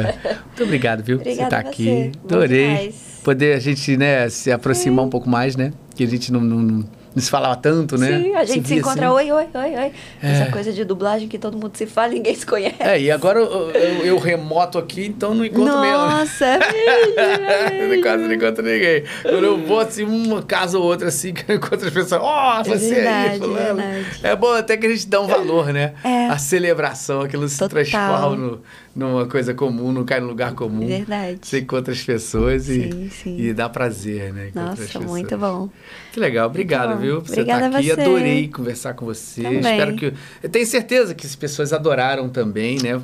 [0.46, 1.16] Muito obrigado, viu?
[1.18, 1.84] Obrigada você tá aqui.
[1.84, 2.12] você.
[2.24, 2.94] Adorei.
[3.22, 5.74] Poder a gente, né, se aproximar um pouco mais, né?
[5.94, 8.20] Que a gente não, não, não, se falava tanto, né?
[8.20, 9.14] Sim, a gente se, via encontra, assim.
[9.16, 9.92] oi, oi, oi, oi.
[10.22, 12.76] Essa coisa de dublagem que todo mundo se fala e ninguém se conhece.
[12.78, 15.98] É, e agora eu, eu- eu remoto aqui, então não encontro mesmo.
[15.98, 17.94] Nossa, é.
[17.96, 19.04] Eu quase não encontro ninguém.
[19.22, 22.62] Quando eu vou assim, uma casa ou outra assim, que eu encontro as pessoas, ó,
[22.62, 23.76] você aí, verdade, fulano.
[23.82, 24.06] verdade.
[24.22, 25.94] É bom até que a gente dá um valor, né?
[26.04, 26.26] É.
[26.28, 27.68] A celebração, aquilo se Total.
[27.82, 28.60] transforma no-
[28.94, 30.86] numa coisa comum, não cai num lugar comum.
[30.86, 31.38] Verdade.
[31.42, 33.36] Você encontra as pessoas e, Sim, sim.
[33.40, 34.50] e dá prazer, né?
[34.54, 35.68] Nossa, muito bom.
[36.12, 37.00] Que legal, obrigado, bom.
[37.00, 37.22] viu?
[37.22, 37.94] Por Obrigada você a estar aqui.
[37.94, 38.00] você.
[38.00, 39.42] Adorei conversar com você.
[39.42, 39.58] Também.
[39.60, 40.12] Espero que.
[40.42, 43.00] Eu tenho certeza que as pessoas adoraram também, né?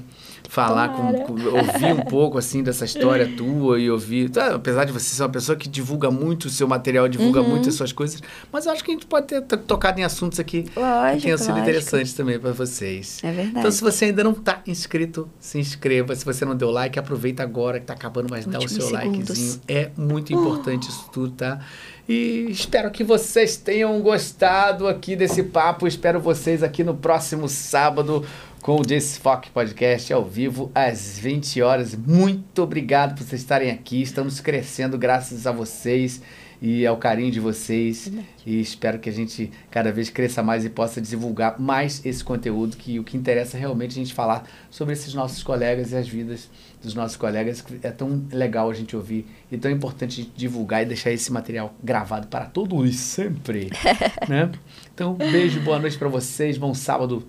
[0.49, 4.31] Falar, com, com- ouvir um pouco assim dessa história tua e ouvir.
[4.31, 7.49] tá, apesar de você ser uma pessoa que divulga muito o seu material, divulga Uhum.
[7.51, 10.39] muito as suas coisas, mas eu acho que a gente pode ter tocado em assuntos
[10.41, 11.69] aqui que Lógico, tenham sido lógico.
[11.69, 13.19] interessantes também para vocês.
[13.23, 13.59] É verdade.
[13.59, 16.15] Então, se você ainda não está inscrito, se inscreva.
[16.15, 18.97] Se você não deu like, aproveita agora que tá acabando, mas dá o Últimos seu
[18.99, 19.29] segundos.
[19.29, 19.61] likezinho.
[19.69, 21.59] É muito importante isso tudo, tá?
[22.09, 25.87] E espero que vocês tenham gostado aqui desse papo.
[25.89, 28.25] Espero vocês aqui no próximo sábado
[28.67, 31.95] com o Fock Podcast ao vivo às 20 horas.
[31.95, 34.03] Muito obrigado por vocês estarem aqui.
[34.03, 36.21] Estamos crescendo graças a vocês
[36.61, 38.11] e ao carinho de vocês.
[38.45, 42.77] E espero que a gente cada vez cresça mais e possa divulgar mais esse conteúdo,
[42.77, 46.09] que o que interessa realmente é a gente falar sobre esses nossos colegas e as
[46.09, 46.51] vidas
[46.83, 47.65] dos nossos colegas.
[47.85, 51.33] É tão legal a gente ouvir e tão importante a gente divulgar e deixar esse
[51.33, 53.71] material gravado para todos e sempre.
[54.29, 54.51] né?
[54.93, 57.25] Então, um beijo, boa noite para vocês, bom sábado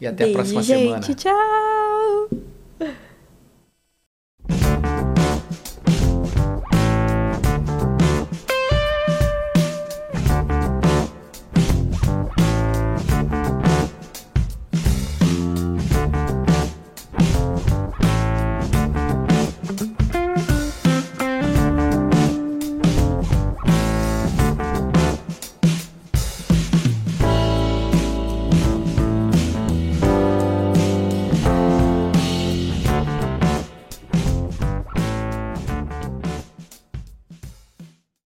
[0.00, 1.14] e até Beijo, a próxima gente, semana.
[1.14, 2.46] Tchau!